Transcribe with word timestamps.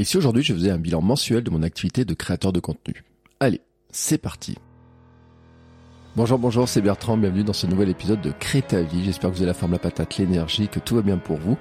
Et 0.00 0.04
si 0.04 0.16
aujourd'hui 0.16 0.42
je 0.42 0.54
faisais 0.54 0.70
un 0.70 0.78
bilan 0.78 1.02
mensuel 1.02 1.44
de 1.44 1.50
mon 1.50 1.62
activité 1.62 2.06
de 2.06 2.14
créateur 2.14 2.54
de 2.54 2.60
contenu? 2.60 3.04
Allez, 3.38 3.60
c'est 3.90 4.16
parti 4.16 4.56
Bonjour, 6.16 6.38
bonjour, 6.38 6.66
c'est 6.66 6.80
Bertrand, 6.80 7.18
bienvenue 7.18 7.44
dans 7.44 7.52
ce 7.52 7.66
nouvel 7.66 7.90
épisode 7.90 8.22
de 8.22 8.30
Crée 8.30 8.62
ta 8.62 8.80
vie. 8.80 9.04
J'espère 9.04 9.28
que 9.28 9.34
vous 9.34 9.42
avez 9.42 9.48
la 9.48 9.52
forme, 9.52 9.72
la 9.72 9.78
patate, 9.78 10.16
l'énergie, 10.16 10.68
que 10.68 10.78
tout 10.78 10.94
va 10.94 11.02
bien 11.02 11.18
pour 11.18 11.36
vous. 11.36 11.58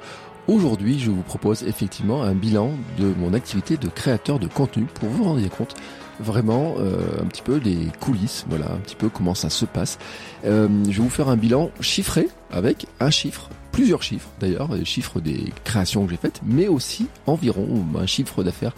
Aujourd'hui, 0.47 0.99
je 0.99 1.11
vous 1.11 1.21
propose 1.21 1.63
effectivement 1.63 2.23
un 2.23 2.33
bilan 2.33 2.71
de 2.97 3.13
mon 3.17 3.33
activité 3.33 3.75
de 3.75 3.89
créateur 3.89 4.39
de 4.39 4.47
contenu 4.47 4.85
pour 4.85 5.09
vous 5.09 5.25
rendre 5.25 5.45
compte 5.49 5.75
vraiment 6.21 6.75
euh, 6.77 7.21
un 7.21 7.25
petit 7.25 7.41
peu 7.41 7.59
des 7.59 7.89
coulisses, 7.99 8.45
voilà, 8.47 8.71
un 8.71 8.77
petit 8.77 8.95
peu 8.95 9.09
comment 9.09 9.35
ça 9.35 9.49
se 9.49 9.65
passe. 9.65 9.99
Euh, 10.45 10.69
je 10.85 10.91
vais 10.91 11.03
vous 11.03 11.09
faire 11.09 11.27
un 11.27 11.35
bilan 11.35 11.71
chiffré 11.81 12.29
avec 12.51 12.87
un 13.01 13.09
chiffre, 13.09 13.49
plusieurs 13.71 14.03
chiffres 14.03 14.29
d'ailleurs, 14.39 14.73
les 14.73 14.85
chiffres 14.85 15.19
des 15.19 15.53
créations 15.63 16.05
que 16.05 16.11
j'ai 16.11 16.17
faites, 16.17 16.41
mais 16.45 16.67
aussi 16.67 17.07
environ 17.27 17.85
un 17.97 18.05
chiffre 18.05 18.43
d'affaires 18.43 18.73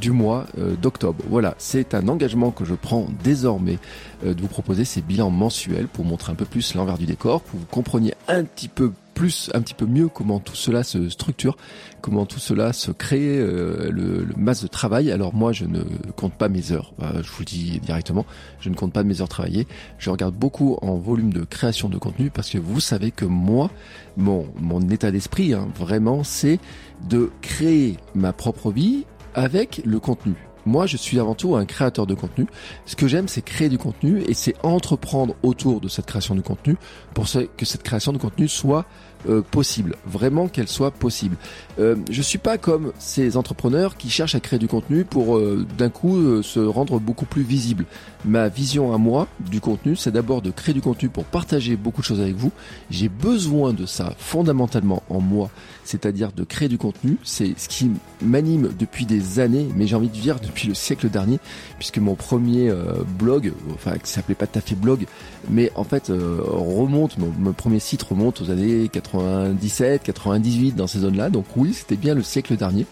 du 0.00 0.10
mois 0.10 0.46
euh, 0.58 0.76
d'octobre. 0.76 1.24
Voilà, 1.28 1.54
c'est 1.58 1.94
un 1.94 2.08
engagement 2.08 2.50
que 2.50 2.64
je 2.64 2.74
prends 2.74 3.06
désormais 3.24 3.78
de 4.24 4.40
vous 4.40 4.48
proposer 4.48 4.84
ces 4.84 5.00
bilans 5.00 5.30
mensuels 5.30 5.86
pour 5.86 6.04
montrer 6.04 6.32
un 6.32 6.34
peu 6.34 6.44
plus 6.44 6.74
l'envers 6.74 6.98
du 6.98 7.06
décor, 7.06 7.40
pour 7.40 7.52
que 7.52 7.58
vous 7.58 7.70
compreniez 7.70 8.14
un 8.26 8.44
petit 8.44 8.68
peu 8.68 8.92
plus, 9.18 9.50
un 9.52 9.60
petit 9.60 9.74
peu 9.74 9.84
mieux 9.84 10.08
comment 10.08 10.38
tout 10.38 10.54
cela 10.54 10.84
se 10.84 11.08
structure, 11.08 11.56
comment 12.00 12.24
tout 12.24 12.38
cela 12.38 12.72
se 12.72 12.92
crée, 12.92 13.38
euh, 13.38 13.90
le, 13.90 14.22
le, 14.22 14.34
masse 14.36 14.62
de 14.62 14.68
travail. 14.68 15.10
Alors 15.10 15.34
moi, 15.34 15.52
je 15.52 15.64
ne 15.64 15.82
compte 16.16 16.34
pas 16.34 16.48
mes 16.48 16.70
heures, 16.70 16.92
je 17.00 17.28
vous 17.28 17.40
le 17.40 17.44
dis 17.44 17.80
directement, 17.80 18.24
je 18.60 18.68
ne 18.68 18.76
compte 18.76 18.92
pas 18.92 19.02
mes 19.02 19.20
heures 19.20 19.28
travaillées. 19.28 19.66
Je 19.98 20.10
regarde 20.10 20.36
beaucoup 20.36 20.78
en 20.82 20.94
volume 20.94 21.32
de 21.32 21.42
création 21.42 21.88
de 21.88 21.98
contenu 21.98 22.30
parce 22.30 22.48
que 22.48 22.58
vous 22.58 22.78
savez 22.78 23.10
que 23.10 23.24
moi, 23.24 23.72
mon, 24.16 24.46
mon 24.60 24.88
état 24.88 25.10
d'esprit, 25.10 25.52
hein, 25.52 25.66
vraiment, 25.76 26.22
c'est 26.22 26.60
de 27.08 27.30
créer 27.42 27.96
ma 28.14 28.32
propre 28.32 28.70
vie 28.70 29.04
avec 29.34 29.82
le 29.84 29.98
contenu. 29.98 30.36
Moi, 30.68 30.84
je 30.84 30.98
suis 30.98 31.18
avant 31.18 31.34
tout 31.34 31.56
un 31.56 31.64
créateur 31.64 32.06
de 32.06 32.14
contenu. 32.14 32.46
Ce 32.84 32.94
que 32.94 33.08
j'aime, 33.08 33.26
c'est 33.26 33.40
créer 33.40 33.70
du 33.70 33.78
contenu 33.78 34.22
et 34.28 34.34
c'est 34.34 34.54
entreprendre 34.62 35.34
autour 35.42 35.80
de 35.80 35.88
cette 35.88 36.04
création 36.04 36.34
de 36.34 36.42
contenu 36.42 36.76
pour 37.14 37.24
que 37.56 37.64
cette 37.64 37.82
création 37.82 38.12
de 38.12 38.18
contenu 38.18 38.48
soit 38.48 38.84
euh, 39.28 39.42
possible, 39.42 39.96
vraiment 40.06 40.48
qu'elle 40.48 40.68
soit 40.68 40.90
possible. 40.90 41.36
Euh, 41.78 41.96
je 42.10 42.22
suis 42.22 42.38
pas 42.38 42.58
comme 42.58 42.92
ces 42.98 43.36
entrepreneurs 43.36 43.96
qui 43.96 44.10
cherchent 44.10 44.34
à 44.34 44.40
créer 44.40 44.58
du 44.58 44.68
contenu 44.68 45.04
pour 45.04 45.36
euh, 45.36 45.66
d'un 45.76 45.90
coup 45.90 46.16
euh, 46.16 46.42
se 46.42 46.60
rendre 46.60 47.00
beaucoup 47.00 47.26
plus 47.26 47.42
visible. 47.42 47.84
Ma 48.24 48.48
vision 48.48 48.92
à 48.92 48.98
moi 48.98 49.28
du 49.40 49.60
contenu, 49.60 49.96
c'est 49.96 50.10
d'abord 50.10 50.42
de 50.42 50.50
créer 50.50 50.74
du 50.74 50.80
contenu 50.80 51.08
pour 51.08 51.24
partager 51.24 51.76
beaucoup 51.76 52.00
de 52.00 52.06
choses 52.06 52.20
avec 52.20 52.34
vous. 52.34 52.52
J'ai 52.90 53.08
besoin 53.08 53.72
de 53.72 53.86
ça 53.86 54.14
fondamentalement 54.18 55.02
en 55.08 55.20
moi, 55.20 55.50
c'est-à-dire 55.84 56.32
de 56.32 56.44
créer 56.44 56.68
du 56.68 56.78
contenu. 56.78 57.16
C'est 57.22 57.58
ce 57.58 57.68
qui 57.68 57.90
m'anime 58.20 58.70
depuis 58.78 59.06
des 59.06 59.38
années, 59.38 59.68
mais 59.76 59.86
j'ai 59.86 59.96
envie 59.96 60.08
de 60.08 60.14
dire 60.14 60.40
depuis 60.40 60.68
le 60.68 60.74
siècle 60.74 61.08
dernier, 61.08 61.38
puisque 61.78 61.98
mon 61.98 62.14
premier 62.14 62.72
blog, 63.18 63.52
enfin 63.74 63.98
qui 63.98 64.10
s'appelait 64.10 64.34
pas 64.34 64.46
tout 64.46 64.76
blog, 64.76 65.06
mais 65.48 65.70
en 65.74 65.84
fait 65.84 66.08
remonte, 66.10 67.18
mon, 67.18 67.52
premier 67.52 67.80
site 67.80 68.02
remonte 68.02 68.40
aux 68.40 68.50
années 68.50 68.88
80 68.88 69.38
97, 69.58 70.02
98 70.02 70.74
dans 70.74 70.86
ces 70.86 71.00
zones-là. 71.00 71.30
Donc 71.30 71.46
oui, 71.56 71.72
c'était 71.72 71.96
bien 71.96 72.14
le 72.14 72.22
siècle 72.22 72.56
dernier. 72.56 72.86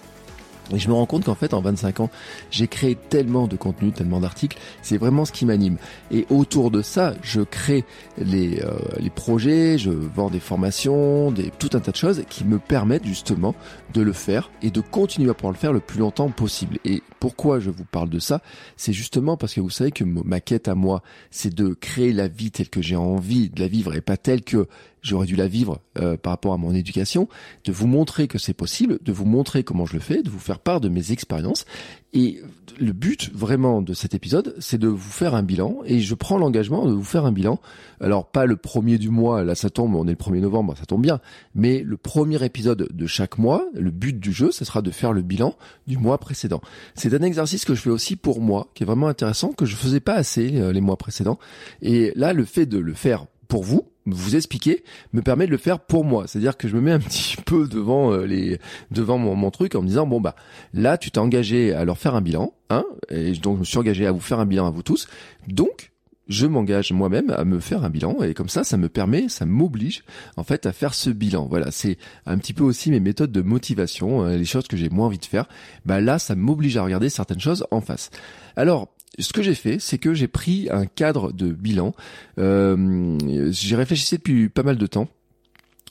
Et 0.75 0.78
je 0.78 0.88
me 0.88 0.94
rends 0.94 1.06
compte 1.06 1.25
qu'en 1.25 1.34
fait, 1.34 1.54
en 1.54 1.60
25 1.60 2.00
ans, 2.00 2.10
j'ai 2.50 2.69
créé 2.69 2.97
tellement 2.97 3.47
de 3.47 3.56
contenu, 3.56 3.93
tellement 3.93 4.21
d'articles, 4.21 4.59
c'est 4.82 4.97
vraiment 4.97 5.25
ce 5.25 5.32
qui 5.32 5.47
m'anime. 5.47 5.77
Et 6.10 6.27
autour 6.31 6.71
de 6.71 6.82
ça, 6.82 7.15
je 7.22 7.41
crée 7.41 7.84
les, 8.19 8.60
euh, 8.60 8.72
les 8.99 9.10
projets, 9.10 9.78
je 9.78 9.91
vends 9.91 10.31
des 10.31 10.41
formations, 10.41 11.31
des, 11.31 11.50
tout 11.59 11.71
un 11.75 11.81
tas 11.81 11.93
de 11.93 11.97
choses 11.97 12.25
qui 12.28 12.44
me 12.44 12.59
permettent 12.59 13.06
justement 13.06 13.55
de 13.94 14.03
le 14.03 14.12
faire 14.12 14.50
et 14.62 14.71
de 14.71 14.81
continuer 14.81 15.31
à 15.31 15.34
pouvoir 15.34 15.53
le 15.53 15.59
faire 15.59 15.72
le 15.72 15.81
plus 15.81 16.00
longtemps 16.00 16.31
possible. 16.31 16.78
Et 16.84 17.03
pourquoi 17.21 17.60
je 17.60 17.71
vous 17.71 17.84
parle 17.84 18.10
de 18.10 18.19
ça? 18.19 18.43
C'est 18.76 18.93
justement 18.93 19.37
parce 19.37 19.55
que 19.55 19.60
vous 19.60 19.71
savez 19.71 19.91
que 19.91 20.05
ma 20.05 20.41
quête 20.41 20.69
à 20.69 20.75
moi, 20.75 21.03
c'est 21.31 21.55
de 21.55 21.75
créer 21.75 22.12
la 22.12 22.28
vie 22.28 22.50
telle 22.50 22.69
que 22.69 22.82
j'ai 22.82 22.97
envie 22.97 23.49
de 23.49 23.60
la 23.60 23.69
vivre 23.69 23.94
et 23.94 24.00
pas 24.00 24.16
telle 24.16 24.43
que 24.43 24.69
j'aurais 25.06 25.27
dû 25.27 25.37
la 25.37 25.49
vivre 25.49 25.81
euh, 25.99 26.17
par 26.17 26.33
rapport 26.33 26.53
à 26.53 26.56
mon 26.56 26.75
éducation, 26.75 27.28
de 27.65 27.72
vous 27.72 27.87
montrer 27.87 28.28
que 28.28 28.39
c'est 28.39 28.55
possible, 28.55 28.99
de 29.03 29.12
vous 29.12 29.25
montrer 29.25 29.62
comment 29.62 29.87
je 29.87 29.94
le 29.94 30.00
fais, 30.00 30.22
de 30.22 30.31
vous 30.31 30.39
faire 30.39 30.59
part 30.59 30.81
de 30.81 30.89
mes 30.89 31.12
expériences. 31.12 31.65
Et 32.12 32.41
le 32.78 32.93
but 32.93 33.31
vraiment 33.34 33.83
de 33.83 33.93
cet 33.93 34.15
épisode, 34.15 34.55
c'est 34.59 34.78
de 34.78 34.89
vous 34.89 35.11
faire 35.11 35.34
un 35.34 35.43
bilan. 35.43 35.81
Et 35.84 36.00
je 36.00 36.15
prends 36.15 36.39
l'engagement 36.39 36.87
de 36.87 36.93
vous 36.93 37.05
faire 37.05 37.27
un 37.27 37.33
bilan. 37.33 37.61
Alors 38.00 38.27
pas 38.27 38.47
le 38.47 38.56
premier 38.56 38.99
du 38.99 39.11
mois, 39.11 39.44
là 39.44 39.55
ça 39.55 39.71
tombe, 39.71 39.94
on 39.94 40.06
est 40.06 40.11
le 40.11 40.17
1er 40.17 40.41
novembre, 40.41 40.75
ça 40.78 40.87
tombe 40.87 41.03
bien. 41.03 41.21
Mais 41.55 41.83
le 41.83 41.97
premier 41.97 42.43
épisode 42.44 42.88
de 42.91 43.06
chaque 43.06 43.38
mois, 43.38 43.67
le 43.75 43.91
but 43.91 44.19
du 44.19 44.33
jeu, 44.33 44.50
ce 44.50 44.65
sera 44.65 44.83
de 44.83 44.91
faire 44.91 45.12
le 45.12 45.23
bilan 45.23 45.55
du 45.87 45.99
mois 45.99 46.19
précédent. 46.19 46.61
C'est 46.94 47.12
un 47.15 47.23
exercice 47.23 47.65
que 47.65 47.75
je 47.75 47.83
fais 47.83 47.91
aussi 47.91 48.17
pour 48.17 48.41
moi, 48.41 48.69
qui 48.75 48.83
est 48.83 48.87
vraiment 48.87 49.09
intéressant, 49.09 49.53
que 49.53 49.67
je 49.67 49.77
faisais 49.77 50.00
pas 50.00 50.15
assez 50.15 50.56
euh, 50.56 50.73
les 50.73 50.81
mois 50.81 50.97
précédents. 50.97 51.38
Et 51.83 52.12
là, 52.17 52.33
le 52.33 52.44
fait 52.44 52.67
de 52.67 52.78
le 52.78 52.94
faire 52.94 53.27
pour 53.49 53.65
vous, 53.65 53.89
vous 54.07 54.37
expliquer, 54.37 54.84
me 55.12 55.23
permet 55.23 55.47
de 55.47 55.51
le 55.51 55.57
faire 55.57 55.81
pour 55.81 56.05
moi. 56.05 56.27
C'est-à-dire 56.27 56.57
que 56.57 56.69
je 56.69 56.77
me 56.77 56.81
mets 56.81 56.93
un 56.93 56.99
petit 57.01 57.37
peu 57.45 57.67
devant 57.69 58.12
euh, 58.12 58.25
les, 58.25 58.59
devant 58.91 59.19
mon, 59.19 59.34
mon, 59.34 59.51
truc 59.51 59.75
en 59.75 59.83
me 59.83 59.89
disant 59.89 60.07
bon 60.07 60.21
bah 60.21 60.37
là 60.75 60.99
tu 60.99 61.11
t'es 61.11 61.19
engagé 61.19 61.73
à 61.73 61.85
leur 61.85 61.99
faire 61.99 62.15
un 62.15 62.21
bilan, 62.21 62.53
hein, 62.71 62.85
et 63.11 63.33
donc 63.33 63.56
je 63.56 63.61
me 63.61 63.65
suis 63.65 63.79
engagé 63.79 64.06
à 64.06 64.12
vous 64.12 64.21
faire 64.21 64.41
un 64.41 64.47
bilan 64.47 64.67
à 64.67 64.71
vous 64.71 64.83
tous. 64.83 65.09
Donc 65.49 65.93
je 66.29 66.47
m'engage 66.47 66.93
moi-même 66.93 67.31
à 67.31 67.45
me 67.45 67.61
faire 67.61 67.85
un 67.85 67.91
bilan 67.91 68.23
et 68.23 68.35
comme 68.35 68.49
ça, 68.49 68.65
ça 68.65 68.77
me 68.77 68.89
permet, 68.89 69.29
ça 69.29 69.47
m'oblige 69.47 70.03
en 70.37 70.45
fait 70.45 70.67
à 70.67 70.73
faire 70.73 70.95
ce 70.95 71.11
bilan. 71.11 71.47
Voilà, 71.47 71.71
c'est 71.71 71.99
un 72.27 72.39
petit 72.39 72.53
peu 72.53 72.65
aussi 72.65 72.91
mes 72.91 73.01
méthodes 73.01 73.33
de 73.33 73.43
motivation, 73.43 74.25
euh, 74.25 74.37
les 74.37 74.45
choses 74.45 74.67
que 74.67 74.77
j'ai 74.77 74.89
moins 74.89 75.06
envie 75.06 75.19
de 75.19 75.25
faire. 75.25 75.47
Bah 75.85 76.01
là, 76.01 76.19
ça 76.19 76.35
m'oblige 76.35 76.77
à 76.77 76.83
regarder 76.83 77.11
certaines 77.11 77.41
choses 77.41 77.67
en 77.71 77.81
face. 77.81 78.11
Alors, 78.56 78.89
ce 79.19 79.33
que 79.33 79.43
j'ai 79.43 79.55
fait, 79.55 79.78
c'est 79.78 79.99
que 79.99 80.15
j'ai 80.15 80.28
pris 80.28 80.69
un 80.71 80.87
cadre 80.87 81.33
de 81.33 81.53
bilan. 81.53 81.94
Euh, 82.39 83.19
j'ai 83.50 83.77
réfléchi 83.77 84.17
depuis 84.17 84.49
pas 84.49 84.62
mal 84.62 84.77
de 84.77 84.87
temps. 84.87 85.09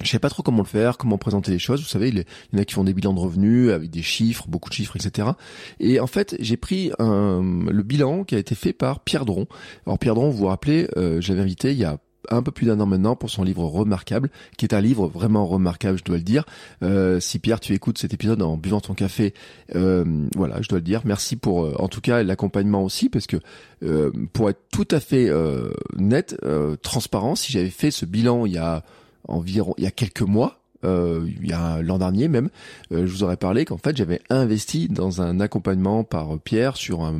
Je 0.03 0.09
sais 0.09 0.19
pas 0.19 0.29
trop 0.29 0.43
comment 0.43 0.61
le 0.61 0.67
faire, 0.67 0.97
comment 0.97 1.17
présenter 1.17 1.51
les 1.51 1.59
choses. 1.59 1.81
Vous 1.81 1.87
savez, 1.87 2.09
il 2.09 2.17
y 2.17 2.57
en 2.57 2.59
a 2.61 2.65
qui 2.65 2.73
font 2.73 2.83
des 2.83 2.93
bilans 2.93 3.13
de 3.13 3.19
revenus 3.19 3.71
avec 3.71 3.89
des 3.89 4.01
chiffres, 4.01 4.45
beaucoup 4.49 4.69
de 4.69 4.75
chiffres, 4.75 4.97
etc. 4.97 5.29
Et 5.79 6.01
en 6.01 6.07
fait, 6.07 6.35
j'ai 6.39 6.57
pris 6.57 6.91
un, 6.99 7.41
le 7.71 7.81
bilan 7.81 8.25
qui 8.25 8.35
a 8.35 8.37
été 8.37 8.55
fait 8.55 8.73
par 8.73 8.99
Pierre 8.99 9.25
Dron. 9.25 9.47
Alors 9.85 9.97
Pierre 9.97 10.15
Dron, 10.15 10.29
vous 10.29 10.37
vous 10.37 10.47
rappelez, 10.47 10.89
euh, 10.97 11.21
j'avais 11.21 11.39
invité 11.39 11.71
il 11.71 11.77
y 11.77 11.85
a 11.85 11.97
un 12.29 12.41
peu 12.41 12.51
plus 12.51 12.67
d'un 12.67 12.79
an 12.79 12.85
maintenant 12.85 13.15
pour 13.15 13.29
son 13.29 13.43
livre 13.43 13.63
Remarquable, 13.65 14.29
qui 14.57 14.65
est 14.65 14.73
un 14.73 14.81
livre 14.81 15.07
vraiment 15.07 15.45
remarquable, 15.45 15.97
je 15.97 16.03
dois 16.03 16.17
le 16.17 16.23
dire. 16.23 16.45
Euh, 16.83 17.19
si 17.19 17.39
Pierre, 17.39 17.59
tu 17.59 17.73
écoutes 17.73 17.97
cet 17.97 18.13
épisode 18.13 18.41
en 18.41 18.57
buvant 18.57 18.81
ton 18.81 18.93
café, 18.93 19.33
euh, 19.75 20.05
voilà, 20.35 20.61
je 20.61 20.69
dois 20.69 20.79
le 20.79 20.83
dire. 20.83 21.01
Merci 21.05 21.35
pour, 21.35 21.65
euh, 21.65 21.75
en 21.79 21.87
tout 21.87 22.01
cas, 22.01 22.23
l'accompagnement 22.23 22.83
aussi, 22.83 23.09
parce 23.09 23.27
que 23.27 23.37
euh, 23.83 24.11
pour 24.33 24.49
être 24.49 24.61
tout 24.71 24.87
à 24.91 24.99
fait 24.99 25.29
net, 25.97 26.35
transparent, 26.81 27.35
si 27.35 27.51
j'avais 27.51 27.69
fait 27.69 27.91
ce 27.91 28.05
bilan 28.05 28.45
il 28.45 28.53
y 28.53 28.57
a 28.57 28.83
environ, 29.27 29.73
il 29.77 29.83
y 29.83 29.87
a 29.87 29.91
quelques 29.91 30.21
mois, 30.21 30.64
euh, 30.85 31.27
il 31.41 31.49
y 31.49 31.53
a 31.53 31.81
l'an 31.81 31.97
dernier 31.97 32.27
même, 32.27 32.49
euh, 32.91 33.05
je 33.05 33.11
vous 33.11 33.23
aurais 33.23 33.37
parlé 33.37 33.65
qu'en 33.65 33.77
fait 33.77 33.97
j'avais 33.97 34.21
investi 34.29 34.87
dans 34.87 35.21
un 35.21 35.39
accompagnement 35.39 36.03
par 36.03 36.39
Pierre 36.39 36.77
sur 36.77 37.03
un, 37.03 37.19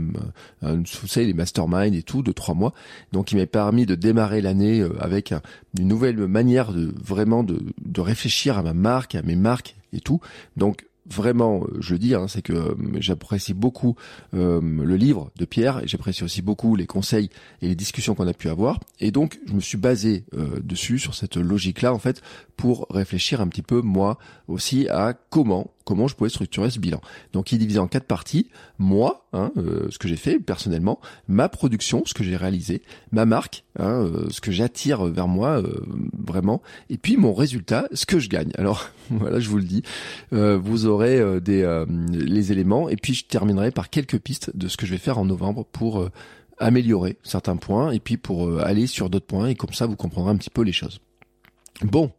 un 0.62 0.75
vous 0.77 1.07
les 1.15 1.33
masterminds 1.33 1.94
et 1.94 2.03
tout 2.03 2.21
de 2.21 2.31
trois 2.31 2.56
mois, 2.56 2.73
donc 3.12 3.31
il 3.31 3.38
m'a 3.38 3.45
permis 3.45 3.85
de 3.85 3.95
démarrer 3.95 4.41
l'année 4.41 4.81
euh, 4.81 4.95
avec 5.00 5.33
une 5.79 5.88
nouvelle 5.88 6.17
manière 6.27 6.71
de 6.71 6.94
vraiment 7.03 7.44
de, 7.44 7.59
de 7.83 8.01
réfléchir 8.01 8.57
à 8.57 8.63
ma 8.63 8.73
marque, 8.73 9.15
à 9.15 9.21
mes 9.21 9.35
marques 9.35 9.75
et 9.94 10.00
tout. 10.00 10.19
Donc 10.57 10.85
vraiment, 11.06 11.63
euh, 11.63 11.78
je 11.80 11.96
dis, 11.96 12.16
hein, 12.16 12.28
c'est 12.28 12.42
que 12.42 12.54
euh, 12.54 12.75
j'apprécie 13.00 13.54
beaucoup 13.54 13.96
euh, 14.34 14.60
le 14.62 14.96
livre 14.96 15.31
de 15.38 15.46
Pierre 15.46 15.84
et 15.84 15.88
j'apprécie 15.88 16.24
aussi 16.24 16.42
beaucoup 16.42 16.75
les 16.75 16.86
conseils 16.86 17.30
et 17.62 17.68
les 17.68 17.75
discussions 17.75 18.16
qu'on 18.16 18.28
a 18.28 18.34
pu 18.34 18.50
avoir. 18.50 18.80
Et 19.00 19.12
donc, 19.12 19.40
je 19.48 19.54
me 19.54 19.60
suis 19.60 19.78
basé 19.78 20.25
dessus, 20.63 21.00
sur 21.00 21.16
cette 21.16 21.38
logique-là, 21.38 21.94
en 21.94 22.00
fait, 22.00 22.22
pour 22.57 22.88
réfléchir 22.90 23.42
un 23.42 23.48
petit 23.48 23.62
peu, 23.62 23.81
moi 23.81 24.18
aussi, 24.48 24.88
à 24.90 25.13
comment 25.13 25.72
comment 25.85 26.07
je 26.07 26.15
pouvais 26.15 26.29
structurer 26.29 26.69
ce 26.69 26.79
bilan. 26.79 26.99
Donc 27.31 27.51
il 27.51 27.55
est 27.55 27.59
divisé 27.59 27.79
en 27.79 27.87
quatre 27.87 28.05
parties. 28.05 28.49
Moi, 28.79 29.25
hein, 29.31 29.51
euh, 29.57 29.87
ce 29.91 29.99
que 29.99 30.07
j'ai 30.07 30.17
fait 30.17 30.39
personnellement, 30.39 30.99
ma 31.27 31.47
production, 31.47 32.03
ce 32.05 32.13
que 32.13 32.23
j'ai 32.23 32.35
réalisé, 32.35 32.81
ma 33.11 33.25
marque, 33.25 33.63
hein, 33.79 34.03
euh, 34.03 34.27
ce 34.29 34.41
que 34.41 34.51
j'attire 34.51 35.05
vers 35.05 35.27
moi 35.27 35.61
euh, 35.61 35.85
vraiment, 36.17 36.61
et 36.89 36.97
puis 36.97 37.15
mon 37.15 37.33
résultat, 37.33 37.87
ce 37.93 38.05
que 38.05 38.19
je 38.19 38.27
gagne. 38.27 38.51
Alors 38.57 38.89
voilà, 39.09 39.39
je 39.39 39.47
vous 39.49 39.57
le 39.57 39.63
dis, 39.63 39.83
vous 40.31 40.85
aurez 40.87 41.39
des 41.39 41.85
les 42.09 42.51
éléments, 42.51 42.89
et 42.89 42.95
puis 42.95 43.13
je 43.13 43.25
terminerai 43.25 43.69
par 43.71 43.89
quelques 43.89 44.17
pistes 44.17 44.55
de 44.55 44.67
ce 44.67 44.77
que 44.77 44.85
je 44.85 44.91
vais 44.91 44.97
faire 44.97 45.19
en 45.19 45.25
novembre 45.25 45.65
pour 45.71 46.09
améliorer 46.57 47.17
certains 47.21 47.55
points, 47.55 47.91
et 47.91 47.99
puis 47.99 48.17
pour 48.17 48.59
aller 48.59 48.87
sur 48.87 49.11
d'autres 49.11 49.27
points, 49.27 49.47
et 49.47 49.55
comme 49.55 49.73
ça 49.73 49.85
vous 49.85 49.95
comprendrez 49.95 50.31
un 50.31 50.37
petit 50.37 50.49
peu 50.49 50.63
les 50.63 50.73
choses. 50.73 50.99
Bon, 51.83 52.11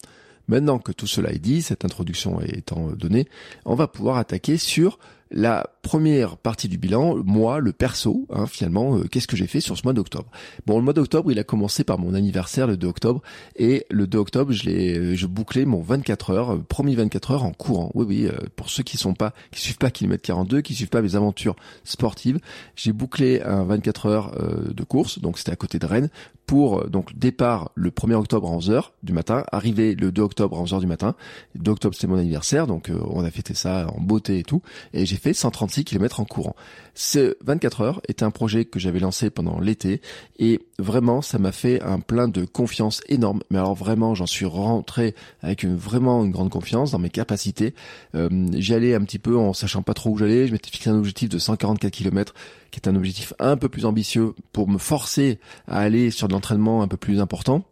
Maintenant 0.48 0.78
que 0.78 0.92
tout 0.92 1.06
cela 1.06 1.32
est 1.32 1.38
dit, 1.38 1.62
cette 1.62 1.84
introduction 1.84 2.40
étant 2.40 2.90
donnée, 2.92 3.28
on 3.64 3.74
va 3.74 3.88
pouvoir 3.88 4.16
attaquer 4.16 4.58
sur 4.58 4.98
la 5.30 5.66
première 5.82 6.36
partie 6.36 6.68
du 6.68 6.78
bilan, 6.78 7.16
moi, 7.24 7.58
le 7.58 7.72
perso, 7.72 8.26
hein, 8.30 8.46
finalement, 8.46 8.96
euh, 8.96 9.04
qu'est-ce 9.04 9.26
que 9.26 9.36
j'ai 9.36 9.46
fait 9.46 9.60
sur 9.60 9.76
ce 9.76 9.82
mois 9.84 9.92
d'octobre? 9.92 10.28
Bon, 10.66 10.78
le 10.78 10.84
mois 10.84 10.92
d'octobre, 10.92 11.30
il 11.32 11.38
a 11.38 11.44
commencé 11.44 11.84
par 11.84 11.98
mon 11.98 12.14
anniversaire 12.14 12.66
le 12.66 12.76
2 12.76 12.86
octobre, 12.86 13.22
et 13.56 13.86
le 13.90 14.06
2 14.06 14.18
octobre, 14.18 14.52
je 14.52 14.64
l'ai, 14.64 14.98
euh, 14.98 15.14
je 15.14 15.26
bouclais 15.26 15.64
mon 15.64 15.80
24 15.80 16.30
heures, 16.30 16.54
euh, 16.54 16.64
premier 16.68 16.94
24 16.94 17.30
heures 17.32 17.44
en 17.44 17.52
courant. 17.52 17.90
Oui, 17.94 18.04
oui, 18.08 18.28
pour 18.54 18.70
ceux 18.70 18.82
qui 18.82 18.96
sont 18.96 19.14
pas, 19.14 19.32
qui 19.50 19.60
suivent 19.60 19.78
pas 19.78 19.90
kilomètre 19.90 20.22
42, 20.22 20.60
qui 20.60 20.74
suivent 20.74 20.88
pas 20.88 21.02
mes 21.02 21.16
aventures 21.16 21.56
sportives, 21.84 22.38
j'ai 22.76 22.92
bouclé 22.92 23.42
un 23.42 23.64
24 23.64 24.06
heures 24.06 24.32
de 24.72 24.84
course, 24.84 25.20
donc 25.20 25.38
c'était 25.38 25.52
à 25.52 25.56
côté 25.56 25.78
de 25.78 25.86
Rennes, 25.86 26.08
pour 26.46 26.88
donc 26.88 27.16
départ 27.16 27.70
le 27.74 27.90
1er 27.90 28.14
octobre 28.14 28.48
à 28.48 28.56
11h 28.56 28.90
du 29.02 29.12
matin, 29.12 29.44
arrivé 29.50 29.94
le 29.94 30.12
2 30.12 30.22
octobre 30.22 30.58
à 30.58 30.62
11h 30.62 30.80
du 30.80 30.86
matin. 30.86 31.14
Le 31.54 31.62
2 31.62 31.70
octobre, 31.72 31.94
c'était 31.94 32.06
mon 32.06 32.18
anniversaire, 32.18 32.66
donc 32.66 32.90
on 32.90 33.24
a 33.24 33.30
fêté 33.30 33.54
ça 33.54 33.88
en 33.96 34.00
beauté 34.00 34.38
et 34.38 34.42
tout, 34.44 34.62
et 34.92 35.06
j'ai 35.06 35.15
fait 35.16 35.34
136 35.34 35.84
km 35.84 36.20
en 36.20 36.24
courant. 36.24 36.56
Ce 36.94 37.36
24 37.44 37.80
heures 37.82 38.00
était 38.08 38.24
un 38.24 38.30
projet 38.30 38.64
que 38.64 38.78
j'avais 38.78 38.98
lancé 39.00 39.30
pendant 39.30 39.60
l'été 39.60 40.00
et 40.38 40.60
vraiment 40.78 41.22
ça 41.22 41.38
m'a 41.38 41.52
fait 41.52 41.82
un 41.82 42.00
plein 42.00 42.28
de 42.28 42.44
confiance 42.44 43.02
énorme. 43.08 43.42
Mais 43.50 43.58
alors 43.58 43.74
vraiment 43.74 44.14
j'en 44.14 44.26
suis 44.26 44.46
rentré 44.46 45.14
avec 45.42 45.62
une, 45.62 45.76
vraiment 45.76 46.24
une 46.24 46.30
grande 46.30 46.50
confiance 46.50 46.92
dans 46.92 46.98
mes 46.98 47.10
capacités. 47.10 47.74
Euh, 48.14 48.28
j'y 48.54 48.74
allais 48.74 48.94
un 48.94 49.04
petit 49.04 49.18
peu 49.18 49.36
en 49.36 49.52
sachant 49.52 49.82
pas 49.82 49.94
trop 49.94 50.10
où 50.10 50.18
j'allais. 50.18 50.46
Je 50.46 50.52
m'étais 50.52 50.70
fixé 50.70 50.90
un 50.90 50.96
objectif 50.96 51.28
de 51.28 51.38
144 51.38 51.92
km 51.92 52.34
qui 52.70 52.80
est 52.80 52.88
un 52.88 52.96
objectif 52.96 53.32
un 53.38 53.56
peu 53.56 53.68
plus 53.68 53.84
ambitieux 53.84 54.34
pour 54.52 54.68
me 54.68 54.78
forcer 54.78 55.38
à 55.66 55.80
aller 55.80 56.10
sur 56.10 56.28
de 56.28 56.32
l'entraînement 56.32 56.82
un 56.82 56.88
peu 56.88 56.96
plus 56.96 57.20
important. 57.20 57.64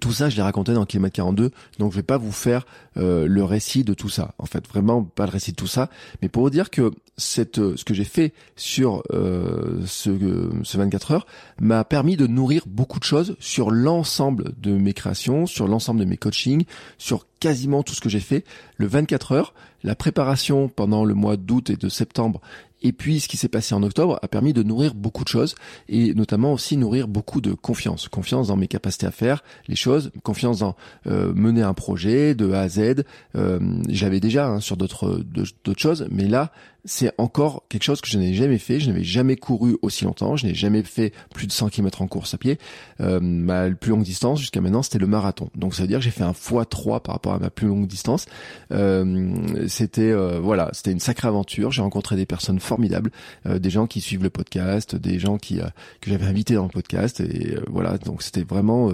Tout 0.00 0.12
ça, 0.12 0.28
je 0.28 0.34
l'ai 0.34 0.42
raconté 0.42 0.72
dans 0.74 0.84
Kilomètre 0.84 1.14
42, 1.14 1.52
donc 1.78 1.92
je 1.92 1.96
vais 1.96 2.02
pas 2.02 2.18
vous 2.18 2.32
faire 2.32 2.66
euh, 2.96 3.26
le 3.28 3.44
récit 3.44 3.84
de 3.84 3.94
tout 3.94 4.08
ça. 4.08 4.34
En 4.38 4.44
fait, 4.44 4.66
vraiment 4.66 5.04
pas 5.04 5.26
le 5.26 5.30
récit 5.30 5.52
de 5.52 5.56
tout 5.56 5.68
ça, 5.68 5.90
mais 6.20 6.28
pour 6.28 6.42
vous 6.42 6.50
dire 6.50 6.70
que 6.70 6.90
cette, 7.16 7.76
ce 7.76 7.84
que 7.84 7.94
j'ai 7.94 8.04
fait 8.04 8.34
sur 8.56 9.04
euh, 9.12 9.80
ce, 9.86 10.50
ce 10.64 10.76
24 10.76 11.12
heures 11.12 11.26
m'a 11.60 11.84
permis 11.84 12.16
de 12.16 12.26
nourrir 12.26 12.64
beaucoup 12.66 12.98
de 12.98 13.04
choses 13.04 13.36
sur 13.38 13.70
l'ensemble 13.70 14.52
de 14.60 14.72
mes 14.72 14.92
créations, 14.92 15.46
sur 15.46 15.68
l'ensemble 15.68 16.00
de 16.00 16.04
mes 16.04 16.16
coachings, 16.16 16.64
sur 16.98 17.26
quasiment 17.38 17.84
tout 17.84 17.94
ce 17.94 18.00
que 18.00 18.08
j'ai 18.08 18.20
fait. 18.20 18.44
Le 18.78 18.88
24 18.88 19.32
heures, 19.32 19.54
la 19.84 19.94
préparation 19.94 20.68
pendant 20.68 21.04
le 21.04 21.14
mois 21.14 21.36
d'août 21.36 21.70
et 21.70 21.76
de 21.76 21.88
septembre 21.88 22.40
et 22.82 22.92
puis, 22.92 23.20
ce 23.20 23.28
qui 23.28 23.36
s'est 23.36 23.48
passé 23.48 23.74
en 23.74 23.82
octobre 23.82 24.18
a 24.22 24.28
permis 24.28 24.52
de 24.52 24.62
nourrir 24.62 24.94
beaucoup 24.94 25.24
de 25.24 25.28
choses 25.28 25.54
et 25.88 26.12
notamment 26.14 26.52
aussi 26.52 26.76
nourrir 26.76 27.08
beaucoup 27.08 27.40
de 27.40 27.52
confiance. 27.52 28.08
Confiance 28.08 28.48
dans 28.48 28.56
mes 28.56 28.68
capacités 28.68 29.06
à 29.06 29.10
faire 29.10 29.42
les 29.66 29.76
choses, 29.76 30.12
confiance 30.22 30.58
dans 30.58 30.76
euh, 31.06 31.32
mener 31.34 31.62
un 31.62 31.74
projet 31.74 32.34
de 32.34 32.52
A 32.52 32.60
à 32.60 32.68
Z. 32.68 33.04
Euh, 33.34 33.58
J'avais 33.88 34.20
déjà 34.20 34.48
hein, 34.48 34.60
sur 34.60 34.76
d'autres 34.76 35.24
d'autres 35.64 35.80
choses, 35.80 36.06
mais 36.10 36.28
là, 36.28 36.52
c'est 36.86 37.12
encore 37.18 37.64
quelque 37.68 37.82
chose 37.82 38.00
que 38.00 38.08
je 38.08 38.18
n'ai 38.18 38.34
jamais 38.34 38.58
fait. 38.58 38.80
Je 38.80 38.88
n'avais 38.88 39.04
jamais 39.04 39.36
couru 39.36 39.76
aussi 39.82 40.04
longtemps. 40.04 40.36
Je 40.36 40.46
n'ai 40.46 40.54
jamais 40.54 40.82
fait 40.82 41.12
plus 41.34 41.46
de 41.46 41.52
100 41.52 41.68
km 41.68 42.02
en 42.02 42.06
course 42.06 42.34
à 42.34 42.38
pied. 42.38 42.58
Euh, 43.00 43.20
ma 43.20 43.70
plus 43.70 43.90
longue 43.90 44.04
distance 44.04 44.40
jusqu'à 44.40 44.60
maintenant, 44.60 44.82
c'était 44.82 44.98
le 44.98 45.06
marathon. 45.06 45.50
Donc 45.54 45.74
ça 45.74 45.82
veut 45.82 45.88
dire 45.88 45.98
que 45.98 46.04
j'ai 46.04 46.10
fait 46.10 46.24
un 46.24 46.32
x3 46.32 47.00
par 47.00 47.14
rapport 47.14 47.34
à 47.34 47.38
ma 47.38 47.50
plus 47.50 47.66
longue 47.66 47.86
distance. 47.86 48.26
Euh, 48.72 49.34
c'était 49.68 50.12
euh, 50.12 50.38
voilà, 50.40 50.70
c'était 50.72 50.92
une 50.92 51.00
sacrée 51.00 51.28
aventure. 51.28 51.72
J'ai 51.72 51.82
rencontré 51.82 52.16
des 52.16 52.26
personnes 52.26 52.60
formidables, 52.60 53.10
euh, 53.46 53.58
des 53.58 53.70
gens 53.70 53.86
qui 53.86 54.00
suivent 54.00 54.22
le 54.22 54.30
podcast, 54.30 54.96
des 54.96 55.18
gens 55.18 55.38
qui 55.38 55.60
euh, 55.60 55.66
que 56.00 56.10
j'avais 56.10 56.26
invités 56.26 56.54
dans 56.54 56.64
le 56.64 56.70
podcast 56.70 57.20
et 57.20 57.56
voilà. 57.68 57.98
Donc 57.98 58.22
c'était 58.22 58.44
vraiment 58.44 58.92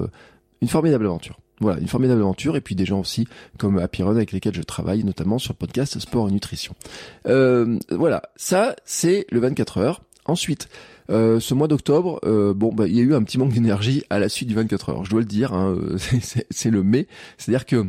une 0.61 0.69
formidable 0.69 1.07
aventure. 1.07 1.39
Voilà, 1.63 1.81
une 1.81 1.89
formidable 1.89 2.21
aventure 2.21 2.57
et 2.57 2.61
puis 2.61 2.75
des 2.75 2.85
gens 2.85 3.01
aussi 3.01 3.29
comme 3.57 3.79
Happy 3.79 4.03
avec 4.03 4.33
lesquels 4.33 4.55
je 4.55 4.63
travaille, 4.63 5.05
notamment 5.05 5.39
sur 5.39 5.55
podcast 5.55 5.99
Sport 5.99 6.29
et 6.29 6.33
Nutrition. 6.33 6.75
Euh, 7.27 7.79
voilà, 7.91 8.23
ça 8.37 8.75
c'est 8.85 9.27
le 9.31 9.39
24 9.39 9.79
heures. 9.79 10.03
Ensuite, 10.25 10.69
euh, 11.11 11.41
ce 11.41 11.55
mois 11.55 11.69
d'octobre, 11.69 12.21
euh, 12.25 12.53
bon, 12.53 12.73
bah, 12.73 12.87
il 12.87 12.97
y 12.97 13.01
a 13.01 13.03
eu 13.03 13.15
un 13.15 13.23
petit 13.23 13.39
manque 13.39 13.53
d'énergie 13.53 14.03
à 14.11 14.19
la 14.19 14.29
suite 14.29 14.49
du 14.49 14.55
24 14.55 14.89
heures. 14.91 15.05
Je 15.05 15.11
dois 15.11 15.21
le 15.21 15.27
dire, 15.27 15.53
hein, 15.53 15.77
c'est 16.51 16.71
le 16.71 16.83
mai, 16.83 17.07
c'est-à-dire 17.39 17.67
que 17.67 17.87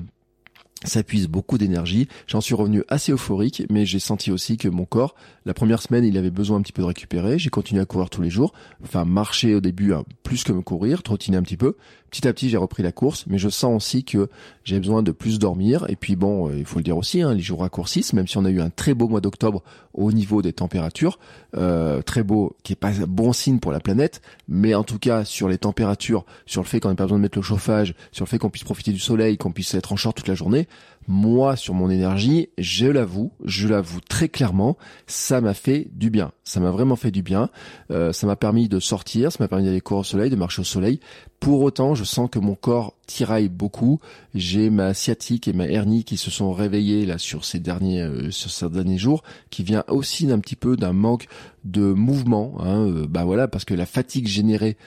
ça 0.86 1.04
puise 1.04 1.28
beaucoup 1.28 1.58
d'énergie. 1.58 2.08
J'en 2.28 2.42
suis 2.42 2.56
revenu 2.56 2.84
assez 2.88 3.12
euphorique, 3.12 3.64
mais 3.70 3.86
j'ai 3.86 4.00
senti 4.00 4.32
aussi 4.32 4.58
que 4.58 4.68
mon 4.68 4.86
corps, 4.86 5.16
la 5.46 5.54
première 5.54 5.82
semaine, 5.82 6.04
il 6.04 6.18
avait 6.18 6.32
besoin 6.32 6.58
un 6.58 6.62
petit 6.62 6.74
peu 6.74 6.82
de 6.82 6.88
récupérer. 6.88 7.40
J'ai 7.40 7.50
continué 7.50 7.82
à 7.82 7.86
courir 7.86 8.10
tous 8.10 8.22
les 8.22 8.30
jours, 8.30 8.54
enfin 8.84 9.06
marcher 9.06 9.56
au 9.56 9.62
début 9.62 9.94
hein, 9.94 10.04
plus 10.24 10.44
que 10.44 10.52
me 10.52 10.62
courir, 10.62 11.04
trottiner 11.04 11.38
un 11.38 11.44
petit 11.44 11.58
peu. 11.58 11.76
Petit 12.14 12.28
à 12.28 12.34
petit, 12.34 12.48
j'ai 12.48 12.58
repris 12.58 12.84
la 12.84 12.92
course, 12.92 13.26
mais 13.26 13.40
je 13.40 13.50
sens 13.50 13.76
aussi 13.76 14.04
que 14.04 14.30
j'ai 14.66 14.78
besoin 14.78 15.02
de 15.02 15.12
plus 15.12 15.40
dormir. 15.40 15.88
Et 15.90 15.96
puis 15.96 16.16
bon, 16.16 16.48
euh, 16.48 16.60
il 16.60 16.64
faut 16.64 16.78
le 16.78 16.84
dire 16.84 16.96
aussi, 16.96 17.24
hein, 17.24 17.34
les 17.34 17.42
jours 17.42 17.62
raccourcissent, 17.62 18.14
même 18.14 18.28
si 18.28 18.38
on 18.38 18.46
a 18.46 18.52
eu 18.52 18.62
un 18.62 18.70
très 18.70 18.94
beau 18.94 19.08
mois 19.08 19.20
d'octobre 19.20 19.64
au 19.96 20.12
niveau 20.12 20.44
des 20.44 20.54
températures, 20.54 21.18
euh, 21.58 22.04
très 22.04 22.22
beau, 22.22 22.56
qui 22.62 22.74
est 22.74 22.76
pas 22.76 22.92
bon 23.08 23.34
signe 23.34 23.58
pour 23.58 23.72
la 23.72 23.80
planète, 23.80 24.22
mais 24.48 24.76
en 24.76 24.84
tout 24.84 25.00
cas 25.00 25.26
sur 25.26 25.50
les 25.50 25.58
températures, 25.58 26.24
sur 26.46 26.62
le 26.62 26.68
fait 26.68 26.80
qu'on 26.80 26.90
n'ait 26.90 26.96
pas 26.96 27.06
besoin 27.06 27.18
de 27.18 27.24
mettre 27.24 27.40
le 27.40 27.42
chauffage, 27.44 27.96
sur 28.12 28.26
le 28.26 28.30
fait 28.30 28.38
qu'on 28.38 28.52
puisse 28.52 28.64
profiter 28.64 28.92
du 28.92 29.00
soleil, 29.00 29.40
qu'on 29.40 29.52
puisse 29.52 29.74
être 29.74 29.92
en 29.92 29.96
short 29.96 30.16
toute 30.16 30.28
la 30.28 30.36
journée, 30.36 30.68
moi 31.08 31.56
sur 31.56 31.74
mon 31.74 31.90
énergie, 31.90 32.50
je 32.58 32.86
l'avoue, 32.86 33.32
je 33.44 33.68
l'avoue 33.68 34.00
très 34.02 34.30
clairement, 34.30 34.78
ça 35.08 35.42
m'a 35.42 35.54
fait 35.54 35.88
du 35.94 36.10
bien. 36.10 36.32
Ça 36.46 36.60
m'a 36.60 36.72
vraiment 36.72 36.96
fait 36.96 37.12
du 37.12 37.22
bien. 37.22 37.50
Euh, 37.92 38.12
ça 38.12 38.28
m'a 38.28 38.36
permis 38.36 38.68
de 38.68 38.80
sortir, 38.80 39.32
ça 39.32 39.38
m'a 39.40 39.48
permis 39.48 39.66
d'aller 39.66 39.82
courir 39.82 40.02
au 40.02 40.04
soleil, 40.04 40.30
de 40.30 40.36
marcher 40.36 40.62
au 40.62 40.66
soleil. 40.66 41.00
Pour 41.40 41.62
autant, 41.62 41.96
je 41.96 42.04
sens 42.04 42.30
que 42.30 42.40
mon 42.40 42.56
corps 42.56 42.96
tiraille 43.08 43.50
beaucoup. 43.50 44.00
J'ai 44.34 44.70
ma 44.70 44.94
sciatique 44.94 45.48
et 45.48 45.54
ma 45.54 45.68
hernie 45.68 46.04
qui 46.04 46.18
se 46.18 46.32
sont 46.32 46.52
réveillées 46.54 47.06
là 47.06 47.18
sur 47.18 47.44
ces 47.46 47.60
derniers 47.60 48.02
euh, 48.02 48.32
sur 48.32 48.52
ces 48.52 48.70
derniers 48.70 48.98
jours, 48.98 49.24
qui 49.50 49.64
vient 49.64 49.84
aussi 49.88 50.26
d'un 50.26 50.40
petit 50.40 50.56
peu 50.56 50.76
d'un 50.76 50.94
manque 50.94 51.28
de 51.64 51.94
mouvement. 51.94 52.56
Hein, 52.60 52.88
euh, 52.88 53.08
bah 53.08 53.24
voilà, 53.24 53.48
parce 53.48 53.66
que 53.66 53.74
la 53.74 53.86
fatigue 53.86 54.28
générée 54.28 54.78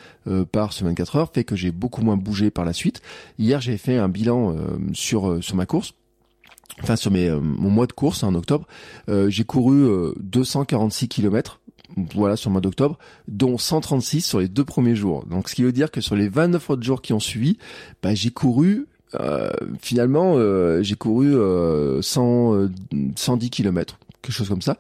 par 0.51 0.73
ce 0.73 0.83
24 0.83 1.17
heures 1.17 1.31
fait 1.33 1.45
que 1.45 1.55
j'ai 1.55 1.71
beaucoup 1.71 2.03
moins 2.03 2.17
bougé 2.17 2.51
par 2.51 2.65
la 2.65 2.73
suite. 2.73 3.01
Hier, 3.39 3.61
j'ai 3.61 3.77
fait 3.77 3.97
un 3.97 4.09
bilan 4.09 4.57
sur 4.93 5.43
sur 5.43 5.55
ma 5.55 5.67
course 5.67 5.95
enfin 6.83 6.97
sur 6.97 7.11
mes, 7.11 7.29
euh, 7.29 7.41
mon 7.41 7.71
mois 7.71 7.87
de 7.87 7.93
course 7.93 8.23
en 8.23 8.35
octobre, 8.35 8.67
euh, 9.09 9.29
j'ai 9.31 9.45
couru 9.45 10.13
246 10.21 11.05
euh, 11.05 11.09
km 11.09 11.61
voilà 12.15 12.37
sur 12.37 12.51
le 12.51 12.53
mois 12.53 12.61
d'octobre, 12.61 12.99
dont 13.29 13.57
136 13.59 14.21
sur 14.21 14.41
les 14.41 14.49
deux 14.49 14.65
premiers 14.65 14.97
jours. 14.97 15.25
Donc 15.27 15.49
ce 15.49 15.55
qui 15.55 15.63
veut 15.63 15.73
dire 15.73 15.91
que 15.91 16.01
sur 16.01 16.17
les 16.17 16.29
29 16.29 16.71
autres 16.71 16.83
jours 16.83 17.01
qui 17.01 17.13
ont 17.13 17.21
suivi, 17.21 17.59
bah, 18.03 18.13
j'ai 18.15 18.31
couru 18.31 18.87
finalement 19.81 20.37
j'ai 20.83 20.97
couru 20.97 21.37
100 22.03 22.69
110 23.15 23.51
km, 23.51 23.99
quelque 24.21 24.35
chose 24.35 24.49
comme 24.49 24.63
ça. 24.63 24.77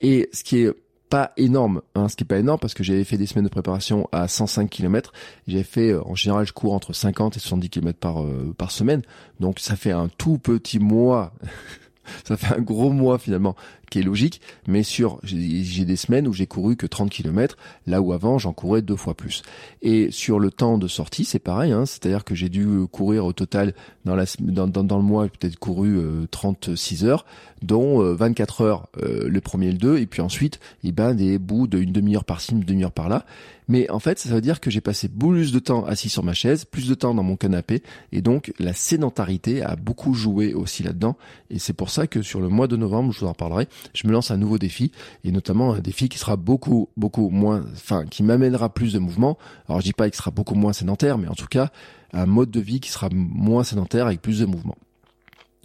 Et 0.00 0.28
ce 0.32 0.42
qui 0.42 0.62
est 0.62 0.72
pas 1.08 1.32
énorme, 1.36 1.82
hein, 1.94 2.08
ce 2.08 2.16
qui 2.16 2.24
est 2.24 2.26
pas 2.26 2.38
énorme 2.38 2.58
parce 2.58 2.74
que 2.74 2.82
j'avais 2.82 3.04
fait 3.04 3.16
des 3.16 3.26
semaines 3.26 3.44
de 3.44 3.50
préparation 3.50 4.08
à 4.12 4.28
105 4.28 4.68
km. 4.68 5.12
J'avais 5.46 5.62
fait, 5.62 5.90
euh, 5.92 6.02
en 6.04 6.14
général, 6.14 6.46
je 6.46 6.52
cours 6.52 6.72
entre 6.74 6.92
50 6.92 7.36
et 7.36 7.40
70 7.40 7.70
km 7.70 7.98
par 7.98 8.22
euh, 8.22 8.54
par 8.56 8.70
semaine, 8.70 9.02
donc 9.40 9.60
ça 9.60 9.76
fait 9.76 9.92
un 9.92 10.08
tout 10.08 10.38
petit 10.38 10.78
mois. 10.78 11.32
ça 12.24 12.36
fait 12.36 12.54
un 12.54 12.60
gros 12.60 12.90
mois 12.90 13.18
finalement 13.18 13.56
qui 13.90 14.00
est 14.00 14.02
logique, 14.02 14.40
mais 14.66 14.82
sur 14.82 15.20
j'ai 15.22 15.84
des 15.84 15.96
semaines 15.96 16.26
où 16.28 16.32
j'ai 16.32 16.46
couru 16.46 16.76
que 16.76 16.86
30 16.86 17.10
km, 17.10 17.56
là 17.86 18.00
où 18.00 18.12
avant 18.12 18.38
j'en 18.38 18.52
courais 18.52 18.82
deux 18.82 18.96
fois 18.96 19.14
plus. 19.14 19.42
Et 19.82 20.10
sur 20.10 20.38
le 20.38 20.50
temps 20.50 20.78
de 20.78 20.88
sortie, 20.88 21.24
c'est 21.24 21.38
pareil, 21.38 21.72
hein, 21.72 21.86
c'est-à-dire 21.86 22.24
que 22.24 22.34
j'ai 22.34 22.48
dû 22.48 22.66
courir 22.90 23.24
au 23.24 23.32
total 23.32 23.74
dans, 24.04 24.16
le 24.16 25.02
mois 25.02 25.28
peut-être 25.28 25.58
couru 25.58 25.98
36 26.30 27.04
euh, 27.04 27.08
heures, 27.08 27.26
dont 27.62 28.00
24 28.14 28.60
euh, 28.60 28.64
heures 28.64 28.88
euh, 29.02 29.28
le 29.28 29.40
premier 29.40 29.68
et 29.68 29.72
le 29.72 29.78
deux, 29.78 29.98
et 29.98 30.06
puis 30.06 30.22
ensuite 30.22 30.60
eh 30.84 30.92
ben 30.92 31.14
des 31.14 31.38
bouts 31.38 31.66
d'une 31.66 31.92
demi-heure 31.92 32.24
par-ci, 32.24 32.52
une 32.52 32.60
demi-heure 32.60 32.92
par-là. 32.92 33.24
Mais 33.68 33.90
en 33.90 33.98
fait, 33.98 34.20
ça 34.20 34.28
veut 34.28 34.40
dire 34.40 34.60
que 34.60 34.70
j'ai 34.70 34.80
passé 34.80 35.08
plus 35.08 35.52
de 35.52 35.58
temps 35.58 35.84
assis 35.84 36.08
sur 36.08 36.22
ma 36.22 36.34
chaise, 36.34 36.64
plus 36.64 36.88
de 36.88 36.94
temps 36.94 37.14
dans 37.14 37.24
mon 37.24 37.36
canapé, 37.36 37.82
et 38.12 38.22
donc 38.22 38.52
la 38.60 38.72
sédentarité 38.72 39.62
a 39.62 39.74
beaucoup 39.74 40.14
joué 40.14 40.54
aussi 40.54 40.84
là-dedans. 40.84 41.16
Et 41.50 41.58
c'est 41.58 41.72
pour 41.72 41.90
ça 41.90 42.06
que 42.06 42.22
sur 42.22 42.40
le 42.40 42.48
mois 42.48 42.68
de 42.68 42.76
novembre, 42.76 43.12
je 43.12 43.20
vous 43.20 43.26
en 43.26 43.34
parlerai, 43.34 43.66
je 43.94 44.06
me 44.06 44.12
lance 44.12 44.30
un 44.30 44.36
nouveau 44.36 44.58
défi 44.58 44.92
et 45.24 45.32
notamment 45.32 45.74
un 45.74 45.80
défi 45.80 46.08
qui 46.08 46.18
sera 46.18 46.36
beaucoup 46.36 46.88
beaucoup 46.96 47.30
moins, 47.30 47.64
enfin 47.72 48.04
qui 48.06 48.22
m'amènera 48.22 48.72
plus 48.72 48.92
de 48.92 48.98
mouvement. 48.98 49.38
Alors 49.68 49.80
je 49.80 49.86
dis 49.86 49.92
pas 49.92 50.08
qu'il 50.08 50.16
sera 50.16 50.30
beaucoup 50.30 50.54
moins 50.54 50.72
sédentaire, 50.72 51.18
mais 51.18 51.28
en 51.28 51.34
tout 51.34 51.46
cas 51.46 51.70
un 52.12 52.26
mode 52.26 52.50
de 52.50 52.60
vie 52.60 52.80
qui 52.80 52.90
sera 52.90 53.08
moins 53.12 53.64
sédentaire 53.64 54.06
avec 54.06 54.22
plus 54.22 54.40
de 54.40 54.46
mouvement. 54.46 54.76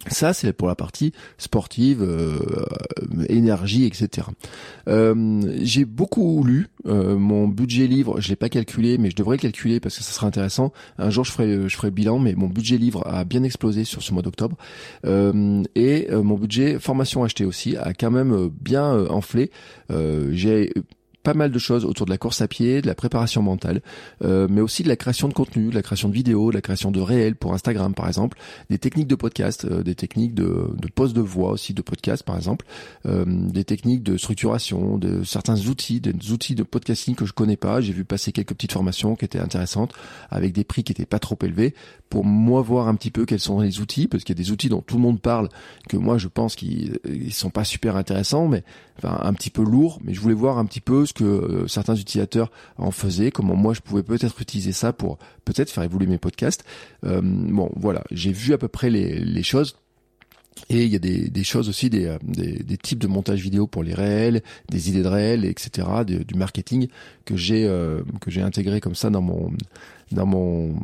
Ça, 0.08 0.32
c'est 0.32 0.52
pour 0.52 0.66
la 0.66 0.74
partie 0.74 1.12
sportive, 1.38 2.02
euh, 2.02 2.38
énergie, 3.28 3.84
etc. 3.84 4.26
Euh, 4.88 5.40
j'ai 5.60 5.84
beaucoup 5.84 6.42
lu. 6.42 6.68
Euh, 6.86 7.16
mon 7.16 7.46
budget 7.46 7.86
livre, 7.86 8.20
je 8.20 8.28
l'ai 8.28 8.36
pas 8.36 8.48
calculé, 8.48 8.98
mais 8.98 9.10
je 9.10 9.16
devrais 9.16 9.36
le 9.36 9.42
calculer 9.42 9.78
parce 9.78 9.96
que 9.96 10.02
ça 10.02 10.12
sera 10.12 10.26
intéressant. 10.26 10.72
Un 10.98 11.10
jour, 11.10 11.24
je 11.24 11.30
ferai, 11.30 11.68
je 11.68 11.76
ferai 11.76 11.88
le 11.88 11.94
bilan, 11.94 12.18
mais 12.18 12.34
mon 12.34 12.48
budget 12.48 12.78
livre 12.78 13.06
a 13.06 13.24
bien 13.24 13.44
explosé 13.44 13.84
sur 13.84 14.02
ce 14.02 14.12
mois 14.12 14.22
d'octobre. 14.22 14.56
et 15.04 16.08
mon 16.10 16.34
budget 16.34 16.78
formation 16.80 17.22
acheté 17.22 17.44
aussi 17.44 17.76
a 17.76 17.92
quand 17.94 18.10
même 18.10 18.50
bien 18.60 19.06
enflé. 19.06 19.50
j'ai 19.90 20.72
pas 21.22 21.34
mal 21.34 21.50
de 21.50 21.58
choses 21.58 21.84
autour 21.84 22.06
de 22.06 22.10
la 22.10 22.18
course 22.18 22.40
à 22.40 22.48
pied, 22.48 22.82
de 22.82 22.86
la 22.86 22.94
préparation 22.94 23.42
mentale, 23.42 23.80
euh, 24.24 24.46
mais 24.50 24.60
aussi 24.60 24.82
de 24.82 24.88
la 24.88 24.96
création 24.96 25.28
de 25.28 25.34
contenu, 25.34 25.70
de 25.70 25.74
la 25.74 25.82
création 25.82 26.08
de 26.08 26.14
vidéos, 26.14 26.50
de 26.50 26.56
la 26.56 26.60
création 26.60 26.90
de 26.90 27.00
réels 27.00 27.36
pour 27.36 27.54
Instagram 27.54 27.94
par 27.94 28.08
exemple, 28.08 28.38
des 28.70 28.78
techniques 28.78 29.08
de 29.08 29.14
podcast, 29.14 29.64
euh, 29.64 29.82
des 29.82 29.94
techniques 29.94 30.34
de, 30.34 30.70
de 30.76 30.88
poste 30.88 31.14
de 31.14 31.20
voix 31.20 31.50
aussi 31.50 31.74
de 31.74 31.82
podcast 31.82 32.22
par 32.22 32.36
exemple, 32.36 32.66
euh, 33.06 33.24
des 33.26 33.64
techniques 33.64 34.02
de 34.02 34.16
structuration, 34.16 34.98
de 34.98 35.22
certains 35.24 35.58
outils, 35.66 36.00
des 36.00 36.32
outils 36.32 36.54
de 36.54 36.62
podcasting 36.62 37.14
que 37.14 37.24
je 37.24 37.32
connais 37.32 37.56
pas. 37.56 37.80
J'ai 37.80 37.92
vu 37.92 38.04
passer 38.04 38.32
quelques 38.32 38.54
petites 38.54 38.72
formations 38.72 39.16
qui 39.16 39.24
étaient 39.24 39.38
intéressantes 39.38 39.92
avec 40.30 40.52
des 40.52 40.64
prix 40.64 40.84
qui 40.84 40.92
étaient 40.92 41.06
pas 41.06 41.18
trop 41.18 41.38
élevés 41.42 41.74
pour 42.12 42.24
moi 42.26 42.60
voir 42.60 42.88
un 42.88 42.94
petit 42.94 43.10
peu 43.10 43.24
quels 43.24 43.40
sont 43.40 43.60
les 43.60 43.80
outils 43.80 44.06
parce 44.06 44.22
qu'il 44.22 44.36
y 44.36 44.38
a 44.38 44.42
des 44.42 44.50
outils 44.50 44.68
dont 44.68 44.82
tout 44.82 44.96
le 44.96 45.02
monde 45.02 45.20
parle 45.20 45.48
que 45.88 45.96
moi 45.96 46.18
je 46.18 46.28
pense 46.28 46.56
qu'ils 46.56 46.98
sont 47.30 47.48
pas 47.48 47.64
super 47.64 47.96
intéressants 47.96 48.48
mais 48.48 48.64
enfin 48.98 49.18
un 49.22 49.32
petit 49.32 49.48
peu 49.48 49.62
lourds 49.62 49.98
mais 50.04 50.12
je 50.12 50.20
voulais 50.20 50.34
voir 50.34 50.58
un 50.58 50.66
petit 50.66 50.82
peu 50.82 51.06
que 51.12 51.24
euh, 51.24 51.68
certains 51.68 51.94
utilisateurs 51.94 52.50
en 52.78 52.90
faisaient, 52.90 53.30
comment 53.30 53.56
moi 53.56 53.74
je 53.74 53.80
pouvais 53.80 54.02
peut-être 54.02 54.40
utiliser 54.40 54.72
ça 54.72 54.92
pour 54.92 55.18
peut-être 55.44 55.70
faire 55.70 55.84
évoluer 55.84 56.06
mes 56.06 56.18
podcasts. 56.18 56.64
Euh, 57.04 57.20
bon, 57.22 57.70
voilà, 57.76 58.04
j'ai 58.10 58.32
vu 58.32 58.52
à 58.52 58.58
peu 58.58 58.68
près 58.68 58.90
les, 58.90 59.18
les 59.18 59.42
choses. 59.42 59.76
Et 60.68 60.84
il 60.84 60.92
y 60.92 60.96
a 60.96 60.98
des, 60.98 61.28
des 61.28 61.44
choses 61.44 61.68
aussi, 61.68 61.90
des, 61.90 62.06
euh, 62.06 62.18
des, 62.22 62.62
des, 62.62 62.76
types 62.76 62.98
de 62.98 63.06
montage 63.06 63.40
vidéo 63.40 63.66
pour 63.66 63.82
les 63.82 63.94
réels, 63.94 64.42
des 64.70 64.88
idées 64.90 65.02
de 65.02 65.08
réels, 65.08 65.44
etc., 65.44 65.88
du 66.06 66.34
marketing 66.34 66.88
que 67.24 67.36
j'ai 67.36 67.68
que 68.20 68.30
j'ai 68.30 68.42
intégré 68.42 68.80
comme 68.80 68.94
ça 68.94 69.08
dans 69.10 69.22
mon 69.22 69.52
dans 70.12 70.26
mon 70.26 70.74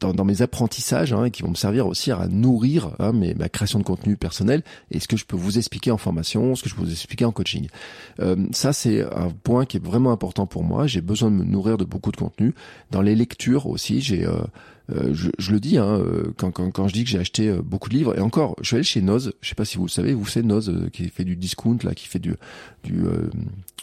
dans, 0.00 0.12
dans 0.12 0.24
mes 0.24 0.42
apprentissages 0.42 1.12
hein, 1.12 1.24
et 1.24 1.30
qui 1.30 1.42
vont 1.42 1.50
me 1.50 1.54
servir 1.54 1.86
aussi 1.86 2.10
à 2.10 2.26
nourrir 2.28 2.90
hein, 2.98 3.12
mes, 3.12 3.34
ma 3.34 3.48
création 3.48 3.78
de 3.78 3.84
contenu 3.84 4.16
personnel 4.16 4.62
et 4.90 5.00
ce 5.00 5.08
que 5.08 5.16
je 5.16 5.24
peux 5.24 5.36
vous 5.36 5.58
expliquer 5.58 5.90
en 5.90 5.96
formation, 5.96 6.54
ce 6.54 6.62
que 6.62 6.68
je 6.68 6.74
peux 6.74 6.82
vous 6.82 6.90
expliquer 6.90 7.24
en 7.24 7.32
coaching. 7.32 7.68
Euh, 8.20 8.36
ça 8.52 8.72
c'est 8.72 9.02
un 9.02 9.30
point 9.42 9.64
qui 9.64 9.78
est 9.78 9.84
vraiment 9.84 10.12
important 10.12 10.46
pour 10.46 10.64
moi. 10.64 10.86
J'ai 10.86 11.00
besoin 11.00 11.30
de 11.30 11.36
me 11.36 11.44
nourrir 11.44 11.76
de 11.76 11.84
beaucoup 11.84 12.12
de 12.12 12.16
contenu. 12.16 12.54
Dans 12.90 13.02
les 13.02 13.14
lectures 13.14 13.66
aussi, 13.66 14.00
j'ai 14.00 14.24
euh, 14.24 14.42
euh, 14.90 15.14
je, 15.14 15.30
je, 15.38 15.52
le 15.52 15.60
dis 15.60 15.78
hein, 15.78 15.98
euh, 15.98 16.24
quand, 16.36 16.50
quand, 16.50 16.70
quand, 16.70 16.88
je 16.88 16.92
dis 16.92 17.04
que 17.04 17.10
j'ai 17.10 17.18
acheté 17.18 17.48
euh, 17.48 17.62
beaucoup 17.62 17.88
de 17.88 17.94
livres 17.94 18.18
et 18.18 18.20
encore 18.20 18.54
je 18.60 18.66
suis 18.66 18.74
allé 18.76 18.84
chez 18.84 19.00
Noz 19.00 19.32
je 19.40 19.48
sais 19.48 19.54
pas 19.54 19.64
si 19.64 19.78
vous 19.78 19.84
le 19.84 19.90
savez 19.90 20.12
vous 20.12 20.26
savez 20.26 20.46
Noz 20.46 20.90
qui 20.92 21.08
fait 21.08 21.24
du 21.24 21.36
discount 21.36 21.78
là 21.84 21.94
qui 21.94 22.06
fait 22.06 22.18
du 22.18 22.34
du 22.82 23.04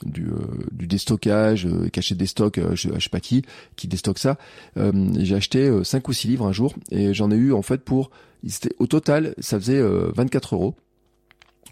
du, 0.04 0.28
du 0.72 0.86
déstockage 0.86 1.68
qui 1.92 2.00
achète 2.00 2.20
des 2.20 2.28
stocks 2.28 2.60
je, 2.76 2.90
je 2.94 3.00
sais 3.00 3.10
pas 3.10 3.20
qui 3.20 3.44
qui 3.76 3.88
déstocke 3.88 4.20
ça. 4.20 4.38
J'ai 4.76 5.36
acheté 5.36 5.84
cinq 5.84 6.08
ou 6.08 6.14
six 6.14 6.28
livres 6.28 6.46
un 6.46 6.52
jour 6.52 6.76
et 6.92 7.14
j'en 7.14 7.32
ai 7.32 7.36
eu 7.36 7.54
en 7.54 7.62
fait 7.64 7.82
pour 7.82 8.12
au 8.78 8.88
total 8.88 9.34
ça 9.40 9.60
faisait 9.60 9.82
24 9.82 10.56
euros 10.56 10.76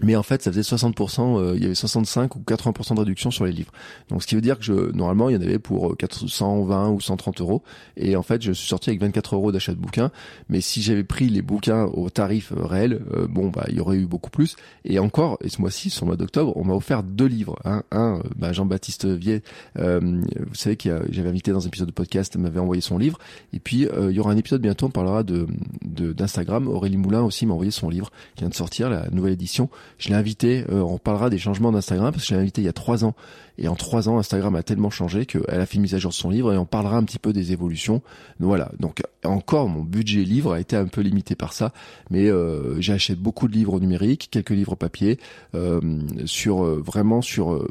mais 0.01 0.15
en 0.15 0.23
fait, 0.23 0.41
ça 0.41 0.51
faisait 0.51 0.61
60%, 0.61 1.37
euh, 1.37 1.53
il 1.55 1.61
y 1.61 1.65
avait 1.65 1.75
65 1.75 2.35
ou 2.35 2.39
80% 2.39 2.95
de 2.95 2.99
réduction 2.99 3.31
sur 3.31 3.45
les 3.45 3.51
livres. 3.51 3.71
Donc, 4.09 4.21
ce 4.21 4.27
qui 4.27 4.35
veut 4.35 4.41
dire 4.41 4.57
que 4.57 4.63
je, 4.63 4.73
normalement, 4.73 5.29
il 5.29 5.35
y 5.35 5.37
en 5.37 5.41
avait 5.41 5.59
pour 5.59 5.95
420 5.97 6.87
euh, 6.87 6.89
ou 6.91 7.01
130 7.01 7.41
euros. 7.41 7.63
Et 7.97 8.15
en 8.15 8.23
fait, 8.23 8.41
je 8.41 8.51
suis 8.51 8.67
sorti 8.67 8.89
avec 8.89 9.01
24 9.01 9.35
euros 9.35 9.51
d'achat 9.51 9.73
de 9.73 9.79
bouquins. 9.79 10.11
Mais 10.47 10.61
si 10.61 10.81
j'avais 10.81 11.03
pris 11.03 11.29
les 11.29 11.41
bouquins 11.41 11.85
au 11.85 12.09
tarif 12.09 12.51
euh, 12.51 12.65
réel, 12.65 13.01
bon, 13.29 13.49
bah, 13.49 13.65
il 13.69 13.77
y 13.77 13.79
aurait 13.79 13.97
eu 13.97 14.05
beaucoup 14.05 14.29
plus. 14.29 14.55
Et 14.85 14.99
encore, 14.99 15.37
et 15.43 15.49
ce 15.49 15.61
mois-ci, 15.61 15.89
sur 15.89 16.05
le 16.05 16.09
mois 16.09 16.17
d'octobre, 16.17 16.53
on 16.55 16.63
m'a 16.63 16.73
offert 16.73 17.03
deux 17.03 17.25
livres. 17.25 17.57
Hein. 17.65 17.83
Un, 17.91 18.21
bah, 18.37 18.53
Jean-Baptiste 18.53 19.05
Vier, 19.05 19.41
vous 19.75 20.53
savez 20.53 20.75
que 20.77 20.89
j'avais 21.09 21.29
invité 21.29 21.51
dans 21.51 21.63
un 21.63 21.67
épisode 21.67 21.87
de 21.87 21.93
podcast, 21.93 22.35
m'avait 22.37 22.59
envoyé 22.59 22.81
son 22.81 22.97
livre. 22.97 23.17
Et 23.53 23.59
puis, 23.59 23.87
il 24.09 24.11
y 24.11 24.19
aura 24.19 24.31
un 24.31 24.37
épisode 24.37 24.61
bientôt, 24.61 24.87
on 24.87 24.91
parlera 24.91 25.23
de 25.23 25.47
d'Instagram. 25.81 26.67
Aurélie 26.67 26.97
Moulin 26.97 27.21
aussi 27.21 27.45
m'a 27.45 27.53
envoyé 27.53 27.71
son 27.71 27.89
livre 27.89 28.11
qui 28.35 28.43
vient 28.43 28.49
de 28.49 28.55
sortir, 28.55 28.89
la 28.89 29.09
nouvelle 29.09 29.33
édition 29.33 29.69
je 29.97 30.09
l'ai 30.09 30.15
invité, 30.15 30.65
euh, 30.69 30.81
on 30.81 30.97
parlera 30.97 31.29
des 31.29 31.37
changements 31.37 31.71
d'Instagram 31.71 32.11
parce 32.11 32.23
que 32.23 32.29
je 32.29 32.35
l'ai 32.35 32.41
invité 32.41 32.61
il 32.61 32.65
y 32.65 32.69
a 32.69 32.73
trois 32.73 33.03
ans. 33.03 33.15
Et 33.57 33.67
en 33.67 33.75
trois 33.75 34.07
ans, 34.07 34.17
Instagram 34.19 34.55
a 34.55 34.63
tellement 34.63 34.89
changé 34.89 35.25
qu'elle 35.25 35.59
a 35.59 35.65
fait 35.65 35.75
une 35.75 35.81
mise 35.81 35.95
à 35.95 35.99
jour 35.99 36.11
de 36.11 36.15
son 36.15 36.29
livre 36.29 36.53
et 36.53 36.57
on 36.57 36.65
parlera 36.65 36.97
un 36.97 37.03
petit 37.03 37.19
peu 37.19 37.33
des 37.33 37.51
évolutions. 37.51 38.01
voilà. 38.39 38.71
Donc 38.79 39.01
encore, 39.25 39.67
mon 39.67 39.83
budget 39.83 40.23
livre 40.23 40.53
a 40.53 40.59
été 40.59 40.75
un 40.75 40.87
peu 40.87 41.01
limité 41.01 41.35
par 41.35 41.53
ça, 41.53 41.73
mais 42.09 42.29
euh, 42.29 42.79
j'ai 42.79 42.93
acheté 42.93 43.15
beaucoup 43.15 43.47
de 43.47 43.53
livres 43.53 43.79
numériques, 43.79 44.29
quelques 44.31 44.51
livres 44.51 44.75
papier, 44.75 45.19
euh, 45.55 45.81
sur 46.25 46.63
vraiment 46.63 47.21
sur 47.21 47.67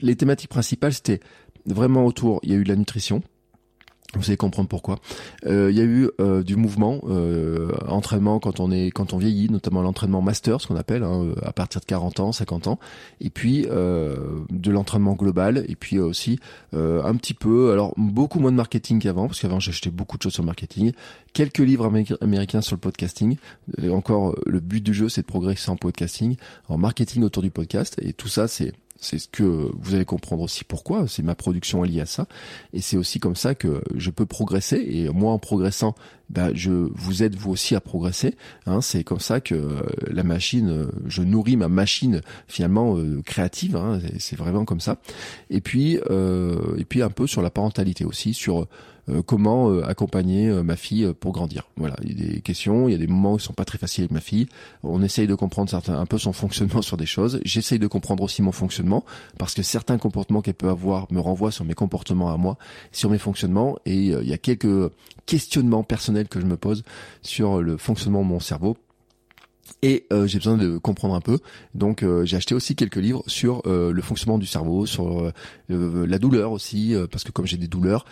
les 0.00 0.14
thématiques 0.14 0.50
principales. 0.50 0.92
C'était 0.92 1.20
vraiment 1.66 2.04
autour. 2.04 2.40
Il 2.42 2.50
y 2.50 2.54
a 2.54 2.56
eu 2.56 2.64
de 2.64 2.68
la 2.68 2.76
nutrition 2.76 3.22
vous 4.14 4.24
allez 4.30 4.38
comprendre 4.38 4.68
pourquoi. 4.70 5.00
Euh, 5.44 5.70
il 5.70 5.76
y 5.76 5.80
a 5.82 5.84
eu 5.84 6.08
euh, 6.18 6.42
du 6.42 6.56
mouvement, 6.56 7.00
euh, 7.08 7.72
entraînement 7.86 8.40
quand 8.40 8.58
on 8.58 8.70
est 8.70 8.90
quand 8.90 9.12
on 9.12 9.18
vieillit, 9.18 9.50
notamment 9.50 9.82
l'entraînement 9.82 10.22
master, 10.22 10.62
ce 10.62 10.66
qu'on 10.66 10.76
appelle 10.76 11.02
hein, 11.02 11.26
à 11.42 11.52
partir 11.52 11.82
de 11.82 11.86
40 11.86 12.20
ans, 12.20 12.32
50 12.32 12.68
ans, 12.68 12.78
et 13.20 13.28
puis 13.28 13.66
de 13.66 14.70
l'entraînement 14.70 15.12
global, 15.12 15.64
et 15.68 15.76
puis 15.76 15.98
aussi 15.98 16.38
un 16.72 17.14
petit 17.16 17.34
peu, 17.34 17.72
alors 17.72 17.92
beaucoup 17.96 18.40
moins 18.40 18.50
de 18.50 18.56
marketing 18.56 18.98
qu'avant, 18.98 19.26
parce 19.26 19.40
qu'avant 19.40 19.60
j'achetais 19.60 19.90
beaucoup 19.90 20.16
de 20.16 20.22
choses 20.22 20.32
sur 20.32 20.42
le 20.42 20.46
marketing, 20.46 20.92
quelques 21.34 21.58
livres 21.58 21.90
américains 22.20 22.62
sur 22.62 22.76
le 22.76 22.80
podcasting. 22.80 23.36
Et 23.82 23.90
encore, 23.90 24.36
le 24.46 24.60
but 24.60 24.82
du 24.82 24.94
jeu, 24.94 25.08
c'est 25.08 25.22
de 25.22 25.26
progresser 25.26 25.70
en 25.70 25.76
podcasting, 25.76 26.36
en 26.68 26.78
marketing 26.78 27.22
autour 27.24 27.42
du 27.42 27.50
podcast, 27.50 27.96
et 28.00 28.12
tout 28.12 28.28
ça, 28.28 28.48
c'est 28.48 28.72
c'est 29.00 29.18
ce 29.18 29.28
que 29.28 29.70
vous 29.78 29.94
allez 29.94 30.04
comprendre 30.04 30.42
aussi 30.42 30.64
pourquoi. 30.64 31.06
C'est 31.06 31.22
ma 31.22 31.34
production 31.34 31.82
liée 31.82 32.00
à 32.00 32.06
ça. 32.06 32.26
Et 32.72 32.80
c'est 32.80 32.96
aussi 32.96 33.20
comme 33.20 33.36
ça 33.36 33.54
que 33.54 33.80
je 33.94 34.10
peux 34.10 34.26
progresser. 34.26 34.84
Et 34.90 35.08
moi, 35.08 35.32
en 35.32 35.38
progressant, 35.38 35.94
ben, 36.30 36.50
je 36.54 36.70
vous 36.70 37.22
aide 37.22 37.36
vous 37.36 37.52
aussi 37.52 37.74
à 37.74 37.80
progresser. 37.80 38.34
Hein. 38.66 38.80
c'est 38.80 39.04
comme 39.04 39.20
ça 39.20 39.40
que 39.40 39.54
euh, 39.54 39.82
la 40.08 40.24
machine, 40.24 40.68
euh, 40.68 40.86
je 41.06 41.22
nourris 41.22 41.56
ma 41.56 41.68
machine 41.68 42.20
finalement 42.48 42.98
euh, 42.98 43.22
créative. 43.24 43.76
Hein. 43.76 44.00
c'est 44.18 44.36
vraiment 44.36 44.64
comme 44.64 44.80
ça. 44.80 44.98
Et 45.48 45.60
puis, 45.60 45.94
et 45.94 46.84
puis 46.84 47.02
un 47.02 47.10
peu 47.10 47.26
sur 47.26 47.40
la 47.40 47.50
parentalité 47.50 48.04
aussi, 48.04 48.34
sur 48.34 48.62
euh, 48.62 48.68
comment 49.26 49.70
euh, 49.70 49.82
accompagner 49.86 50.48
euh, 50.48 50.62
ma 50.62 50.76
fille 50.76 51.12
pour 51.20 51.32
grandir. 51.32 51.68
Voilà, 51.76 51.96
il 52.02 52.08
y 52.08 52.24
a 52.24 52.32
des 52.34 52.40
questions, 52.40 52.88
il 52.88 52.92
y 52.92 52.94
a 52.94 52.98
des 52.98 53.06
moments 53.06 53.36
qui 53.36 53.44
sont 53.44 53.52
pas 53.52 53.64
très 53.64 53.78
faciles 53.78 54.04
avec 54.04 54.12
ma 54.12 54.20
fille. 54.20 54.46
On 54.82 55.02
essaye 55.02 55.26
de 55.26 55.34
comprendre 55.34 55.70
certains, 55.70 55.98
un 55.98 56.06
peu 56.06 56.18
son 56.18 56.32
fonctionnement 56.32 56.82
sur 56.88 56.96
des 56.96 57.06
choses. 57.06 57.40
J'essaye 57.44 57.78
de 57.78 57.86
comprendre 57.86 58.22
aussi 58.22 58.42
mon 58.42 58.52
fonctionnement 58.52 59.04
parce 59.38 59.54
que 59.54 59.62
certains 59.62 59.98
comportements 59.98 60.42
qu'elle 60.42 60.54
peut 60.54 60.68
avoir 60.68 61.06
me 61.12 61.20
renvoient 61.20 61.52
sur 61.52 61.64
mes 61.64 61.74
comportements 61.74 62.32
à 62.32 62.36
moi, 62.36 62.58
sur 62.92 63.10
mes 63.10 63.18
fonctionnements 63.18 63.78
et 63.86 63.96
il 63.96 64.28
y 64.28 64.32
a 64.32 64.38
quelques 64.38 64.92
questionnements 65.26 65.82
personnels 65.82 66.28
que 66.28 66.40
je 66.40 66.46
me 66.46 66.56
pose 66.56 66.82
sur 67.22 67.60
le 67.62 67.76
fonctionnement 67.76 68.22
de 68.22 68.28
mon 68.28 68.40
cerveau 68.40 68.76
et 69.82 70.06
euh, 70.12 70.26
j'ai 70.26 70.38
besoin 70.38 70.56
de 70.56 70.78
comprendre 70.78 71.14
un 71.14 71.20
peu. 71.20 71.38
Donc 71.74 72.02
euh, 72.02 72.24
j'ai 72.24 72.36
acheté 72.36 72.54
aussi 72.54 72.74
quelques 72.74 72.96
livres 72.96 73.22
sur 73.26 73.62
euh, 73.66 73.92
le 73.92 74.02
fonctionnement 74.02 74.38
du 74.38 74.46
cerveau, 74.46 74.86
sur 74.86 75.32
la 75.68 76.18
douleur 76.18 76.52
aussi, 76.52 76.94
parce 77.10 77.24
que 77.24 77.30
comme 77.30 77.46
j'ai 77.46 77.56
des 77.56 77.68
douleurs, 77.68 78.04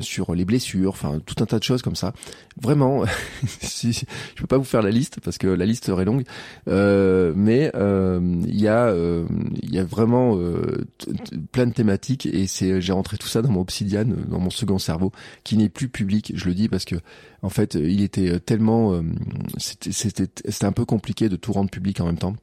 sur 0.00 0.34
les 0.34 0.44
blessures, 0.44 0.90
enfin 0.90 1.20
tout 1.24 1.34
un 1.42 1.46
tas 1.46 1.58
de 1.58 1.64
choses 1.64 1.82
comme 1.82 1.96
ça. 1.96 2.12
Vraiment, 2.60 3.04
si, 3.60 3.92
je 3.92 4.40
peux 4.40 4.46
pas 4.46 4.58
vous 4.58 4.64
faire 4.64 4.82
la 4.82 4.90
liste 4.90 5.20
parce 5.20 5.38
que 5.38 5.46
la 5.46 5.66
liste 5.66 5.86
serait 5.86 6.04
longue, 6.04 6.24
mais 6.66 7.70
il 7.74 8.60
y 8.60 8.68
a 8.68 8.94
il 9.62 9.74
y 9.74 9.78
a 9.78 9.84
vraiment 9.84 10.38
plein 11.52 11.66
de 11.66 11.72
thématiques 11.72 12.26
et 12.26 12.46
c'est 12.46 12.80
j'ai 12.80 12.92
rentré 12.92 13.18
tout 13.18 13.28
ça 13.28 13.42
dans 13.42 13.50
mon 13.50 13.60
obsidian, 13.60 14.04
dans 14.28 14.40
mon 14.40 14.50
second 14.50 14.78
cerveau, 14.78 15.12
qui 15.44 15.56
n'est 15.56 15.68
plus 15.68 15.88
public. 15.88 16.32
Je 16.34 16.46
le 16.46 16.54
dis 16.54 16.68
parce 16.68 16.84
que 16.84 16.96
en 17.46 17.50
fait, 17.50 17.74
il 17.74 18.02
était 18.02 18.40
tellement, 18.40 19.00
c'était 19.56 19.92
c'était 19.92 20.64
un 20.64 20.72
peu 20.72 20.84
compliqué 20.84 21.28
de 21.28 21.36
tout 21.36 21.52
rendre 21.52 21.70
public 21.70 22.00
en 22.00 22.06
même 22.06 22.18
temps 22.18 22.34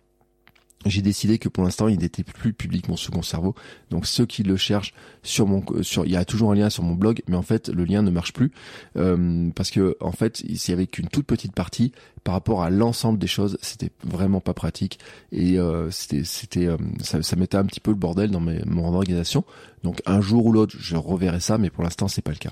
j'ai 0.86 1.02
décidé 1.02 1.38
que 1.38 1.50
pour 1.50 1.64
l'instant 1.64 1.88
il 1.88 2.00
n'était 2.00 2.24
plus 2.24 2.54
public 2.54 2.88
mon 2.88 2.98
second 2.98 3.22
cerveau. 3.22 3.56
Donc 3.90 4.06
ceux 4.06 4.26
qui 4.26 4.44
le 4.44 4.58
cherchent 4.58 4.94
sur 5.22 5.48
mon 5.48 5.64
sur 5.82 6.06
il 6.06 6.12
y 6.12 6.16
a 6.16 6.26
toujours 6.26 6.52
un 6.52 6.56
lien 6.56 6.70
sur 6.70 6.84
mon 6.84 6.96
blog, 6.96 7.22
mais 7.28 7.36
en 7.36 7.42
fait 7.42 7.70
le 7.70 7.86
lien 7.86 8.02
ne 8.02 8.12
marche 8.12 8.34
plus 8.34 8.52
euh, 8.98 9.50
parce 9.56 9.72
que 9.72 9.96
en 10.00 10.12
fait 10.12 10.44
c'est 10.56 10.74
avec 10.74 10.98
une 10.98 11.08
toute 11.08 11.26
petite 11.26 11.54
partie 11.54 11.92
par 12.24 12.36
rapport 12.36 12.64
à 12.64 12.70
l'ensemble 12.70 13.20
des 13.20 13.28
choses, 13.28 13.58
c'était 13.62 13.90
vraiment 14.04 14.40
pas 14.40 14.54
pratique 14.54 15.00
et 15.32 15.60
euh, 15.60 15.92
c'était 15.92 16.24
c'était 16.24 16.68
euh, 16.68 16.78
ça, 17.02 17.22
ça, 17.22 17.36
mettait 17.36 17.58
un 17.58 17.66
petit 17.66 17.82
peu 17.82 17.92
le 17.92 17.98
bordel 17.98 18.32
dans 18.32 18.40
mes, 18.40 18.62
mon 18.66 18.94
organisation. 18.94 19.44
Donc 19.84 20.02
un 20.06 20.22
jour 20.22 20.46
ou 20.46 20.54
l'autre, 20.54 20.76
je 20.80 20.96
reverrai 20.96 21.42
ça, 21.42 21.58
mais 21.58 21.70
pour 21.70 21.84
l'instant 21.84 22.08
c'est 22.08 22.22
pas 22.22 22.32
le 22.32 22.38
cas. 22.38 22.52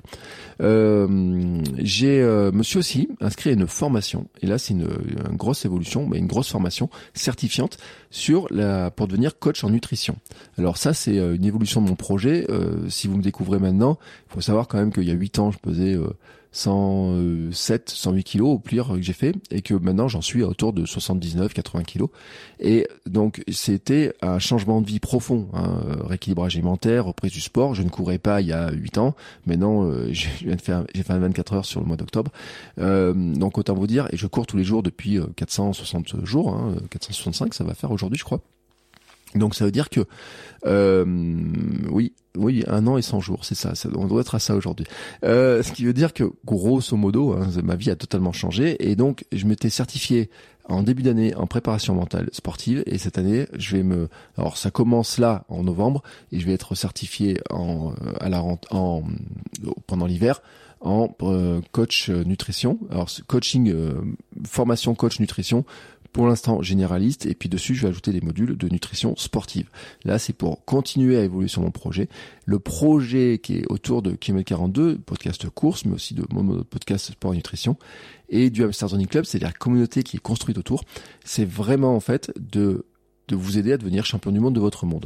Euh, 0.61 1.61
j'ai 1.77 2.21
euh, 2.21 2.51
me 2.51 2.63
suis 2.63 2.77
aussi 2.77 3.07
inscrit 3.21 3.51
à 3.51 3.53
une 3.53 3.67
formation 3.67 4.27
et 4.41 4.47
là 4.47 4.57
c'est 4.57 4.73
une, 4.73 4.89
une, 5.29 5.37
grosse 5.37 5.63
évolution, 5.63 6.05
mais 6.05 6.17
une 6.17 6.27
grosse 6.27 6.49
formation 6.49 6.89
certifiante 7.13 7.77
sur 8.09 8.47
la 8.51 8.91
pour 8.91 9.07
devenir 9.07 9.39
coach 9.39 9.63
en 9.63 9.69
nutrition. 9.69 10.17
Alors 10.57 10.75
ça 10.75 10.93
c'est 10.93 11.15
une 11.15 11.45
évolution 11.45 11.81
de 11.81 11.87
mon 11.87 11.95
projet. 11.95 12.45
si 12.89 13.07
vous 13.07 13.15
me 13.15 13.23
découvrez 13.23 13.59
maintenant, 13.59 13.97
il 14.29 14.33
faut 14.33 14.41
savoir 14.41 14.67
quand 14.67 14.77
même 14.77 14.91
qu'il 14.91 15.03
y 15.03 15.11
a 15.11 15.13
huit 15.13 15.39
ans 15.39 15.51
je 15.51 15.59
pesais 15.59 15.97
107, 16.51 17.89
108 17.89 18.23
kilos 18.23 18.49
au 18.49 18.59
pire 18.59 18.89
que 18.89 19.01
j'ai 19.01 19.13
fait 19.13 19.33
et 19.51 19.61
que 19.61 19.73
maintenant 19.73 20.07
j'en 20.07 20.21
suis 20.21 20.43
autour 20.43 20.73
de 20.73 20.85
79, 20.85 21.53
80 21.53 21.83
kilos. 21.83 22.09
Et 22.59 22.87
donc 23.05 23.41
c'était 23.49 24.13
un 24.21 24.39
changement 24.39 24.81
de 24.81 24.87
vie 24.87 24.99
profond, 24.99 25.47
hein, 25.53 25.81
rééquilibrage 26.05 26.55
alimentaire, 26.55 27.05
reprise 27.05 27.31
du 27.31 27.41
sport. 27.41 27.73
Je 27.73 27.83
ne 27.83 27.89
courais 27.89 28.17
pas 28.17 28.41
il 28.41 28.47
y 28.47 28.53
a 28.53 28.71
8 28.71 28.97
ans, 28.97 29.15
maintenant 29.45 29.85
euh, 29.85 30.07
j'ai 30.11 30.29
fait, 30.57 30.73
fait 30.93 31.17
24 31.17 31.53
heures 31.53 31.65
sur 31.65 31.79
le 31.79 31.85
mois 31.85 31.97
d'octobre. 31.97 32.31
Euh, 32.79 33.13
donc 33.13 33.57
autant 33.57 33.73
vous 33.73 33.87
dire, 33.87 34.07
et 34.11 34.17
je 34.17 34.27
cours 34.27 34.45
tous 34.45 34.57
les 34.57 34.63
jours 34.63 34.83
depuis 34.83 35.19
460 35.35 36.15
euh, 36.15 36.25
jours, 36.25 36.53
hein, 36.53 36.75
465 36.89 37.53
ça 37.53 37.63
va 37.63 37.73
faire 37.73 37.91
aujourd'hui 37.91 38.19
je 38.19 38.25
crois. 38.25 38.41
Donc 39.35 39.55
ça 39.55 39.65
veut 39.65 39.71
dire 39.71 39.89
que 39.89 40.01
euh, 40.65 41.05
oui, 41.89 42.13
oui, 42.37 42.63
un 42.67 42.87
an 42.87 42.97
et 42.97 43.01
100 43.01 43.19
jours, 43.19 43.45
c'est 43.45 43.55
ça, 43.55 43.75
ça, 43.75 43.89
on 43.95 44.05
doit 44.05 44.21
être 44.21 44.35
à 44.35 44.39
ça 44.39 44.55
aujourd'hui. 44.55 44.85
Euh, 45.23 45.63
ce 45.63 45.71
qui 45.71 45.85
veut 45.85 45.93
dire 45.93 46.13
que 46.13 46.31
grosso 46.45 46.95
modo, 46.95 47.33
hein, 47.33 47.47
ma 47.63 47.75
vie 47.75 47.89
a 47.89 47.95
totalement 47.95 48.31
changé 48.31 48.89
et 48.89 48.95
donc 48.95 49.25
je 49.31 49.45
m'étais 49.45 49.69
certifié 49.69 50.29
en 50.65 50.83
début 50.83 51.01
d'année 51.01 51.33
en 51.35 51.47
préparation 51.47 51.95
mentale 51.95 52.29
sportive 52.31 52.83
et 52.85 52.99
cette 52.99 53.17
année 53.17 53.47
je 53.57 53.75
vais 53.75 53.83
me 53.83 54.09
alors 54.37 54.57
ça 54.57 54.69
commence 54.69 55.17
là 55.17 55.43
en 55.49 55.63
novembre 55.63 56.03
et 56.31 56.39
je 56.39 56.45
vais 56.45 56.53
être 56.53 56.75
certifié 56.75 57.39
en 57.49 57.93
à 58.19 58.29
la 58.29 58.43
en 58.69 59.03
pendant 59.87 60.05
l'hiver 60.05 60.43
en 60.79 61.09
euh, 61.23 61.61
coach 61.71 62.09
nutrition 62.09 62.77
alors 62.91 63.09
coaching 63.25 63.73
formation 64.45 64.93
coach 64.93 65.19
nutrition 65.19 65.65
pour 66.11 66.27
l'instant 66.27 66.61
généraliste 66.61 67.25
et 67.25 67.35
puis 67.35 67.49
dessus 67.49 67.75
je 67.75 67.83
vais 67.83 67.89
ajouter 67.89 68.11
des 68.11 68.21
modules 68.21 68.57
de 68.57 68.67
nutrition 68.69 69.15
sportive. 69.17 69.69
Là 70.03 70.19
c'est 70.19 70.33
pour 70.33 70.65
continuer 70.65 71.17
à 71.17 71.23
évoluer 71.23 71.47
sur 71.47 71.61
mon 71.61 71.71
projet. 71.71 72.09
Le 72.45 72.59
projet 72.59 73.39
qui 73.41 73.57
est 73.57 73.65
autour 73.69 74.01
de 74.01 74.11
Kilomètre 74.11 74.49
42, 74.49 74.97
podcast 74.99 75.49
course 75.49 75.85
mais 75.85 75.93
aussi 75.93 76.13
de 76.13 76.25
mon 76.31 76.63
podcast 76.63 77.11
sport 77.11 77.33
nutrition 77.33 77.77
et 78.29 78.49
du 78.49 78.63
Hamster 78.63 78.89
Running 78.89 79.07
Club, 79.07 79.25
c'est 79.25 79.39
la 79.39 79.51
communauté 79.51 80.03
qui 80.03 80.17
est 80.17 80.21
construite 80.21 80.57
autour. 80.57 80.83
C'est 81.23 81.45
vraiment 81.45 81.95
en 81.95 81.99
fait 81.99 82.31
de 82.39 82.85
de 83.31 83.35
vous 83.35 83.57
aider 83.57 83.71
à 83.71 83.77
devenir 83.77 84.05
champion 84.05 84.31
du 84.31 84.39
monde 84.39 84.55
de 84.55 84.59
votre 84.59 84.85
monde. 84.85 85.05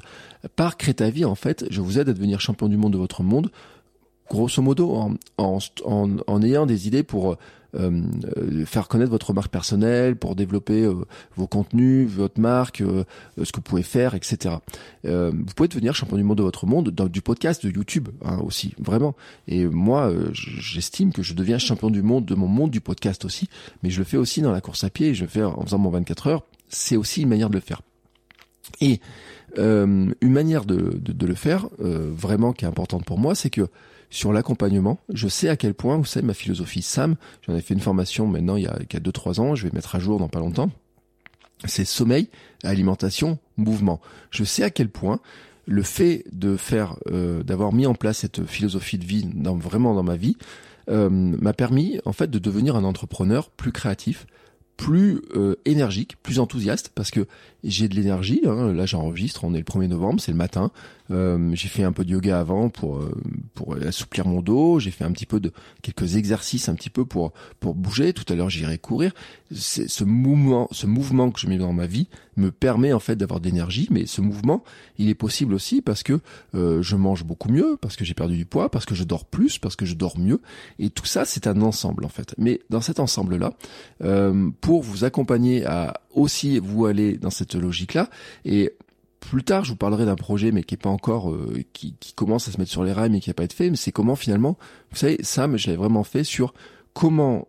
Par 0.55 0.77
Crétavie, 0.77 1.25
en 1.25 1.35
fait, 1.35 1.65
je 1.69 1.79
vous 1.79 1.99
aide 1.99 2.09
à 2.09 2.13
devenir 2.13 2.41
champion 2.41 2.67
du 2.67 2.75
monde 2.75 2.93
de 2.93 2.97
votre 2.97 3.23
monde, 3.23 3.51
grosso 4.29 4.61
modo, 4.61 4.95
en, 5.37 5.59
en, 5.85 6.41
ayant 6.41 6.65
des 6.65 6.87
idées 6.87 7.03
pour 7.03 7.37
faire 8.65 8.87
connaître 8.87 9.11
votre 9.11 9.33
marque 9.33 9.51
personnelle, 9.51 10.15
pour 10.15 10.35
développer 10.35 10.83
euh, 10.83 11.05
vos 11.35 11.47
contenus, 11.47 12.09
votre 12.09 12.39
marque, 12.39 12.81
euh, 12.81 13.03
ce 13.37 13.51
que 13.51 13.57
vous 13.57 13.61
pouvez 13.63 13.83
faire, 13.83 14.15
etc. 14.15 14.55
vous 15.03 15.53
pouvez 15.55 15.67
devenir 15.69 15.93
champion 15.93 16.17
du 16.17 16.23
monde 16.23 16.37
de 16.37 16.43
votre 16.43 16.65
monde, 16.65 16.89
dans, 16.89 17.07
du 17.07 17.21
podcast, 17.21 17.65
de 17.65 17.71
YouTube 17.71 18.09
hein, 18.23 18.39
aussi, 18.39 18.73
vraiment. 18.79 19.15
Et 19.47 19.65
moi, 19.65 20.11
j'estime 20.33 21.11
que 21.11 21.21
je 21.21 21.33
deviens 21.33 21.57
champion 21.57 21.89
du 21.89 22.01
monde 22.01 22.25
de 22.25 22.35
mon 22.35 22.47
monde 22.47 22.71
du 22.71 22.81
podcast 22.81 23.25
aussi, 23.25 23.49
mais 23.83 23.89
je 23.89 23.99
le 23.99 24.05
fais 24.05 24.17
aussi 24.17 24.41
dans 24.41 24.51
la 24.51 24.61
course 24.61 24.83
à 24.83 24.89
pied, 24.89 25.13
je 25.13 25.23
le 25.23 25.29
fais 25.29 25.43
en 25.43 25.61
faisant 25.63 25.77
mon 25.77 25.89
24 25.89 26.27
heures. 26.27 26.43
C'est 26.69 26.97
aussi 26.97 27.21
une 27.21 27.29
manière 27.29 27.49
de 27.49 27.55
le 27.55 27.61
faire. 27.61 27.81
Et 28.81 28.99
une 29.57 30.15
manière 30.21 30.65
de, 30.65 30.97
de, 30.99 31.13
de 31.13 31.25
le 31.25 31.35
faire, 31.35 31.67
vraiment 31.79 32.51
qui 32.51 32.65
est 32.65 32.67
importante 32.67 33.05
pour 33.05 33.19
moi, 33.19 33.35
c'est 33.35 33.49
que 33.49 33.69
sur 34.09 34.33
l'accompagnement. 34.33 34.99
Je 35.13 35.27
sais 35.27 35.49
à 35.49 35.55
quel 35.55 35.73
point, 35.73 35.97
vous 35.97 36.05
savez, 36.05 36.25
ma 36.25 36.33
philosophie 36.33 36.81
SAM, 36.81 37.15
j'en 37.45 37.55
ai 37.55 37.61
fait 37.61 37.73
une 37.73 37.79
formation 37.79 38.27
maintenant 38.27 38.55
il 38.55 38.63
y 38.63 38.67
a, 38.67 38.77
il 38.79 38.93
y 38.93 38.97
a 38.97 38.99
2-3 38.99 39.39
ans, 39.39 39.55
je 39.55 39.67
vais 39.67 39.73
mettre 39.73 39.95
à 39.95 39.99
jour 39.99 40.19
dans 40.19 40.29
pas 40.29 40.39
longtemps. 40.39 40.69
C'est 41.65 41.85
sommeil, 41.85 42.29
alimentation, 42.63 43.39
mouvement. 43.57 44.01
Je 44.29 44.43
sais 44.43 44.63
à 44.63 44.69
quel 44.69 44.89
point 44.89 45.19
le 45.65 45.81
fait 45.81 46.25
de 46.31 46.57
faire, 46.57 46.97
euh, 47.07 47.43
d'avoir 47.43 47.73
mis 47.73 47.85
en 47.85 47.95
place 47.95 48.19
cette 48.19 48.45
philosophie 48.45 48.97
de 48.97 49.05
vie 49.05 49.25
dans, 49.33 49.55
vraiment 49.55 49.95
dans 49.95 50.03
ma 50.03 50.15
vie, 50.15 50.37
euh, 50.89 51.09
m'a 51.09 51.53
permis 51.53 51.99
en 52.05 52.13
fait 52.13 52.29
de 52.29 52.39
devenir 52.39 52.75
un 52.75 52.83
entrepreneur 52.83 53.49
plus 53.49 53.71
créatif, 53.71 54.27
plus 54.77 55.21
euh, 55.35 55.55
énergique, 55.65 56.17
plus 56.21 56.39
enthousiaste, 56.39 56.91
parce 56.93 57.09
que 57.09 57.25
j'ai 57.65 57.87
de 57.87 57.95
l'énergie. 57.95 58.41
Hein. 58.45 58.73
Là, 58.73 58.85
j'enregistre, 58.85 59.43
on 59.43 59.53
est 59.53 59.59
le 59.59 59.63
1er 59.63 59.87
novembre, 59.87 60.21
c'est 60.21 60.31
le 60.31 60.37
matin. 60.37 60.71
Euh, 61.11 61.51
j'ai 61.53 61.67
fait 61.67 61.83
un 61.83 61.91
peu 61.91 62.03
de 62.03 62.11
yoga 62.11 62.39
avant 62.39 62.69
pour 62.69 62.97
euh, 62.97 63.11
pour 63.53 63.75
assouplir 63.75 64.25
mon 64.25 64.41
dos. 64.41 64.79
J'ai 64.79 64.91
fait 64.91 65.03
un 65.03 65.11
petit 65.11 65.27
peu 65.27 65.39
de 65.39 65.51
quelques 65.81 66.15
exercices, 66.15 66.67
un 66.67 66.75
petit 66.75 66.89
peu 66.89 67.05
pour 67.05 67.31
pour 67.59 67.75
bouger. 67.75 68.13
Tout 68.13 68.25
à 68.31 68.35
l'heure, 68.35 68.49
j'irai 68.49 68.77
courir. 68.77 69.13
Ce 69.51 70.03
mouvement, 70.03 70.67
ce 70.71 70.87
mouvement 70.87 71.29
que 71.29 71.39
je 71.39 71.47
mets 71.47 71.57
dans 71.57 71.73
ma 71.73 71.85
vie 71.85 72.07
me 72.37 72.51
permet 72.51 72.91
en 72.91 72.99
fait 72.99 73.15
d'avoir 73.15 73.39
de 73.39 73.45
l'énergie. 73.45 73.87
Mais 73.91 74.07
ce 74.07 74.21
mouvement, 74.21 74.63
il 74.97 75.09
est 75.09 75.15
possible 75.15 75.53
aussi 75.53 75.81
parce 75.81 76.01
que 76.01 76.19
euh, 76.55 76.81
je 76.81 76.95
mange 76.95 77.23
beaucoup 77.23 77.49
mieux, 77.49 77.77
parce 77.79 77.95
que 77.95 78.03
j'ai 78.03 78.15
perdu 78.15 78.35
du 78.35 78.45
poids, 78.45 78.69
parce 78.69 78.85
que 78.85 78.95
je 78.95 79.03
dors 79.03 79.25
plus, 79.25 79.59
parce 79.59 79.75
que 79.75 79.85
je 79.85 79.93
dors 79.93 80.17
mieux. 80.17 80.41
Et 80.79 80.89
tout 80.89 81.05
ça, 81.05 81.25
c'est 81.25 81.45
un 81.45 81.61
ensemble 81.61 82.05
en 82.05 82.09
fait. 82.09 82.33
Mais 82.37 82.61
dans 82.69 82.81
cet 82.81 82.99
ensemble 82.99 83.37
là, 83.37 83.53
pour 84.61 84.81
vous 84.81 85.03
accompagner 85.03 85.65
à 85.65 86.01
aussi 86.15 86.59
vous 86.59 86.85
aller 86.85 87.17
dans 87.17 87.29
cette 87.29 87.55
logique-là. 87.55 88.09
Et 88.43 88.73
plus 89.19 89.43
tard, 89.43 89.63
je 89.63 89.71
vous 89.71 89.75
parlerai 89.75 90.05
d'un 90.05 90.15
projet, 90.15 90.51
mais 90.51 90.63
qui 90.63 90.75
est 90.75 90.81
pas 90.81 90.89
encore, 90.89 91.31
euh, 91.31 91.63
qui, 91.73 91.95
commence 92.15 92.47
à 92.47 92.51
se 92.51 92.57
mettre 92.57 92.71
sur 92.71 92.83
les 92.83 92.93
rails, 92.93 93.09
mais 93.09 93.19
qui 93.19 93.29
n'a 93.29 93.33
pas 93.33 93.43
été 93.43 93.55
fait. 93.55 93.69
Mais 93.69 93.75
c'est 93.75 93.91
comment 93.91 94.15
finalement, 94.15 94.57
vous 94.91 94.97
savez, 94.97 95.17
Sam, 95.21 95.57
je 95.57 95.67
l'avais 95.67 95.77
vraiment 95.77 96.03
fait 96.03 96.23
sur 96.23 96.53
comment 96.93 97.47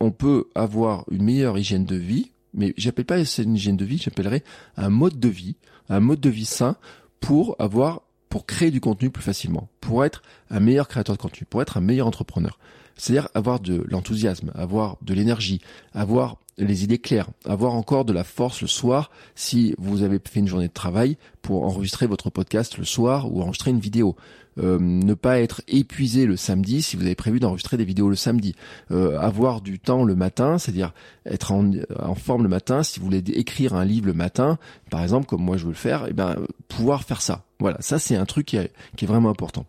on 0.00 0.10
peut 0.10 0.48
avoir 0.54 1.04
une 1.10 1.22
meilleure 1.22 1.58
hygiène 1.58 1.84
de 1.84 1.96
vie. 1.96 2.32
Mais 2.54 2.74
j'appelle 2.76 3.04
pas 3.04 3.18
une 3.18 3.54
hygiène 3.54 3.76
de 3.76 3.84
vie, 3.84 3.98
j'appellerais 3.98 4.42
un 4.76 4.88
mode 4.88 5.20
de 5.20 5.28
vie, 5.28 5.56
un 5.88 6.00
mode 6.00 6.20
de 6.20 6.30
vie 6.30 6.46
sain 6.46 6.76
pour 7.20 7.54
avoir, 7.58 8.02
pour 8.28 8.46
créer 8.46 8.70
du 8.70 8.80
contenu 8.80 9.10
plus 9.10 9.22
facilement, 9.22 9.68
pour 9.80 10.04
être 10.04 10.22
un 10.48 10.58
meilleur 10.58 10.88
créateur 10.88 11.16
de 11.16 11.20
contenu, 11.20 11.46
pour 11.48 11.62
être 11.62 11.76
un 11.76 11.80
meilleur 11.80 12.06
entrepreneur. 12.06 12.58
C'est-à-dire 13.00 13.28
avoir 13.34 13.60
de 13.60 13.84
l'enthousiasme, 13.88 14.52
avoir 14.54 14.98
de 15.02 15.14
l'énergie, 15.14 15.60
avoir 15.94 16.36
les 16.58 16.84
idées 16.84 16.98
claires, 16.98 17.28
avoir 17.46 17.74
encore 17.74 18.04
de 18.04 18.12
la 18.12 18.24
force 18.24 18.60
le 18.60 18.68
soir 18.68 19.10
si 19.34 19.74
vous 19.78 20.02
avez 20.02 20.20
fait 20.22 20.40
une 20.40 20.46
journée 20.48 20.68
de 20.68 20.72
travail 20.72 21.16
pour 21.42 21.64
enregistrer 21.64 22.06
votre 22.06 22.28
podcast 22.30 22.76
le 22.76 22.84
soir 22.84 23.32
ou 23.32 23.40
enregistrer 23.40 23.70
une 23.70 23.80
vidéo. 23.80 24.16
Euh, 24.58 24.78
ne 24.80 25.14
pas 25.14 25.40
être 25.40 25.62
épuisé 25.68 26.26
le 26.26 26.36
samedi 26.36 26.82
si 26.82 26.96
vous 26.96 27.04
avez 27.04 27.14
prévu 27.14 27.40
d'enregistrer 27.40 27.76
des 27.76 27.84
vidéos 27.84 28.10
le 28.10 28.16
samedi. 28.16 28.54
Euh, 28.90 29.18
avoir 29.18 29.60
du 29.62 29.78
temps 29.78 30.04
le 30.04 30.16
matin, 30.16 30.58
c'est-à-dire 30.58 30.92
être 31.24 31.52
en, 31.52 32.14
forme 32.16 32.42
le 32.42 32.48
matin. 32.48 32.82
Si 32.82 32.98
vous 32.98 33.06
voulez 33.06 33.22
écrire 33.28 33.74
un 33.74 33.84
livre 33.84 34.06
le 34.06 34.12
matin, 34.12 34.58
par 34.90 35.02
exemple, 35.02 35.26
comme 35.26 35.42
moi 35.42 35.56
je 35.56 35.64
veux 35.64 35.70
le 35.70 35.76
faire, 35.76 36.04
et 36.04 36.10
eh 36.10 36.12
ben 36.12 36.36
pouvoir 36.68 37.04
faire 37.04 37.22
ça. 37.22 37.44
Voilà, 37.60 37.78
ça 37.80 37.98
c'est 37.98 38.16
un 38.16 38.26
truc 38.26 38.46
qui 38.46 38.56
est 38.56 39.06
vraiment 39.06 39.30
important. 39.30 39.64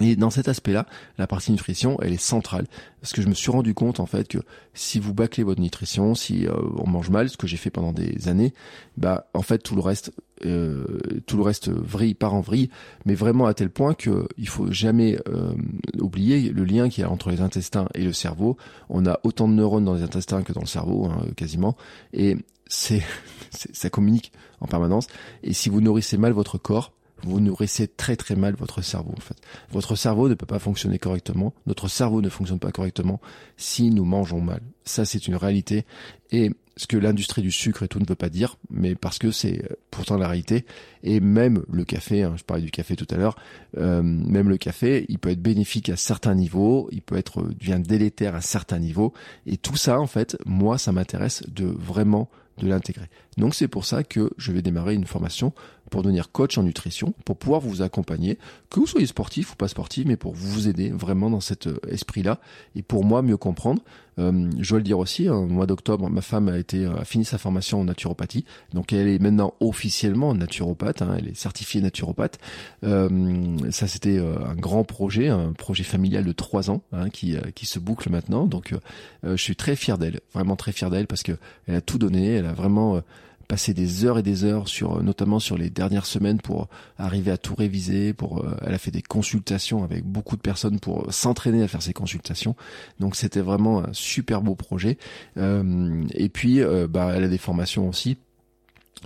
Et 0.00 0.16
dans 0.16 0.30
cet 0.30 0.48
aspect-là, 0.48 0.86
la 1.18 1.26
partie 1.26 1.52
nutrition, 1.52 1.96
elle 2.02 2.12
est 2.12 2.20
centrale. 2.20 2.66
Parce 3.00 3.12
que 3.12 3.22
je 3.22 3.28
me 3.28 3.34
suis 3.34 3.50
rendu 3.50 3.74
compte, 3.74 4.00
en 4.00 4.06
fait, 4.06 4.28
que 4.28 4.38
si 4.74 4.98
vous 4.98 5.14
bâclez 5.14 5.42
votre 5.42 5.60
nutrition, 5.60 6.14
si 6.14 6.46
euh, 6.46 6.52
on 6.78 6.88
mange 6.88 7.10
mal, 7.10 7.28
ce 7.28 7.36
que 7.36 7.46
j'ai 7.46 7.56
fait 7.56 7.70
pendant 7.70 7.92
des 7.92 8.28
années, 8.28 8.52
bah, 8.96 9.28
en 9.32 9.42
fait, 9.42 9.58
tout 9.58 9.74
le 9.74 9.80
reste, 9.80 10.12
euh, 10.44 10.84
tout 11.26 11.36
le 11.36 11.42
reste 11.42 11.70
vrille, 11.70 12.14
part 12.14 12.34
en 12.34 12.40
vrille, 12.40 12.68
mais 13.04 13.14
vraiment 13.14 13.46
à 13.46 13.54
tel 13.54 13.70
point 13.70 13.94
que 13.94 14.28
il 14.36 14.48
faut 14.48 14.70
jamais 14.70 15.18
euh, 15.28 15.54
oublier 15.98 16.50
le 16.50 16.64
lien 16.64 16.88
qu'il 16.88 17.02
y 17.02 17.04
a 17.04 17.10
entre 17.10 17.30
les 17.30 17.40
intestins 17.40 17.88
et 17.94 18.04
le 18.04 18.12
cerveau. 18.12 18.56
On 18.90 19.06
a 19.06 19.18
autant 19.22 19.48
de 19.48 19.54
neurones 19.54 19.84
dans 19.84 19.94
les 19.94 20.02
intestins 20.02 20.42
que 20.42 20.52
dans 20.52 20.60
le 20.60 20.66
cerveau, 20.66 21.06
hein, 21.06 21.26
quasiment. 21.36 21.76
Et 22.12 22.36
c'est, 22.66 23.02
ça 23.72 23.88
communique 23.88 24.32
en 24.60 24.66
permanence. 24.66 25.06
Et 25.42 25.52
si 25.52 25.68
vous 25.68 25.80
nourrissez 25.80 26.18
mal 26.18 26.32
votre 26.32 26.58
corps, 26.58 26.92
vous 27.22 27.40
nourrissez 27.40 27.88
très 27.88 28.16
très 28.16 28.36
mal 28.36 28.54
votre 28.54 28.82
cerveau 28.82 29.14
en 29.16 29.20
fait. 29.20 29.36
Votre 29.70 29.96
cerveau 29.96 30.28
ne 30.28 30.34
peut 30.34 30.46
pas 30.46 30.58
fonctionner 30.58 30.98
correctement, 30.98 31.54
notre 31.66 31.88
cerveau 31.88 32.20
ne 32.20 32.28
fonctionne 32.28 32.58
pas 32.58 32.72
correctement 32.72 33.20
si 33.56 33.90
nous 33.90 34.04
mangeons 34.04 34.40
mal. 34.40 34.60
Ça 34.84 35.04
c'est 35.04 35.26
une 35.26 35.36
réalité 35.36 35.86
et 36.30 36.50
ce 36.76 36.86
que 36.86 36.96
l'industrie 36.96 37.40
du 37.40 37.50
sucre 37.50 37.82
et 37.82 37.88
tout 37.88 37.98
ne 37.98 38.06
veut 38.06 38.14
pas 38.14 38.28
dire, 38.28 38.58
mais 38.70 38.94
parce 38.94 39.18
que 39.18 39.30
c'est 39.30 39.64
euh, 39.64 39.76
pourtant 39.90 40.18
la 40.18 40.28
réalité. 40.28 40.66
Et 41.02 41.20
même 41.20 41.62
le 41.70 41.84
café, 41.84 42.22
hein, 42.22 42.34
je 42.36 42.44
parlais 42.44 42.62
du 42.62 42.70
café 42.70 42.96
tout 42.96 43.06
à 43.10 43.16
l'heure, 43.16 43.36
euh, 43.78 44.02
même 44.02 44.48
le 44.50 44.58
café, 44.58 45.06
il 45.08 45.18
peut 45.18 45.30
être 45.30 45.40
bénéfique 45.40 45.88
à 45.88 45.96
certains 45.96 46.34
niveaux, 46.34 46.88
il 46.92 47.00
peut 47.00 47.16
être 47.16 47.42
devient 47.42 47.80
délétère 47.80 48.34
à 48.34 48.42
certains 48.42 48.78
niveaux. 48.78 49.14
Et 49.46 49.56
tout 49.56 49.76
ça, 49.76 49.98
en 49.98 50.06
fait, 50.06 50.36
moi, 50.44 50.76
ça 50.76 50.92
m'intéresse 50.92 51.42
de 51.48 51.64
vraiment 51.64 52.28
de 52.58 52.66
l'intégrer. 52.66 53.08
Donc 53.36 53.54
c'est 53.54 53.68
pour 53.68 53.84
ça 53.84 54.02
que 54.02 54.30
je 54.38 54.52
vais 54.52 54.62
démarrer 54.62 54.94
une 54.94 55.04
formation 55.04 55.52
pour 55.90 56.02
devenir 56.02 56.30
coach 56.32 56.58
en 56.58 56.62
nutrition, 56.62 57.14
pour 57.24 57.36
pouvoir 57.36 57.60
vous 57.60 57.82
accompagner, 57.82 58.38
que 58.70 58.80
vous 58.80 58.86
soyez 58.86 59.06
sportif 59.06 59.52
ou 59.52 59.56
pas 59.56 59.68
sportif, 59.68 60.04
mais 60.06 60.16
pour 60.16 60.34
vous 60.34 60.68
aider 60.68 60.90
vraiment 60.90 61.30
dans 61.30 61.40
cet 61.40 61.66
euh, 61.66 61.78
esprit-là 61.88 62.40
et 62.74 62.82
pour 62.82 63.04
moi 63.04 63.22
mieux 63.22 63.36
comprendre. 63.36 63.82
Euh, 64.18 64.50
je 64.60 64.70
dois 64.70 64.78
le 64.78 64.84
dire 64.84 64.98
aussi, 64.98 65.28
hein, 65.28 65.34
au 65.34 65.46
mois 65.46 65.66
d'octobre, 65.66 66.08
ma 66.08 66.22
femme 66.22 66.48
a 66.48 66.58
été 66.58 66.86
a 66.86 67.04
fini 67.04 67.24
sa 67.24 67.38
formation 67.38 67.80
en 67.80 67.84
naturopathie, 67.84 68.44
donc 68.72 68.92
elle 68.92 69.08
est 69.08 69.18
maintenant 69.18 69.54
officiellement 69.60 70.34
naturopathe, 70.34 71.02
hein, 71.02 71.16
elle 71.18 71.28
est 71.28 71.36
certifiée 71.36 71.80
naturopathe. 71.80 72.38
Euh, 72.84 73.56
ça 73.70 73.86
c'était 73.86 74.18
euh, 74.18 74.38
un 74.46 74.54
grand 74.54 74.84
projet, 74.84 75.28
un 75.28 75.52
projet 75.52 75.84
familial 75.84 76.24
de 76.24 76.32
trois 76.32 76.70
ans 76.70 76.82
hein, 76.92 77.10
qui 77.10 77.36
qui 77.54 77.66
se 77.66 77.78
boucle 77.78 78.10
maintenant. 78.10 78.46
Donc 78.46 78.74
je 79.22 79.36
suis 79.36 79.56
très 79.56 79.76
fier 79.76 79.98
d'elle, 79.98 80.20
vraiment 80.32 80.56
très 80.56 80.72
fier 80.72 80.90
d'elle 80.90 81.06
parce 81.06 81.22
que 81.22 81.32
elle 81.66 81.74
a 81.74 81.80
tout 81.80 81.98
donné, 81.98 82.34
elle 82.34 82.46
a 82.46 82.52
vraiment 82.52 83.02
passé 83.46 83.74
des 83.74 84.04
heures 84.04 84.18
et 84.18 84.22
des 84.22 84.44
heures 84.44 84.68
sur, 84.68 85.02
notamment 85.02 85.38
sur 85.38 85.56
les 85.56 85.70
dernières 85.70 86.06
semaines 86.06 86.40
pour 86.40 86.68
arriver 86.98 87.30
à 87.30 87.38
tout 87.38 87.54
réviser. 87.54 88.12
Pour, 88.12 88.44
elle 88.62 88.74
a 88.74 88.78
fait 88.78 88.90
des 88.90 89.02
consultations 89.02 89.84
avec 89.84 90.04
beaucoup 90.04 90.36
de 90.36 90.40
personnes 90.42 90.80
pour 90.80 91.12
s'entraîner 91.12 91.62
à 91.62 91.68
faire 91.68 91.82
ces 91.82 91.92
consultations. 91.92 92.56
Donc 93.00 93.16
c'était 93.16 93.40
vraiment 93.40 93.84
un 93.84 93.92
super 93.92 94.42
beau 94.42 94.54
projet. 94.54 94.98
et 95.36 96.28
puis, 96.28 96.60
bah, 96.88 97.12
elle 97.14 97.24
a 97.24 97.28
des 97.28 97.38
formations 97.38 97.88
aussi 97.88 98.16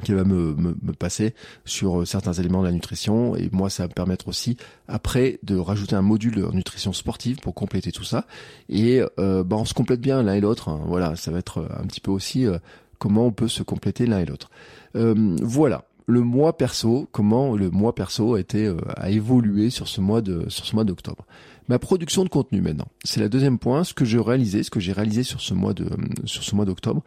qui 0.04 0.12
va 0.12 0.24
me, 0.24 0.54
me, 0.54 0.76
me, 0.82 0.92
passer 0.92 1.34
sur 1.64 2.00
euh, 2.00 2.04
certains 2.04 2.32
éléments 2.32 2.60
de 2.60 2.66
la 2.66 2.72
nutrition 2.72 3.36
et 3.36 3.48
moi 3.52 3.68
ça 3.70 3.84
va 3.84 3.88
me 3.88 3.92
permettre 3.92 4.28
aussi 4.28 4.56
après 4.88 5.38
de 5.42 5.56
rajouter 5.56 5.96
un 5.96 6.02
module 6.02 6.36
de 6.36 6.46
nutrition 6.52 6.92
sportive 6.92 7.38
pour 7.38 7.54
compléter 7.54 7.92
tout 7.92 8.04
ça 8.04 8.26
et 8.68 9.02
euh, 9.18 9.42
bah, 9.44 9.56
on 9.56 9.64
se 9.64 9.74
complète 9.74 10.00
bien 10.00 10.22
l'un 10.22 10.34
et 10.34 10.40
l'autre 10.40 10.68
hein. 10.68 10.80
voilà 10.86 11.16
ça 11.16 11.30
va 11.30 11.38
être 11.38 11.58
euh, 11.58 11.68
un 11.78 11.86
petit 11.86 12.00
peu 12.00 12.10
aussi 12.10 12.46
euh, 12.46 12.58
comment 13.00 13.26
on 13.26 13.32
peut 13.32 13.48
se 13.48 13.64
compléter 13.64 14.06
l'un 14.06 14.20
et 14.20 14.26
l'autre 14.26 14.50
voilà 14.94 15.84
le 16.06 16.20
mois 16.20 16.56
perso 16.56 17.08
comment 17.10 17.56
le 17.56 17.70
mois 17.70 17.94
perso 17.94 18.34
a 18.34 18.40
été 18.40 18.72
a 18.96 19.10
évolué 19.10 19.70
sur 19.70 19.88
ce 19.88 20.00
mois 20.00 20.20
de 20.20 20.48
sur 20.48 20.64
ce 20.64 20.76
mois 20.76 20.84
d'octobre 20.84 21.26
ma 21.70 21.78
production 21.78 22.24
de 22.24 22.28
contenu 22.28 22.60
maintenant. 22.60 22.88
C'est 23.04 23.20
le 23.20 23.28
deuxième 23.28 23.58
point, 23.58 23.84
ce 23.84 23.94
que 23.94 24.04
je 24.04 24.18
réalisais, 24.18 24.64
ce 24.64 24.70
que 24.70 24.80
j'ai 24.80 24.92
réalisé 24.92 25.22
sur 25.22 25.40
ce 25.40 25.54
mois 25.54 25.72
de 25.72 25.88
sur 26.24 26.42
ce 26.42 26.56
mois 26.56 26.64
d'octobre. 26.64 27.04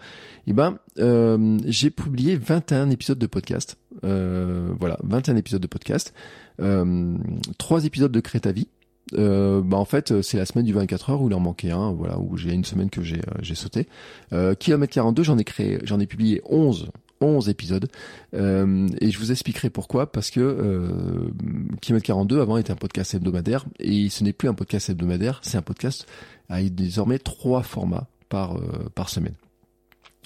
Eh 0.47 0.53
ben, 0.53 0.77
euh, 0.99 1.57
j'ai 1.65 1.89
publié 1.89 2.37
21 2.37 2.89
épisodes 2.89 3.19
de 3.19 3.27
podcast. 3.27 3.77
Euh, 4.05 4.71
voilà, 4.79 4.97
21 5.03 5.35
épisodes 5.35 5.61
de 5.61 5.67
podcast. 5.67 6.13
Euh, 6.61 7.17
trois 7.57 7.83
épisodes 7.83 8.11
de 8.11 8.19
Crée 8.21 8.39
ta 8.39 8.53
vie. 8.53 8.69
Euh, 9.17 9.61
bah 9.61 9.77
en 9.77 9.85
fait 9.85 10.21
c'est 10.21 10.37
la 10.37 10.45
semaine 10.45 10.65
du 10.65 10.73
24 10.73 11.09
heures 11.09 11.21
où 11.21 11.29
il 11.29 11.33
en 11.33 11.39
manquait 11.39 11.71
un 11.71 11.91
voilà 11.91 12.17
où 12.19 12.37
j'ai 12.37 12.53
une 12.53 12.65
semaine 12.65 12.89
que 12.89 13.03
j'ai 13.03 13.19
euh, 13.19 13.39
j'ai 13.41 13.55
sauté 13.55 13.87
euh, 14.31 14.55
kilomètre 14.55 14.93
42 14.93 15.23
j'en 15.23 15.37
ai 15.37 15.43
créé 15.43 15.79
j'en 15.83 15.99
ai 15.99 16.07
publié 16.07 16.41
11 16.49 16.89
11 17.21 17.47
épisodes. 17.47 17.87
Euh, 18.33 18.89
et 18.99 19.09
je 19.09 19.17
vous 19.17 19.31
expliquerai 19.31 19.69
pourquoi, 19.69 20.11
parce 20.11 20.29
que 20.29 20.41
euh, 20.41 21.31
Kilomètre 21.79 22.05
42 22.07 22.41
avant 22.41 22.57
était 22.57 22.71
un 22.71 22.75
podcast 22.75 23.13
hebdomadaire, 23.13 23.63
et 23.79 24.09
ce 24.09 24.25
n'est 24.25 24.33
plus 24.33 24.49
un 24.49 24.53
podcast 24.53 24.89
hebdomadaire, 24.89 25.39
c'est 25.41 25.57
un 25.57 25.61
podcast 25.61 26.05
avec 26.49 26.75
désormais 26.75 27.19
trois 27.19 27.63
formats 27.63 28.07
par, 28.27 28.57
par 28.93 29.07
semaine. 29.07 29.35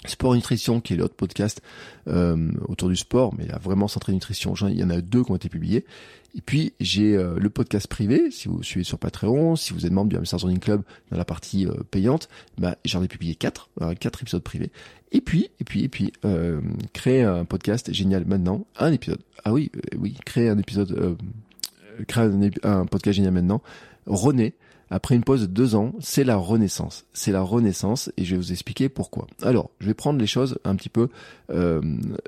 Sport 0.06 0.36
Nutrition, 0.36 0.80
qui 0.80 0.94
est 0.94 0.98
l'autre 0.98 1.16
podcast 1.16 1.62
euh, 2.08 2.52
autour 2.68 2.90
du 2.90 2.96
sport, 2.96 3.34
mais 3.38 3.50
a 3.52 3.58
vraiment 3.58 3.88
centré 3.88 4.14
nutrition. 4.14 4.54
Il 4.68 4.80
y 4.80 4.84
en 4.84 4.90
a 4.90 5.02
deux 5.02 5.24
qui 5.24 5.32
ont 5.32 5.36
été 5.36 5.50
publiés. 5.50 5.86
Et 6.36 6.42
puis 6.42 6.74
j'ai 6.80 7.16
euh, 7.16 7.36
le 7.40 7.50
podcast 7.50 7.88
privé, 7.88 8.30
si 8.30 8.48
vous 8.48 8.62
suivez 8.62 8.84
sur 8.84 9.00
Patreon, 9.00 9.56
si 9.56 9.74
vous 9.74 9.86
êtes 9.86 9.92
membre 9.92 10.10
du 10.10 10.18
Hamster 10.18 10.40
Running 10.40 10.60
Club 10.60 10.84
dans 11.12 11.18
la 11.18 11.26
partie 11.26 11.66
euh, 11.66 11.74
payante, 11.90 12.30
bah, 12.58 12.76
j'en 12.86 13.02
ai 13.02 13.08
publié 13.08 13.36
quatre, 13.36 13.70
quatre 14.00 14.22
épisodes 14.22 14.44
privés. 14.44 14.72
Et 15.12 15.22
puis, 15.22 15.50
et 15.60 15.64
puis, 15.64 15.84
et 15.84 15.88
puis, 15.88 16.12
créer 16.94 17.24
un 17.24 17.46
podcast 17.46 17.92
génial 17.94 18.26
maintenant, 18.26 18.66
un 18.78 18.92
épisode. 18.92 19.22
Ah 19.46 19.54
oui, 19.54 19.72
oui, 19.98 20.16
créer 20.26 20.50
un 20.50 20.58
épisode, 20.58 21.18
créer 22.08 22.26
un, 22.26 22.70
un 22.70 22.86
podcast 22.86 23.16
génial 23.16 23.32
maintenant. 23.32 23.62
René, 24.06 24.54
après 24.90 25.16
une 25.16 25.24
pause 25.24 25.42
de 25.42 25.48
deux 25.48 25.76
ans, 25.76 25.94
c'est 26.00 26.24
la 26.24 26.38
renaissance. 26.38 27.06
C'est 27.14 27.32
la 27.32 27.42
renaissance 27.42 28.12
et 28.18 28.26
je 28.26 28.36
vais 28.36 28.42
vous 28.42 28.52
expliquer 28.52 28.90
pourquoi. 28.90 29.28
Alors, 29.42 29.72
je 29.80 29.88
vais 29.88 29.94
prendre 29.94 30.20
les 30.20 30.28
choses 30.28 30.58
un 30.64 30.76
petit 30.76 30.90
peu, 30.90 31.10
euh, 31.50 31.82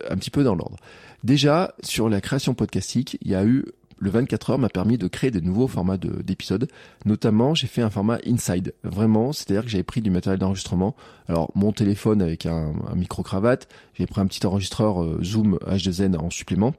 un 0.10 0.17
petit 0.17 0.32
peu 0.32 0.43
dans 0.43 0.56
l'ordre. 0.56 0.78
Déjà, 1.24 1.74
sur 1.84 2.10
la 2.10 2.22
création 2.22 2.54
podcastique, 2.54 3.17
il 3.22 3.32
y 3.32 3.36
a 3.36 3.45
eu 3.45 3.65
le 4.02 4.10
24 4.10 4.52
heures 4.52 4.60
m'a 4.60 4.69
permis 4.69 4.98
de 4.98 5.08
créer 5.08 5.30
de 5.30 5.39
nouveaux 5.39 5.67
formats 5.67 5.98
d'épisodes. 5.98 6.67
Notamment, 7.06 7.54
j'ai 7.54 7.67
fait 7.67 7.82
un 7.82 7.89
format 7.89 8.19
inside. 8.26 8.74
Vraiment, 8.84 9.34
c'est-à-dire 9.34 9.63
que 9.63 9.69
j'avais 9.69 9.84
pris 9.84 10.02
du 10.02 10.10
matériel 10.10 10.39
d'enregistrement. 10.39 10.95
Alors, 11.28 11.52
mon 11.54 11.74
téléphone 11.74 12.22
avec 12.22 12.45
un, 12.45 12.74
micro-cravate. 12.95 13.67
J'ai 13.95 14.08
pris 14.08 14.22
un 14.22 14.28
petit 14.28 14.45
enregistreur 14.45 15.04
euh, 15.04 15.19
Zoom 15.22 15.60
H2N 15.67 16.17
en 16.17 16.30
supplément. 16.30 16.74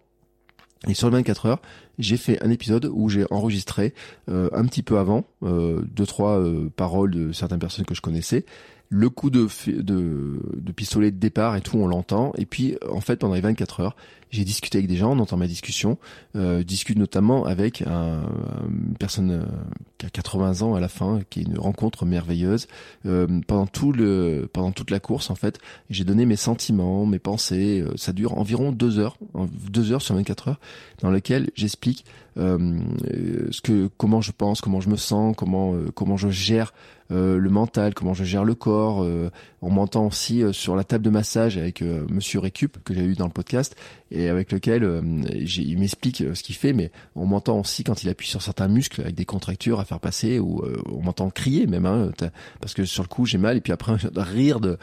Et 0.88 0.94
sur 0.94 1.10
le 1.10 1.16
24 1.16 1.46
heures, 1.46 1.62
j'ai 1.98 2.16
fait 2.16 2.42
un 2.42 2.50
épisode 2.50 2.88
où 2.90 3.08
j'ai 3.08 3.26
enregistré 3.30 3.92
euh, 4.30 4.48
un 4.52 4.64
petit 4.64 4.82
peu 4.82 4.98
avant 4.98 5.24
euh, 5.42 5.82
deux 5.82 6.06
trois 6.06 6.38
euh, 6.38 6.70
paroles 6.74 7.10
de 7.10 7.32
certaines 7.32 7.58
personnes 7.58 7.84
que 7.84 7.94
je 7.94 8.00
connaissais 8.00 8.46
le 8.92 9.08
coup 9.08 9.30
de, 9.30 9.46
de, 9.68 10.40
de, 10.52 10.72
pistolet 10.72 11.12
de 11.12 11.16
départ 11.16 11.54
et 11.54 11.60
tout, 11.60 11.78
on 11.78 11.86
l'entend. 11.86 12.32
Et 12.36 12.44
puis, 12.44 12.76
en 12.90 13.00
fait, 13.00 13.16
pendant 13.16 13.34
les 13.34 13.40
24 13.40 13.80
heures, 13.80 13.96
j'ai 14.30 14.44
discuté 14.44 14.78
avec 14.78 14.88
des 14.88 14.96
gens, 14.96 15.12
on 15.12 15.18
entend 15.18 15.36
ma 15.36 15.46
discussion. 15.46 15.98
Euh, 16.36 16.62
discute 16.62 16.98
notamment 16.98 17.44
avec 17.44 17.82
un, 17.82 18.22
une 18.68 18.96
personne 18.98 19.30
euh, 19.30 19.44
qui 19.98 20.06
a 20.06 20.10
80 20.10 20.62
ans 20.62 20.74
à 20.74 20.80
la 20.80 20.88
fin, 20.88 21.20
qui 21.30 21.40
est 21.40 21.42
une 21.42 21.58
rencontre 21.58 22.06
merveilleuse. 22.06 22.68
Euh, 23.06 23.26
pendant 23.46 23.66
tout 23.66 23.92
le, 23.92 24.48
pendant 24.52 24.70
toute 24.70 24.90
la 24.90 25.00
course, 25.00 25.30
en 25.30 25.34
fait, 25.34 25.58
j'ai 25.90 26.04
donné 26.04 26.26
mes 26.26 26.36
sentiments, 26.36 27.06
mes 27.06 27.18
pensées. 27.18 27.80
Euh, 27.80 27.92
ça 27.96 28.12
dure 28.12 28.38
environ 28.38 28.72
deux 28.72 28.98
heures, 28.98 29.16
deux 29.70 29.92
heures 29.92 30.02
sur 30.02 30.14
24 30.14 30.48
heures, 30.48 30.60
dans 31.02 31.10
lesquelles 31.10 31.50
j'explique 31.54 32.04
euh, 32.38 32.78
ce 33.50 33.60
que, 33.60 33.90
comment 33.96 34.20
je 34.20 34.32
pense, 34.32 34.60
comment 34.60 34.80
je 34.80 34.88
me 34.88 34.96
sens, 34.96 35.34
comment, 35.36 35.74
comment 35.94 36.16
je 36.16 36.28
gère 36.28 36.72
euh, 37.12 37.38
le 37.38 37.50
mental, 37.50 37.92
comment 37.94 38.14
je 38.14 38.24
gère 38.24 38.44
le 38.44 38.54
corps. 38.54 39.02
Euh, 39.02 39.30
on 39.62 39.70
m'entend 39.70 40.06
aussi 40.06 40.42
euh, 40.42 40.52
sur 40.52 40.76
la 40.76 40.84
table 40.84 41.04
de 41.04 41.10
massage 41.10 41.56
avec 41.56 41.82
Monsieur 41.82 42.38
Récup 42.38 42.78
que 42.84 42.94
j'ai 42.94 43.04
eu 43.04 43.14
dans 43.14 43.26
le 43.26 43.32
podcast 43.32 43.76
avec 44.28 44.52
lequel 44.52 45.02
il 45.44 45.78
m'explique 45.78 46.24
ce 46.34 46.42
qu'il 46.42 46.54
fait, 46.54 46.72
mais 46.72 46.90
on 47.14 47.26
m'entend 47.26 47.60
aussi 47.60 47.84
quand 47.84 48.02
il 48.02 48.08
appuie 48.08 48.28
sur 48.28 48.42
certains 48.42 48.68
muscles 48.68 49.00
avec 49.00 49.14
des 49.14 49.24
contractures 49.24 49.80
à 49.80 49.84
faire 49.84 50.00
passer 50.00 50.38
ou 50.38 50.62
on 50.90 51.02
m'entend 51.02 51.30
crier 51.30 51.66
même, 51.66 51.86
hein, 51.86 52.10
parce 52.60 52.74
que 52.74 52.84
sur 52.84 53.02
le 53.02 53.08
coup 53.08 53.26
j'ai 53.26 53.38
mal 53.38 53.56
et 53.56 53.60
puis 53.60 53.72
après 53.72 53.94
rire 54.16 54.60
de 54.60 54.78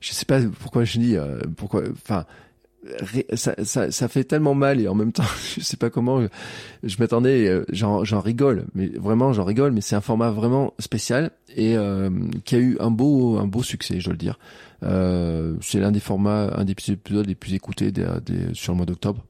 je 0.00 0.12
sais 0.12 0.26
pas 0.26 0.40
pourquoi 0.60 0.84
je 0.84 0.98
dis 0.98 1.16
pourquoi 1.56 1.82
enfin 1.90 2.26
ça, 3.34 3.54
ça, 3.64 3.90
ça, 3.90 4.08
fait 4.08 4.24
tellement 4.24 4.54
mal 4.54 4.80
et 4.80 4.88
en 4.88 4.94
même 4.94 5.12
temps, 5.12 5.24
je 5.56 5.62
sais 5.62 5.76
pas 5.76 5.90
comment, 5.90 6.22
je, 6.22 6.28
je 6.82 6.96
m'attendais, 6.98 7.48
euh, 7.48 7.64
j'en 7.70 8.20
rigole, 8.20 8.66
mais 8.74 8.88
vraiment 8.88 9.32
j'en 9.32 9.44
rigole, 9.44 9.72
mais 9.72 9.80
c'est 9.80 9.96
un 9.96 10.00
format 10.00 10.30
vraiment 10.30 10.74
spécial 10.78 11.30
et 11.54 11.76
euh, 11.76 12.10
qui 12.44 12.54
a 12.54 12.58
eu 12.58 12.76
un 12.80 12.90
beau, 12.90 13.38
un 13.38 13.46
beau 13.46 13.62
succès, 13.62 14.00
je 14.00 14.04
dois 14.04 14.12
le 14.12 14.18
dire. 14.18 14.38
Euh, 14.82 15.56
c'est 15.60 15.80
l'un 15.80 15.92
des 15.92 16.00
formats, 16.00 16.50
un 16.56 16.64
des 16.64 16.72
épisodes 16.72 17.26
les 17.26 17.34
plus 17.34 17.54
écoutés 17.54 17.92
sur 18.52 18.72
le 18.72 18.76
mois 18.76 18.86
d'octobre. 18.86 19.24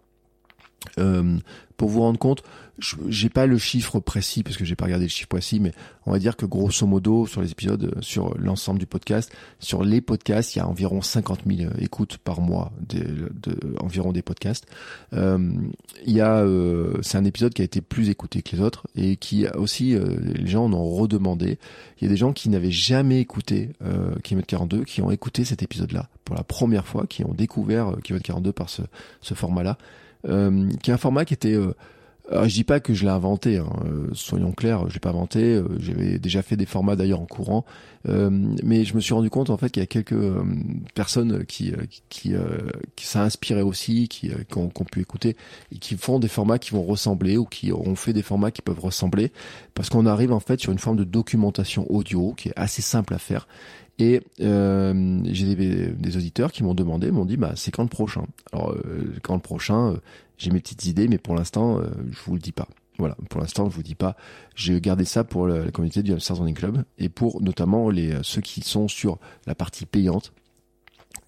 Euh, 0.98 1.38
pour 1.76 1.90
vous 1.90 2.00
rendre 2.00 2.18
compte, 2.18 2.42
j'ai 3.08 3.28
pas 3.28 3.46
le 3.46 3.58
chiffre 3.58 4.00
précis 4.00 4.42
parce 4.42 4.56
que 4.56 4.64
j'ai 4.64 4.76
pas 4.76 4.84
regardé 4.84 5.06
le 5.06 5.10
chiffre 5.10 5.28
précis, 5.28 5.60
mais 5.60 5.72
on 6.04 6.12
va 6.12 6.18
dire 6.18 6.36
que 6.36 6.44
grosso 6.44 6.86
modo 6.86 7.26
sur 7.26 7.40
les 7.40 7.50
épisodes, 7.50 7.84
euh, 7.84 8.02
sur 8.02 8.36
l'ensemble 8.38 8.78
du 8.78 8.86
podcast, 8.86 9.32
sur 9.60 9.82
les 9.82 10.00
podcasts, 10.00 10.54
il 10.54 10.58
y 10.58 10.62
a 10.62 10.68
environ 10.68 11.00
50 11.02 11.40
000 11.46 11.70
euh, 11.70 11.74
écoutes 11.80 12.18
par 12.18 12.40
mois 12.40 12.72
de, 12.88 13.30
de 13.34 13.76
environ 13.80 14.12
des 14.12 14.22
podcasts. 14.22 14.66
Euh, 15.14 15.38
il 16.04 16.12
y 16.12 16.20
a, 16.20 16.38
euh, 16.40 16.98
c'est 17.02 17.18
un 17.18 17.24
épisode 17.24 17.54
qui 17.54 17.62
a 17.62 17.64
été 17.64 17.80
plus 17.80 18.10
écouté 18.10 18.42
que 18.42 18.56
les 18.56 18.62
autres 18.62 18.86
et 18.94 19.16
qui 19.16 19.46
aussi 19.48 19.96
les 20.18 20.46
gens 20.46 20.66
en 20.66 20.72
ont 20.72 20.88
redemandé. 20.90 21.58
Il 22.00 22.04
y 22.04 22.06
a 22.06 22.10
des 22.10 22.16
gens 22.16 22.32
qui 22.32 22.48
n'avaient 22.48 22.70
jamais 22.70 23.20
écouté 23.20 23.70
euh, 23.82 24.14
Kilomètre 24.22 24.48
42 24.48 24.84
qui 24.84 25.00
ont 25.00 25.10
écouté 25.10 25.44
cet 25.44 25.62
épisode-là 25.62 26.08
pour 26.24 26.36
la 26.36 26.42
première 26.42 26.86
fois, 26.86 27.06
qui 27.06 27.24
ont 27.24 27.32
découvert 27.32 27.96
Kilomètre 28.02 28.26
42 28.26 28.52
par 28.52 28.68
ce, 28.68 28.82
ce 29.20 29.34
format-là. 29.34 29.78
Euh, 30.28 30.68
qui 30.82 30.90
est 30.90 30.94
un 30.94 30.98
format 30.98 31.24
qui 31.24 31.34
était 31.34 31.54
euh, 31.54 31.72
je 32.32 32.54
dis 32.54 32.64
pas 32.64 32.80
que 32.80 32.92
je 32.92 33.04
l'ai 33.04 33.10
inventé, 33.10 33.58
hein, 33.58 33.70
euh, 33.84 34.08
soyons 34.12 34.50
clairs, 34.50 34.88
je 34.88 34.94
l'ai 34.94 35.00
pas 35.00 35.10
inventé. 35.10 35.62
J'avais 35.78 36.18
déjà 36.18 36.42
fait 36.42 36.56
des 36.56 36.66
formats 36.66 36.96
d'ailleurs 36.96 37.20
en 37.20 37.26
courant, 37.26 37.64
mais 38.04 38.84
je 38.84 38.94
me 38.94 39.00
suis 39.00 39.14
rendu 39.14 39.30
compte 39.30 39.50
en 39.50 39.56
fait 39.56 39.70
qu'il 39.70 39.80
y 39.80 39.84
a 39.84 39.86
quelques 39.86 40.16
personnes 40.94 41.44
qui 41.44 41.72
qui 42.08 42.34
qui 42.96 43.06
ça 43.06 43.28
aussi, 43.64 44.08
qui 44.08 44.30
qui 44.30 44.58
ont, 44.58 44.68
pu 44.68 45.00
écouter 45.00 45.36
et 45.72 45.78
qui 45.78 45.96
font 45.96 46.18
des 46.18 46.28
formats 46.28 46.58
qui 46.58 46.72
vont 46.72 46.82
ressembler 46.82 47.36
ou 47.36 47.44
qui 47.44 47.72
ont 47.72 47.94
fait 47.94 48.12
des 48.12 48.22
formats 48.22 48.50
qui 48.50 48.62
peuvent 48.62 48.80
ressembler, 48.80 49.30
parce 49.74 49.88
qu'on 49.88 50.06
arrive 50.06 50.32
en 50.32 50.40
fait 50.40 50.60
sur 50.60 50.72
une 50.72 50.78
forme 50.78 50.96
de 50.96 51.04
documentation 51.04 51.86
audio 51.88 52.32
qui 52.36 52.48
est 52.48 52.54
assez 52.56 52.82
simple 52.82 53.14
à 53.14 53.18
faire 53.18 53.46
et 53.98 54.20
euh, 54.40 55.20
j'ai 55.24 55.54
des, 55.54 55.88
des, 55.88 56.16
auditeurs 56.16 56.52
qui 56.52 56.62
m'ont 56.62 56.74
demandé, 56.74 57.10
m'ont 57.10 57.24
dit, 57.24 57.36
bah 57.36 57.52
c'est 57.56 57.70
quand 57.70 57.82
le 57.82 57.88
prochain? 57.88 58.26
Alors 58.52 58.72
euh, 58.72 59.14
quand 59.22 59.34
le 59.34 59.40
prochain 59.40 59.92
euh, 59.92 59.96
J'ai 60.36 60.50
mes 60.50 60.60
petites 60.60 60.84
idées, 60.84 61.08
mais 61.08 61.18
pour 61.18 61.34
l'instant, 61.34 61.78
euh, 61.78 61.86
je 62.10 62.18
vous 62.26 62.34
le 62.34 62.40
dis 62.40 62.52
pas. 62.52 62.68
Voilà, 62.98 63.16
pour 63.30 63.40
l'instant, 63.40 63.68
je 63.70 63.74
vous 63.74 63.82
dis 63.82 63.94
pas. 63.94 64.16
J'ai 64.54 64.80
gardé 64.80 65.04
ça 65.04 65.24
pour 65.24 65.46
la, 65.46 65.70
communauté 65.70 66.02
du 66.02 66.12
Hamsters 66.12 66.38
Running 66.38 66.54
Club 66.54 66.84
et 66.98 67.08
pour 67.08 67.42
notamment 67.42 67.90
les 67.90 68.18
ceux 68.22 68.40
qui 68.40 68.60
sont 68.62 68.88
sur 68.88 69.18
la 69.46 69.54
partie 69.54 69.86
payante 69.86 70.32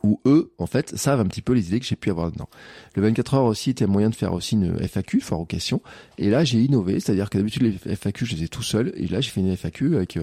où 0.02 0.20
eux, 0.26 0.52
en 0.58 0.66
fait, 0.66 0.96
savent 0.96 1.20
un 1.20 1.26
petit 1.26 1.42
peu 1.42 1.52
les 1.54 1.68
idées 1.68 1.80
que 1.80 1.86
j'ai 1.86 1.96
pu 1.96 2.10
avoir 2.10 2.30
dedans. 2.30 2.48
Le 2.94 3.02
24 3.02 3.34
heures 3.34 3.44
aussi 3.44 3.70
était 3.70 3.84
un 3.84 3.88
moyen 3.88 4.10
de 4.10 4.14
faire 4.14 4.32
aussi 4.32 4.54
une 4.54 4.78
FAQ, 4.86 5.20
fort 5.20 5.40
aux 5.40 5.44
questions. 5.44 5.82
Et 6.18 6.30
là, 6.30 6.44
j'ai 6.44 6.60
innové, 6.60 7.00
c'est-à-dire 7.00 7.28
que 7.28 7.36
d'habitude, 7.36 7.62
les 7.62 7.96
FAQ, 7.96 8.24
je 8.24 8.36
les 8.36 8.44
ai 8.44 8.48
tout 8.48 8.62
seul. 8.62 8.92
Et 8.96 9.08
là, 9.08 9.20
j'ai 9.20 9.30
fait 9.30 9.40
une 9.40 9.54
FAQ 9.56 9.96
avec 9.96 10.18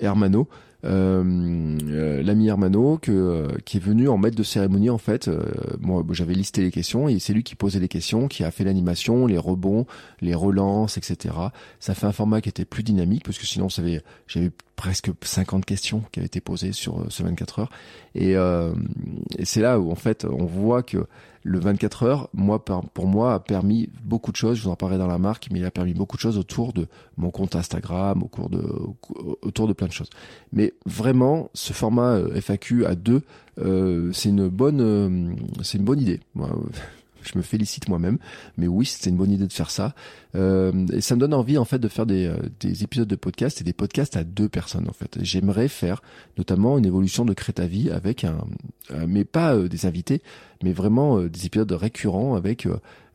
Hermano, 0.00 0.48
euh, 0.84 1.78
euh, 1.88 2.22
l'ami 2.22 2.48
Hermano 2.48 2.98
que, 2.98 3.12
euh, 3.12 3.48
qui 3.64 3.76
est 3.76 3.80
venu 3.80 4.08
en 4.08 4.16
maître 4.16 4.36
de 4.36 4.42
cérémonie 4.42 4.90
en 4.90 4.98
fait. 4.98 5.30
moi, 5.80 6.04
j'avais 6.12 6.34
listé 6.34 6.62
les 6.62 6.70
questions 6.70 7.08
et 7.08 7.18
c'est 7.18 7.32
lui 7.32 7.42
qui 7.42 7.54
posait 7.54 7.80
les 7.80 7.88
questions, 7.88 8.28
qui 8.28 8.44
a 8.44 8.50
fait 8.50 8.64
l'animation, 8.64 9.26
les 9.26 9.38
rebonds, 9.38 9.86
les 10.20 10.34
relances, 10.34 10.96
etc. 10.96 11.34
Ça 11.78 11.94
fait 11.94 12.06
un 12.06 12.12
format 12.12 12.40
qui 12.40 12.48
était 12.48 12.64
plus 12.64 12.82
dynamique 12.82 13.24
parce 13.24 13.38
que 13.38 13.46
sinon, 13.46 13.68
j'avais 13.68 14.02
presque 14.76 15.10
50 15.20 15.64
questions 15.64 16.02
qui 16.12 16.20
avaient 16.20 16.26
été 16.26 16.40
posées 16.40 16.72
sur 16.72 17.04
ce 17.10 17.22
24 17.22 17.58
heures. 17.60 17.70
Et, 18.14 18.32
et 18.32 19.44
c'est 19.44 19.60
là 19.60 19.78
où 19.78 19.90
en 19.90 19.96
fait 19.96 20.24
on 20.24 20.44
voit 20.44 20.82
que 20.82 21.06
le 21.42 21.58
24 21.58 22.02
heures, 22.02 22.28
moi, 22.34 22.62
pour 22.64 23.06
moi, 23.06 23.34
a 23.34 23.40
permis 23.40 23.88
beaucoup 24.04 24.30
de 24.30 24.36
choses. 24.36 24.58
Je 24.58 24.64
vous 24.64 24.70
en 24.70 24.76
parlerai 24.76 24.98
dans 24.98 25.06
la 25.06 25.18
marque, 25.18 25.48
mais 25.50 25.60
il 25.60 25.64
a 25.64 25.70
permis 25.70 25.94
beaucoup 25.94 26.16
de 26.16 26.20
choses 26.20 26.36
autour 26.36 26.72
de 26.72 26.86
mon 27.16 27.30
compte 27.30 27.56
Instagram, 27.56 28.22
autour 28.22 29.66
de 29.66 29.72
plein 29.72 29.86
de 29.86 29.92
choses. 29.92 30.10
Mais 30.52 30.74
vraiment, 30.84 31.50
ce 31.54 31.72
format 31.72 32.16
euh, 32.16 32.40
FAQ 32.40 32.84
à 32.84 32.94
deux, 32.94 33.22
euh, 33.58 34.12
c'est 34.12 34.28
une 34.28 34.48
bonne, 34.48 34.80
euh, 34.80 35.34
c'est 35.62 35.78
une 35.78 35.84
bonne 35.84 36.00
idée. 36.00 36.20
Je 37.22 37.36
me 37.36 37.42
félicite 37.42 37.88
moi-même. 37.88 38.18
Mais 38.56 38.68
oui, 38.68 38.86
c'était 38.86 39.10
une 39.10 39.16
bonne 39.16 39.30
idée 39.30 39.46
de 39.46 39.52
faire 39.52 39.70
ça. 39.70 39.94
Euh, 40.34 40.86
et 40.92 41.00
ça 41.00 41.14
me 41.14 41.20
donne 41.20 41.34
envie 41.34 41.58
en 41.58 41.64
fait 41.64 41.78
de 41.78 41.88
faire 41.88 42.06
des, 42.06 42.26
euh, 42.26 42.36
des, 42.60 42.84
épisodes 42.84 43.08
de 43.08 43.16
podcast 43.16 43.60
et 43.60 43.64
des 43.64 43.72
podcasts 43.72 44.16
à 44.16 44.24
deux 44.24 44.48
personnes 44.48 44.88
en 44.88 44.92
fait. 44.92 45.18
J'aimerais 45.22 45.68
faire 45.68 46.02
notamment 46.38 46.78
une 46.78 46.86
évolution 46.86 47.24
de 47.24 47.34
Crétavie 47.34 47.90
avec 47.90 48.24
un, 48.24 48.38
euh, 48.92 49.06
mais 49.08 49.24
pas 49.24 49.56
des 49.56 49.86
invités, 49.86 50.22
mais 50.62 50.72
vraiment 50.72 51.20
des 51.22 51.46
épisodes 51.46 51.72
récurrents 51.72 52.34
avec 52.34 52.66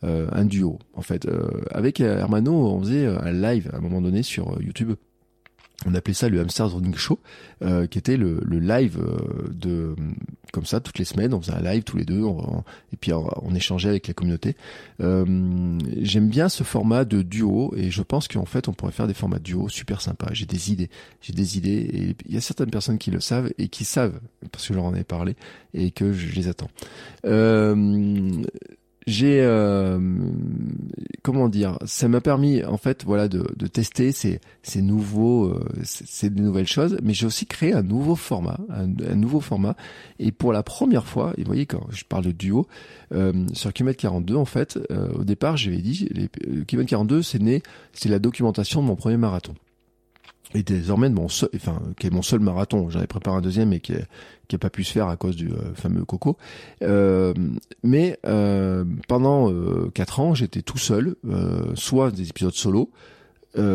un 0.03 0.45
duo 0.45 0.79
en 0.93 1.01
fait. 1.01 1.27
avec 1.71 1.99
Hermano, 1.99 2.53
on 2.53 2.79
faisait 2.81 3.07
un 3.07 3.31
live 3.31 3.69
à 3.73 3.77
un 3.77 3.79
moment 3.79 4.01
donné 4.01 4.23
sur 4.23 4.61
YouTube 4.61 4.93
on 5.85 5.93
appelait 5.93 6.13
ça 6.13 6.29
le 6.29 6.39
Hamster 6.39 6.71
Running 6.71 6.95
Show, 6.95 7.19
euh, 7.61 7.85
qui 7.87 7.97
était 7.97 8.17
le, 8.17 8.39
live 8.49 8.97
euh, 8.99 9.49
de 9.53 9.95
comme 10.53 10.65
ça 10.65 10.79
toutes 10.79 10.97
les 10.99 11.05
semaines. 11.05 11.33
On 11.33 11.41
faisait 11.41 11.53
un 11.53 11.61
live 11.61 11.83
tous 11.83 11.97
les 11.97 12.05
deux, 12.05 12.23
et 12.93 12.97
puis 12.97 13.11
on, 13.13 13.55
échangeait 13.55 13.89
avec 13.89 14.07
la 14.07 14.13
communauté. 14.13 14.55
Euh, 15.01 15.25
j'aime 16.01 16.29
bien 16.29 16.49
ce 16.49 16.63
format 16.63 17.03
de 17.03 17.21
duo, 17.21 17.73
et 17.75 17.91
je 17.91 18.01
pense 18.01 18.27
qu'en 18.27 18.45
fait 18.45 18.67
on 18.67 18.73
pourrait 18.73 18.93
faire 18.93 19.07
des 19.07 19.13
formats 19.13 19.39
duo 19.39 19.67
super 19.69 20.01
sympas. 20.01 20.29
J'ai 20.31 20.45
des 20.45 20.71
idées, 20.71 20.89
j'ai 21.21 21.33
des 21.33 21.57
idées, 21.57 21.89
et 21.93 22.15
il 22.25 22.33
y 22.33 22.37
a 22.37 22.41
certaines 22.41 22.71
personnes 22.71 22.97
qui 22.97 23.11
le 23.11 23.19
savent 23.19 23.51
et 23.57 23.67
qui 23.67 23.83
savent 23.83 24.19
parce 24.51 24.67
que 24.67 24.73
je 24.73 24.77
leur 24.77 24.85
en 24.85 24.95
ai 24.95 25.03
parlé 25.03 25.35
et 25.73 25.91
que 25.91 26.13
je 26.13 26.33
les 26.35 26.47
attends 26.47 26.69
j'ai 29.07 29.41
euh, 29.41 29.99
comment 31.21 31.47
dire 31.47 31.77
ça 31.85 32.07
m'a 32.07 32.21
permis 32.21 32.63
en 32.63 32.77
fait 32.77 33.03
voilà 33.03 33.27
de, 33.27 33.45
de 33.55 33.67
tester 33.67 34.11
ces, 34.11 34.39
ces 34.63 34.81
nouveaux 34.81 35.45
euh, 35.45 35.63
ces, 35.83 36.29
nouvelles 36.29 36.67
choses 36.67 36.97
mais 37.03 37.13
j'ai 37.13 37.27
aussi 37.27 37.45
créé 37.45 37.73
un 37.73 37.83
nouveau 37.83 38.15
format 38.15 38.59
un, 38.69 38.87
nouveau 39.15 39.41
format. 39.41 39.75
Et 40.19 40.31
pour 40.31 40.53
la 40.53 40.63
première 40.63 41.05
fois 41.05 41.33
et 41.37 41.41
vous 41.41 41.47
voyez 41.47 41.65
quand 41.65 41.85
je 41.91 42.03
parle 42.03 42.25
de 42.25 42.31
duo 42.31 42.67
euh, 43.13 43.33
sur 43.53 43.73
Kilomètre 43.73 43.99
42 43.99 44.35
en 44.35 44.45
fait 44.45 44.79
euh, 44.91 45.09
au 45.13 45.23
départ 45.23 45.55
j'avais 45.55 45.77
dit 45.77 46.09
les, 46.11 46.29
Kilomètre 46.65 46.89
42 46.89 47.21
c'est 47.21 47.41
né 47.41 47.61
c'est 47.93 48.09
la 48.09 48.19
documentation 48.19 48.81
de 48.81 48.87
mon 48.87 48.95
premier 48.95 49.17
marathon 49.17 49.53
et 50.53 50.63
désormais 50.63 51.09
mon 51.09 51.27
seul, 51.27 51.49
enfin 51.55 51.81
qui 51.99 52.07
est 52.07 52.11
mon 52.11 52.21
seul 52.21 52.39
marathon. 52.39 52.89
J'avais 52.89 53.07
préparé 53.07 53.37
un 53.37 53.41
deuxième 53.41 53.73
et 53.73 53.79
qui 53.79 53.93
qui 54.47 54.55
a 54.55 54.59
pas 54.59 54.69
pu 54.69 54.83
se 54.83 54.91
faire 54.91 55.07
à 55.07 55.17
cause 55.17 55.35
du 55.35 55.49
euh, 55.49 55.73
fameux 55.73 56.05
coco. 56.05 56.37
Euh, 56.81 57.33
mais 57.83 58.19
euh, 58.25 58.85
pendant 59.07 59.51
euh, 59.51 59.89
quatre 59.93 60.19
ans, 60.19 60.33
j'étais 60.35 60.61
tout 60.61 60.77
seul, 60.77 61.15
soit 61.75 62.11
des 62.11 62.29
épisodes 62.29 62.53
solo, 62.53 62.91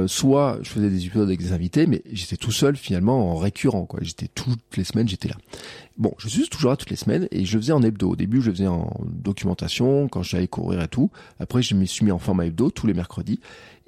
soit 0.07 0.59
je 0.63 0.69
faisais 0.69 0.91
des 0.91 1.07
épisodes 1.07 1.27
avec 1.27 1.41
des 1.41 1.53
invités, 1.53 1.87
mais 1.87 2.03
j'étais 2.13 2.37
tout 2.37 2.53
seul 2.53 2.77
finalement 2.77 3.33
en 3.33 3.37
récurrent. 3.37 3.87
Quoi, 3.87 4.01
j'étais 4.03 4.29
toutes 4.29 4.77
les 4.77 4.85
semaines, 4.85 5.09
j'étais 5.09 5.29
là. 5.29 5.37
Bon, 5.97 6.15
je 6.19 6.29
suis 6.29 6.49
toujours 6.49 6.71
là 6.71 6.77
toutes 6.77 6.91
les 6.91 6.97
semaines 6.97 7.29
et 7.31 7.45
je 7.45 7.59
faisais 7.59 7.73
en 7.73 7.83
hebdo. 7.83 8.11
Au 8.11 8.17
début, 8.17 8.41
je 8.41 8.47
le 8.47 8.53
faisais 8.53 8.67
en 8.67 8.91
documentation 9.05 10.09
quand 10.09 10.23
j'allais 10.23 10.49
courir 10.49 10.83
et 10.83 10.89
tout. 10.89 11.11
Après, 11.39 11.63
je 11.63 11.75
me 11.75 11.85
suis 11.85 12.05
mis 12.05 12.11
en 12.11 12.19
format 12.19 12.47
hebdo 12.47 12.71
tous 12.71 12.87
les 12.87 12.95
mercredis 12.95 13.41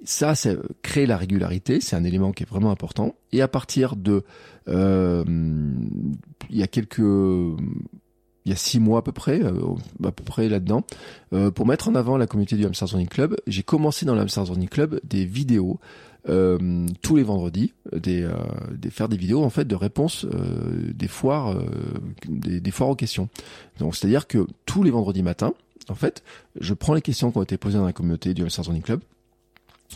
ça, 0.05 0.35
c'est 0.35 0.57
créer 0.83 1.07
la 1.07 1.17
régularité, 1.17 1.81
c'est 1.81 1.97
un 1.97 2.05
élément 2.05 2.33
qui 2.33 2.43
est 2.43 2.49
vraiment 2.49 2.71
important. 2.71 3.15
Et 3.33 3.41
à 3.41 3.49
partir 3.49 3.97
de, 3.97 4.25
euh, 4.69 5.25
il 6.51 6.57
y 6.57 6.63
a 6.63 6.67
quelques, 6.67 6.99
il 6.99 8.51
y 8.51 8.53
a 8.53 8.57
six 8.57 8.81
mois 8.81 9.01
à 9.01 9.03
peu 9.03 9.13
près, 9.13 9.43
euh, 9.43 9.53
à 10.05 10.13
peu 10.13 10.25
près 10.25 10.49
là-dedans, 10.49 10.85
euh, 11.33 11.51
pour 11.51 11.67
mettre 11.67 11.89
en 11.89 11.95
avant 11.95 12.17
la 12.17 12.27
communauté 12.27 12.57
du 12.57 12.67
Hamster 12.67 12.89
Running 12.89 13.09
Club, 13.09 13.37
j'ai 13.47 13.63
commencé 13.63 14.05
dans 14.05 14.15
le 14.15 14.21
Hamster 14.21 14.45
Club 14.71 15.01
des 15.05 15.25
vidéos 15.25 15.79
euh, 16.29 16.87
tous 17.03 17.17
les 17.17 17.23
vendredis, 17.23 17.73
des, 17.93 18.23
euh, 18.23 18.33
des, 18.77 18.91
faire 18.91 19.09
des 19.09 19.17
vidéos 19.17 19.43
en 19.43 19.51
fait 19.51 19.65
de 19.65 19.75
réponses 19.75 20.25
des 20.25 21.09
foires, 21.09 21.57
des, 22.29 22.61
des 22.61 22.71
foires 22.71 22.91
aux 22.91 22.97
questions. 22.97 23.29
Donc 23.79 23.97
c'est-à-dire 23.97 24.27
que 24.27 24.47
tous 24.67 24.83
les 24.83 24.91
vendredis 24.91 25.23
matins, 25.23 25.55
en 25.89 25.97
fait, 25.97 26.23
je 26.61 26.75
prends 26.75 26.95
les 26.95 27.03
questions 27.03 27.33
qui 27.33 27.39
ont 27.39 27.43
été 27.43 27.57
posées 27.57 27.79
dans 27.79 27.85
la 27.85 27.93
communauté 27.93 28.35
du 28.35 28.43
Hamster 28.43 28.65
Running 28.65 28.83
Club 28.83 29.01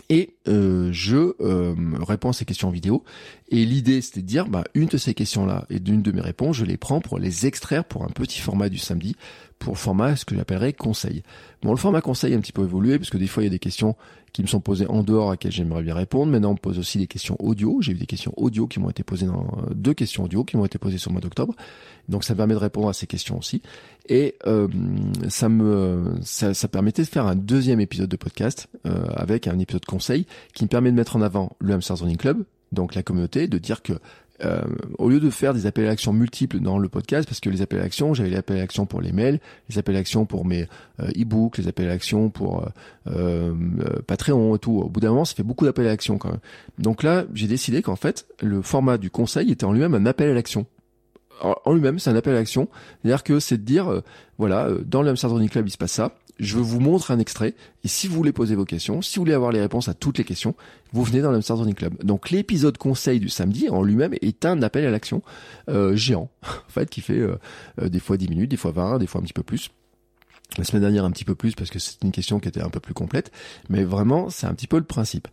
et 0.08 0.34
euh, 0.48 0.90
je 0.92 1.34
euh, 1.40 1.74
réponds 2.00 2.30
à 2.30 2.32
ces 2.32 2.44
questions 2.44 2.68
en 2.68 2.70
vidéo. 2.70 3.04
Et 3.48 3.64
l'idée, 3.64 4.00
c'était 4.00 4.22
de 4.22 4.26
dire, 4.26 4.48
bah, 4.48 4.64
une 4.74 4.86
de 4.86 4.96
ces 4.96 5.14
questions-là 5.14 5.66
et 5.70 5.80
d'une 5.80 6.02
de 6.02 6.12
mes 6.12 6.20
réponses, 6.20 6.56
je 6.56 6.64
les 6.64 6.76
prends 6.76 7.00
pour 7.00 7.18
les 7.18 7.46
extraire 7.46 7.84
pour 7.84 8.04
un 8.04 8.08
petit 8.08 8.40
format 8.40 8.68
du 8.68 8.78
samedi, 8.78 9.16
pour 9.58 9.74
le 9.74 9.78
format 9.78 10.16
ce 10.16 10.24
que 10.24 10.34
j'appellerais 10.34 10.72
conseil. 10.72 11.22
Bon, 11.62 11.70
le 11.70 11.76
format 11.76 12.00
conseil 12.00 12.34
a 12.34 12.36
un 12.36 12.40
petit 12.40 12.52
peu 12.52 12.64
évolué 12.64 12.98
parce 12.98 13.10
que 13.10 13.16
des 13.16 13.26
fois 13.26 13.42
il 13.42 13.46
y 13.46 13.48
a 13.48 13.50
des 13.50 13.58
questions 13.58 13.96
qui 14.32 14.42
me 14.42 14.46
sont 14.46 14.60
posées 14.60 14.86
en 14.88 15.02
dehors 15.02 15.28
à 15.28 15.32
laquelle 15.32 15.52
j'aimerais 15.52 15.82
bien 15.82 15.94
répondre. 15.94 16.30
Maintenant, 16.30 16.50
on 16.50 16.54
me 16.54 16.58
pose 16.58 16.78
aussi 16.78 16.98
des 16.98 17.06
questions 17.06 17.36
audio. 17.38 17.80
J'ai 17.80 17.92
eu 17.92 17.94
des 17.96 18.06
questions 18.06 18.34
audio 18.36 18.66
qui 18.66 18.80
m'ont 18.80 18.90
été 18.90 19.02
posées 19.02 19.26
dans 19.26 19.46
deux 19.74 19.94
questions 19.94 20.24
audio 20.24 20.44
qui 20.44 20.58
m'ont 20.58 20.66
été 20.66 20.78
posées 20.78 20.98
sur 20.98 21.10
le 21.10 21.14
mois 21.14 21.22
d'octobre. 21.22 21.54
Donc 22.08 22.22
ça 22.22 22.34
me 22.34 22.36
permet 22.36 22.52
de 22.54 22.58
répondre 22.58 22.88
à 22.88 22.92
ces 22.92 23.06
questions 23.06 23.38
aussi. 23.38 23.62
Et 24.08 24.36
euh, 24.46 24.68
ça 25.28 25.48
me 25.48 26.14
ça, 26.22 26.68
permettait 26.68 27.02
de 27.02 27.08
faire 27.08 27.26
un 27.26 27.34
deuxième 27.34 27.80
épisode 27.80 28.08
de 28.08 28.16
podcast 28.16 28.68
euh, 28.86 29.06
avec 29.14 29.46
un 29.46 29.58
épisode 29.58 29.84
conseil 29.84 30.26
qui 30.54 30.64
me 30.64 30.68
permet 30.68 30.90
de 30.90 30.96
mettre 30.96 31.16
en 31.16 31.22
avant 31.22 31.56
le 31.60 31.74
Hamster 31.74 31.96
Running 31.98 32.16
Club, 32.16 32.44
donc 32.72 32.94
la 32.94 33.02
communauté, 33.02 33.48
de 33.48 33.58
dire 33.58 33.82
que 33.82 33.94
euh, 34.44 34.60
au 34.98 35.08
lieu 35.08 35.18
de 35.18 35.30
faire 35.30 35.54
des 35.54 35.64
appels 35.64 35.86
à 35.86 35.88
l'action 35.88 36.12
multiples 36.12 36.60
dans 36.60 36.78
le 36.78 36.88
podcast, 36.88 37.26
parce 37.26 37.40
que 37.40 37.48
les 37.48 37.62
appels 37.62 37.80
à 37.80 37.82
l'action, 37.82 38.12
j'avais 38.12 38.28
les 38.28 38.36
appels 38.36 38.58
à 38.58 38.60
l'action 38.60 38.84
pour 38.84 39.00
les 39.00 39.10
mails, 39.10 39.40
les 39.70 39.78
appels 39.78 39.96
à 39.96 39.98
l'action 39.98 40.26
pour 40.26 40.44
mes 40.44 40.68
e-books, 40.98 41.56
les 41.56 41.68
appels 41.68 41.86
à 41.86 41.90
l'action 41.90 42.28
pour 42.28 42.68
euh, 43.06 43.54
Patreon 44.06 44.54
et 44.56 44.58
tout. 44.58 44.78
Au 44.78 44.88
bout 44.90 45.00
d'un 45.00 45.08
moment, 45.08 45.24
ça 45.24 45.34
fait 45.34 45.42
beaucoup 45.42 45.64
d'appels 45.64 45.86
à 45.86 45.90
l'action 45.90 46.18
quand 46.18 46.30
même. 46.30 46.40
Donc 46.78 47.02
là, 47.02 47.24
j'ai 47.32 47.46
décidé 47.46 47.80
qu'en 47.80 47.96
fait, 47.96 48.26
le 48.42 48.60
format 48.60 48.98
du 48.98 49.10
conseil 49.10 49.50
était 49.50 49.64
en 49.64 49.72
lui-même 49.72 49.94
un 49.94 50.04
appel 50.04 50.30
à 50.30 50.34
l'action 50.34 50.66
en 51.42 51.72
lui-même, 51.72 51.98
c'est 51.98 52.10
un 52.10 52.16
appel 52.16 52.34
à 52.34 52.38
l'action. 52.38 52.68
C'est-à-dire 53.02 53.22
que 53.22 53.40
c'est 53.40 53.58
de 53.58 53.62
dire, 53.62 54.02
voilà, 54.38 54.68
dans 54.84 55.02
le 55.02 55.10
Hamster 55.10 55.30
Club, 55.50 55.68
il 55.68 55.70
se 55.70 55.78
passe 55.78 55.92
ça 55.92 56.12
je 56.38 56.58
vous 56.58 56.80
montre 56.80 57.10
un 57.10 57.18
extrait. 57.18 57.54
Et 57.84 57.88
si 57.88 58.08
vous 58.08 58.16
voulez 58.16 58.32
poser 58.32 58.54
vos 58.54 58.64
questions, 58.64 59.02
si 59.02 59.16
vous 59.16 59.22
voulez 59.22 59.34
avoir 59.34 59.52
les 59.52 59.60
réponses 59.60 59.88
à 59.88 59.94
toutes 59.94 60.18
les 60.18 60.24
questions, 60.24 60.54
vous 60.92 61.02
venez 61.02 61.20
dans 61.20 61.30
l'Amsterdam 61.30 61.72
Club. 61.74 62.02
Donc 62.04 62.30
l'épisode 62.30 62.76
conseil 62.78 63.20
du 63.20 63.28
samedi 63.28 63.68
en 63.68 63.82
lui-même 63.82 64.14
est 64.20 64.44
un 64.44 64.62
appel 64.62 64.84
à 64.86 64.90
l'action 64.90 65.22
euh, 65.68 65.96
géant, 65.96 66.30
en 66.42 66.70
fait, 66.70 66.90
qui 66.90 67.00
fait 67.00 67.18
euh, 67.18 67.38
euh, 67.80 67.88
des 67.88 68.00
fois 68.00 68.16
10 68.16 68.28
minutes, 68.28 68.50
des 68.50 68.56
fois 68.56 68.72
20, 68.72 68.98
des 68.98 69.06
fois 69.06 69.20
un 69.20 69.24
petit 69.24 69.32
peu 69.32 69.42
plus. 69.42 69.70
La 70.58 70.64
semaine 70.64 70.82
dernière 70.82 71.04
un 71.04 71.10
petit 71.10 71.24
peu 71.24 71.34
plus 71.34 71.54
parce 71.54 71.70
que 71.70 71.78
c'est 71.78 72.02
une 72.02 72.12
question 72.12 72.38
qui 72.38 72.48
était 72.48 72.62
un 72.62 72.70
peu 72.70 72.78
plus 72.78 72.94
complète, 72.94 73.32
mais 73.68 73.82
vraiment 73.82 74.30
c'est 74.30 74.46
un 74.46 74.54
petit 74.54 74.68
peu 74.68 74.78
le 74.78 74.84
principe. 74.84 75.26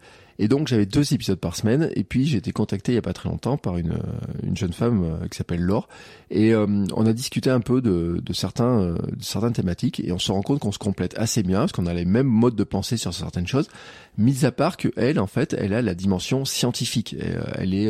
Et 0.43 0.49
donc 0.49 0.67
j'avais 0.67 0.85
deux 0.85 1.13
épisodes 1.13 1.39
par 1.39 1.55
semaine 1.55 1.89
et 1.95 2.03
puis 2.03 2.25
j'ai 2.25 2.37
été 2.37 2.51
contacté 2.51 2.91
il 2.91 2.95
y 2.95 2.97
a 2.97 3.01
pas 3.01 3.13
très 3.13 3.29
longtemps 3.29 3.55
par 3.55 3.77
une, 3.77 3.97
une 4.45 4.57
jeune 4.57 4.73
femme 4.73 5.25
qui 5.31 5.37
s'appelle 5.37 5.61
Laure. 5.61 5.87
Et 6.31 6.53
on 6.53 7.05
a 7.05 7.13
discuté 7.13 7.49
un 7.49 7.61
peu 7.61 7.79
de, 7.79 8.19
de 8.21 8.33
certains 8.33 8.93
de 8.93 9.23
certaines 9.23 9.53
thématiques 9.53 10.01
et 10.01 10.11
on 10.11 10.19
se 10.19 10.33
rend 10.33 10.41
compte 10.41 10.59
qu'on 10.59 10.73
se 10.73 10.79
complète 10.79 11.17
assez 11.17 11.43
bien 11.43 11.59
parce 11.59 11.71
qu'on 11.71 11.85
a 11.85 11.93
les 11.93 12.03
mêmes 12.03 12.27
modes 12.27 12.57
de 12.57 12.65
pensée 12.65 12.97
sur 12.97 13.13
certaines 13.13 13.47
choses. 13.47 13.69
Mis 14.17 14.43
à 14.43 14.51
part 14.51 14.75
que 14.75 14.89
elle 14.97 15.17
en 15.17 15.27
fait 15.27 15.55
elle 15.57 15.73
a 15.73 15.81
la 15.81 15.95
dimension 15.95 16.43
scientifique. 16.43 17.15
Elle 17.55 17.73
est 17.73 17.89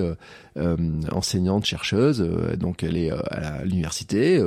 enseignante 1.12 1.66
chercheuse 1.66 2.20
donc 2.60 2.84
elle 2.84 2.98
est 2.98 3.10
à 3.10 3.66
l'université 3.66 4.40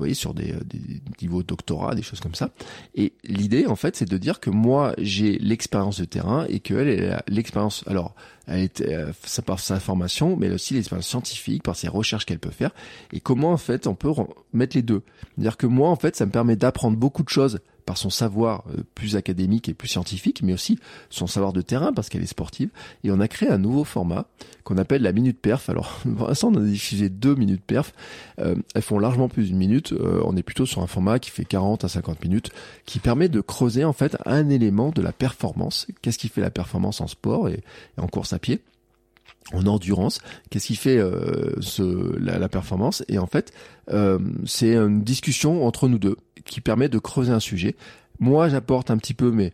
vous 0.00 0.04
voyez, 0.04 0.14
sur 0.14 0.32
des, 0.32 0.54
des 0.64 1.02
niveaux 1.20 1.42
doctorat, 1.42 1.94
des 1.94 2.00
choses 2.00 2.20
comme 2.20 2.34
ça. 2.34 2.48
Et 2.94 3.12
l'idée, 3.22 3.66
en 3.66 3.76
fait, 3.76 3.96
c'est 3.96 4.08
de 4.08 4.16
dire 4.16 4.40
que 4.40 4.48
moi, 4.48 4.94
j'ai 4.96 5.38
l'expérience 5.38 6.00
de 6.00 6.06
terrain 6.06 6.46
et 6.48 6.60
qu'elle, 6.60 6.88
elle 6.88 7.12
a 7.12 7.22
l'expérience. 7.40 7.84
Alors, 7.86 8.14
elle 8.46 8.60
était, 8.60 8.94
euh, 8.94 9.12
par 9.44 9.60
sa 9.60 9.80
formation, 9.80 10.36
mais 10.36 10.50
aussi 10.50 10.74
l'expérience 10.74 11.06
scientifique, 11.06 11.62
par 11.62 11.76
ses 11.76 11.88
recherches 11.88 12.26
qu'elle 12.26 12.38
peut 12.38 12.50
faire. 12.50 12.70
Et 13.12 13.20
comment, 13.20 13.52
en 13.52 13.56
fait, 13.56 13.86
on 13.86 13.94
peut 13.94 14.10
mettre 14.52 14.76
les 14.76 14.82
deux. 14.82 15.02
C'est-à-dire 15.34 15.56
que 15.56 15.66
moi, 15.66 15.88
en 15.88 15.96
fait, 15.96 16.16
ça 16.16 16.26
me 16.26 16.30
permet 16.30 16.56
d'apprendre 16.56 16.96
beaucoup 16.96 17.22
de 17.22 17.28
choses 17.28 17.60
par 17.90 17.98
son 17.98 18.08
savoir 18.08 18.62
euh, 18.70 18.84
plus 18.94 19.16
académique 19.16 19.68
et 19.68 19.74
plus 19.74 19.88
scientifique, 19.88 20.42
mais 20.44 20.52
aussi 20.52 20.78
son 21.08 21.26
savoir 21.26 21.52
de 21.52 21.60
terrain 21.60 21.92
parce 21.92 22.08
qu'elle 22.08 22.22
est 22.22 22.26
sportive. 22.26 22.68
Et 23.02 23.10
on 23.10 23.18
a 23.18 23.26
créé 23.26 23.48
un 23.48 23.58
nouveau 23.58 23.82
format 23.82 24.26
qu'on 24.62 24.78
appelle 24.78 25.02
la 25.02 25.10
minute 25.10 25.40
perf. 25.40 25.68
Alors, 25.68 25.98
pour 26.16 26.28
l'instant, 26.28 26.52
on 26.54 26.58
a 26.58 26.60
diffusé 26.60 27.08
deux 27.08 27.34
minutes 27.34 27.64
perf. 27.66 27.92
Euh, 28.38 28.54
elles 28.76 28.82
font 28.82 29.00
largement 29.00 29.28
plus 29.28 29.48
d'une 29.48 29.56
minute. 29.56 29.90
Euh, 29.90 30.22
on 30.24 30.36
est 30.36 30.44
plutôt 30.44 30.66
sur 30.66 30.82
un 30.82 30.86
format 30.86 31.18
qui 31.18 31.32
fait 31.32 31.44
40 31.44 31.82
à 31.82 31.88
50 31.88 32.22
minutes, 32.22 32.50
qui 32.86 33.00
permet 33.00 33.28
de 33.28 33.40
creuser 33.40 33.84
en 33.84 33.92
fait 33.92 34.16
un 34.24 34.48
élément 34.50 34.90
de 34.90 35.02
la 35.02 35.12
performance. 35.12 35.88
Qu'est-ce 36.00 36.18
qui 36.18 36.28
fait 36.28 36.40
la 36.40 36.52
performance 36.52 37.00
en 37.00 37.08
sport 37.08 37.48
et 37.48 37.64
en 37.96 38.06
course 38.06 38.32
à 38.32 38.38
pied? 38.38 38.60
En 39.52 39.66
endurance. 39.66 40.20
Qu'est-ce 40.50 40.68
qui 40.68 40.76
fait 40.76 40.98
euh, 40.98 41.60
ce, 41.60 42.16
la, 42.20 42.48
performance? 42.48 43.02
Et 43.08 43.18
en 43.18 43.26
fait, 43.26 43.52
euh, 43.90 44.20
c'est 44.44 44.76
une 44.76 45.02
discussion 45.02 45.66
entre 45.66 45.88
nous 45.88 45.98
deux 45.98 46.16
qui 46.44 46.60
permet 46.60 46.88
de 46.88 46.98
creuser 46.98 47.32
un 47.32 47.40
sujet. 47.40 47.76
Moi, 48.18 48.48
j'apporte 48.48 48.90
un 48.90 48.98
petit 48.98 49.14
peu, 49.14 49.30
mais 49.30 49.52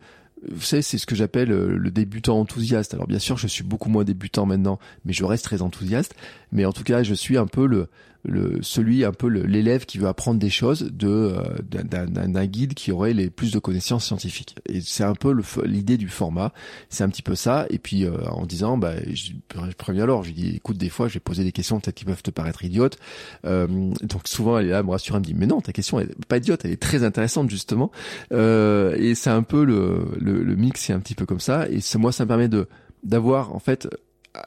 vous 0.49 0.63
savez, 0.63 0.83
c'est 0.83 0.99
ce 0.99 1.07
que 1.07 1.15
j'appelle 1.15 1.51
euh, 1.51 1.77
le 1.77 1.91
débutant 1.91 2.39
enthousiaste. 2.39 2.95
Alors 2.95 3.07
bien 3.07 3.19
sûr, 3.19 3.39
je 3.39 3.47
suis 3.47 3.65
beaucoup 3.65 3.89
moins 3.89 4.05
débutant 4.05 4.47
maintenant, 4.47 4.79
mais 5.05 5.13
je 5.13 5.25
reste 5.25 5.45
très 5.45 5.63
enthousiaste. 5.63 6.15
Mais 6.53 6.65
en 6.65 6.73
tout 6.73 6.85
cas, 6.85 7.03
je 7.03 7.15
suis 7.15 7.39
un 7.39 7.47
peu 7.47 7.67
le, 7.67 7.89
le 8.27 8.59
celui 8.63 9.05
un 9.05 9.13
peu 9.13 9.29
l'élève 9.29 9.87
qui 9.87 9.99
veut 9.99 10.09
apprendre 10.09 10.39
des 10.39 10.51
choses 10.51 10.91
de 10.93 11.09
euh, 11.09 11.43
d'un 11.63 12.47
guide 12.47 12.75
qui 12.75 12.93
aurait 12.93 13.13
les 13.13 13.31
plus 13.31 13.53
de 13.53 13.59
connaissances 13.59 14.05
scientifiques. 14.05 14.57
Et 14.69 14.81
c'est 14.81 15.05
un 15.05 15.15
peu 15.15 15.35
l'idée 15.65 15.97
du 15.97 16.09
format. 16.09 16.53
C'est 16.89 17.05
un 17.05 17.09
petit 17.09 17.23
peu 17.23 17.35
ça. 17.35 17.67
Et 17.71 17.79
puis 17.79 18.05
euh, 18.05 18.17
en 18.29 18.47
disant, 18.47 18.77
bah, 18.79 18.95
je, 19.07 19.33
je 19.55 19.77
préviens 19.77 20.05
alors, 20.05 20.23
je 20.23 20.29
lui 20.29 20.35
dis, 20.35 20.57
écoute, 20.57 20.77
des 20.77 20.89
fois, 20.89 21.09
je 21.09 21.15
vais 21.15 21.21
poser 21.21 21.45
des 21.45 21.53
questions 21.53 21.81
peut-être 21.81 21.95
qui 21.95 22.05
peuvent 22.05 22.23
te 22.23 22.31
paraître 22.31 22.65
idiotes. 22.65 22.99
Euh, 23.45 23.67
donc 24.03 24.29
souvent, 24.29 24.59
elle 24.59 24.67
est 24.67 24.71
là, 24.71 24.83
me 24.83 24.91
rassure, 24.91 25.17
elle 25.17 25.23
me 25.23 25.27
dit, 25.27 25.35
mais 25.35 25.47
non, 25.47 25.61
ta 25.61 25.73
question 25.73 26.01
est 26.01 26.09
pas 26.27 26.39
idiote, 26.39 26.65
elle 26.65 26.73
est 26.73 26.83
très 26.83 27.05
intéressante 27.05 27.51
justement. 27.51 27.91
Euh, 28.33 28.97
et 28.99 29.15
c'est 29.15 29.31
un 29.31 29.43
peu 29.43 29.65
le, 29.65 30.07
le, 30.19 30.43
le 30.43 30.57
mix, 30.57 30.81
c'est 30.81 30.93
un 30.93 31.01
petit 31.01 31.15
peu 31.15 31.27
comme 31.27 31.41
ça. 31.41 31.69
Et 31.69 31.81
moi, 31.97 32.13
ça 32.13 32.25
me 32.25 32.29
permet 32.29 32.49
de 32.49 32.69
d'avoir 33.05 33.55
en 33.55 33.61
fait 33.61 33.89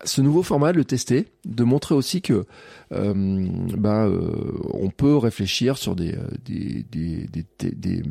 ce 0.04 0.22
nouveau 0.22 0.44
format, 0.44 0.72
de 0.72 0.78
le 0.78 0.86
tester, 0.86 1.28
de 1.46 1.64
montrer 1.64 1.96
aussi 1.96 2.22
que 2.22 2.46
euh, 2.92 3.14
ben, 3.14 4.08
euh, 4.08 4.58
on 4.74 4.90
peut 4.90 5.16
réfléchir 5.18 5.78
sur 5.78 5.96
des, 5.96 6.14
euh, 6.14 6.28
des, 6.46 6.86
des, 6.92 7.28
des, 7.28 7.72
des 7.72 8.04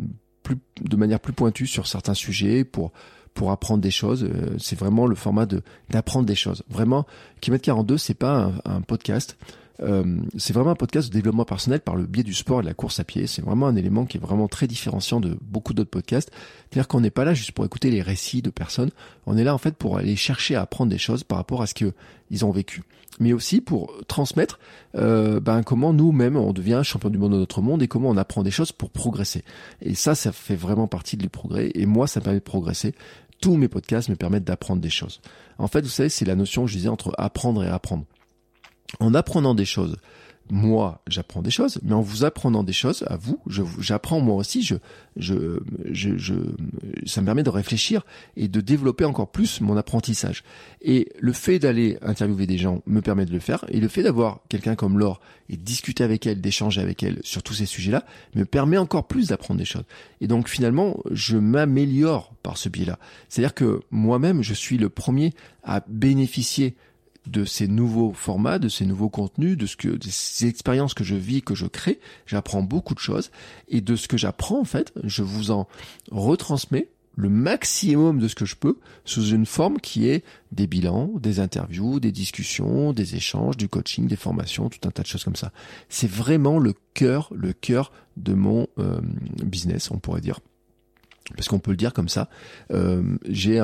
plus, 0.43 0.57
de 0.81 0.97
manière 0.97 1.21
plus 1.21 1.33
pointue 1.33 1.67
sur 1.67 1.87
certains 1.87 2.15
sujets 2.15 2.65
pour 2.65 2.93
pour 3.35 3.53
apprendre 3.53 3.81
des 3.81 3.91
choses. 3.91 4.25
Euh, 4.25 4.57
c'est 4.59 4.77
vraiment 4.79 5.07
le 5.07 5.15
format 5.15 5.47
de 5.47 5.63
d'apprendre 5.91 6.27
des 6.27 6.35
choses. 6.35 6.65
Vraiment, 6.69 7.07
Kilomètre 7.41 7.65
42, 7.65 7.97
c'est 7.97 8.15
pas 8.15 8.53
un 8.65 8.81
podcast. 8.81 9.37
Euh, 9.81 10.19
c'est 10.37 10.53
vraiment 10.53 10.71
un 10.71 10.77
podcast 10.77 11.09
de 11.09 11.15
développement 11.15 11.45
personnel 11.45 11.81
par 11.81 11.97
le 11.97 12.07
biais 12.07 12.23
du 12.23 12.35
sport 12.35 12.61
et 12.61 12.63
de 12.63 12.69
la 12.69 12.75
course 12.75 13.01
à 13.01 13.05
pied. 13.05 13.27
C'est 13.27 13.43
vraiment 13.43 13.67
un 13.67 13.77
élément 13.77 14.07
qui 14.07 14.17
est 14.17 14.21
vraiment 14.21 14.49
très 14.49 14.67
différenciant 14.67 15.21
de 15.21 15.37
beaucoup 15.41 15.75
d'autres 15.75 15.91
podcasts. 15.91 16.31
C'est-à-dire 16.71 16.89
qu'on 16.89 17.01
n'est 17.01 17.11
pas 17.11 17.25
là 17.25 17.35
juste 17.35 17.53
pour 17.53 17.65
écouter 17.65 17.91
les 17.91 18.03
récits 18.03 18.43
de 18.43 18.51
personnes. 18.51 18.91
On 19.27 19.37
est 19.37 19.45
là 19.45 19.55
en 19.55 19.59
fait 19.59 19.77
pour 19.77 19.99
aller 19.99 20.17
chercher 20.17 20.57
à 20.57 20.63
apprendre 20.63 20.91
des 20.91 20.99
choses 20.99 21.25
par 21.25 21.39
rapport 21.39 21.63
à 21.63 21.67
ce 21.67 21.75
qu'ils 21.75 22.45
ont 22.45 22.51
vécu, 22.51 22.83
mais 23.21 23.33
aussi 23.33 23.61
pour 23.61 23.93
transmettre 24.09 24.59
euh, 24.97 25.41
ben, 25.41 25.63
comment 25.63 25.93
nous-mêmes 25.93 26.37
on 26.37 26.53
devient 26.53 26.81
champion 26.85 27.11
du 27.11 27.19
monde 27.19 27.33
de 27.33 27.39
notre 27.39 27.63
monde 27.63 27.83
et 27.83 27.89
comment 27.89 28.11
on 28.11 28.17
apprend 28.17 28.43
des 28.43 28.51
choses 28.51 28.73
pour 28.73 28.91
progresser. 28.91 29.45
Et 29.83 29.95
ça, 29.95 30.15
ça 30.15 30.33
fait 30.33 30.57
vraiment 30.57 30.89
partie 30.89 31.17
du 31.17 31.29
progrès. 31.29 31.71
Et 31.75 31.87
moi, 31.87 32.07
ça 32.07 32.21
me 32.21 32.25
permet 32.25 32.41
de 32.41 32.45
progresser 32.45 32.95
tous 33.41 33.57
mes 33.57 33.69
podcasts 33.69 34.09
me 34.09 34.17
permettent 34.17 34.45
d'apprendre 34.45 34.83
des 34.83 34.91
choses. 34.91 35.21
En 35.59 35.69
fait, 35.69 35.83
vous 35.83 35.89
savez, 35.89 36.09
c'est 36.09 36.25
la 36.25 36.35
notion, 36.35 36.67
je 36.67 36.77
disais, 36.77 36.89
entre 36.89 37.13
apprendre 37.19 37.63
et 37.63 37.69
apprendre 37.69 38.05
en 39.01 39.15
apprenant 39.15 39.55
des 39.55 39.65
choses, 39.65 39.97
moi, 40.51 41.03
j'apprends 41.07 41.43
des 41.43 41.51
choses, 41.51 41.79
mais 41.83 41.93
en 41.93 42.01
vous 42.01 42.25
apprenant 42.25 42.63
des 42.63 42.73
choses, 42.73 43.05
à 43.07 43.17
vous, 43.17 43.39
j'apprends 43.81 44.21
moi 44.21 44.37
aussi, 44.37 44.63
je, 44.63 44.77
je, 45.17 45.61
je, 45.91 46.17
je, 46.17 46.35
ça 47.05 47.21
me 47.21 47.27
permet 47.27 47.43
de 47.43 47.51
réfléchir 47.51 48.05
et 48.37 48.49
de 48.49 48.61
développer 48.61 49.05
encore 49.05 49.31
plus 49.31 49.61
mon 49.61 49.77
apprentissage. 49.77 50.45
Et 50.81 51.11
le 51.21 51.33
fait 51.33 51.59
d'aller 51.59 51.99
interviewer 52.01 52.47
des 52.47 52.57
gens 52.57 52.83
me 52.87 53.03
permet 53.03 53.27
de 53.27 53.33
le 53.33 53.41
faire, 53.41 53.65
et 53.69 53.81
le 53.81 53.89
fait 53.89 54.03
d'avoir 54.03 54.41
quelqu'un 54.49 54.75
comme 54.75 54.99
Laure 54.99 55.21
et 55.51 55.57
discuter 55.57 56.05
avec 56.05 56.27
elle, 56.27 56.41
d'échanger 56.41 56.81
avec 56.81 57.03
elle 57.03 57.21
sur 57.25 57.43
tous 57.43 57.55
ces 57.55 57.67
sujets-là, 57.67 58.05
me 58.35 58.45
permet 58.45 58.79
encore 58.79 59.07
plus 59.07 59.29
d'apprendre 59.29 59.59
des 59.59 59.67
choses. 59.67 59.85
Et 60.21 60.27
donc 60.27 60.49
finalement, 60.49 60.99
je 61.11 61.37
m'améliore 61.37 62.33
par 62.43 62.57
ce 62.57 62.69
biais-là. 62.69 62.99
C'est-à-dire 63.29 63.55
que 63.55 63.81
moi-même, 63.91 64.43
je 64.43 64.55
suis 64.55 64.79
le 64.79 64.89
premier 64.89 65.35
à 65.63 65.83
bénéficier 65.89 66.75
de 67.31 67.45
ces 67.45 67.69
nouveaux 67.69 68.13
formats, 68.13 68.59
de 68.59 68.69
ces 68.69 68.87
nouveaux 68.87 69.09
contenus, 69.09 69.57
de 69.57 69.67
ce 69.67 69.77
que, 69.77 69.89
de 69.89 70.09
ces 70.09 70.47
expériences 70.47 70.95
que 70.95 71.05
je 71.05 71.15
vis, 71.15 71.43
que 71.43 71.55
je 71.55 71.67
crée. 71.67 72.01
J'apprends 72.27 72.63
beaucoup 72.63 72.95
de 72.95 73.01
choses 73.01 73.31
et 73.69 73.81
de 73.81 73.97
ce 73.97 74.09
que 74.09 74.17
j'apprends, 74.17 74.61
en 74.61 74.65
fait, 74.65 74.93
je 75.05 75.23
vous 75.23 75.51
en 75.51 75.69
retransmets 76.11 76.89
le 77.19 77.29
maximum 77.29 78.21
de 78.21 78.29
ce 78.29 78.37
que 78.37 78.45
je 78.45 78.55
peux 78.55 78.79
sous 79.05 79.31
une 79.31 79.45
forme 79.45 79.79
qui 79.79 80.09
est 80.09 80.25
des 80.53 80.69
bilans, 80.69 81.11
des 81.19 81.41
interviews, 81.41 81.99
des 81.99 82.13
discussions, 82.13 82.93
des 82.93 83.17
échanges, 83.17 83.57
du 83.57 83.69
coaching, 83.69 84.07
des 84.07 84.15
formations, 84.15 84.69
tout 84.69 84.87
un 84.87 84.93
tas 84.93 85.03
de 85.03 85.09
choses 85.09 85.25
comme 85.25 85.35
ça. 85.35 85.51
C'est 85.89 86.09
vraiment 86.09 86.61
le 86.61 86.75
cœur, 86.95 87.29
le 87.35 87.53
cœur 87.53 87.91
de 88.17 88.35
mon 88.35 88.69
euh, 88.79 89.01
business, 89.43 89.91
on 89.91 89.99
pourrait 89.99 90.21
dire 90.21 90.39
parce 91.35 91.49
qu'on 91.49 91.59
peut 91.59 91.73
le 91.73 91.77
dire 91.77 91.93
comme 91.93 92.09
ça. 92.09 92.29
Euh, 92.73 93.03
j'ai 93.29 93.63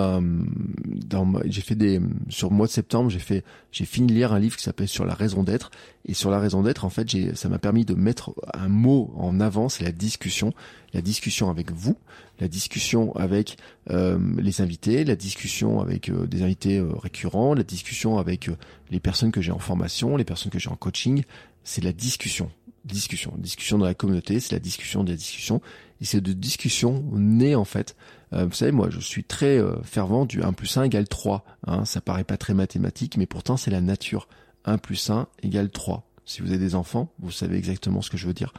j'ai 1.46 1.60
fait 1.62 1.74
des, 1.74 2.00
sur 2.28 2.50
le 2.50 2.56
mois 2.56 2.66
de 2.66 2.72
septembre, 2.72 3.10
j'ai 3.10 3.18
fait, 3.18 3.44
j'ai 3.72 3.84
fini 3.84 4.06
de 4.06 4.12
lire 4.12 4.32
un 4.32 4.38
livre 4.38 4.56
qui 4.56 4.62
s'appelle 4.62 4.88
Sur 4.88 5.04
la 5.04 5.14
raison 5.14 5.42
d'être. 5.42 5.70
Et 6.06 6.14
sur 6.14 6.30
la 6.30 6.38
raison 6.38 6.62
d'être, 6.62 6.84
en 6.84 6.90
fait, 6.90 7.08
j'ai, 7.08 7.34
ça 7.34 7.48
m'a 7.48 7.58
permis 7.58 7.84
de 7.84 7.94
mettre 7.94 8.34
un 8.52 8.68
mot 8.68 9.12
en 9.16 9.40
avant, 9.40 9.68
c'est 9.68 9.84
la 9.84 9.92
discussion, 9.92 10.52
la 10.92 11.00
discussion 11.00 11.48
avec 11.48 11.72
vous, 11.72 11.96
la 12.40 12.48
discussion 12.48 13.14
avec 13.16 13.56
euh, 13.90 14.18
les 14.38 14.60
invités, 14.60 15.04
la 15.04 15.16
discussion 15.16 15.80
avec 15.80 16.08
euh, 16.08 16.26
des 16.26 16.42
invités 16.42 16.78
euh, 16.78 16.92
récurrents, 16.94 17.54
la 17.54 17.62
discussion 17.62 18.18
avec 18.18 18.48
euh, 18.48 18.56
les 18.90 19.00
personnes 19.00 19.32
que 19.32 19.40
j'ai 19.40 19.52
en 19.52 19.58
formation, 19.58 20.16
les 20.16 20.24
personnes 20.24 20.52
que 20.52 20.58
j'ai 20.58 20.70
en 20.70 20.76
coaching. 20.76 21.24
C'est 21.62 21.82
la 21.82 21.92
discussion 21.92 22.50
discussion. 22.84 23.32
Discussion 23.38 23.78
dans 23.78 23.86
la 23.86 23.94
communauté, 23.94 24.40
c'est 24.40 24.52
la 24.52 24.60
discussion 24.60 25.04
des 25.04 25.16
discussions. 25.16 25.60
Et 26.04 26.06
c'est 26.06 26.20
de 26.20 26.34
discussion 26.34 27.02
née 27.12 27.54
en 27.54 27.64
fait. 27.64 27.96
Euh, 28.34 28.44
vous 28.44 28.52
savez, 28.52 28.72
moi 28.72 28.88
je 28.90 29.00
suis 29.00 29.24
très 29.24 29.56
euh, 29.56 29.82
fervent 29.84 30.26
du 30.26 30.42
1 30.42 30.52
plus 30.52 30.76
1 30.76 30.82
égale 30.82 31.08
3. 31.08 31.46
Hein. 31.66 31.86
Ça 31.86 32.02
paraît 32.02 32.24
pas 32.24 32.36
très 32.36 32.52
mathématique, 32.52 33.16
mais 33.16 33.24
pourtant 33.24 33.56
c'est 33.56 33.70
la 33.70 33.80
nature. 33.80 34.28
1 34.66 34.76
plus 34.76 35.08
1 35.08 35.28
égale 35.42 35.70
3. 35.70 36.06
Si 36.26 36.42
vous 36.42 36.50
avez 36.50 36.58
des 36.58 36.74
enfants, 36.74 37.08
vous 37.20 37.30
savez 37.30 37.56
exactement 37.56 38.02
ce 38.02 38.10
que 38.10 38.18
je 38.18 38.26
veux 38.26 38.34
dire. 38.34 38.52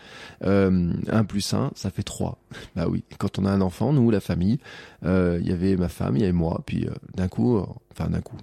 Euh, 0.44 0.92
1 1.08 1.24
plus 1.26 1.54
1, 1.54 1.74
ça 1.76 1.92
fait 1.92 2.02
3. 2.02 2.40
Bah 2.76 2.88
oui, 2.90 3.04
quand 3.20 3.38
on 3.38 3.46
a 3.46 3.52
un 3.52 3.62
enfant, 3.62 3.94
nous, 3.94 4.10
la 4.10 4.22
famille, 4.22 4.58
euh, 5.04 5.38
il 5.40 5.48
y 5.48 5.52
avait 5.52 5.76
ma 5.76 5.88
femme, 5.88 6.18
il 6.18 6.22
y 6.22 6.24
avait 6.24 6.32
moi, 6.32 6.64
puis 6.66 6.88
d'un 7.14 7.28
coup, 7.28 7.64
enfin 7.92 8.10
d'un 8.10 8.22
coup, 8.22 8.38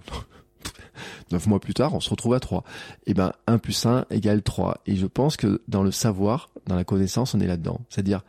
Neuf 1.32 1.48
mois 1.48 1.58
plus 1.58 1.74
tard, 1.74 1.92
on 1.94 2.00
se 2.00 2.10
retrouve 2.10 2.34
à 2.34 2.40
3. 2.40 2.62
Et 3.06 3.10
eh 3.10 3.14
ben, 3.14 3.32
1 3.48 3.58
plus 3.58 3.84
1 3.84 4.06
égale 4.10 4.42
3. 4.42 4.78
Et 4.86 4.94
je 4.94 5.06
pense 5.06 5.36
que 5.36 5.60
dans 5.66 5.82
le 5.82 5.90
savoir, 5.90 6.50
dans 6.68 6.76
la 6.76 6.84
connaissance, 6.84 7.34
on 7.34 7.40
est 7.40 7.48
là-dedans. 7.48 7.80
C'est-à-dire, 7.88 8.22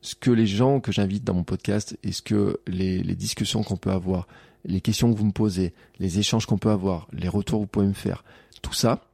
ce 0.00 0.14
que 0.14 0.30
les 0.30 0.46
gens 0.46 0.80
que 0.80 0.92
j'invite 0.92 1.24
dans 1.24 1.34
mon 1.34 1.44
podcast 1.44 1.98
et 2.02 2.12
ce 2.12 2.22
que 2.22 2.60
les, 2.66 3.02
les 3.02 3.14
discussions 3.14 3.62
qu'on 3.62 3.76
peut 3.76 3.90
avoir, 3.90 4.26
les 4.64 4.80
questions 4.80 5.12
que 5.12 5.18
vous 5.18 5.24
me 5.24 5.32
posez, 5.32 5.74
les 5.98 6.18
échanges 6.18 6.46
qu'on 6.46 6.58
peut 6.58 6.70
avoir, 6.70 7.08
les 7.12 7.28
retours 7.28 7.60
que 7.60 7.64
vous 7.64 7.68
pouvez 7.68 7.86
me 7.86 7.92
faire, 7.92 8.24
tout 8.62 8.74
ça, 8.74 9.04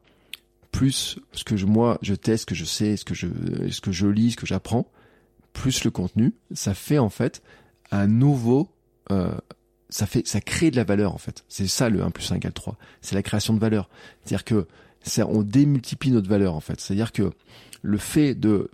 plus 0.72 1.18
ce 1.32 1.44
que 1.44 1.56
je, 1.56 1.66
moi 1.66 1.98
je 2.02 2.14
teste, 2.14 2.42
ce 2.42 2.46
que 2.46 2.54
je 2.54 2.64
sais, 2.64 2.96
ce 2.96 3.04
que 3.04 3.14
je, 3.14 3.28
ce 3.70 3.80
que 3.80 3.92
je 3.92 4.06
lis, 4.06 4.32
ce 4.32 4.36
que 4.36 4.46
j'apprends, 4.46 4.86
plus 5.52 5.84
le 5.84 5.90
contenu, 5.90 6.34
ça 6.52 6.74
fait 6.74 6.98
en 6.98 7.10
fait 7.10 7.42
un 7.90 8.06
nouveau 8.06 8.68
euh, 9.10 9.34
ça 9.94 10.06
fait, 10.06 10.26
ça 10.26 10.40
crée 10.40 10.72
de 10.72 10.76
la 10.76 10.82
valeur 10.82 11.14
en 11.14 11.18
fait. 11.18 11.44
C'est 11.48 11.68
ça 11.68 11.88
le 11.88 12.02
1 12.02 12.10
plus 12.10 12.32
1 12.32 12.36
égale 12.36 12.52
3. 12.52 12.76
C'est 13.00 13.14
la 13.14 13.22
création 13.22 13.54
de 13.54 13.60
valeur. 13.60 13.88
C'est-à-dire 14.24 14.44
que 14.44 14.66
ça, 15.02 15.26
on 15.28 15.42
démultiplie 15.42 16.10
notre 16.10 16.28
valeur 16.28 16.54
en 16.54 16.60
fait. 16.60 16.80
C'est-à-dire 16.80 17.12
que 17.12 17.30
le 17.82 17.98
fait 17.98 18.34
de, 18.34 18.70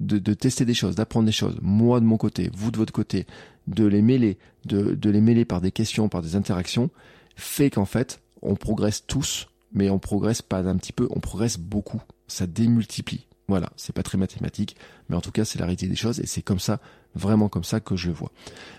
de, 0.00 0.18
de 0.18 0.34
tester 0.34 0.64
des 0.64 0.74
choses, 0.74 0.96
d'apprendre 0.96 1.26
des 1.26 1.32
choses, 1.32 1.56
moi 1.62 2.00
de 2.00 2.04
mon 2.04 2.16
côté, 2.16 2.50
vous 2.54 2.70
de 2.70 2.78
votre 2.78 2.92
côté, 2.92 3.26
de 3.66 3.84
les 3.84 4.02
mêler, 4.02 4.38
de, 4.64 4.94
de 4.94 5.10
les 5.10 5.20
mêler 5.20 5.44
par 5.44 5.60
des 5.60 5.70
questions, 5.70 6.08
par 6.08 6.22
des 6.22 6.36
interactions, 6.36 6.90
fait 7.36 7.70
qu'en 7.70 7.84
fait, 7.84 8.20
on 8.42 8.56
progresse 8.56 9.04
tous, 9.06 9.48
mais 9.72 9.90
on 9.90 9.98
progresse 9.98 10.42
pas 10.42 10.60
un 10.68 10.76
petit 10.76 10.92
peu, 10.92 11.06
on 11.10 11.20
progresse 11.20 11.58
beaucoup. 11.58 12.02
Ça 12.26 12.46
démultiplie. 12.46 13.26
Voilà, 13.48 13.70
c'est 13.74 13.92
pas 13.92 14.04
très 14.04 14.16
mathématique, 14.16 14.76
mais 15.08 15.16
en 15.16 15.20
tout 15.20 15.32
cas 15.32 15.44
c'est 15.44 15.58
la 15.58 15.64
réalité 15.64 15.88
des 15.88 15.96
choses 15.96 16.20
et 16.20 16.26
c'est 16.26 16.40
comme 16.40 16.60
ça, 16.60 16.78
vraiment 17.16 17.48
comme 17.48 17.64
ça 17.64 17.80
que 17.80 17.96
je 17.96 18.06
le 18.06 18.14
vois. 18.14 18.30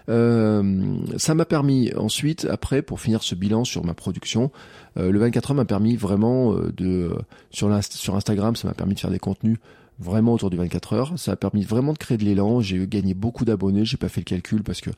Euh, 0.07 0.97
ça 1.17 1.35
m'a 1.35 1.43
permis 1.43 1.93
ensuite, 1.97 2.45
après, 2.49 2.81
pour 2.81 3.01
finir 3.01 3.21
ce 3.21 3.35
bilan 3.35 3.65
sur 3.65 3.83
ma 3.83 3.93
production, 3.93 4.49
euh, 4.95 5.11
le 5.11 5.19
24 5.19 5.51
heures 5.51 5.57
m'a 5.57 5.65
permis 5.65 5.97
vraiment 5.97 6.53
euh, 6.53 6.71
de 6.71 7.13
sur, 7.49 7.69
sur 7.83 8.15
Instagram, 8.15 8.55
ça 8.55 8.69
m'a 8.69 8.73
permis 8.73 8.93
de 8.93 8.99
faire 9.01 9.11
des 9.11 9.19
contenus 9.19 9.57
vraiment 10.01 10.33
autour 10.33 10.49
du 10.49 10.57
24 10.57 10.93
heures. 10.93 11.13
Ça 11.19 11.33
a 11.33 11.35
permis 11.35 11.63
vraiment 11.63 11.93
de 11.93 11.97
créer 11.97 12.17
de 12.17 12.25
l'élan. 12.25 12.59
J'ai 12.59 12.85
gagné 12.87 13.13
beaucoup 13.13 13.45
d'abonnés. 13.45 13.85
J'ai 13.85 13.97
pas 13.97 14.09
fait 14.09 14.21
le 14.21 14.25
calcul 14.25 14.63
parce 14.63 14.81
que 14.81 14.89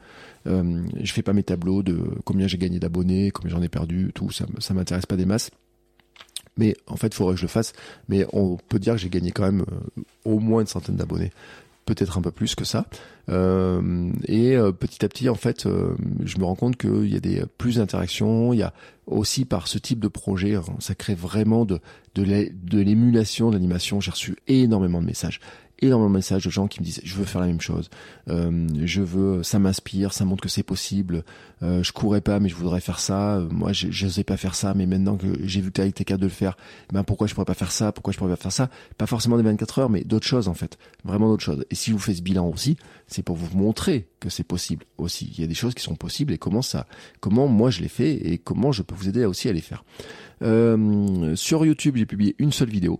euh, 0.47 0.81
je 1.01 1.13
fais 1.13 1.21
pas 1.21 1.33
mes 1.33 1.43
tableaux 1.43 1.83
de 1.83 1.99
combien 2.25 2.47
j'ai 2.47 2.57
gagné 2.57 2.79
d'abonnés, 2.79 3.31
combien 3.31 3.55
j'en 3.55 3.61
ai 3.61 3.69
perdu, 3.69 4.11
tout. 4.15 4.31
Ça, 4.31 4.45
ça 4.59 4.73
m'intéresse 4.73 5.05
pas 5.05 5.17
des 5.17 5.25
masses 5.25 5.51
mais 6.57 6.75
en 6.87 6.97
fait, 6.97 7.07
il 7.07 7.13
faudrait 7.15 7.33
que 7.33 7.39
je 7.39 7.45
le 7.45 7.49
fasse. 7.49 7.73
Mais 8.07 8.25
on 8.33 8.57
peut 8.57 8.79
dire 8.79 8.93
que 8.93 8.99
j'ai 8.99 9.09
gagné 9.09 9.31
quand 9.31 9.43
même 9.43 9.61
euh, 9.61 10.01
au 10.25 10.39
moins 10.39 10.61
une 10.61 10.67
centaine 10.67 10.95
d'abonnés, 10.95 11.31
peut-être 11.85 12.17
un 12.17 12.21
peu 12.21 12.31
plus 12.31 12.55
que 12.55 12.65
ça. 12.65 12.85
Euh, 13.29 14.11
et 14.25 14.55
euh, 14.55 14.71
petit 14.71 15.03
à 15.05 15.09
petit, 15.09 15.29
en 15.29 15.35
fait, 15.35 15.67
je 16.23 16.37
me 16.37 16.45
rends 16.45 16.55
compte 16.55 16.77
qu'il 16.77 17.11
y 17.11 17.15
a 17.15 17.19
des 17.19 17.43
plus 17.57 17.77
d'interactions. 17.77 18.53
Il 18.53 18.59
y 18.59 18.63
a 18.63 18.73
aussi 19.05 19.45
par 19.45 19.67
ce 19.67 19.77
type 19.77 19.99
de 19.99 20.07
projet, 20.07 20.55
hein, 20.55 20.63
ça 20.79 20.95
crée 20.95 21.15
vraiment 21.15 21.65
de 21.65 21.79
de 22.15 22.79
l'émulation, 22.79 23.49
de 23.49 23.55
l'animation. 23.55 23.99
J'ai 23.99 24.11
reçu 24.11 24.35
énormément 24.47 25.01
de 25.01 25.07
messages 25.07 25.39
énormément 25.83 26.09
de 26.09 26.15
messages 26.15 26.45
de 26.45 26.49
gens 26.49 26.67
qui 26.67 26.79
me 26.79 26.85
disent 26.85 27.01
je 27.03 27.15
veux 27.15 27.25
faire 27.25 27.41
la 27.41 27.47
même 27.47 27.61
chose, 27.61 27.89
euh, 28.29 28.67
je 28.83 29.01
veux, 29.01 29.43
ça 29.43 29.59
m'inspire, 29.59 30.13
ça 30.13 30.25
montre 30.25 30.43
que 30.43 30.49
c'est 30.49 30.63
possible. 30.63 31.23
Euh, 31.61 31.83
je 31.83 31.93
courais 31.93 32.21
pas, 32.21 32.39
mais 32.39 32.49
je 32.49 32.55
voudrais 32.55 32.81
faire 32.81 32.99
ça. 32.99 33.37
Euh, 33.37 33.47
moi, 33.49 33.71
je 33.73 33.87
n'osais 34.05 34.23
pas 34.23 34.37
faire 34.37 34.55
ça, 34.55 34.73
mais 34.73 34.85
maintenant 34.85 35.15
que 35.15 35.27
j'ai 35.43 35.61
vu 35.61 35.71
que 35.71 35.81
tu 35.81 35.87
été 35.87 36.03
capable 36.03 36.23
de 36.23 36.27
le 36.27 36.33
faire, 36.33 36.57
ben 36.91 37.03
pourquoi 37.03 37.27
je 37.27 37.33
pourrais 37.33 37.45
pas 37.45 37.53
faire 37.53 37.71
ça? 37.71 37.91
Pourquoi 37.91 38.11
je 38.13 38.17
pourrais 38.17 38.31
pas 38.31 38.41
faire 38.41 38.51
ça? 38.51 38.69
Pas 38.97 39.05
forcément 39.05 39.37
des 39.37 39.43
24 39.43 39.79
heures, 39.79 39.89
mais 39.89 40.03
d'autres 40.03 40.27
choses 40.27 40.47
en 40.47 40.53
fait, 40.53 40.77
vraiment 41.03 41.29
d'autres 41.29 41.43
choses. 41.43 41.65
Et 41.69 41.75
si 41.75 41.91
vous 41.91 41.99
faites 41.99 42.17
ce 42.17 42.21
bilan 42.21 42.47
aussi, 42.47 42.77
c'est 43.07 43.23
pour 43.23 43.35
vous 43.35 43.55
montrer 43.57 44.07
que 44.19 44.29
c'est 44.29 44.43
possible 44.43 44.85
aussi. 44.97 45.31
Il 45.35 45.41
y 45.41 45.43
a 45.43 45.47
des 45.47 45.53
choses 45.53 45.73
qui 45.73 45.83
sont 45.83 45.95
possibles 45.95 46.33
et 46.33 46.37
comment 46.37 46.61
ça, 46.61 46.87
comment 47.19 47.47
moi 47.47 47.69
je 47.69 47.81
l'ai 47.81 47.87
fait 47.87 48.13
et 48.13 48.37
comment 48.37 48.71
je 48.71 48.81
peux 48.81 48.95
vous 48.95 49.07
aider 49.07 49.25
aussi 49.25 49.49
à 49.49 49.53
les 49.53 49.61
faire. 49.61 49.83
Euh, 50.41 51.35
sur 51.35 51.65
YouTube, 51.65 51.95
j'ai 51.95 52.05
publié 52.05 52.35
une 52.39 52.51
seule 52.51 52.69
vidéo 52.69 52.99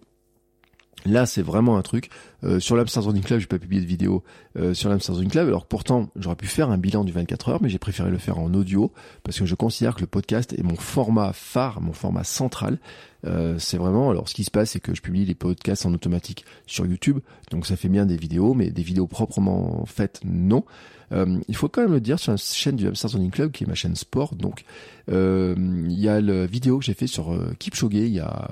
Là, 1.05 1.25
c'est 1.25 1.41
vraiment 1.41 1.77
un 1.77 1.81
truc. 1.81 2.09
Euh, 2.43 2.59
sur 2.59 2.75
l'Amsterdam 2.75 3.19
Club, 3.21 3.39
j'ai 3.39 3.47
pas 3.47 3.59
publié 3.59 3.81
de 3.81 3.87
vidéo 3.87 4.23
euh, 4.57 4.73
sur 4.73 4.89
l'Amsterdam 4.89 5.27
Club. 5.27 5.47
Alors 5.47 5.65
pourtant, 5.65 6.09
j'aurais 6.15 6.35
pu 6.35 6.47
faire 6.47 6.69
un 6.69 6.77
bilan 6.77 7.03
du 7.03 7.11
24 7.11 7.49
heures, 7.49 7.61
mais 7.61 7.69
j'ai 7.69 7.79
préféré 7.79 8.09
le 8.09 8.17
faire 8.17 8.39
en 8.39 8.53
audio 8.53 8.91
parce 9.23 9.39
que 9.39 9.45
je 9.45 9.55
considère 9.55 9.95
que 9.95 10.01
le 10.01 10.07
podcast 10.07 10.53
est 10.53 10.63
mon 10.63 10.75
format 10.75 11.33
phare, 11.33 11.81
mon 11.81 11.93
format 11.93 12.23
central. 12.23 12.79
Euh, 13.25 13.55
c'est 13.59 13.77
vraiment. 13.77 14.09
Alors, 14.09 14.27
ce 14.27 14.33
qui 14.33 14.43
se 14.43 14.51
passe, 14.51 14.71
c'est 14.71 14.79
que 14.79 14.93
je 14.93 15.01
publie 15.01 15.25
les 15.25 15.35
podcasts 15.35 15.85
en 15.85 15.93
automatique 15.93 16.45
sur 16.67 16.85
YouTube, 16.85 17.19
donc 17.51 17.65
ça 17.65 17.75
fait 17.75 17.89
bien 17.89 18.05
des 18.05 18.17
vidéos, 18.17 18.53
mais 18.53 18.69
des 18.69 18.83
vidéos 18.83 19.07
proprement 19.07 19.85
faites, 19.85 20.19
non. 20.25 20.65
Euh, 21.11 21.39
il 21.47 21.55
faut 21.55 21.69
quand 21.69 21.81
même 21.81 21.93
le 21.93 22.01
dire 22.01 22.19
sur 22.19 22.31
la 22.31 22.37
chaîne 22.37 22.75
du 22.75 22.87
Running 22.87 23.31
Club, 23.31 23.51
qui 23.51 23.63
est 23.63 23.67
ma 23.67 23.75
chaîne 23.75 23.95
sport. 23.95 24.35
Donc, 24.35 24.65
euh, 25.09 25.55
il 25.87 25.99
y 25.99 26.09
a 26.09 26.19
la 26.19 26.45
vidéo 26.45 26.79
que 26.79 26.85
j'ai 26.85 26.93
fait 26.93 27.07
sur 27.07 27.37
Kipchoge 27.59 27.93
il 27.93 28.07
y 28.07 28.19
a 28.19 28.49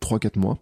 3-4 0.00 0.38
mois, 0.38 0.58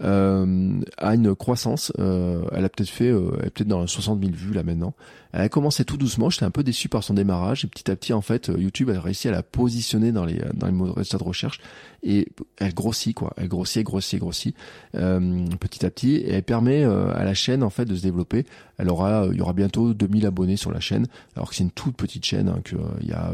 euh, 0.00 0.80
a 0.96 1.14
une 1.14 1.34
croissance. 1.34 1.92
Euh, 1.98 2.44
elle 2.52 2.64
a 2.64 2.68
peut-être 2.68 2.88
fait, 2.88 3.10
euh, 3.10 3.32
elle 3.40 3.48
est 3.48 3.50
peut-être 3.50 3.68
dans 3.68 3.80
les 3.80 3.86
60 3.86 4.20
000 4.20 4.32
vues 4.34 4.54
là 4.54 4.62
maintenant. 4.62 4.94
Elle 5.32 5.42
a 5.42 5.48
commencé 5.48 5.84
tout 5.84 5.96
doucement. 5.96 6.30
J'étais 6.30 6.44
un 6.44 6.50
peu 6.50 6.62
déçu 6.62 6.88
par 6.88 7.02
son 7.02 7.14
démarrage 7.14 7.64
et 7.64 7.68
petit 7.68 7.90
à 7.90 7.96
petit 7.96 8.12
en 8.12 8.20
fait, 8.20 8.48
euh, 8.48 8.58
YouTube 8.58 8.90
a 8.90 9.00
réussi 9.00 9.28
à 9.28 9.32
la 9.32 9.42
positionner 9.42 10.12
dans 10.12 10.24
les 10.24 10.40
dans 10.54 10.68
les 10.68 10.92
résultats 10.92 11.18
de 11.18 11.24
recherche 11.24 11.60
et 12.02 12.28
elle 12.58 12.74
grossit 12.74 13.14
quoi. 13.14 13.32
Elle 13.36 13.48
grossit, 13.48 13.84
grossit, 13.84 14.20
grossit 14.20 14.56
euh, 14.94 15.46
petit 15.60 15.84
à 15.84 15.90
petit 15.90 16.16
et 16.16 16.30
elle 16.30 16.44
permet 16.44 16.84
à 16.84 17.24
la 17.24 17.34
chaîne 17.34 17.62
en 17.62 17.70
fait 17.70 17.84
de 17.84 17.94
se 17.94 18.02
développer. 18.02 18.46
Elle 18.78 18.88
aura, 18.88 19.26
il 19.30 19.36
y 19.36 19.40
aura 19.40 19.52
bientôt 19.52 19.94
2000 19.94 20.26
abonnés 20.26 20.56
sur 20.56 20.70
la 20.70 20.80
chaîne, 20.80 21.06
alors 21.34 21.50
que 21.50 21.56
c'est 21.56 21.64
une 21.64 21.72
toute 21.72 21.96
petite 21.96 22.24
chaîne. 22.24 22.48
Hein, 22.48 22.60
que 22.64 22.76
il 23.00 23.08
y 23.08 23.12
a, 23.12 23.32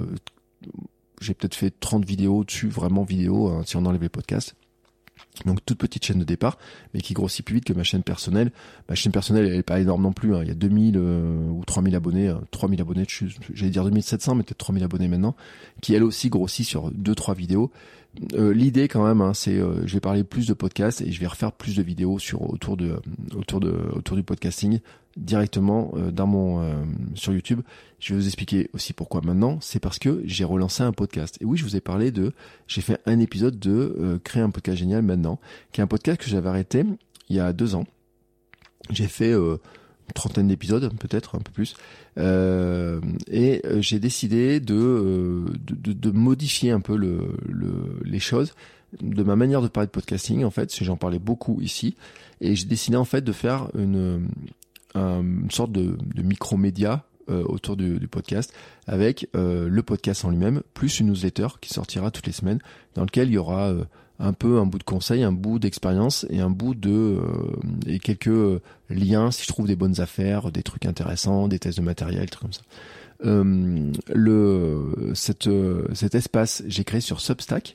j'ai 1.20 1.34
peut-être 1.34 1.54
fait 1.54 1.70
30 1.78 2.04
vidéos 2.04 2.44
dessus, 2.44 2.68
vraiment 2.68 3.04
vidéos 3.04 3.48
hein, 3.48 3.62
si 3.66 3.76
on 3.76 3.84
enlève 3.84 4.02
les 4.02 4.08
podcasts. 4.08 4.54
Donc 5.44 5.64
toute 5.66 5.78
petite 5.78 6.04
chaîne 6.04 6.20
de 6.20 6.24
départ, 6.24 6.58
mais 6.92 7.00
qui 7.00 7.12
grossit 7.12 7.44
plus 7.44 7.56
vite 7.56 7.64
que 7.64 7.72
ma 7.72 7.82
chaîne 7.82 8.04
personnelle. 8.04 8.52
Ma 8.88 8.94
chaîne 8.94 9.10
personnelle, 9.10 9.46
elle 9.46 9.58
est 9.58 9.62
pas 9.64 9.80
énorme 9.80 10.02
non 10.02 10.12
plus. 10.12 10.34
Hein. 10.34 10.40
Il 10.42 10.48
y 10.48 10.52
a 10.52 10.54
2000 10.54 10.96
euh, 10.96 11.48
ou 11.48 11.64
3000 11.64 11.96
abonnés, 11.96 12.32
3000 12.52 12.78
euh, 12.78 12.82
abonnés, 12.82 13.06
j'allais 13.52 13.70
dire 13.70 13.82
2700, 13.82 14.36
mais 14.36 14.42
peut-être 14.44 14.58
3000 14.58 14.84
abonnés 14.84 15.08
maintenant, 15.08 15.34
qui 15.80 15.92
elle 15.94 16.04
aussi 16.04 16.28
grossit 16.28 16.64
sur 16.64 16.92
deux 16.92 17.16
trois 17.16 17.34
vidéos. 17.34 17.72
Euh, 18.34 18.54
l'idée 18.54 18.86
quand 18.86 19.04
même, 19.04 19.20
hein, 19.20 19.34
c'est, 19.34 19.56
je 19.56 19.92
vais 19.92 20.00
parler 20.00 20.22
plus 20.22 20.46
de 20.46 20.54
podcasts 20.54 21.00
et 21.00 21.10
je 21.10 21.18
vais 21.18 21.26
refaire 21.26 21.50
plus 21.50 21.74
de 21.74 21.82
vidéos 21.82 22.20
sur 22.20 22.48
autour 22.48 22.76
de 22.76 23.00
autour 23.34 23.58
de 23.58 23.76
autour 23.92 24.16
du 24.16 24.22
podcasting 24.22 24.78
directement 25.16 25.92
euh, 25.96 26.10
dans 26.10 26.26
mon 26.26 26.60
euh, 26.60 26.74
sur 27.14 27.32
YouTube. 27.32 27.60
Je 28.00 28.12
vais 28.12 28.20
vous 28.20 28.26
expliquer 28.26 28.70
aussi 28.72 28.92
pourquoi 28.92 29.20
maintenant. 29.22 29.58
C'est 29.60 29.80
parce 29.80 29.98
que 29.98 30.22
j'ai 30.24 30.44
relancé 30.44 30.82
un 30.82 30.92
podcast. 30.92 31.38
Et 31.40 31.44
oui, 31.44 31.56
je 31.56 31.64
vous 31.64 31.76
ai 31.76 31.80
parlé 31.80 32.10
de, 32.10 32.32
j'ai 32.66 32.80
fait 32.80 33.00
un 33.06 33.20
épisode 33.20 33.58
de 33.58 33.96
euh, 33.98 34.18
créer 34.22 34.42
un 34.42 34.50
podcast 34.50 34.78
génial 34.78 35.02
maintenant, 35.02 35.38
qui 35.72 35.80
est 35.80 35.84
un 35.84 35.88
podcast 35.88 36.20
que 36.20 36.28
j'avais 36.28 36.48
arrêté 36.48 36.84
il 37.30 37.36
y 37.36 37.40
a 37.40 37.52
deux 37.52 37.74
ans. 37.74 37.86
J'ai 38.90 39.06
fait 39.06 39.32
une 39.32 39.58
trentaine 40.14 40.48
d'épisodes, 40.48 40.92
peut-être 40.98 41.36
un 41.36 41.38
peu 41.38 41.50
plus, 41.50 41.74
et 42.18 43.62
j'ai 43.80 43.98
décidé 43.98 44.60
de, 44.60 45.46
de, 45.58 45.92
de, 45.94 46.10
modifier 46.10 46.70
un 46.70 46.80
peu 46.80 46.94
le, 46.94 47.34
le, 47.48 47.98
les 48.04 48.18
choses 48.18 48.54
de 49.00 49.22
ma 49.22 49.36
manière 49.36 49.62
de 49.62 49.68
parler 49.68 49.86
de 49.86 49.90
podcasting 49.90 50.44
en 50.44 50.50
fait, 50.50 50.84
j'en 50.84 50.98
parlais 50.98 51.18
beaucoup 51.18 51.62
ici, 51.62 51.96
et 52.42 52.54
j'ai 52.54 52.66
décidé 52.66 52.98
en 52.98 53.06
fait 53.06 53.22
de 53.22 53.32
faire 53.32 53.68
une 53.74 54.28
une 54.94 55.50
sorte 55.50 55.72
de, 55.72 55.96
de 56.14 56.22
micro-média 56.22 57.04
euh, 57.30 57.42
autour 57.46 57.78
du, 57.78 58.06
podcast 58.06 58.52
avec 58.86 59.30
euh, 59.34 59.66
le 59.66 59.82
podcast 59.82 60.26
en 60.26 60.30
lui-même 60.30 60.60
plus 60.74 61.00
une 61.00 61.06
newsletter 61.06 61.46
qui 61.62 61.72
sortira 61.72 62.10
toutes 62.10 62.26
les 62.26 62.34
semaines 62.34 62.58
dans 62.96 63.02
lequel 63.02 63.28
il 63.28 63.34
y 63.34 63.38
aura 63.38 63.70
euh, 63.70 63.84
un 64.18 64.34
peu 64.34 64.58
un 64.58 64.66
bout 64.66 64.76
de 64.76 64.84
conseil, 64.84 65.22
un 65.22 65.32
bout 65.32 65.58
d'expérience 65.58 66.26
et 66.28 66.40
un 66.40 66.50
bout 66.50 66.74
de 66.74 67.18
et 67.86 67.98
quelques 67.98 68.60
liens 68.90 69.30
si 69.30 69.44
je 69.44 69.48
trouve 69.48 69.66
des 69.66 69.74
bonnes 69.74 70.02
affaires, 70.02 70.52
des 70.52 70.62
trucs 70.62 70.84
intéressants, 70.84 71.48
des 71.48 71.58
tests 71.58 71.78
de 71.78 71.82
matériel, 71.82 72.28
trucs 72.28 72.42
comme 72.42 72.52
ça. 72.52 72.62
le 74.14 75.12
cet 75.14 76.14
espace 76.14 76.62
j'ai 76.66 76.84
créé 76.84 77.00
sur 77.00 77.22
Substack 77.22 77.74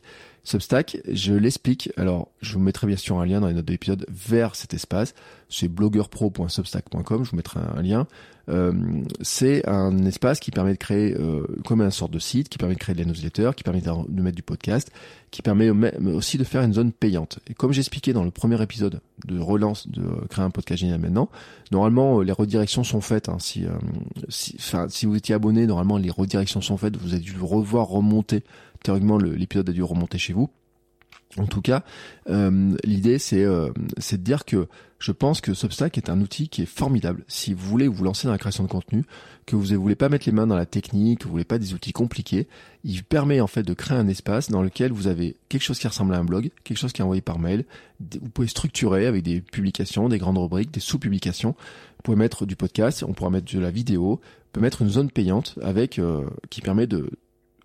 Substack, 0.49 0.97
je 1.07 1.35
l'explique. 1.35 1.91
Alors, 1.95 2.29
je 2.41 2.53
vous 2.53 2.59
mettrai 2.59 2.87
bien 2.87 2.95
sûr 2.95 3.19
un 3.19 3.25
lien 3.27 3.39
dans 3.39 3.49
les 3.49 3.53
notes 3.53 3.65
de 3.65 3.71
l'épisode 3.71 4.07
vers 4.09 4.55
cet 4.55 4.73
espace. 4.73 5.13
C'est 5.47 5.67
blogueurpro.substack.com. 5.67 7.23
Je 7.23 7.29
vous 7.29 7.37
mettrai 7.37 7.59
un 7.59 7.83
lien. 7.83 8.07
Euh, 8.49 8.73
c'est 9.21 9.67
un 9.69 9.95
espace 10.05 10.39
qui 10.39 10.49
permet 10.49 10.71
de 10.71 10.79
créer 10.79 11.13
euh, 11.13 11.45
comme 11.65 11.81
un 11.81 11.91
sorte 11.91 12.11
de 12.11 12.17
site, 12.17 12.49
qui 12.49 12.57
permet 12.57 12.73
de 12.73 12.79
créer 12.79 12.95
de 12.95 12.99
la 12.99 13.05
newsletter, 13.05 13.51
qui 13.55 13.63
permet 13.63 13.81
de 13.81 14.21
mettre 14.23 14.35
du 14.35 14.41
podcast, 14.41 14.91
qui 15.29 15.43
permet 15.43 15.69
aussi 15.69 16.39
de 16.39 16.43
faire 16.43 16.63
une 16.63 16.73
zone 16.73 16.93
payante. 16.93 17.37
Et 17.47 17.53
comme 17.53 17.71
j'expliquais 17.71 18.13
dans 18.13 18.23
le 18.23 18.31
premier 18.31 18.59
épisode 18.59 19.01
de 19.27 19.37
relance 19.37 19.87
de 19.87 20.01
créer 20.29 20.43
un 20.43 20.49
podcast 20.49 20.81
génial 20.81 20.99
maintenant, 20.99 21.29
normalement 21.71 22.21
euh, 22.21 22.23
les 22.23 22.31
redirections 22.31 22.83
sont 22.83 23.01
faites. 23.01 23.29
Hein, 23.29 23.37
si, 23.37 23.67
si, 24.29 24.57
si 24.87 25.05
vous 25.05 25.15
étiez 25.15 25.35
abonné, 25.35 25.67
normalement 25.67 25.97
les 25.97 26.09
redirections 26.09 26.61
sont 26.61 26.77
faites. 26.77 26.97
Vous 26.97 27.13
avez 27.13 27.21
dû 27.21 27.35
revoir 27.39 27.87
remonter 27.87 28.43
théoriquement 28.83 29.17
l'épisode 29.17 29.69
a 29.69 29.73
dû 29.73 29.83
remonter 29.83 30.17
chez 30.17 30.33
vous. 30.33 30.49
En 31.37 31.45
tout 31.45 31.61
cas, 31.61 31.83
euh, 32.29 32.75
l'idée 32.83 33.19
c'est 33.19 33.43
euh, 33.43 33.69
de 33.95 34.15
dire 34.17 34.45
que 34.45 34.67
je 34.97 35.11
pense 35.11 35.41
que 35.41 35.53
Substack 35.53 35.97
est 35.97 36.09
un 36.09 36.19
outil 36.21 36.49
qui 36.49 36.63
est 36.63 36.65
formidable 36.65 37.23
si 37.27 37.53
vous 37.53 37.67
voulez 37.67 37.87
vous 37.87 38.03
lancer 38.03 38.27
dans 38.27 38.33
la 38.33 38.39
création 38.39 38.63
de 38.63 38.69
contenu, 38.69 39.05
que 39.45 39.55
vous 39.55 39.71
ne 39.71 39.77
voulez 39.77 39.95
pas 39.95 40.09
mettre 40.09 40.25
les 40.25 40.31
mains 40.31 40.47
dans 40.47 40.57
la 40.57 40.65
technique, 40.65 41.19
que 41.19 41.25
vous 41.25 41.31
voulez 41.31 41.45
pas 41.45 41.59
des 41.59 41.73
outils 41.73 41.93
compliqués. 41.93 42.47
Il 42.83 43.03
permet 43.03 43.41
en 43.41 43.47
fait 43.47 43.63
de 43.63 43.73
créer 43.73 43.97
un 43.97 44.07
espace 44.07 44.49
dans 44.49 44.61
lequel 44.61 44.91
vous 44.91 45.07
avez 45.07 45.37
quelque 45.47 45.61
chose 45.61 45.79
qui 45.79 45.87
ressemble 45.87 46.15
à 46.15 46.17
un 46.17 46.25
blog, 46.25 46.51
quelque 46.63 46.77
chose 46.77 46.91
qui 46.91 47.01
est 47.01 47.03
envoyé 47.03 47.21
par 47.21 47.39
mail. 47.39 47.65
Vous 47.99 48.29
pouvez 48.29 48.47
structurer 48.47 49.05
avec 49.05 49.23
des 49.23 49.39
publications, 49.39 50.09
des 50.09 50.17
grandes 50.17 50.37
rubriques, 50.39 50.71
des 50.71 50.79
sous-publications. 50.79 51.51
Vous 51.51 52.03
pouvez 52.03 52.17
mettre 52.17 52.45
du 52.45 52.55
podcast, 52.55 53.03
on 53.07 53.13
pourra 53.13 53.29
mettre 53.29 53.53
de 53.53 53.59
la 53.59 53.71
vidéo, 53.71 54.19
on 54.19 54.51
peut 54.51 54.61
mettre 54.61 54.81
une 54.81 54.89
zone 54.89 55.11
payante 55.11 55.57
avec 55.61 55.99
euh, 55.99 56.25
qui 56.49 56.61
permet 56.61 56.87
de 56.87 57.09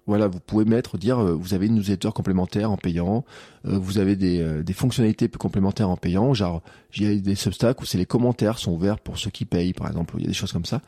voilà, 0.07 0.27
vous 0.27 0.41
pouvez 0.41 0.67
mettre, 0.67 0.99
dire, 0.99 1.19
euh, 1.19 1.33
vous 1.33 1.55
avez 1.55 1.67
une 1.67 1.77
newsletter 1.77 2.11
complémentaire 2.15 2.71
en 2.71 2.77
payant, 2.77 3.25
euh, 3.67 3.79
vous 3.79 3.99
avez 3.99 4.17
des, 4.17 4.41
euh, 4.41 4.63
des 4.63 4.75
fonctionnalités 4.75 5.29
complémentaires 5.29 5.89
en 5.89 5.97
payant, 5.97 6.35
genre, 6.35 6.63
il 6.95 7.03
y 7.03 7.07
a 7.11 7.15
des 7.19 7.35
substacks 7.35 7.81
où 7.81 7.87
c'est 7.87 7.97
les 7.97 8.05
commentaires 8.05 8.59
sont 8.59 8.73
ouverts 8.73 8.99
pour 8.99 9.19
ceux 9.19 9.31
qui 9.31 9.47
payent, 9.47 9.73
par 9.73 9.89
exemple, 9.89 10.15
il 10.19 10.23
y 10.23 10.25
a 10.27 10.29
des 10.29 10.35
choses 10.35 10.53
comme 10.53 10.67
ça. 10.67 10.83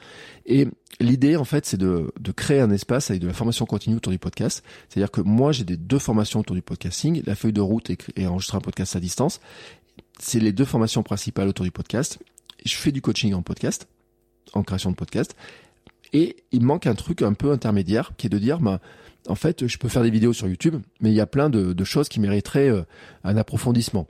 Et 0.44 0.68
l'idée, 1.00 1.36
en 1.36 1.44
fait, 1.44 1.64
c'est 1.64 1.78
de, 1.78 2.12
de 2.20 2.32
créer 2.32 2.60
un 2.60 2.70
espace 2.70 3.10
avec 3.10 3.22
de 3.22 3.26
la 3.26 3.32
formation 3.32 3.64
continue 3.64 3.96
autour 3.96 4.12
du 4.12 4.18
podcast. 4.18 4.62
C'est-à-dire 4.88 5.10
que 5.10 5.22
moi, 5.22 5.50
j'ai 5.50 5.64
des 5.64 5.78
deux 5.78 5.98
formations 5.98 6.40
autour 6.40 6.54
du 6.54 6.62
podcasting, 6.62 7.22
la 7.26 7.34
feuille 7.34 7.54
de 7.54 7.62
route 7.62 7.88
et, 7.88 7.98
et 8.16 8.26
enregistrer 8.26 8.58
un 8.58 8.60
podcast 8.60 8.96
à 8.96 9.00
distance. 9.00 9.40
C'est 10.18 10.40
les 10.40 10.52
deux 10.52 10.66
formations 10.66 11.02
principales 11.02 11.48
autour 11.48 11.64
du 11.64 11.70
podcast. 11.70 12.18
Je 12.64 12.74
fais 12.74 12.92
du 12.92 13.00
coaching 13.00 13.32
en 13.32 13.42
podcast, 13.42 13.88
en 14.52 14.62
création 14.62 14.90
de 14.90 14.96
podcast. 14.96 15.34
Et 16.12 16.36
il 16.52 16.62
manque 16.62 16.86
un 16.86 16.94
truc 16.94 17.22
un 17.22 17.32
peu 17.32 17.50
intermédiaire 17.50 18.12
qui 18.16 18.26
est 18.26 18.30
de 18.30 18.38
dire, 18.38 18.60
bah, 18.60 18.80
en 19.28 19.34
fait, 19.34 19.66
je 19.66 19.78
peux 19.78 19.88
faire 19.88 20.02
des 20.02 20.10
vidéos 20.10 20.32
sur 20.32 20.48
YouTube, 20.48 20.76
mais 21.00 21.10
il 21.10 21.14
y 21.14 21.20
a 21.20 21.26
plein 21.26 21.50
de, 21.50 21.84
choses 21.84 22.08
qui 22.08 22.20
mériteraient 22.20 22.68
euh, 22.68 22.82
un 23.24 23.36
approfondissement. 23.36 24.06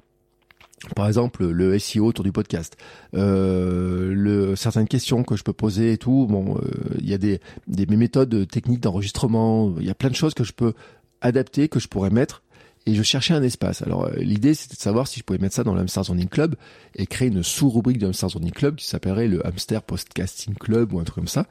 Par 0.95 1.07
exemple, 1.07 1.47
le 1.47 1.79
SEO 1.79 2.07
autour 2.07 2.25
du 2.25 2.33
podcast, 2.33 2.77
euh, 3.15 4.55
certaines 4.57 4.87
questions 4.87 5.25
que 5.25 5.35
je 5.37 5.43
peux 5.43 5.55
poser 5.55 5.93
et 5.93 5.99
tout. 5.99 6.27
Bon, 6.29 6.59
euh, 6.59 6.71
il 6.99 7.09
y 7.09 7.15
a 7.15 7.19
des, 7.19 7.41
des 7.67 7.87
méthodes 7.87 8.47
techniques 8.49 8.81
d'enregistrement. 8.81 9.75
Il 9.79 9.87
y 9.87 9.91
a 9.91 9.95
plein 9.95 10.11
de 10.11 10.15
choses 10.15 10.35
que 10.35 10.45
je 10.45 10.53
peux 10.53 10.75
adapter, 11.23 11.69
que 11.69 11.81
je 11.81 11.89
pourrais 11.89 12.11
mettre. 12.11 12.43
Et 12.89 12.95
je 12.95 13.03
cherchais 13.03 13.35
un 13.35 13.43
espace. 13.43 13.83
Alors 13.83 14.05
euh, 14.05 14.13
l'idée 14.19 14.55
c'était 14.55 14.77
de 14.77 14.81
savoir 14.81 15.09
si 15.09 15.19
je 15.19 15.25
pouvais 15.25 15.41
mettre 15.41 15.57
ça 15.57 15.65
dans 15.65 15.75
le 15.75 15.87
Zoning 15.89 16.29
Club 16.29 16.55
et 16.95 17.07
créer 17.07 17.29
une 17.29 17.43
sous-rubrique 17.43 17.99
du 17.99 18.05
Hamster 18.05 18.29
Zoning 18.29 18.53
Club 18.53 18.77
qui 18.77 18.87
s'appellerait 18.87 19.27
le 19.27 19.45
Hamster 19.45 19.83
Podcasting 19.83 20.55
Club 20.55 20.93
ou 20.93 21.01
un 21.01 21.05
truc 21.05 21.17
comme 21.17 21.29
ça. 21.29 21.47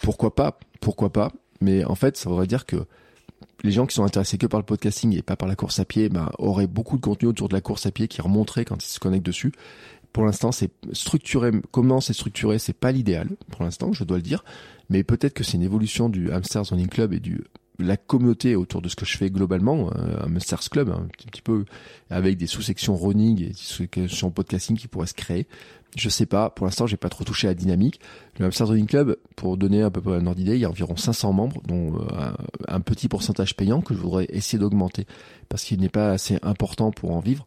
Pourquoi 0.00 0.34
pas 0.34 0.60
Pourquoi 0.80 1.12
pas 1.12 1.32
mais 1.60 1.84
en 1.84 1.94
fait, 1.94 2.16
ça 2.16 2.28
voudrait 2.28 2.46
dire 2.46 2.66
que 2.66 2.84
les 3.62 3.72
gens 3.72 3.86
qui 3.86 3.94
sont 3.94 4.04
intéressés 4.04 4.38
que 4.38 4.46
par 4.46 4.60
le 4.60 4.66
podcasting 4.66 5.16
et 5.16 5.22
pas 5.22 5.36
par 5.36 5.48
la 5.48 5.56
course 5.56 5.78
à 5.80 5.84
pied, 5.84 6.08
bah, 6.08 6.32
auraient 6.38 6.66
beaucoup 6.66 6.96
de 6.96 7.02
contenu 7.02 7.28
autour 7.28 7.48
de 7.48 7.54
la 7.54 7.60
course 7.60 7.86
à 7.86 7.90
pied 7.90 8.08
qui 8.08 8.20
remonterait 8.22 8.64
quand 8.64 8.82
ils 8.82 8.88
se 8.88 8.98
connectent 8.98 9.26
dessus. 9.26 9.52
Pour 10.12 10.24
l'instant, 10.24 10.50
c'est 10.50 10.70
structuré. 10.92 11.52
Comment 11.70 12.00
c'est 12.00 12.12
structuré, 12.12 12.58
c'est 12.58 12.72
pas 12.72 12.90
l'idéal. 12.90 13.28
Pour 13.50 13.62
l'instant, 13.62 13.92
je 13.92 14.04
dois 14.04 14.16
le 14.16 14.22
dire. 14.22 14.44
Mais 14.88 15.04
peut-être 15.04 15.34
que 15.34 15.44
c'est 15.44 15.54
une 15.54 15.62
évolution 15.62 16.08
du 16.08 16.32
Hamsters 16.32 16.66
Running 16.70 16.88
Club 16.88 17.12
et 17.12 17.20
du 17.20 17.44
la 17.78 17.96
communauté 17.96 18.56
autour 18.56 18.82
de 18.82 18.88
ce 18.88 18.96
que 18.96 19.06
je 19.06 19.16
fais 19.16 19.30
globalement, 19.30 19.90
un 19.96 20.26
Hamsters 20.26 20.68
Club, 20.70 20.90
un 20.90 21.08
petit 21.30 21.40
peu 21.40 21.64
avec 22.10 22.36
des 22.36 22.46
sous-sections 22.46 22.94
running 22.94 23.42
et 23.42 23.46
des 23.48 23.54
sous-sections 23.54 24.30
podcasting 24.30 24.76
qui 24.76 24.86
pourraient 24.86 25.06
se 25.06 25.14
créer. 25.14 25.46
Je 25.96 26.08
sais 26.08 26.26
pas, 26.26 26.50
pour 26.50 26.66
l'instant, 26.66 26.86
j'ai 26.86 26.96
pas 26.96 27.08
trop 27.08 27.24
touché 27.24 27.48
à 27.48 27.50
la 27.50 27.54
dynamique. 27.54 28.00
Le 28.38 28.46
Hamster 28.46 28.68
Running 28.68 28.86
Club, 28.86 29.16
pour 29.34 29.56
donner 29.56 29.82
un 29.82 29.90
peu 29.90 30.12
un 30.12 30.26
ordre 30.26 30.36
d'idée, 30.36 30.54
il 30.54 30.60
y 30.60 30.64
a 30.64 30.70
environ 30.70 30.96
500 30.96 31.32
membres, 31.32 31.60
dont 31.66 31.96
euh, 31.96 32.30
un, 32.68 32.80
petit 32.80 33.08
pourcentage 33.08 33.56
payant 33.56 33.80
que 33.80 33.94
je 33.94 33.98
voudrais 33.98 34.26
essayer 34.28 34.58
d'augmenter 34.58 35.06
parce 35.48 35.64
qu'il 35.64 35.80
n'est 35.80 35.88
pas 35.88 36.10
assez 36.10 36.38
important 36.42 36.92
pour 36.92 37.10
en 37.12 37.20
vivre. 37.20 37.46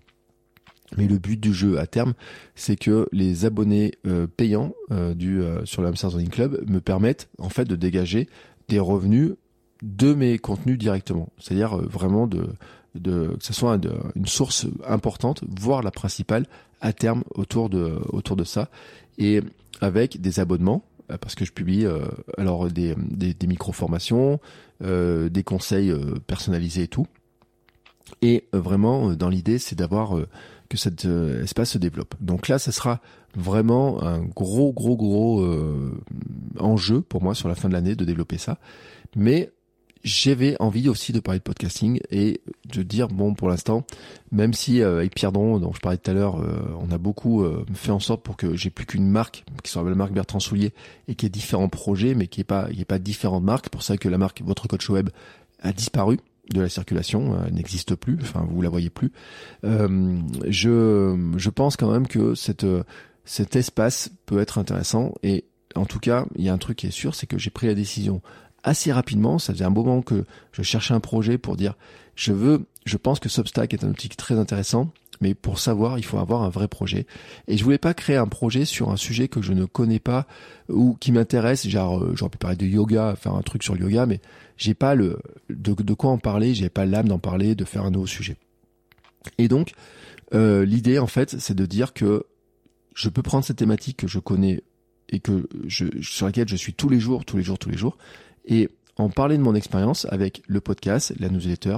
Mais 0.98 1.08
le 1.08 1.18
but 1.18 1.40
du 1.40 1.54
jeu 1.54 1.80
à 1.80 1.88
terme, 1.88 2.14
c'est 2.56 2.76
que 2.76 3.08
les 3.12 3.46
abonnés 3.46 3.94
euh, 4.06 4.28
payants 4.28 4.74
euh, 4.92 5.16
du 5.16 5.42
sur 5.64 5.82
le 5.82 5.88
Hamster 5.88 6.12
Running 6.12 6.30
Club 6.30 6.70
me 6.70 6.82
permettent 6.82 7.30
en 7.40 7.50
fait 7.50 7.66
de 7.66 7.76
dégager 7.76 8.28
des 8.68 8.80
revenus 8.80 9.32
de 9.82 10.14
mes 10.14 10.38
contenus 10.38 10.78
directement. 10.78 11.30
C'est-à-dire 11.40 11.78
vraiment 11.78 12.28
de, 12.28 12.48
que 13.02 13.36
ce 13.40 13.54
soit 13.54 13.80
une 14.16 14.28
source 14.28 14.68
importante, 14.86 15.44
voire 15.60 15.82
la 15.82 15.92
principale 15.92 16.46
à 16.84 16.94
terme 16.94 17.24
autour 17.34 17.70
de 17.70 18.00
autour 18.10 18.36
de 18.36 18.44
ça, 18.44 18.70
et 19.18 19.42
avec 19.82 20.22
des 20.22 20.40
abonnements 20.40 20.84
euh, 21.12 21.18
parce 21.18 21.36
que 21.36 21.46
je 21.46 21.52
publie 21.52 21.86
euh, 21.86 22.06
alors 22.38 22.70
des, 22.70 22.96
des, 22.98 23.34
des 23.34 23.48
micro 23.48 23.72
formations, 23.72 24.40
euh, 24.84 25.30
des 25.30 25.44
conseils 25.44 25.92
euh, 25.92 26.16
personnalisés 26.28 26.84
et 26.84 26.88
tout. 26.88 27.08
Et 28.22 28.46
vraiment, 28.54 29.14
dans 29.14 29.30
l'idée, 29.30 29.58
c'est 29.58 29.78
d'avoir 29.78 30.16
que 30.70 30.78
cet 30.78 31.06
espace 31.06 31.72
se 31.72 31.78
développe. 31.78 32.16
Donc 32.20 32.48
là, 32.48 32.60
ça 32.60 32.72
sera 32.72 33.02
vraiment 33.34 34.04
un 34.04 34.20
gros, 34.20 34.72
gros, 34.72 34.96
gros 34.96 35.44
enjeu 36.60 37.02
pour 37.02 37.24
moi 37.24 37.34
sur 37.34 37.48
la 37.48 37.56
fin 37.56 37.70
de 37.70 37.74
l'année 37.74 37.96
de 37.96 38.06
développer 38.06 38.38
ça. 38.38 38.60
Mais 39.16 39.52
j'avais 40.04 40.58
envie 40.60 40.90
aussi 40.90 41.14
de 41.14 41.20
parler 41.20 41.40
de 41.40 41.44
podcasting 41.44 42.00
et 42.12 42.42
de 42.66 42.84
dire 42.84 43.08
bon 43.08 43.34
pour 43.34 43.48
l'instant 43.48 43.86
même 44.32 44.54
si 44.54 44.82
euh, 44.82 44.98
avec 44.98 45.16
Pierre 45.16 45.32
Dron 45.32 45.60
dont 45.60 45.72
je 45.74 45.80
parlais 45.80 45.98
tout 45.98 46.12
à 46.12 46.14
l'heure 46.14 46.42
euh, 46.42 46.60
on 46.80 46.92
a 46.92 46.98
beaucoup 46.98 47.44
euh, 47.44 47.66
fait 47.74 47.92
en 47.92 48.00
sorte 48.00 48.22
pour 48.22 48.36
que 48.36 48.56
j'ai 48.56 48.70
plus 48.70 48.86
qu'une 48.86 49.08
marque 49.08 49.46
qui 49.64 49.72
soit 49.72 49.84
la 49.84 49.96
marque 49.96 50.12
Bertrand 50.12 50.42
Soulier 50.42 50.74
et 51.08 51.16
qui 51.16 51.26
ait 51.26 51.30
différents 51.30 51.70
projets 51.70 52.16
mais 52.16 52.28
qui 52.28 52.42
est 52.42 52.46
pas 52.46 52.68
il 52.72 52.82
a 52.82 52.86
pas 52.86 53.00
différentes 53.00 53.44
marques 53.44 53.70
pour 53.70 53.82
ça 53.82 53.98
que 53.98 54.10
la 54.10 54.18
marque 54.18 54.42
votre 54.42 54.68
coach 54.68 54.90
web 54.90 55.10
a 55.62 55.72
disparu 55.72 56.20
de 56.50 56.60
la 56.60 56.68
circulation 56.68 57.50
n'existe 57.52 57.96
plus 57.96 58.18
enfin 58.22 58.46
vous 58.50 58.62
la 58.62 58.68
voyez 58.68 58.90
plus. 58.90 59.14
Je 59.64 61.32
je 61.38 61.50
pense 61.50 61.78
quand 61.78 61.90
même 61.90 62.06
que 62.06 62.36
cette 62.36 62.66
cet 63.24 63.56
espace 63.56 64.12
peut 64.26 64.40
être 64.40 64.58
intéressant 64.58 65.14
et 65.24 65.46
en 65.76 65.86
tout 65.86 66.00
cas, 66.00 66.26
il 66.36 66.44
y 66.44 66.50
a 66.50 66.54
un 66.54 66.58
truc 66.58 66.78
qui 66.78 66.88
est 66.88 66.92
sûr, 66.92 67.16
c'est 67.16 67.28
que 67.28 67.38
j'ai 67.38 67.50
pris 67.50 67.68
la 67.68 67.74
décision 67.74 68.22
assez 68.64 68.92
rapidement. 68.92 69.40
Ça 69.40 69.54
faisait 69.54 69.66
un 69.66 69.70
moment 69.70 70.02
que 70.02 70.26
je 70.52 70.62
cherchais 70.62 70.94
un 70.94 71.00
projet 71.00 71.38
pour 71.38 71.56
dire 71.56 71.76
je 72.16 72.32
veux, 72.32 72.66
je 72.86 72.98
pense 72.98 73.20
que 73.20 73.30
Substack 73.30 73.74
est 73.74 73.84
un 73.84 73.90
outil 73.90 74.10
très 74.10 74.36
intéressant, 74.38 74.92
mais 75.22 75.34
pour 75.34 75.60
savoir, 75.60 75.98
il 75.98 76.06
faut 76.06 76.20
avoir 76.20 76.44
un 76.44 76.50
vrai 76.50 76.68
projet. 76.68 77.08
Et 77.48 77.58
je 77.58 77.64
voulais 77.64 77.78
pas 77.78 77.94
créer 77.94 78.18
un 78.18 78.28
projet 78.28 78.66
sur 78.66 78.92
un 78.92 78.98
sujet 78.98 79.28
que 79.28 79.42
je 79.42 79.54
ne 79.54 79.66
connais 79.66 80.00
pas 80.00 80.28
ou 80.70 80.96
qui 81.00 81.12
m'intéresse. 81.12 81.68
Genre, 81.68 82.00
euh, 82.00 82.12
j'aurais 82.16 82.30
pu 82.30 82.38
parler 82.38 82.58
de 82.58 82.66
yoga, 82.66 83.16
faire 83.16 83.34
un 83.34 83.42
truc 83.42 83.64
sur 83.64 83.74
le 83.76 83.82
yoga, 83.82 84.06
mais 84.06 84.22
j'ai 84.58 84.74
pas 84.74 84.96
le 84.96 85.20
de, 85.50 85.94
quoi 85.94 86.12
en 86.12 86.18
parler. 86.18 86.54
J'ai 86.54 86.70
pas 86.70 86.86
l'âme 86.86 87.08
d'en 87.08 87.20
parler, 87.20 87.56
de 87.56 87.66
faire 87.66 87.84
un 87.84 87.92
nouveau 87.92 88.08
sujet. 88.08 88.38
Et 89.38 89.48
donc, 89.48 89.74
euh, 90.34 90.66
l'idée 90.66 91.00
en 91.00 91.08
fait, 91.08 91.40
c'est 91.40 91.56
de 91.56 91.66
dire 91.66 91.94
que 91.94 92.26
je 92.94 93.10
peux 93.10 93.22
prendre 93.24 93.44
cette 93.44 93.58
thématique 93.58 93.98
que 93.98 94.08
je 94.08 94.20
connais 94.20 94.62
et 95.10 95.20
que 95.20 95.48
je, 95.68 95.86
sur 96.02 96.26
laquelle 96.26 96.48
je 96.48 96.56
suis 96.56 96.74
tous 96.74 96.90
les 96.90 97.00
jours, 97.00 97.26
tous 97.26 97.38
les 97.38 97.44
jours, 97.44 97.58
tous 97.58 97.70
les 97.70 97.78
jours, 97.78 97.98
et 98.46 98.70
en 98.98 99.10
parler 99.10 99.38
de 99.38 99.44
mon 99.44 99.56
expérience 99.56 100.06
avec 100.10 100.44
le 100.48 100.62
podcast, 100.62 101.14
la 101.20 101.30
newsletter, 101.30 101.78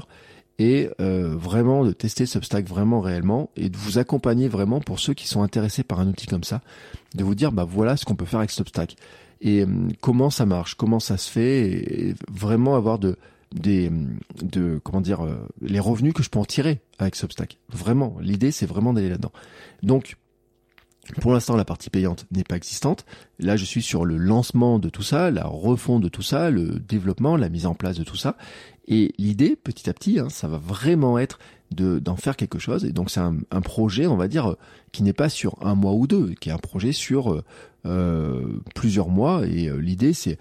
et 0.57 0.89
euh, 1.01 1.35
vraiment 1.35 1.83
de 1.83 1.91
tester 1.91 2.25
Substack 2.25 2.65
vraiment 2.65 3.01
réellement 3.01 3.49
et 3.57 3.69
de 3.69 3.77
vous 3.77 3.97
accompagner 3.97 4.47
vraiment 4.47 4.79
pour 4.79 4.99
ceux 4.99 5.13
qui 5.13 5.27
sont 5.27 5.41
intéressés 5.43 5.83
par 5.83 5.99
un 5.99 6.07
outil 6.07 6.27
comme 6.27 6.43
ça, 6.43 6.61
de 7.13 7.23
vous 7.23 7.35
dire 7.35 7.51
bah 7.51 7.65
voilà 7.69 7.97
ce 7.97 8.05
qu'on 8.05 8.15
peut 8.15 8.25
faire 8.25 8.39
avec 8.39 8.51
Substack 8.51 8.95
et 9.41 9.61
euh, 9.61 9.67
comment 10.01 10.29
ça 10.29 10.45
marche, 10.45 10.75
comment 10.75 10.99
ça 10.99 11.17
se 11.17 11.29
fait, 11.29 11.69
et, 11.69 12.15
vraiment 12.31 12.75
avoir 12.75 12.99
de 12.99 13.17
des 13.53 13.91
de 14.41 14.79
comment 14.83 15.01
dire 15.01 15.23
euh, 15.23 15.35
les 15.61 15.79
revenus 15.79 16.13
que 16.13 16.23
je 16.23 16.29
peux 16.29 16.39
en 16.39 16.45
tirer 16.45 16.79
avec 16.99 17.15
Substack. 17.15 17.57
Vraiment, 17.69 18.15
l'idée 18.21 18.51
c'est 18.51 18.65
vraiment 18.65 18.93
d'aller 18.93 19.09
là-dedans. 19.09 19.31
Donc 19.83 20.15
pour 21.21 21.33
l'instant, 21.33 21.55
la 21.55 21.65
partie 21.65 21.89
payante 21.89 22.25
n'est 22.31 22.43
pas 22.43 22.55
existante. 22.55 23.05
Là, 23.39 23.55
je 23.57 23.65
suis 23.65 23.81
sur 23.81 24.05
le 24.05 24.17
lancement 24.17 24.79
de 24.79 24.89
tout 24.89 25.03
ça, 25.03 25.31
la 25.31 25.45
refonte 25.45 26.01
de 26.01 26.09
tout 26.09 26.21
ça, 26.21 26.49
le 26.49 26.79
développement, 26.79 27.37
la 27.37 27.49
mise 27.49 27.65
en 27.65 27.75
place 27.75 27.97
de 27.97 28.03
tout 28.03 28.15
ça. 28.15 28.37
Et 28.87 29.13
l'idée, 29.17 29.55
petit 29.55 29.89
à 29.89 29.93
petit, 29.93 30.19
hein, 30.19 30.29
ça 30.29 30.47
va 30.47 30.57
vraiment 30.57 31.17
être 31.17 31.39
de 31.71 31.99
d'en 31.99 32.15
faire 32.15 32.35
quelque 32.35 32.59
chose. 32.59 32.85
Et 32.85 32.91
donc, 32.91 33.09
c'est 33.09 33.19
un, 33.19 33.61
projet, 33.61 34.07
on 34.07 34.17
va 34.17 34.27
dire, 34.27 34.55
qui 34.91 35.03
n'est 35.03 35.13
pas 35.13 35.29
sur 35.29 35.55
un 35.61 35.75
mois 35.75 35.93
ou 35.93 36.07
deux, 36.07 36.33
qui 36.39 36.49
est 36.49 36.53
un 36.53 36.57
projet 36.57 36.91
sur 36.91 37.43
euh, 37.85 38.61
plusieurs 38.73 39.09
mois. 39.09 39.45
Et 39.47 39.67
euh, 39.67 39.77
l'idée, 39.77 40.13
c'est 40.13 40.37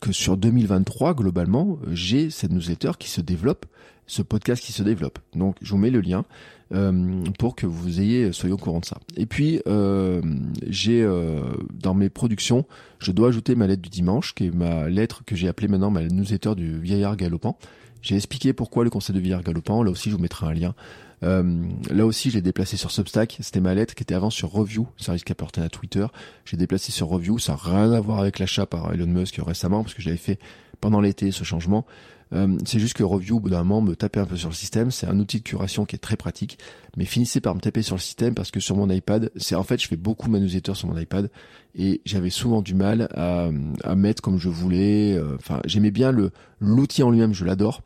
que 0.00 0.12
sur 0.12 0.36
2023, 0.36 1.14
globalement, 1.14 1.78
j'ai 1.90 2.30
cette 2.30 2.52
newsletter 2.52 2.92
qui 2.98 3.08
se 3.08 3.20
développe, 3.20 3.66
ce 4.06 4.22
podcast 4.22 4.62
qui 4.62 4.72
se 4.72 4.82
développe. 4.82 5.18
Donc, 5.34 5.56
je 5.60 5.70
vous 5.70 5.78
mets 5.78 5.90
le 5.90 6.00
lien. 6.00 6.24
Euh, 6.72 7.24
pour 7.36 7.56
que 7.56 7.66
vous 7.66 8.00
ayez 8.00 8.30
soyez 8.32 8.52
au 8.52 8.56
courant 8.56 8.78
de 8.78 8.84
ça. 8.84 8.98
Et 9.16 9.26
puis 9.26 9.60
euh, 9.66 10.22
j'ai 10.68 11.02
euh, 11.02 11.40
dans 11.74 11.94
mes 11.94 12.08
productions, 12.10 12.64
je 13.00 13.10
dois 13.10 13.28
ajouter 13.28 13.56
ma 13.56 13.66
lettre 13.66 13.82
du 13.82 13.88
dimanche, 13.88 14.36
qui 14.36 14.46
est 14.46 14.54
ma 14.54 14.88
lettre 14.88 15.24
que 15.24 15.34
j'ai 15.34 15.48
appelée 15.48 15.66
maintenant 15.66 15.90
ma 15.90 16.04
newsletter 16.04 16.54
du 16.54 16.78
vieillard 16.78 17.16
galopant. 17.16 17.58
J'ai 18.02 18.14
expliqué 18.14 18.52
pourquoi 18.52 18.84
le 18.84 18.90
conseil 18.90 19.16
de 19.16 19.20
vieillard 19.20 19.42
galopant. 19.42 19.82
Là 19.82 19.90
aussi, 19.90 20.10
je 20.10 20.14
vous 20.14 20.22
mettrai 20.22 20.46
un 20.46 20.54
lien. 20.54 20.74
Euh, 21.22 21.64
là 21.90 22.06
aussi, 22.06 22.30
j'ai 22.30 22.40
déplacé 22.40 22.76
sur 22.76 22.90
Substack. 22.90 23.38
C'était 23.40 23.60
ma 23.60 23.74
lettre 23.74 23.94
qui 23.94 24.02
était 24.02 24.14
avant 24.14 24.30
sur 24.30 24.50
Review, 24.50 24.86
service 24.96 25.24
qui 25.24 25.32
appartenait 25.32 25.66
à 25.66 25.68
Twitter. 25.68 26.06
J'ai 26.44 26.56
déplacé 26.56 26.92
sur 26.92 27.08
Review. 27.08 27.38
Ça 27.38 27.52
n'a 27.52 27.58
rien 27.58 27.92
à 27.92 28.00
voir 28.00 28.20
avec 28.20 28.38
l'achat 28.38 28.64
par 28.64 28.92
Elon 28.94 29.06
Musk 29.06 29.40
récemment, 29.44 29.82
parce 29.82 29.94
que 29.94 30.02
j'avais 30.02 30.16
fait 30.16 30.38
pendant 30.80 31.00
l'été 31.00 31.30
ce 31.30 31.44
changement. 31.44 31.84
Euh, 32.32 32.56
c'est 32.64 32.78
juste 32.78 32.94
que 32.94 33.02
Review, 33.02 33.36
au 33.36 33.40
bout 33.40 33.50
d'un 33.50 33.64
moment, 33.64 33.80
me 33.80 33.96
tapait 33.96 34.20
un 34.20 34.26
peu 34.26 34.36
sur 34.36 34.48
le 34.48 34.54
système. 34.54 34.90
C'est 34.90 35.06
un 35.06 35.18
outil 35.18 35.38
de 35.38 35.42
curation 35.42 35.84
qui 35.84 35.96
est 35.96 36.00
très 36.00 36.16
pratique, 36.16 36.58
mais 36.96 37.04
finissez 37.04 37.40
par 37.40 37.54
me 37.54 37.60
taper 37.60 37.82
sur 37.82 37.96
le 37.96 38.00
système 38.00 38.34
parce 38.34 38.50
que 38.50 38.60
sur 38.60 38.76
mon 38.76 38.88
iPad, 38.90 39.30
c'est 39.36 39.54
en 39.54 39.62
fait, 39.62 39.80
je 39.80 39.88
fais 39.88 39.96
beaucoup 39.96 40.30
ma 40.30 40.38
newsletter 40.38 40.74
sur 40.74 40.88
mon 40.88 40.98
iPad 40.98 41.30
et 41.74 42.00
j'avais 42.04 42.30
souvent 42.30 42.62
du 42.62 42.74
mal 42.74 43.08
à, 43.14 43.50
à 43.82 43.94
mettre 43.94 44.22
comme 44.22 44.38
je 44.38 44.48
voulais. 44.48 45.14
Euh, 45.14 45.36
enfin, 45.36 45.60
j'aimais 45.64 45.90
bien 45.90 46.12
le 46.12 46.30
l'outil 46.60 47.02
en 47.02 47.10
lui-même, 47.10 47.34
je 47.34 47.44
l'adore. 47.44 47.82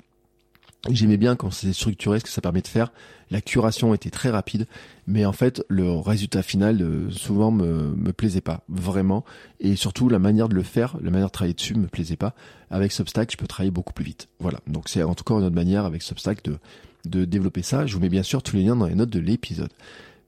J'aimais 0.91 1.17
bien 1.17 1.35
quand 1.35 1.51
c'est 1.51 1.73
structuré, 1.73 2.19
ce 2.19 2.25
que 2.25 2.31
ça 2.31 2.43
permet 2.43 2.61
de 2.61 2.69
faire. 2.69 2.93
La 3.31 3.41
curation 3.41 3.95
était 3.95 4.11
très 4.11 4.29
rapide, 4.29 4.67
mais 5.07 5.25
en 5.25 5.33
fait, 5.33 5.65
le 5.69 5.91
résultat 5.93 6.43
final 6.43 6.83
euh, 6.83 7.11
souvent 7.11 7.51
me, 7.51 7.95
me 7.97 8.13
plaisait 8.13 8.43
pas 8.43 8.61
vraiment, 8.69 9.25
et 9.61 9.77
surtout 9.77 10.11
la 10.11 10.19
manière 10.19 10.49
de 10.49 10.55
le 10.55 10.63
faire, 10.63 10.99
la 11.01 11.11
manière 11.11 11.29
de 11.29 11.33
travailler 11.33 11.55
dessus 11.55 11.75
me 11.75 11.87
plaisait 11.87 12.17
pas. 12.17 12.35
Avec 12.71 12.93
Substack, 12.93 13.33
je 13.33 13.37
peux 13.39 13.47
travailler 13.47 13.71
beaucoup 13.71 13.95
plus 13.95 14.05
vite. 14.05 14.29
Voilà. 14.41 14.61
Donc 14.67 14.89
c'est 14.89 15.03
en 15.03 15.15
tout 15.15 15.25
cas 15.25 15.35
une 15.35 15.45
autre 15.45 15.55
manière 15.55 15.87
avec 15.87 16.03
Substack 16.03 16.45
de 16.45 16.59
de 17.07 17.25
développer 17.25 17.63
ça. 17.63 17.87
Je 17.87 17.95
vous 17.95 18.01
mets 18.01 18.09
bien 18.09 18.23
sûr 18.23 18.43
tous 18.43 18.57
les 18.57 18.63
liens 18.63 18.77
dans 18.77 18.87
les 18.87 18.95
notes 18.95 19.11
de 19.11 19.21
l'épisode. 19.21 19.71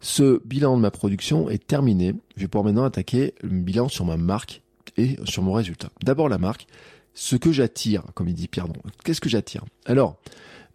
Ce 0.00 0.40
bilan 0.44 0.76
de 0.76 0.82
ma 0.82 0.90
production 0.90 1.48
est 1.48 1.66
terminé. 1.66 2.14
Je 2.36 2.42
vais 2.42 2.48
pouvoir 2.48 2.64
maintenant 2.64 2.84
attaquer 2.84 3.34
le 3.42 3.48
bilan 3.48 3.88
sur 3.88 4.04
ma 4.04 4.16
marque 4.16 4.62
et 4.96 5.16
sur 5.24 5.42
mon 5.42 5.52
résultat. 5.52 5.88
D'abord 6.02 6.28
la 6.28 6.38
marque 6.38 6.66
ce 7.16 7.34
que 7.34 7.50
j'attire, 7.50 8.02
comme 8.14 8.28
il 8.28 8.34
dit 8.34 8.46
Pierre 8.46 8.66
Qu'est-ce 9.02 9.22
que 9.22 9.30
j'attire? 9.30 9.64
Alors, 9.86 10.18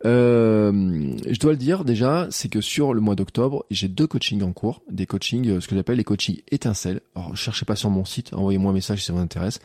euh, 0.05 1.15
je 1.29 1.39
dois 1.39 1.51
le 1.51 1.57
dire 1.57 1.85
déjà, 1.85 2.27
c'est 2.31 2.49
que 2.49 2.61
sur 2.61 2.95
le 2.95 2.99
mois 2.99 3.15
d'octobre, 3.15 3.63
j'ai 3.69 3.87
deux 3.87 4.07
coachings 4.07 4.41
en 4.41 4.51
cours, 4.51 4.81
des 4.89 5.05
coachings, 5.05 5.47
euh, 5.47 5.61
ce 5.61 5.67
que 5.67 5.75
j'appelle 5.75 5.97
les 5.97 6.03
coachings 6.03 6.41
étincelles. 6.49 7.01
Alors, 7.15 7.37
cherchez 7.37 7.63
pas 7.63 7.75
sur 7.75 7.91
mon 7.91 8.05
site, 8.05 8.33
envoyez-moi 8.33 8.71
un 8.71 8.73
message 8.73 9.01
si 9.01 9.05
ça 9.05 9.13
vous 9.13 9.19
intéresse. 9.19 9.59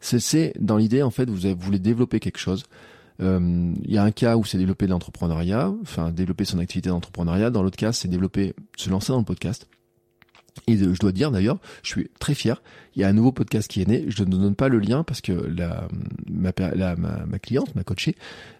C'est 0.00 0.54
dans 0.58 0.78
l'idée, 0.78 1.02
en 1.02 1.10
fait, 1.10 1.28
vous, 1.28 1.44
avez, 1.44 1.54
vous 1.54 1.60
voulez 1.60 1.78
développer 1.78 2.18
quelque 2.18 2.38
chose. 2.38 2.64
Euh, 3.20 3.74
il 3.84 3.92
y 3.92 3.98
a 3.98 4.02
un 4.02 4.10
cas 4.10 4.36
où 4.38 4.44
c'est 4.44 4.56
développer 4.56 4.86
l'entrepreneuriat, 4.86 5.70
enfin 5.82 6.10
développer 6.10 6.46
son 6.46 6.58
activité 6.58 6.88
d'entrepreneuriat. 6.88 7.50
Dans 7.50 7.62
l'autre 7.62 7.76
cas, 7.76 7.92
c'est 7.92 8.08
développer, 8.08 8.54
se 8.78 8.88
lancer 8.88 9.12
dans 9.12 9.18
le 9.18 9.24
podcast. 9.26 9.68
Et 10.68 10.76
je 10.76 10.98
dois 10.98 11.12
dire 11.12 11.30
d'ailleurs, 11.30 11.58
je 11.82 11.88
suis 11.88 12.10
très 12.20 12.34
fier. 12.34 12.62
Il 12.94 13.00
y 13.00 13.04
a 13.04 13.08
un 13.08 13.14
nouveau 13.14 13.32
podcast 13.32 13.68
qui 13.68 13.80
est 13.80 13.88
né. 13.88 14.04
Je 14.08 14.22
ne 14.22 14.30
donne 14.30 14.54
pas 14.54 14.68
le 14.68 14.78
lien 14.78 15.02
parce 15.02 15.22
que 15.22 15.32
la, 15.32 15.88
ma, 16.30 16.52
ma, 16.76 16.94
ma 17.26 17.38
cliente, 17.38 17.74
ma 17.74 17.84
coachée, 17.84 18.16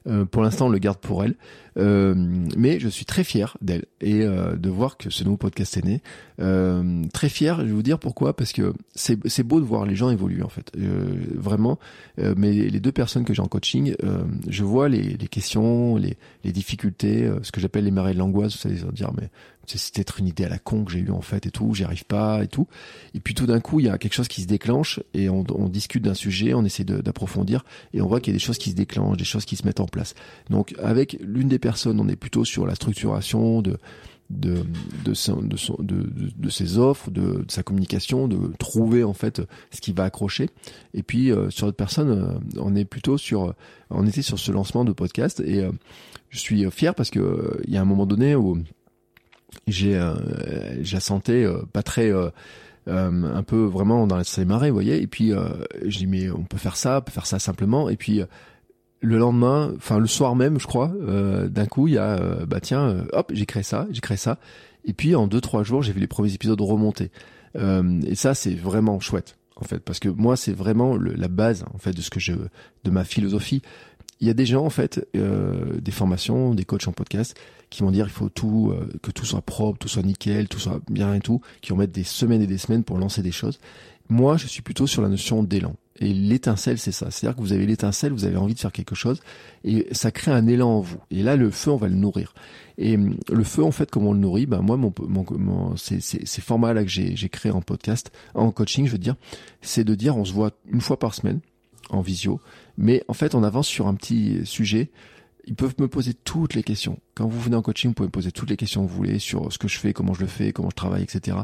euh, 0.06 0.24
pour 0.24 0.42
l'instant, 0.42 0.70
le 0.70 0.78
garde 0.78 0.98
pour 0.98 1.22
elle. 1.22 1.34
Euh, 1.76 2.14
mais 2.56 2.80
je 2.80 2.88
suis 2.88 3.04
très 3.04 3.24
fier 3.24 3.56
d'elle 3.60 3.84
et 4.00 4.22
euh, 4.22 4.56
de 4.56 4.70
voir 4.70 4.96
que 4.96 5.10
ce 5.10 5.22
nouveau 5.22 5.36
podcast 5.36 5.76
est 5.76 5.84
né. 5.84 6.02
Euh, 6.40 7.04
très 7.12 7.28
fier, 7.28 7.60
je 7.60 7.66
vais 7.66 7.72
vous 7.72 7.82
dire 7.82 7.98
pourquoi, 7.98 8.34
parce 8.34 8.52
que 8.52 8.72
c'est 8.94 9.42
beau 9.42 9.60
de 9.60 9.66
voir 9.66 9.84
les 9.84 9.94
gens 9.94 10.08
évoluer 10.08 10.42
en 10.42 10.48
fait. 10.48 10.72
Euh, 10.78 11.14
vraiment, 11.34 11.78
mais 12.18 12.52
les 12.52 12.80
deux 12.80 12.92
personnes 12.92 13.24
que 13.24 13.34
j'ai 13.34 13.42
en 13.42 13.48
coaching, 13.48 13.94
je 14.48 14.64
vois 14.64 14.88
les, 14.88 15.02
les 15.02 15.28
questions, 15.28 15.96
les, 15.96 16.16
les 16.42 16.52
difficultés, 16.52 17.30
ce 17.42 17.52
que 17.52 17.60
j'appelle 17.60 17.84
les 17.84 17.90
marées 17.90 18.14
de 18.14 18.18
l'angoisse. 18.18 18.54
Vous 18.54 18.58
savez, 18.58 18.76
dire 18.92 19.12
mais 19.14 19.28
c'est 19.66 19.94
peut-être 19.94 20.18
une 20.18 20.26
idée 20.26 20.44
à 20.44 20.48
la 20.48 20.58
con 20.58 20.84
que 20.84 20.92
j'ai 20.92 21.00
eue 21.00 21.10
en 21.10 21.20
fait 21.20 21.46
et 21.46 21.50
tout, 21.50 21.74
j'y 21.74 21.84
arrive 21.84 22.04
pas 22.04 22.42
et 22.42 22.48
tout. 22.48 22.66
Et 23.14 23.20
puis 23.20 23.34
tout 23.34 23.46
d'un 23.46 23.60
coup, 23.60 23.80
il 23.80 23.86
y 23.86 23.88
a 23.88 23.98
quelque 23.98 24.14
chose 24.14 24.28
qui 24.28 24.42
se 24.42 24.46
déclenche 24.46 25.00
et 25.14 25.28
on, 25.28 25.42
discute 25.68 26.02
d'un 26.02 26.14
sujet, 26.14 26.54
on 26.54 26.64
essaie 26.64 26.84
d'approfondir 26.84 27.64
et 27.94 28.02
on 28.02 28.06
voit 28.06 28.20
qu'il 28.20 28.32
y 28.32 28.36
a 28.36 28.38
des 28.38 28.44
choses 28.44 28.58
qui 28.58 28.70
se 28.70 28.74
déclenchent, 28.74 29.16
des 29.16 29.24
choses 29.24 29.44
qui 29.44 29.56
se 29.56 29.64
mettent 29.66 29.80
en 29.80 29.86
place. 29.86 30.14
Donc 30.50 30.74
avec 30.82 31.16
l'une 31.20 31.48
des 31.48 31.58
personnes, 31.58 32.00
on 32.00 32.08
est 32.08 32.16
plutôt 32.16 32.44
sur 32.44 32.66
la 32.66 32.74
structuration 32.74 33.62
de 33.62 33.78
de 34.30 34.64
de, 35.04 36.48
ses 36.48 36.78
offres, 36.78 37.10
de, 37.10 37.44
sa 37.48 37.62
communication, 37.62 38.28
de 38.28 38.52
trouver 38.58 39.04
en 39.04 39.12
fait 39.12 39.42
ce 39.70 39.80
qui 39.82 39.92
va 39.92 40.04
accrocher. 40.04 40.48
Et 40.94 41.02
puis 41.02 41.30
euh, 41.30 41.50
sur 41.50 41.66
d'autres 41.66 41.76
personnes, 41.76 42.10
euh, 42.10 42.58
on 42.58 42.74
est 42.74 42.86
plutôt 42.86 43.18
sur, 43.18 43.54
on 43.90 44.06
était 44.06 44.22
sur 44.22 44.38
ce 44.38 44.50
lancement 44.50 44.86
de 44.86 44.92
podcast 44.92 45.40
et 45.40 45.66
je 46.30 46.38
suis 46.38 46.68
fier 46.70 46.94
parce 46.94 47.10
que 47.10 47.60
il 47.66 47.74
y 47.74 47.76
a 47.76 47.82
un 47.82 47.84
moment 47.84 48.06
donné 48.06 48.34
où 48.34 48.56
j'ai 49.66 50.00
j'ai 50.80 50.96
la 50.96 51.00
santé 51.00 51.50
pas 51.72 51.82
très 51.82 52.12
un 52.86 53.42
peu 53.42 53.64
vraiment 53.64 54.06
dans 54.06 54.16
la 54.16 54.44
marée, 54.44 54.70
vous 54.70 54.76
voyez. 54.76 55.00
Et 55.00 55.06
puis 55.06 55.32
euh, 55.32 55.48
je 55.86 55.98
dis 55.98 56.06
mais 56.06 56.30
on 56.30 56.42
peut 56.42 56.58
faire 56.58 56.76
ça, 56.76 56.98
on 56.98 57.02
peut 57.02 57.12
faire 57.12 57.26
ça 57.26 57.38
simplement. 57.38 57.88
Et 57.88 57.96
puis 57.96 58.22
le 59.02 59.18
lendemain, 59.18 59.72
enfin 59.76 59.98
le 59.98 60.06
soir 60.06 60.34
même, 60.36 60.58
je 60.58 60.66
crois, 60.66 60.92
euh, 61.02 61.48
d'un 61.48 61.66
coup, 61.66 61.88
il 61.88 61.94
y 61.94 61.98
a, 61.98 62.18
euh, 62.18 62.46
bah 62.46 62.60
tiens, 62.60 62.88
euh, 62.88 63.04
hop, 63.12 63.32
j'ai 63.34 63.46
créé 63.46 63.64
ça, 63.64 63.86
j'ai 63.90 64.00
créé 64.00 64.16
ça. 64.16 64.38
Et 64.84 64.92
puis 64.92 65.14
en 65.14 65.26
deux 65.26 65.40
trois 65.40 65.64
jours, 65.64 65.82
j'ai 65.82 65.92
vu 65.92 66.00
les 66.00 66.06
premiers 66.06 66.32
épisodes 66.32 66.60
remonter. 66.60 67.10
et 67.54 68.14
ça, 68.14 68.34
c'est 68.34 68.54
vraiment 68.54 68.98
chouette, 69.00 69.36
en 69.56 69.64
fait, 69.64 69.80
parce 69.80 69.98
que 69.98 70.08
moi, 70.08 70.36
c'est 70.36 70.52
vraiment 70.52 70.96
la 70.96 71.28
base, 71.28 71.64
en 71.74 71.78
fait, 71.78 71.92
de 71.92 72.00
ce 72.00 72.10
que 72.10 72.20
je, 72.20 72.32
de 72.84 72.90
ma 72.90 73.04
philosophie. 73.04 73.60
Il 74.22 74.28
y 74.28 74.30
a 74.30 74.34
des 74.34 74.46
gens, 74.46 74.64
en 74.64 74.70
fait, 74.70 75.04
des 75.14 75.90
formations, 75.90 76.54
des 76.54 76.64
coachs 76.64 76.86
en 76.86 76.92
podcast, 76.92 77.36
qui 77.70 77.82
vont 77.82 77.90
dire 77.90 78.06
il 78.06 78.12
faut 78.12 78.28
tout, 78.28 78.72
que 79.02 79.10
tout 79.10 79.26
soit 79.26 79.42
propre, 79.42 79.80
tout 79.80 79.88
soit 79.88 80.04
nickel, 80.04 80.46
tout 80.46 80.60
soit 80.60 80.80
bien 80.88 81.14
et 81.14 81.20
tout, 81.20 81.40
qui 81.60 81.70
vont 81.70 81.76
mettre 81.76 81.92
des 81.92 82.04
semaines 82.04 82.40
et 82.40 82.46
des 82.46 82.56
semaines 82.56 82.84
pour 82.84 82.98
lancer 82.98 83.20
des 83.20 83.32
choses. 83.32 83.58
Moi, 84.08 84.36
je 84.36 84.46
suis 84.46 84.62
plutôt 84.62 84.86
sur 84.86 85.02
la 85.02 85.08
notion 85.08 85.42
d'élan. 85.42 85.74
Et 86.00 86.12
l'étincelle, 86.12 86.78
c'est 86.78 86.92
ça. 86.92 87.10
C'est-à-dire 87.10 87.36
que 87.36 87.40
vous 87.40 87.52
avez 87.52 87.66
l'étincelle, 87.66 88.12
vous 88.12 88.24
avez 88.24 88.36
envie 88.36 88.54
de 88.54 88.58
faire 88.58 88.72
quelque 88.72 88.94
chose, 88.94 89.20
et 89.64 89.86
ça 89.92 90.10
crée 90.10 90.32
un 90.32 90.46
élan 90.46 90.70
en 90.70 90.80
vous. 90.80 90.98
Et 91.10 91.22
là, 91.22 91.36
le 91.36 91.50
feu, 91.50 91.70
on 91.70 91.76
va 91.76 91.88
le 91.88 91.94
nourrir. 91.94 92.34
Et 92.78 92.96
hum, 92.96 93.16
le 93.30 93.44
feu, 93.44 93.62
en 93.62 93.70
fait, 93.70 93.90
comment 93.90 94.10
on 94.10 94.12
le 94.12 94.18
nourrit 94.18 94.46
Ben 94.46 94.60
moi, 94.60 94.76
mon, 94.76 94.92
mon, 95.06 95.24
mon 95.30 95.76
ces, 95.76 96.00
ces, 96.00 96.40
formats 96.40 96.72
là 96.72 96.82
que 96.82 96.90
j'ai 96.90 97.28
créé 97.28 97.52
en 97.52 97.60
podcast, 97.60 98.10
en 98.34 98.50
coaching, 98.50 98.86
je 98.86 98.92
veux 98.92 98.98
dire, 98.98 99.16
c'est 99.60 99.84
de 99.84 99.94
dire, 99.94 100.16
on 100.16 100.24
se 100.24 100.32
voit 100.32 100.50
une 100.70 100.80
fois 100.80 100.98
par 100.98 101.14
semaine 101.14 101.40
en 101.90 102.00
visio, 102.00 102.40
mais 102.78 103.04
en 103.08 103.14
fait, 103.14 103.34
on 103.34 103.42
avance 103.42 103.66
sur 103.66 103.86
un 103.86 103.94
petit 103.94 104.44
sujet. 104.44 104.90
Ils 105.44 105.54
peuvent 105.54 105.74
me 105.78 105.88
poser 105.88 106.14
toutes 106.14 106.54
les 106.54 106.62
questions. 106.62 107.00
Quand 107.14 107.26
vous 107.26 107.40
venez 107.40 107.56
en 107.56 107.62
coaching, 107.62 107.90
vous 107.90 107.94
pouvez 107.94 108.06
me 108.06 108.12
poser 108.12 108.30
toutes 108.30 108.50
les 108.50 108.56
questions 108.56 108.84
que 108.84 108.90
vous 108.90 108.96
voulez 108.96 109.18
sur 109.18 109.52
ce 109.52 109.58
que 109.58 109.68
je 109.68 109.78
fais, 109.78 109.92
comment 109.92 110.14
je 110.14 110.20
le 110.20 110.28
fais, 110.28 110.52
comment 110.52 110.70
je 110.70 110.76
travaille, 110.76 111.02
etc. 111.02 111.38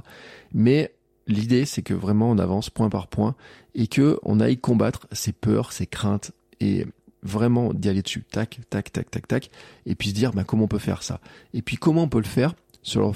Mais 0.53 0.93
l'idée, 1.27 1.65
c'est 1.65 1.83
que 1.83 1.95
vraiment 1.95 2.31
on 2.31 2.39
avance 2.39 2.71
point 2.71 2.89
par 2.89 3.09
point 3.09 3.35
et 3.75 3.87
que 3.87 4.19
on 4.23 4.41
aille 4.41 4.59
combattre 4.59 5.07
ses 5.13 5.33
peurs, 5.33 5.73
ses 5.73 5.87
craintes 5.87 6.33
et 6.61 6.87
vraiment 7.23 7.73
d'y 7.75 7.89
aller 7.89 8.03
dessus, 8.03 8.25
tac, 8.31 8.61
tac, 8.71 8.93
tac, 8.93 9.11
tac, 9.11 9.27
tac, 9.27 9.51
et 9.87 9.95
puis 9.95 10.11
se 10.11 10.15
dire 10.15 10.33
bah, 10.33 10.45
comment 10.45 10.65
on 10.65 10.69
peut 10.69 10.79
faire 10.79 11.03
ça? 11.03 11.21
Et 11.53 11.63
puis 11.63 11.77
comment 11.77 12.05
on 12.05 12.09
peut 12.09 12.19
le 12.19 12.25
faire? 12.25 12.55
Sur 12.83 13.13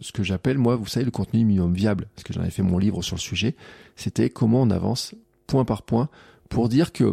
ce 0.00 0.10
que 0.10 0.24
j'appelle 0.24 0.58
moi, 0.58 0.74
vous 0.74 0.86
savez, 0.86 1.04
le 1.04 1.10
contenu 1.12 1.44
minimum 1.44 1.74
viable, 1.74 2.08
parce 2.16 2.24
que 2.24 2.32
j'en 2.32 2.40
avais 2.40 2.50
fait 2.50 2.62
mon 2.62 2.78
livre 2.78 3.02
sur 3.02 3.14
le 3.14 3.20
sujet, 3.20 3.54
c'était 3.94 4.30
comment 4.30 4.62
on 4.62 4.70
avance 4.70 5.14
point 5.46 5.64
par 5.64 5.82
point 5.82 6.08
pour 6.48 6.68
dire 6.68 6.92
que 6.92 7.12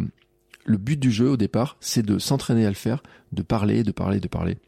le 0.64 0.76
but 0.76 0.98
du 0.98 1.10
jeu 1.10 1.30
au 1.30 1.36
départ, 1.36 1.76
c'est 1.80 2.04
de 2.04 2.18
s'entraîner 2.18 2.66
à 2.66 2.68
le 2.68 2.74
faire, 2.74 3.02
de 3.32 3.42
parler, 3.42 3.82
de 3.82 3.92
parler, 3.92 4.20
de 4.20 4.28
parler, 4.28 4.58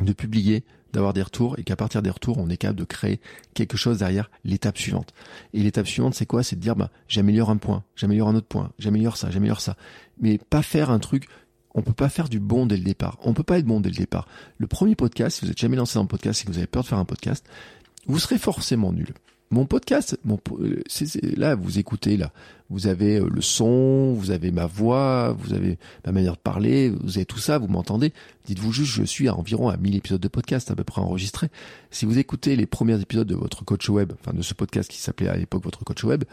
de 0.00 0.12
publier, 0.12 0.64
d'avoir 0.92 1.12
des 1.12 1.22
retours 1.22 1.58
et 1.58 1.64
qu'à 1.64 1.76
partir 1.76 2.02
des 2.02 2.10
retours, 2.10 2.38
on 2.38 2.48
est 2.48 2.56
capable 2.56 2.78
de 2.78 2.84
créer 2.84 3.20
quelque 3.54 3.76
chose 3.76 3.98
derrière 3.98 4.30
l'étape 4.44 4.78
suivante. 4.78 5.12
Et 5.52 5.62
l'étape 5.62 5.86
suivante, 5.86 6.14
c'est 6.14 6.26
quoi? 6.26 6.42
C'est 6.42 6.56
de 6.56 6.60
dire, 6.60 6.76
bah, 6.76 6.90
j'améliore 7.08 7.50
un 7.50 7.56
point, 7.56 7.84
j'améliore 7.96 8.28
un 8.28 8.34
autre 8.34 8.46
point, 8.46 8.72
j'améliore 8.78 9.16
ça, 9.16 9.30
j'améliore 9.30 9.60
ça. 9.60 9.76
Mais 10.20 10.38
pas 10.38 10.62
faire 10.62 10.90
un 10.90 10.98
truc 10.98 11.28
on 11.76 11.82
peut 11.82 11.92
pas 11.92 12.08
faire 12.08 12.30
du 12.30 12.40
bon 12.40 12.64
dès 12.64 12.78
le 12.78 12.82
départ. 12.82 13.18
On 13.22 13.34
peut 13.34 13.42
pas 13.42 13.58
être 13.58 13.66
bon 13.66 13.80
dès 13.80 13.90
le 13.90 13.96
départ. 13.96 14.26
Le 14.56 14.66
premier 14.66 14.94
podcast, 14.96 15.36
si 15.36 15.44
vous 15.44 15.50
êtes 15.50 15.58
jamais 15.58 15.76
lancé 15.76 15.96
dans 15.96 16.02
le 16.02 16.08
podcast 16.08 16.40
et 16.40 16.46
que 16.46 16.50
vous 16.50 16.56
avez 16.56 16.66
peur 16.66 16.82
de 16.82 16.88
faire 16.88 16.98
un 16.98 17.04
podcast, 17.04 17.46
vous 18.06 18.18
serez 18.18 18.38
forcément 18.38 18.92
nul 18.92 19.12
mon 19.50 19.64
podcast, 19.64 20.18
mon, 20.24 20.38
là, 21.36 21.54
vous 21.54 21.78
écoutez, 21.78 22.16
là, 22.16 22.32
vous 22.68 22.88
avez 22.88 23.18
euh, 23.18 23.28
le 23.32 23.40
son, 23.40 24.12
vous 24.12 24.30
avez 24.30 24.50
ma 24.50 24.66
voix, 24.66 25.36
vous 25.38 25.54
avez 25.54 25.78
ma 26.04 26.12
manière 26.12 26.32
de 26.32 26.38
parler, 26.38 26.90
vous 26.90 27.16
avez 27.16 27.26
tout 27.26 27.38
ça, 27.38 27.58
vous 27.58 27.68
m'entendez. 27.68 28.12
Dites-vous 28.46 28.72
juste, 28.72 28.92
je 28.92 29.04
suis 29.04 29.28
à 29.28 29.36
environ 29.36 29.68
à 29.68 29.76
1000 29.76 29.94
épisodes 29.96 30.20
de 30.20 30.28
podcast 30.28 30.70
à 30.70 30.74
peu 30.74 30.84
près 30.84 31.00
enregistrés. 31.00 31.48
Si 31.90 32.06
vous 32.06 32.18
écoutez 32.18 32.56
les 32.56 32.66
premiers 32.66 33.00
épisodes 33.00 33.26
de 33.26 33.36
votre 33.36 33.64
coach 33.64 33.88
web, 33.88 34.12
enfin 34.20 34.36
de 34.36 34.42
ce 34.42 34.54
podcast 34.54 34.90
qui 34.90 34.98
s'appelait 34.98 35.28
à 35.28 35.36
l'époque 35.36 35.62
votre 35.62 35.84
coach 35.84 36.02
web, 36.02 36.24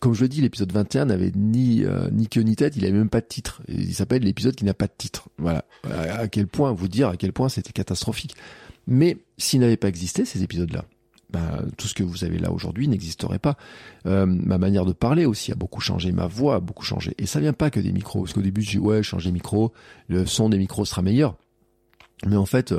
comme 0.00 0.14
je 0.14 0.22
le 0.22 0.28
dis, 0.28 0.40
l'épisode 0.40 0.72
21 0.72 1.06
n'avait 1.06 1.32
ni 1.36 1.84
euh, 1.84 2.08
ni 2.10 2.26
queue 2.26 2.40
ni 2.40 2.56
tête, 2.56 2.76
il 2.76 2.84
avait 2.84 2.96
même 2.96 3.10
pas 3.10 3.20
de 3.20 3.26
titre. 3.26 3.62
Il 3.68 3.94
s'appelle 3.94 4.22
l'épisode 4.22 4.56
qui 4.56 4.64
n'a 4.64 4.74
pas 4.74 4.86
de 4.86 4.94
titre. 4.96 5.28
Voilà. 5.38 5.64
À 5.84 6.26
quel 6.28 6.46
point 6.48 6.72
vous 6.72 6.88
dire 6.88 7.08
à 7.08 7.16
quel 7.16 7.32
point 7.32 7.48
c'était 7.48 7.72
catastrophique. 7.72 8.34
Mais 8.88 9.18
s'il 9.38 9.60
n'avait 9.60 9.76
pas 9.76 9.88
existé 9.88 10.24
ces 10.24 10.42
épisodes-là, 10.42 10.84
bah, 11.32 11.62
tout 11.76 11.86
ce 11.88 11.94
que 11.94 12.02
vous 12.02 12.24
avez 12.24 12.38
là 12.38 12.52
aujourd'hui 12.52 12.88
n'existerait 12.88 13.38
pas. 13.38 13.56
Euh, 14.06 14.26
ma 14.26 14.58
manière 14.58 14.84
de 14.84 14.92
parler 14.92 15.24
aussi 15.24 15.52
a 15.52 15.54
beaucoup 15.54 15.80
changé, 15.80 16.12
ma 16.12 16.26
voix 16.26 16.56
a 16.56 16.60
beaucoup 16.60 16.84
changé. 16.84 17.14
Et 17.18 17.26
ça 17.26 17.40
vient 17.40 17.52
pas 17.52 17.70
que 17.70 17.80
des 17.80 17.92
micros, 17.92 18.20
parce 18.22 18.32
qu'au 18.32 18.42
début 18.42 18.62
je 18.62 18.70
dis 18.70 18.78
ouais, 18.78 19.02
changer 19.02 19.32
micro, 19.32 19.72
le 20.08 20.26
son 20.26 20.48
des 20.48 20.58
micros 20.58 20.84
sera 20.84 21.02
meilleur. 21.02 21.36
Mais 22.26 22.36
en 22.36 22.46
fait, 22.46 22.72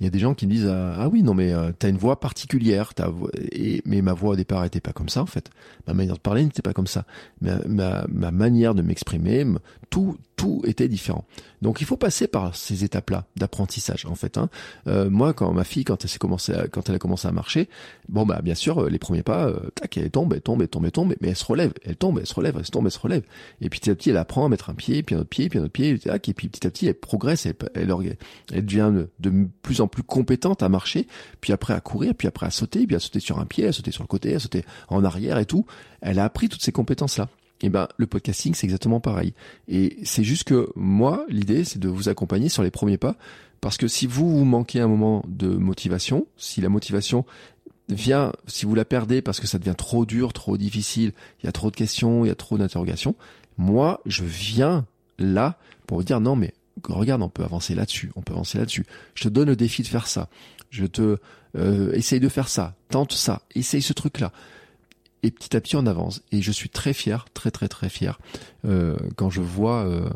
il 0.00 0.04
y 0.04 0.06
a 0.06 0.10
des 0.10 0.18
gens 0.18 0.34
qui 0.34 0.46
me 0.46 0.52
disent 0.52 0.66
ah, 0.66 0.94
ah 0.98 1.08
oui 1.08 1.22
non 1.22 1.34
mais 1.34 1.52
euh, 1.52 1.72
t'as 1.78 1.88
une 1.88 1.96
voix 1.96 2.20
particulière, 2.20 2.94
t'as 2.94 3.10
et 3.52 3.82
mais 3.84 4.02
ma 4.02 4.12
voix 4.12 4.30
au 4.30 4.36
départ 4.36 4.64
était 4.64 4.80
pas 4.80 4.92
comme 4.92 5.08
ça 5.08 5.22
en 5.22 5.26
fait. 5.26 5.50
Ma 5.86 5.94
manière 5.94 6.14
de 6.14 6.20
parler 6.20 6.44
n'était 6.44 6.62
pas 6.62 6.72
comme 6.72 6.86
ça. 6.86 7.04
Ma 7.40 7.58
ma, 7.66 8.06
ma 8.08 8.30
manière 8.30 8.74
de 8.74 8.82
m'exprimer, 8.82 9.46
tout 9.90 10.16
tout 10.38 10.62
était 10.64 10.88
différent. 10.88 11.24
Donc 11.60 11.80
il 11.80 11.86
faut 11.86 11.96
passer 11.96 12.28
par 12.28 12.54
ces 12.54 12.84
étapes-là 12.84 13.26
d'apprentissage 13.36 14.06
en 14.06 14.14
fait. 14.14 14.38
Hein. 14.38 14.48
Euh, 14.86 15.10
moi, 15.10 15.32
quand 15.34 15.52
ma 15.52 15.64
fille, 15.64 15.84
quand 15.84 16.04
elle 16.04 16.08
s'est 16.08 16.20
commencé, 16.20 16.54
quand 16.70 16.88
elle 16.88 16.94
a 16.94 16.98
commencé 16.98 17.26
à 17.26 17.32
marcher, 17.32 17.68
bon 18.08 18.24
bah 18.24 18.40
bien 18.42 18.54
sûr 18.54 18.84
euh, 18.84 18.88
les 18.88 19.00
premiers 19.00 19.24
pas, 19.24 19.46
euh, 19.46 19.58
tac, 19.74 19.98
elle 19.98 20.10
tombe, 20.10 20.32
elle 20.32 20.40
tombe, 20.40 20.62
elle 20.62 20.68
tombe, 20.68 20.84
elle 20.84 20.92
tombe, 20.92 21.14
mais 21.20 21.28
elle 21.28 21.36
se 21.36 21.44
relève, 21.44 21.72
elle 21.84 21.96
tombe, 21.96 22.18
elle 22.20 22.26
se 22.26 22.34
relève, 22.34 22.54
elle 22.56 22.64
se 22.64 22.70
tombe, 22.70 22.86
elle 22.86 22.92
se 22.92 22.98
relève. 23.00 23.24
Et 23.60 23.68
petit 23.68 23.90
à 23.90 23.94
petit, 23.96 24.10
elle 24.10 24.16
apprend 24.16 24.46
à 24.46 24.48
mettre 24.48 24.70
un 24.70 24.74
pied, 24.74 25.02
puis 25.02 25.16
un 25.16 25.20
autre 25.20 25.28
pied, 25.28 25.48
puis 25.48 25.58
un 25.58 25.64
autre 25.64 25.72
pied, 25.72 25.98
tac, 25.98 26.28
et 26.28 26.34
puis 26.34 26.48
petit 26.48 26.66
à 26.66 26.70
petit, 26.70 26.86
elle 26.86 26.94
progresse, 26.94 27.46
elle, 27.46 27.56
elle 27.74 28.64
devient 28.64 28.87
de, 28.90 29.48
plus 29.62 29.80
en 29.80 29.88
plus 29.88 30.02
compétente 30.02 30.62
à 30.62 30.68
marcher, 30.68 31.06
puis 31.40 31.52
après 31.52 31.74
à 31.74 31.80
courir, 31.80 32.14
puis 32.14 32.28
après 32.28 32.46
à 32.46 32.50
sauter, 32.50 32.86
puis 32.86 32.96
à 32.96 33.00
sauter 33.00 33.20
sur 33.20 33.38
un 33.38 33.46
pied, 33.46 33.66
à 33.66 33.72
sauter 33.72 33.90
sur 33.90 34.02
le 34.02 34.08
côté, 34.08 34.34
à 34.34 34.38
sauter 34.38 34.64
en 34.88 35.04
arrière 35.04 35.38
et 35.38 35.46
tout. 35.46 35.66
Elle 36.00 36.18
a 36.18 36.24
appris 36.24 36.48
toutes 36.48 36.62
ces 36.62 36.72
compétences-là 36.72 37.28
et 37.60 37.66
eh 37.66 37.68
ben 37.70 37.88
le 37.96 38.06
podcasting 38.06 38.54
c'est 38.54 38.66
exactement 38.66 39.00
pareil. 39.00 39.34
Et 39.66 39.96
c'est 40.04 40.22
juste 40.22 40.44
que 40.44 40.68
moi 40.76 41.24
l'idée 41.28 41.64
c'est 41.64 41.80
de 41.80 41.88
vous 41.88 42.08
accompagner 42.08 42.48
sur 42.48 42.62
les 42.62 42.70
premiers 42.70 42.98
pas 42.98 43.16
parce 43.60 43.76
que 43.76 43.88
si 43.88 44.06
vous 44.06 44.38
vous 44.38 44.44
manquez 44.44 44.80
un 44.80 44.86
moment 44.86 45.24
de 45.26 45.48
motivation, 45.48 46.28
si 46.36 46.60
la 46.60 46.68
motivation 46.68 47.24
vient, 47.88 48.32
si 48.46 48.64
vous 48.64 48.76
la 48.76 48.84
perdez 48.84 49.22
parce 49.22 49.40
que 49.40 49.48
ça 49.48 49.58
devient 49.58 49.74
trop 49.76 50.06
dur, 50.06 50.32
trop 50.32 50.56
difficile, 50.56 51.12
il 51.42 51.46
y 51.46 51.48
a 51.48 51.52
trop 51.52 51.72
de 51.72 51.76
questions, 51.76 52.24
il 52.24 52.28
y 52.28 52.30
a 52.30 52.36
trop 52.36 52.58
d'interrogations, 52.58 53.16
moi 53.56 54.00
je 54.06 54.22
viens 54.22 54.86
là 55.18 55.58
pour 55.88 55.98
vous 55.98 56.04
dire 56.04 56.20
non 56.20 56.36
mais 56.36 56.54
regarde 56.88 57.22
on 57.22 57.28
peut 57.28 57.44
avancer 57.44 57.74
là-dessus, 57.74 58.10
on 58.16 58.22
peut 58.22 58.32
avancer 58.32 58.58
là-dessus. 58.58 58.86
Je 59.14 59.24
te 59.24 59.28
donne 59.28 59.48
le 59.48 59.56
défi 59.56 59.82
de 59.82 59.88
faire 59.88 60.06
ça. 60.06 60.28
Je 60.70 60.84
te 60.84 61.18
euh, 61.56 61.92
essaye 61.92 62.20
de 62.20 62.28
faire 62.28 62.48
ça, 62.48 62.74
tente 62.90 63.12
ça, 63.12 63.42
essaye 63.54 63.82
ce 63.82 63.92
truc 63.92 64.20
là 64.20 64.32
et 65.22 65.30
petit 65.30 65.56
à 65.56 65.60
petit 65.60 65.76
on 65.76 65.86
avance. 65.86 66.22
Et 66.32 66.42
je 66.42 66.52
suis 66.52 66.68
très 66.68 66.92
fier 66.92 67.26
très 67.34 67.50
très 67.50 67.68
très 67.68 67.88
fier 67.88 68.18
euh, 68.64 68.96
quand 69.16 69.30
je 69.30 69.40
vois 69.40 69.84
euh, 69.86 70.08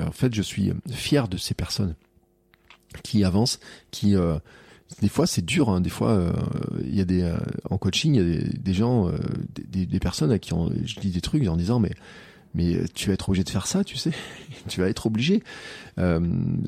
en 0.00 0.12
fait 0.12 0.34
je 0.34 0.42
suis 0.42 0.72
fier 0.90 1.28
de 1.28 1.36
ces 1.36 1.54
personnes 1.54 1.94
qui 3.02 3.24
avancent 3.24 3.60
qui 3.90 4.16
euh, 4.16 4.38
des 5.00 5.08
fois 5.08 5.26
c'est 5.26 5.44
dur 5.44 5.70
hein, 5.70 5.80
des 5.80 5.90
fois 5.90 6.10
euh, 6.10 6.32
il 6.84 6.94
y 6.94 7.00
a 7.00 7.04
des 7.04 7.32
en 7.68 7.78
coaching 7.78 8.14
il 8.14 8.34
y 8.34 8.40
a 8.40 8.58
des, 8.58 8.74
gens 8.74 9.10
des, 9.68 9.86
des, 9.86 10.00
personnes 10.00 10.32
à 10.32 10.38
qui 10.38 10.52
on, 10.52 10.70
je 10.84 10.98
dis 10.98 11.10
des 11.10 11.20
trucs 11.20 11.46
en 11.46 11.56
disant 11.56 11.78
mais 11.78 11.92
mais 12.54 12.74
euh, 12.74 12.84
tu 12.94 13.08
vas 13.08 13.14
être 13.14 13.28
obligé 13.28 13.44
de 13.44 13.50
faire 13.50 13.66
ça, 13.66 13.84
tu 13.84 13.96
sais. 13.96 14.12
tu 14.68 14.80
vas 14.80 14.88
être 14.88 15.06
obligé. 15.06 15.42
Euh, 15.98 16.20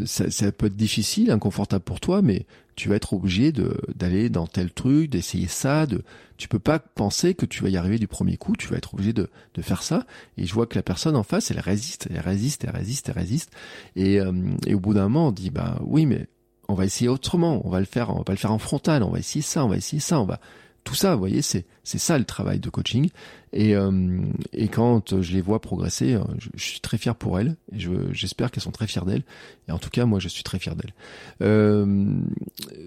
ça, 0.05 0.31
ça, 0.31 0.53
peut 0.53 0.67
être 0.67 0.77
difficile, 0.77 1.31
inconfortable 1.31 1.85
pour 1.85 2.01
toi, 2.01 2.23
mais 2.23 2.47
tu 2.77 2.89
vas 2.89 2.97
être 2.97 3.13
obligé 3.13 3.53
d'aller 3.95 4.31
dans 4.31 4.47
tel 4.47 4.73
truc, 4.73 5.11
d'essayer 5.11 5.49
ça. 5.49 5.87
De, 5.87 6.03
tu 6.37 6.49
peux 6.49 6.59
pas 6.59 6.79
penser 6.79 7.35
que 7.35 7.47
tu 7.47 7.63
vas 7.63 7.69
y 7.69 7.77
arriver 7.77 7.99
du 7.99 8.09
premier 8.09 8.37
coup. 8.37 8.57
Tu 8.57 8.69
vas 8.69 8.77
être 8.77 8.95
obligé 8.95 9.13
de, 9.13 9.29
de 9.55 9.63
faire 9.63 9.83
ça. 9.83 10.07
Et 10.39 10.47
je 10.47 10.55
vois 10.55 10.67
que 10.67 10.77
la 10.77 10.83
personne 10.83 11.17
en 11.17 11.23
face, 11.23 11.51
elle 11.51 11.61
résiste, 11.61 12.09
elle 12.11 12.21
résiste, 12.21 12.65
elle 12.65 12.71
résiste, 12.71 13.09
elle 13.09 13.19
résiste. 13.19 13.51
Et, 13.97 14.21
euh, 14.21 14.33
et 14.67 14.75
au 14.75 14.81
bout 14.81 14.95
d'un 14.95 15.05
moment, 15.05 15.29
on 15.29 15.33
dit 15.33 15.51
bah 15.51 15.79
oui, 15.85 16.07
mais 16.07 16.27
on 16.69 16.75
va 16.75 16.85
essayer 16.85 17.09
autrement. 17.09 17.61
On 17.67 17.71
va 17.71 17.81
le 17.81 17.87
faire, 17.87 18.11
on 18.11 18.23
va 18.23 18.33
le 18.33 18.37
faire 18.37 18.53
en 18.53 18.59
frontal. 18.59 19.03
On 19.03 19.11
va 19.11 19.19
essayer 19.19 19.43
ça, 19.43 19.65
on 19.65 19.69
va 19.69 19.77
essayer 19.77 20.01
ça. 20.01 20.21
On 20.21 20.25
va 20.25 20.41
tout 20.85 20.95
ça, 20.95 21.15
vous 21.15 21.21
voyez, 21.21 21.43
c'est 21.43 21.65
c'est 21.85 21.99
ça 21.99 22.19
le 22.19 22.25
travail 22.25 22.59
de 22.59 22.71
coaching. 22.71 23.11
Et 23.53 23.77
euh, 23.77 24.21
et 24.53 24.69
quand 24.69 25.21
je 25.21 25.33
les 25.33 25.41
vois 25.41 25.61
progresser, 25.61 26.15
euh, 26.15 26.23
je, 26.55 26.63
suis 26.63 26.81
très 26.81 26.99
fier 26.99 27.15
pour 27.15 27.39
elles. 27.39 27.57
Et 27.73 27.79
je 27.79 27.91
j'espère 28.13 28.51
qu'elles 28.51 28.63
sont 28.63 28.73
très 28.73 28.87
fières 28.87 29.05
d'elles. 29.05 29.25
Et 29.69 29.73
en 29.73 29.79
tout 29.79 29.91
cas, 29.91 30.07
moi, 30.07 30.19
je 30.19 30.29
suis 30.29 30.43
très 30.43 30.59
fier 30.59 30.75
d'elles. 30.75 30.95
Euh, 31.43 32.17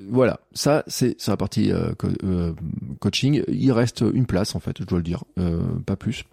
voilà, 0.09 0.39
ça 0.53 0.83
c'est 0.87 1.15
la 1.27 1.37
partie 1.37 1.71
coaching. 2.99 3.43
Il 3.47 3.71
reste 3.71 4.03
une 4.13 4.25
place 4.25 4.55
en 4.55 4.59
fait, 4.59 4.77
je 4.79 4.83
dois 4.83 4.99
le 4.99 5.03
dire, 5.03 5.23
pas 5.85 5.95
plus. 5.95 6.25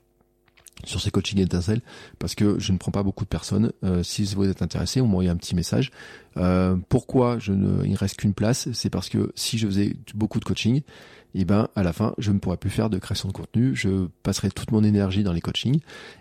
sur 0.85 1.01
ces 1.01 1.13
coachings 1.13 1.39
étincelles 1.39 1.81
parce 2.19 2.35
que 2.35 2.59
je 2.59 2.73
ne 2.73 2.79
prends 2.79 2.91
pas 2.91 3.03
beaucoup 3.05 3.25
de 3.25 3.29
personnes. 3.29 3.73
Si 4.03 4.25
vous 4.35 4.49
êtes 4.49 4.63
intéressé, 4.63 5.01
on 5.01 5.07
m'envoie 5.07 5.31
un 5.31 5.37
petit 5.37 5.55
message. 5.55 5.91
Pourquoi 6.89 7.39
je 7.39 7.53
ne, 7.53 7.85
il 7.85 7.93
ne 7.93 7.97
reste 7.97 8.17
qu'une 8.17 8.35
place? 8.35 8.69
C'est 8.73 8.91
parce 8.91 9.09
que 9.09 9.33
si 9.35 9.59
je 9.59 9.67
faisais 9.67 9.97
beaucoup 10.15 10.41
de 10.41 10.45
coaching, 10.45 10.83
et 11.35 11.41
eh 11.41 11.45
ben 11.45 11.69
à 11.77 11.83
la 11.83 11.93
fin, 11.93 12.15
je 12.19 12.31
ne 12.31 12.39
pourrais 12.39 12.59
plus 12.59 12.71
faire 12.71 12.91
de 12.91 12.99
création 12.99 13.29
de 13.29 13.33
contenu, 13.33 13.75
je 13.75 14.07
passerai 14.23 14.51
toute 14.51 14.71
mon 14.71 14.85
énergie 14.85 15.23
dans 15.23 15.33
les 15.33 15.41
coachings 15.41 15.81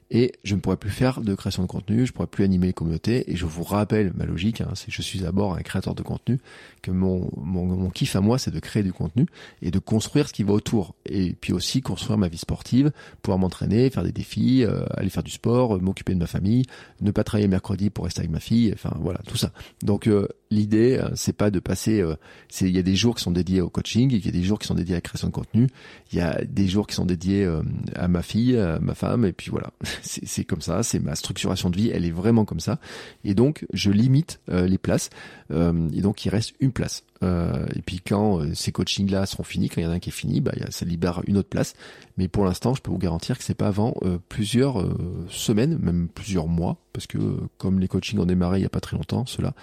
et 0.09 0.33
je 0.43 0.55
ne 0.55 0.61
pourrais 0.61 0.77
plus 0.77 0.89
faire 0.89 1.21
de 1.21 1.35
création 1.35 1.63
de 1.63 1.67
contenu, 1.67 2.05
je 2.05 2.13
pourrais 2.13 2.27
plus 2.27 2.45
animer 2.45 2.67
les 2.67 2.73
communautés 2.73 3.29
et 3.29 3.35
je 3.35 3.45
vous 3.45 3.63
rappelle 3.63 4.13
ma 4.15 4.25
logique, 4.25 4.61
hein, 4.61 4.69
c'est 4.73 4.89
je 4.89 5.01
suis 5.01 5.19
d'abord 5.19 5.55
un 5.55 5.61
créateur 5.61 5.95
de 5.95 6.01
contenu, 6.01 6.39
que 6.81 6.91
mon, 6.91 7.29
mon, 7.37 7.65
mon 7.65 7.89
kiff 7.89 8.15
à 8.15 8.21
moi 8.21 8.37
c'est 8.37 8.51
de 8.51 8.59
créer 8.59 8.83
du 8.83 8.93
contenu 8.93 9.25
et 9.61 9.69
de 9.69 9.79
construire 9.79 10.29
ce 10.29 10.33
qui 10.33 10.43
va 10.43 10.53
autour 10.53 10.95
et 11.05 11.33
puis 11.33 11.51
aussi 11.51 11.81
construire 11.81 12.17
ma 12.17 12.29
vie 12.29 12.37
sportive, 12.37 12.91
pouvoir 13.21 13.37
m'entraîner, 13.37 13.89
faire 13.89 14.03
des 14.03 14.13
défis, 14.13 14.63
euh, 14.63 14.85
aller 14.95 15.09
faire 15.09 15.23
du 15.23 15.31
sport, 15.31 15.75
euh, 15.75 15.79
m'occuper 15.79 16.13
de 16.13 16.19
ma 16.19 16.27
famille, 16.27 16.65
ne 17.01 17.11
pas 17.11 17.25
travailler 17.25 17.49
mercredi 17.49 17.89
pour 17.89 18.05
rester 18.05 18.21
avec 18.21 18.31
ma 18.31 18.39
fille, 18.39 18.71
enfin 18.73 18.95
voilà 19.01 19.19
tout 19.27 19.37
ça. 19.37 19.51
Donc 19.83 20.07
euh, 20.07 20.27
l'idée 20.51 21.01
c'est 21.15 21.35
pas 21.35 21.49
de 21.49 21.59
passer, 21.59 22.03
c'est 22.49 22.69
il 22.69 22.75
y 22.75 22.79
a 22.79 22.83
des 22.83 22.95
jours 22.95 23.15
qui 23.15 23.23
sont 23.23 23.31
dédiés 23.31 23.61
au 23.61 23.69
coaching, 23.69 24.11
il 24.11 24.23
y 24.23 24.29
a 24.29 24.31
des 24.31 24.43
jours 24.43 24.59
qui 24.59 24.67
sont 24.67 24.75
dédiés 24.75 24.95
à 24.95 25.01
création 25.01 25.27
de 25.27 25.33
contenu. 25.33 25.67
Il 26.11 26.17
y 26.17 26.21
a 26.21 26.43
des 26.43 26.67
jours 26.67 26.87
qui 26.87 26.95
sont 26.95 27.05
dédiés 27.05 27.45
euh, 27.45 27.61
à 27.95 28.07
ma 28.07 28.21
fille, 28.21 28.57
à 28.57 28.79
ma 28.79 28.93
femme, 28.93 29.25
et 29.25 29.33
puis 29.33 29.49
voilà. 29.49 29.71
C'est 30.01 30.43
comme 30.43 30.61
ça, 30.61 30.83
c'est 30.83 30.99
ma 30.99 31.15
structuration 31.15 31.69
de 31.69 31.77
vie, 31.77 31.89
elle 31.89 32.05
est 32.05 32.11
vraiment 32.11 32.45
comme 32.45 32.59
ça. 32.59 32.79
Et 33.23 33.33
donc, 33.33 33.65
je 33.73 33.91
limite 33.91 34.39
euh, 34.49 34.67
les 34.67 34.77
places. 34.77 35.09
Euh, 35.51 35.89
et 35.93 36.01
donc, 36.01 36.25
il 36.25 36.29
reste 36.29 36.53
une 36.59 36.71
place. 36.71 37.03
Et 37.21 37.81
puis 37.85 37.99
quand 37.99 38.41
ces 38.55 38.71
coachings-là 38.71 39.25
seront 39.25 39.43
finis, 39.43 39.69
quand 39.69 39.81
il 39.81 39.83
y 39.83 39.87
en 39.87 39.91
a 39.91 39.95
un 39.95 39.99
qui 39.99 40.09
est 40.09 40.13
fini, 40.13 40.41
bah, 40.41 40.53
ça 40.69 40.85
libère 40.85 41.21
une 41.27 41.37
autre 41.37 41.49
place. 41.49 41.73
Mais 42.17 42.27
pour 42.27 42.45
l'instant, 42.45 42.73
je 42.73 42.81
peux 42.81 42.91
vous 42.91 42.97
garantir 42.97 43.37
que 43.37 43.43
c'est 43.43 43.53
pas 43.53 43.67
avant 43.67 43.95
plusieurs 44.27 44.83
semaines, 45.29 45.77
même 45.77 46.07
plusieurs 46.07 46.47
mois, 46.47 46.77
parce 46.93 47.07
que 47.07 47.17
comme 47.57 47.79
les 47.79 47.87
coachings 47.87 48.19
ont 48.19 48.25
démarré 48.25 48.59
il 48.59 48.63
y 48.63 48.65
a 48.65 48.69
pas 48.69 48.79
très 48.79 48.97
longtemps, 48.97 49.25
cela, 49.25 49.53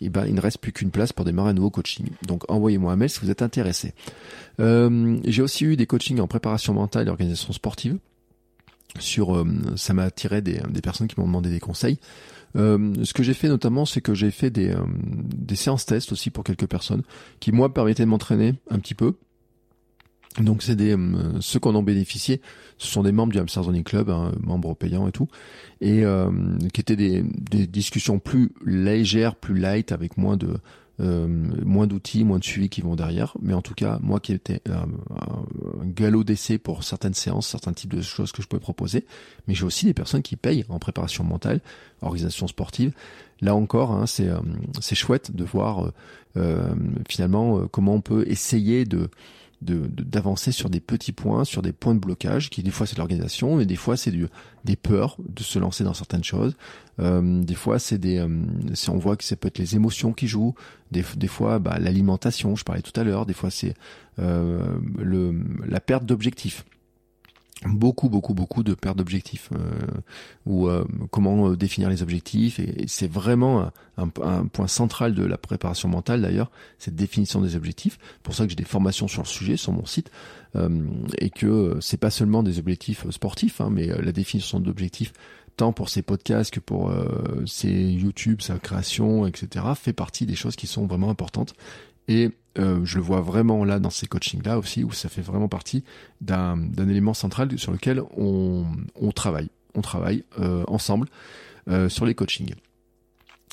eh 0.00 0.08
ben, 0.08 0.26
il 0.26 0.34
ne 0.34 0.40
reste 0.40 0.58
plus 0.58 0.72
qu'une 0.72 0.90
place 0.90 1.12
pour 1.12 1.24
démarrer 1.24 1.50
un 1.50 1.54
nouveau 1.54 1.70
coaching. 1.70 2.06
Donc 2.26 2.50
envoyez-moi 2.50 2.92
un 2.92 2.96
mail 2.96 3.10
si 3.10 3.20
vous 3.20 3.30
êtes 3.30 3.42
intéressé. 3.42 3.94
Euh, 4.58 5.18
j'ai 5.24 5.42
aussi 5.42 5.64
eu 5.64 5.76
des 5.76 5.86
coachings 5.86 6.20
en 6.20 6.26
préparation 6.26 6.72
mentale 6.72 7.08
et 7.08 7.10
organisation 7.10 7.52
sportive. 7.52 7.98
Sur, 8.98 9.36
euh, 9.36 9.46
ça 9.76 9.94
m'a 9.94 10.04
attiré 10.04 10.42
des, 10.42 10.60
des 10.68 10.80
personnes 10.80 11.06
qui 11.06 11.18
m'ont 11.20 11.26
demandé 11.26 11.50
des 11.50 11.60
conseils. 11.60 11.98
Euh, 12.56 12.94
ce 13.04 13.14
que 13.14 13.22
j'ai 13.22 13.34
fait 13.34 13.48
notamment, 13.48 13.84
c'est 13.84 14.00
que 14.00 14.14
j'ai 14.14 14.30
fait 14.30 14.50
des, 14.50 14.74
des 14.96 15.56
séances 15.56 15.86
tests 15.86 16.12
aussi 16.12 16.30
pour 16.30 16.44
quelques 16.44 16.66
personnes 16.66 17.02
qui 17.38 17.52
moi 17.52 17.72
permettaient 17.72 18.04
de 18.04 18.08
m'entraîner 18.08 18.54
un 18.70 18.78
petit 18.78 18.94
peu. 18.94 19.14
Donc 20.38 20.62
c'est 20.62 20.76
des 20.76 20.96
euh, 20.96 21.40
ceux 21.40 21.58
qu'on 21.58 21.74
en 21.74 21.82
bénéficié, 21.82 22.40
ce 22.78 22.86
sont 22.86 23.02
des 23.02 23.10
membres 23.10 23.32
du 23.32 23.38
Hamster 23.38 23.64
Zoning 23.64 23.82
Club, 23.82 24.10
hein, 24.10 24.32
membres 24.40 24.74
payants 24.74 25.08
et 25.08 25.12
tout, 25.12 25.28
et 25.80 26.04
euh, 26.04 26.30
qui 26.72 26.80
étaient 26.80 26.96
des, 26.96 27.22
des, 27.22 27.66
discussions 27.66 28.20
plus 28.20 28.52
légères, 28.64 29.34
plus 29.34 29.58
light, 29.58 29.90
avec 29.90 30.16
moins 30.16 30.36
de 30.36 30.58
euh, 31.00 31.26
moins 31.64 31.86
d'outils, 31.86 32.24
moins 32.24 32.38
de 32.38 32.44
suivi 32.44 32.68
qui 32.68 32.80
vont 32.80 32.94
derrière. 32.94 33.36
Mais 33.40 33.54
en 33.54 33.62
tout 33.62 33.74
cas, 33.74 33.98
moi 34.02 34.20
qui 34.20 34.32
étais 34.32 34.60
un, 34.68 34.86
un 35.82 35.86
galop 35.86 36.24
d'essai 36.24 36.58
pour 36.58 36.84
certaines 36.84 37.14
séances, 37.14 37.48
certains 37.48 37.72
types 37.72 37.94
de 37.94 38.02
choses 38.02 38.32
que 38.32 38.42
je 38.42 38.48
pouvais 38.48 38.60
proposer, 38.60 39.06
mais 39.48 39.54
j'ai 39.54 39.64
aussi 39.64 39.86
des 39.86 39.94
personnes 39.94 40.22
qui 40.22 40.36
payent 40.36 40.64
en 40.68 40.78
préparation 40.78 41.24
mentale, 41.24 41.60
organisation 42.02 42.46
sportive. 42.46 42.92
Là 43.40 43.54
encore, 43.54 43.92
hein, 43.92 44.06
c'est 44.06 44.28
c'est 44.80 44.94
chouette 44.94 45.34
de 45.34 45.44
voir 45.44 45.92
finalement 47.08 47.66
comment 47.68 47.94
on 47.94 48.00
peut 48.02 48.24
essayer 48.28 48.84
de 48.84 49.08
d'avancer 49.62 50.52
sur 50.52 50.70
des 50.70 50.80
petits 50.80 51.12
points, 51.12 51.44
sur 51.44 51.60
des 51.60 51.72
points 51.72 51.94
de 51.94 52.00
blocage, 52.00 52.48
qui 52.48 52.62
des 52.62 52.70
fois 52.70 52.86
c'est 52.86 52.96
l'organisation, 52.96 53.56
mais 53.56 53.66
des 53.66 53.76
fois 53.76 53.96
c'est 53.96 54.12
des 54.64 54.76
peurs 54.76 55.16
de 55.18 55.42
se 55.42 55.58
lancer 55.58 55.84
dans 55.84 55.94
certaines 55.94 56.24
choses. 56.24 56.56
Euh, 56.98 57.42
des 57.42 57.54
fois 57.54 57.78
c'est 57.78 57.98
des, 57.98 58.18
euh, 58.18 58.28
on 58.88 58.98
voit 58.98 59.16
que 59.16 59.24
ça 59.24 59.36
peut 59.36 59.48
être 59.48 59.58
les 59.58 59.76
émotions 59.76 60.12
qui 60.12 60.28
jouent. 60.28 60.54
Des, 60.90 61.04
des 61.16 61.28
fois 61.28 61.58
bah, 61.58 61.78
l'alimentation, 61.78 62.56
je 62.56 62.64
parlais 62.64 62.82
tout 62.82 62.98
à 62.98 63.04
l'heure. 63.04 63.26
Des 63.26 63.34
fois 63.34 63.50
c'est 63.50 63.74
euh, 64.18 64.78
la 65.66 65.80
perte 65.80 66.04
d'objectifs 66.04 66.64
beaucoup 67.66 68.08
beaucoup 68.08 68.32
beaucoup 68.32 68.62
de 68.62 68.74
perte 68.74 68.96
d'objectifs 68.96 69.50
euh, 69.52 70.00
ou 70.46 70.68
euh, 70.68 70.84
comment 71.10 71.50
euh, 71.50 71.56
définir 71.56 71.90
les 71.90 72.02
objectifs. 72.02 72.58
Et, 72.58 72.84
c'est 72.86 73.10
vraiment 73.10 73.70
un, 73.98 74.10
un, 74.22 74.46
point 74.46 74.66
central 74.66 75.14
de 75.14 75.24
la 75.24 75.36
préparation 75.36 75.88
mentale 75.88 76.22
d'ailleurs 76.22 76.50
cette 76.78 76.96
définition 76.96 77.40
des 77.40 77.56
objectifs. 77.56 77.98
Pour 78.22 78.34
ça 78.34 78.44
que 78.44 78.50
j'ai 78.50 78.56
des 78.56 78.64
formations 78.64 79.08
sur 79.08 79.22
le 79.22 79.28
sujet 79.28 79.56
sur 79.56 79.72
mon 79.72 79.84
site. 79.84 80.10
Euh, 80.56 80.68
et 81.18 81.30
que 81.30 81.76
c'est 81.80 81.96
pas 81.96 82.10
seulement 82.10 82.42
des 82.42 82.58
objectifs 82.58 83.08
sportifs 83.10 83.60
hein, 83.60 83.68
mais 83.70 83.86
la 83.86 84.10
définition 84.10 84.58
d'objectifs 84.58 85.12
tant 85.56 85.72
pour 85.72 85.88
ces 85.88 86.02
podcasts 86.02 86.52
que 86.52 86.58
pour 86.58 86.92
ces 87.46 87.70
YouTube 87.70 88.40
sa 88.40 88.58
création 88.58 89.28
etc 89.28 89.64
fait 89.76 89.92
partie 89.92 90.26
des 90.26 90.34
choses 90.34 90.56
qui 90.56 90.66
sont 90.66 90.86
vraiment 90.86 91.08
importantes. 91.08 91.54
Et 92.08 92.30
euh, 92.58 92.80
je 92.84 92.96
le 92.96 93.02
vois 93.02 93.20
vraiment 93.20 93.64
là 93.64 93.78
dans 93.78 93.90
ces 93.90 94.06
coachings-là 94.06 94.58
aussi, 94.58 94.84
où 94.84 94.92
ça 94.92 95.08
fait 95.08 95.22
vraiment 95.22 95.48
partie 95.48 95.84
d'un 96.20 96.58
élément 96.76 97.14
central 97.14 97.58
sur 97.58 97.72
lequel 97.72 98.02
on, 98.16 98.64
on 99.00 99.12
travaille. 99.12 99.48
On 99.74 99.82
travaille 99.82 100.24
euh, 100.40 100.64
ensemble 100.66 101.06
euh, 101.68 101.88
sur 101.88 102.06
les 102.06 102.14
coachings. 102.14 102.54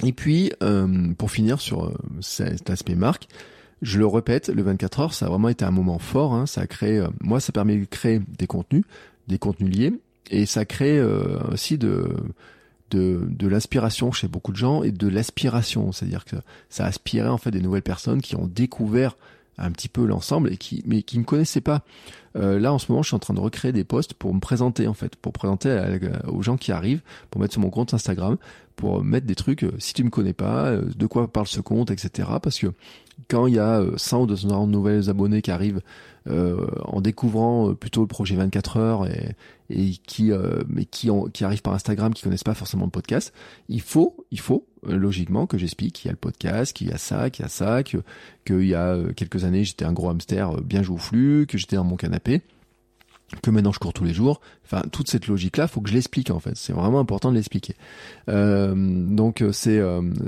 Et 0.04 0.14
puis, 0.14 0.52
euh, 0.64 1.14
pour 1.18 1.30
finir 1.30 1.60
sur 1.60 1.86
euh, 1.86 1.94
cet 2.22 2.70
aspect 2.70 2.96
marque, 2.96 3.28
je 3.82 4.00
le 4.00 4.08
répète, 4.08 4.50
le 4.50 4.64
24 4.64 5.00
heures, 5.00 5.14
ça 5.14 5.28
a 5.28 5.30
vraiment 5.30 5.50
été 5.50 5.66
un 5.66 5.72
moment 5.72 6.00
fort. 6.00 6.34
Hein, 6.34 6.46
ça 6.48 6.62
a 6.62 6.68
créé, 6.68 7.06
moi, 7.22 7.40
ça 7.40 7.52
permet 7.52 7.76
de 7.78 7.86
créer 7.86 8.20
des 8.40 8.48
contenus, 8.48 8.84
des 9.28 9.38
contenus 9.38 9.76
liés, 9.76 9.94
et 10.32 10.46
ça 10.46 10.66
crée 10.66 11.00
aussi 11.52 11.78
de 11.78 12.16
de, 12.92 13.22
de 13.30 13.48
l'inspiration 13.48 14.12
chez 14.12 14.28
beaucoup 14.28 14.52
de 14.52 14.58
gens 14.58 14.84
et 14.84 14.92
de 14.92 15.08
l'aspiration, 15.08 15.92
c'est-à-dire 15.92 16.26
que 16.26 16.36
ça 16.70 16.86
a 16.86 16.88
aspiré 16.88 17.28
en 17.28 17.38
fait 17.38 17.52
des 17.52 17.62
nouvelles 17.62 17.82
personnes 17.82 18.22
qui 18.22 18.36
ont 18.36 18.48
découvert 18.48 19.16
un 19.58 19.72
petit 19.72 19.90
peu 19.90 20.06
l'ensemble 20.06 20.54
et 20.54 20.58
qui 20.58 20.84
mais 20.86 21.02
qui 21.02 21.18
me 21.20 21.24
connaissaient 21.24 21.62
pas. 21.62 21.82
Euh, 22.36 22.60
là 22.60 22.72
en 22.72 22.78
ce 22.78 22.92
moment, 22.92 23.02
je 23.02 23.08
suis 23.08 23.16
en 23.16 23.20
train 23.20 23.34
de 23.34 23.40
recréer 23.40 23.72
des 23.72 23.84
posts 23.84 24.14
pour 24.14 24.34
me 24.34 24.40
présenter 24.40 24.88
en 24.88 24.94
fait, 24.94 25.16
pour 25.16 25.34
présenter 25.34 25.98
aux 26.28 26.44
gens 26.44 26.58
qui 26.58 26.72
arrivent, 26.72 27.02
pour 27.32 27.42
mettre 27.42 27.54
sur 27.54 27.62
mon 27.62 27.72
compte 27.72 27.94
Instagram, 27.94 28.38
pour 28.78 29.04
mettre 29.04 29.26
des 29.26 29.36
trucs. 29.36 29.64
Euh, 29.64 29.74
si 29.80 29.94
tu 29.94 30.06
me 30.06 30.10
connais 30.10 30.34
pas, 30.34 30.68
euh, 30.68 30.84
de 30.96 31.06
quoi 31.08 31.28
parle 31.28 31.48
ce 31.48 31.60
compte, 31.60 31.92
etc. 31.92 32.30
Parce 32.42 32.60
que 32.60 32.68
quand 33.28 33.48
il 33.48 33.56
y 33.56 33.60
a 33.60 33.84
100 33.98 34.22
ou 34.22 34.26
200 34.28 34.68
nouvelles 34.68 35.10
abonnés 35.10 35.42
qui 35.42 35.52
arrivent 35.52 35.82
euh, 36.30 36.68
en 36.86 37.02
découvrant 37.02 37.74
plutôt 37.74 38.02
le 38.02 38.08
projet 38.08 38.36
24 38.36 38.78
heures 38.78 39.08
et, 39.08 39.36
et 39.70 39.92
qui 39.92 40.32
euh, 40.32 40.64
mais 40.68 40.86
qui 40.86 41.10
ont, 41.10 41.26
qui 41.26 41.44
arrivent 41.44 41.62
par 41.62 41.74
Instagram, 41.74 42.14
qui 42.14 42.24
connaissent 42.24 42.44
pas 42.44 42.54
forcément 42.54 42.86
le 42.86 42.92
podcast, 42.92 43.34
il 43.70 43.82
faut 43.82 44.26
il 44.32 44.40
faut 44.40 44.66
euh, 44.88 44.96
logiquement 44.96 45.48
que 45.48 45.58
j'explique 45.58 45.94
qu'il 45.94 46.06
y 46.08 46.10
a 46.10 46.14
le 46.14 46.18
podcast, 46.18 46.74
qu'il 46.74 46.88
y 46.88 46.92
a 46.92 46.98
ça, 46.98 47.30
qu'il 47.30 47.44
y 47.44 47.46
a 47.46 47.50
ça, 47.50 47.84
que 47.84 47.98
qu'il 48.46 48.66
y 48.66 48.76
a 48.76 48.96
euh, 48.96 49.14
quelques 49.14 49.44
années 49.44 49.64
j'étais 49.64 49.86
un 49.86 49.94
gros 49.94 50.10
hamster 50.10 50.62
bien 50.62 50.84
joufflu, 50.84 51.46
que 51.48 51.58
j'étais 51.58 51.76
dans 51.76 51.84
mon 51.84 51.98
canapé 51.98 52.42
que 53.44 53.52
maintenant 53.52 53.74
je 53.74 53.80
cours 53.80 53.92
tous 53.92 54.06
les 54.06 54.14
jours. 54.14 54.40
Enfin, 54.64 54.84
toute 54.90 55.10
cette 55.10 55.28
logique-là, 55.28 55.68
faut 55.68 55.82
que 55.82 55.90
je 55.90 55.94
l'explique 55.94 56.32
en 56.32 56.40
fait. 56.40 56.56
C'est 56.56 56.72
vraiment 56.72 57.02
important 57.02 57.30
de 57.30 57.36
l'expliquer. 57.36 57.76
Euh, 58.30 58.74
donc 58.74 59.44
c'est 59.52 59.82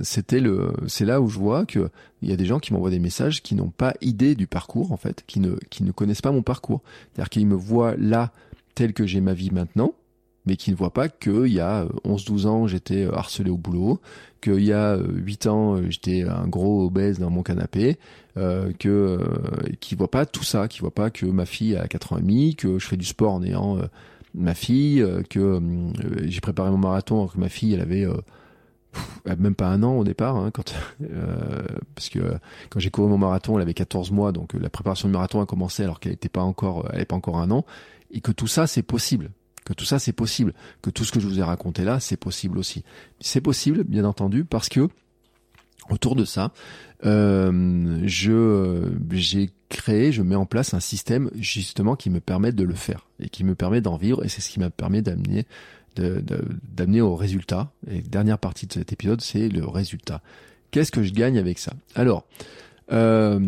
c'était 0.03 0.41
le 0.41 0.73
c'est 0.87 1.05
là 1.05 1.21
où 1.21 1.29
je 1.29 1.39
vois 1.39 1.65
que 1.65 1.89
il 2.21 2.29
y 2.29 2.33
a 2.33 2.35
des 2.35 2.45
gens 2.45 2.59
qui 2.59 2.73
m'envoient 2.73 2.89
des 2.89 2.99
messages 2.99 3.41
qui 3.41 3.55
n'ont 3.55 3.69
pas 3.69 3.93
idée 4.01 4.35
du 4.35 4.47
parcours 4.47 4.91
en 4.91 4.97
fait, 4.97 5.23
qui 5.27 5.39
ne 5.39 5.55
qui 5.69 5.85
ne 5.85 5.93
connaissent 5.93 6.21
pas 6.21 6.33
mon 6.33 6.41
parcours. 6.41 6.81
C'est-à-dire 7.13 7.29
qu'ils 7.29 7.47
me 7.47 7.55
voient 7.55 7.95
là 7.95 8.33
que 8.87 9.05
j'ai 9.05 9.21
ma 9.21 9.33
vie 9.33 9.51
maintenant, 9.51 9.93
mais 10.45 10.55
qui 10.55 10.71
ne 10.71 10.75
voit 10.75 10.93
pas 10.93 11.09
qu'il 11.09 11.47
y 11.47 11.59
a 11.59 11.85
11-12 12.05 12.47
ans, 12.47 12.67
j'étais 12.67 13.05
euh, 13.05 13.15
harcelé 13.15 13.49
au 13.49 13.57
boulot, 13.57 13.99
qu'il 14.41 14.63
y 14.63 14.73
a 14.73 14.97
8 14.97 15.45
euh, 15.45 15.49
ans, 15.49 15.75
euh, 15.75 15.89
j'étais 15.89 16.23
un 16.23 16.47
gros 16.47 16.85
obèse 16.85 17.19
dans 17.19 17.29
mon 17.29 17.43
canapé, 17.43 17.97
euh, 18.37 18.71
qui 19.79 19.95
voit 19.95 20.11
pas 20.11 20.25
tout 20.25 20.43
ça, 20.43 20.67
qui 20.67 20.79
voit 20.79 20.93
pas 20.93 21.09
que 21.09 21.25
ma 21.25 21.45
fille 21.45 21.75
a 21.75 21.87
4 21.87 22.13
ans 22.13 22.17
et 22.17 22.21
demi, 22.21 22.55
que 22.55 22.79
je 22.79 22.87
fais 22.87 22.97
du 22.97 23.05
sport 23.05 23.33
en 23.33 23.43
ayant 23.43 23.77
ma 24.33 24.53
fille, 24.53 25.05
que 25.29 25.59
j'ai 26.23 26.39
préparé 26.39 26.71
mon 26.71 26.77
marathon 26.77 27.19
alors 27.19 27.33
que 27.33 27.39
ma 27.39 27.49
fille, 27.49 27.73
elle 27.73 27.81
avait 27.81 28.07
même 29.25 29.55
pas 29.55 29.67
un 29.67 29.83
an 29.83 29.97
au 29.97 30.03
départ, 30.05 30.37
hein, 30.37 30.51
parce 31.95 32.09
que 32.09 32.19
quand 32.69 32.79
j'ai 32.79 32.91
couru 32.91 33.09
mon 33.09 33.17
marathon, 33.17 33.57
elle 33.57 33.63
avait 33.63 33.73
14 33.73 34.11
mois, 34.11 34.31
donc 34.31 34.53
la 34.53 34.69
préparation 34.69 35.09
du 35.09 35.13
marathon 35.13 35.41
a 35.41 35.45
commencé 35.45 35.83
alors 35.83 35.99
qu'elle 35.99 36.13
n'était 36.13 36.29
pas 36.29 36.43
encore, 36.43 36.85
elle 36.87 36.93
n'avait 36.93 37.05
pas 37.05 37.17
encore 37.17 37.39
un 37.39 37.51
an, 37.51 37.65
et 38.11 38.21
que 38.21 38.31
tout 38.31 38.47
ça 38.47 38.67
c'est 38.67 38.83
possible, 38.83 39.31
que 39.65 39.73
tout 39.73 39.85
ça 39.85 39.99
c'est 39.99 40.13
possible, 40.13 40.53
que 40.81 40.89
tout 40.89 41.05
ce 41.05 41.11
que 41.11 41.19
je 41.19 41.27
vous 41.27 41.39
ai 41.39 41.43
raconté 41.43 41.83
là 41.83 41.99
c'est 41.99 42.17
possible 42.17 42.57
aussi. 42.57 42.83
C'est 43.19 43.41
possible, 43.41 43.83
bien 43.83 44.05
entendu, 44.05 44.45
parce 44.45 44.69
que 44.69 44.87
autour 45.89 46.15
de 46.15 46.25
ça, 46.25 46.51
euh, 47.05 48.01
je 48.05 48.91
j'ai 49.11 49.49
créé, 49.69 50.11
je 50.11 50.21
mets 50.21 50.35
en 50.35 50.45
place 50.45 50.73
un 50.73 50.79
système 50.79 51.29
justement 51.35 51.95
qui 51.95 52.09
me 52.09 52.19
permet 52.19 52.51
de 52.51 52.63
le 52.63 52.75
faire 52.75 53.07
et 53.19 53.29
qui 53.29 53.43
me 53.43 53.55
permet 53.55 53.81
d'en 53.81 53.97
vivre 53.97 54.25
et 54.25 54.29
c'est 54.29 54.41
ce 54.41 54.49
qui 54.49 54.59
m'a 54.59 54.69
permis 54.69 55.01
d'amener 55.01 55.45
d'amener 55.95 57.01
au 57.01 57.15
résultat. 57.15 57.71
Et 57.89 58.01
dernière 58.01 58.37
partie 58.37 58.67
de 58.67 58.73
cet 58.73 58.93
épisode, 58.93 59.21
c'est 59.21 59.49
le 59.49 59.65
résultat. 59.65 60.21
Qu'est-ce 60.71 60.91
que 60.91 61.03
je 61.03 61.11
gagne 61.13 61.37
avec 61.37 61.59
ça? 61.59 61.73
Alors, 61.95 62.25
Euh, 62.91 63.39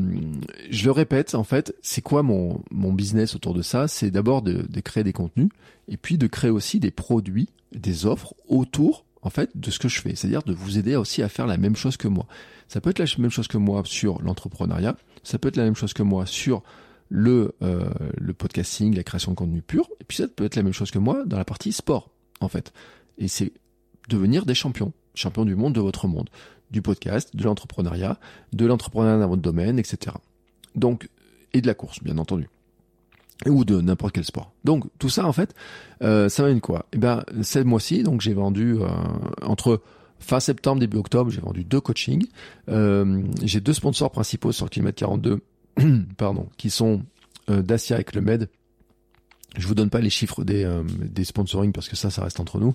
je 0.70 0.86
le 0.86 0.92
répète, 0.92 1.36
en 1.36 1.44
fait, 1.44 1.76
c'est 1.82 2.02
quoi 2.02 2.24
mon, 2.24 2.62
mon 2.72 2.94
business 2.94 3.36
autour 3.36 3.54
de 3.54 3.62
ça? 3.62 3.88
C'est 3.88 4.12
d'abord 4.12 4.42
de, 4.42 4.66
de 4.68 4.80
créer 4.82 5.04
des 5.04 5.14
contenus 5.14 5.50
et 5.88 5.98
puis 5.98 6.18
de 6.18 6.28
créer 6.28 6.52
aussi 6.52 6.80
des 6.80 6.92
produits, 6.92 7.50
des 7.74 8.06
offres 8.06 8.34
autour 8.48 9.06
en 9.24 9.30
fait 9.30 9.52
de 9.56 9.72
ce 9.72 9.80
que 9.80 9.88
je 9.88 10.02
fais, 10.02 10.16
c'est-à-dire 10.16 10.44
de 10.44 10.54
vous 10.54 10.78
aider 10.78 10.96
aussi 10.96 11.22
à 11.22 11.30
faire 11.30 11.46
la 11.46 11.58
même 11.58 11.76
chose 11.76 11.98
que 11.98 12.08
moi. 12.08 12.26
Ça 12.68 12.82
peut 12.82 12.90
être 12.90 13.00
la 13.00 13.06
même 13.18 13.30
chose 13.30 13.48
que 13.48 13.58
moi 13.58 13.84
sur 13.86 14.22
l'entrepreneuriat, 14.22 14.96
ça 15.24 15.38
peut 15.38 15.50
être 15.50 15.58
la 15.58 15.64
même 15.64 15.76
chose 15.76 15.94
que 15.94 16.04
moi 16.04 16.26
sur 16.26 16.64
le 17.10 17.54
euh, 17.62 17.90
le 18.18 18.34
podcasting, 18.34 18.96
la 18.96 19.04
création 19.04 19.32
de 19.32 19.38
contenu 19.38 19.62
pur, 19.62 19.90
et 20.00 20.06
puis 20.06 20.18
ça 20.18 20.28
peut 20.28 20.46
être 20.46 20.56
la 20.56 20.64
même 20.64 20.74
chose 20.74 20.92
que 20.92 21.00
moi 21.00 21.24
dans 21.26 21.38
la 21.38 21.46
partie 21.46 21.72
sport 21.72 22.10
en 22.40 22.48
fait. 22.48 22.74
Et 23.18 23.28
c'est 23.28 23.52
devenir 24.10 24.46
des 24.46 24.56
champions, 24.56 24.94
champions 25.14 25.46
du 25.46 25.56
monde 25.56 25.74
de 25.74 25.82
votre 25.82 26.08
monde, 26.08 26.30
du 26.72 26.82
podcast, 26.82 27.36
de 27.36 27.44
l'entrepreneuriat, 27.44 28.20
de 28.54 28.66
l'entrepreneuriat 28.66 29.20
dans 29.20 29.28
votre 29.30 29.42
domaine, 29.42 29.78
etc. 29.80 30.16
Donc 30.76 31.10
et 31.54 31.62
de 31.62 31.68
la 31.68 31.74
course 31.74 32.02
bien 32.02 32.18
entendu 32.18 32.48
ou 33.48 33.66
de 33.66 33.82
n'importe 33.82 34.14
quel 34.14 34.24
sport. 34.24 34.52
Donc 34.64 34.86
tout 35.00 35.10
ça 35.10 35.26
en 35.26 35.34
fait, 35.34 35.54
euh, 36.04 36.30
ça 36.30 36.44
mène 36.44 36.62
quoi? 36.62 36.86
Eh 36.94 36.98
ben 36.98 37.24
cette 37.42 37.66
mois-ci, 37.66 38.04
donc 38.04 38.22
j'ai 38.22 38.34
vendu 38.34 38.78
euh, 38.80 38.88
entre 39.42 39.82
fin 40.22 40.40
septembre 40.40 40.80
début 40.80 40.98
octobre, 40.98 41.32
j'ai 41.32 41.42
vendu 41.42 41.64
deux 41.64 41.82
coachings. 41.82 42.28
Euh, 42.70 43.24
j'ai 43.44 43.60
deux 43.60 43.74
sponsors 43.74 44.12
principaux 44.12 44.52
sur 44.52 44.70
Kilomètre 44.70 45.00
42, 45.00 45.42
pardon, 46.18 46.48
qui 46.58 46.70
sont 46.70 47.02
euh, 47.50 47.62
Dacia 47.62 48.00
et 48.00 48.04
Clemed. 48.04 48.48
Je 49.58 49.68
vous 49.68 49.76
donne 49.76 49.90
pas 49.90 50.00
les 50.00 50.10
chiffres 50.10 50.44
des, 50.46 50.64
euh, 50.64 50.84
des 50.84 51.26
sponsoring 51.26 51.74
parce 51.74 51.90
que 51.90 51.98
ça, 51.98 52.10
ça 52.10 52.24
reste 52.24 52.40
entre 52.40 52.58
nous. 52.58 52.74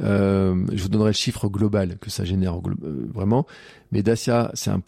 Euh, 0.00 0.64
je 0.72 0.82
vous 0.82 0.88
donnerai 0.88 1.08
le 1.08 1.14
chiffre 1.14 1.48
global 1.48 1.98
que 2.00 2.10
ça 2.10 2.24
génère 2.24 2.60
vraiment. 2.60 3.46
Mais 3.90 4.02
Dacia, 4.02 4.50
c'est 4.54 4.70
un, 4.70 4.80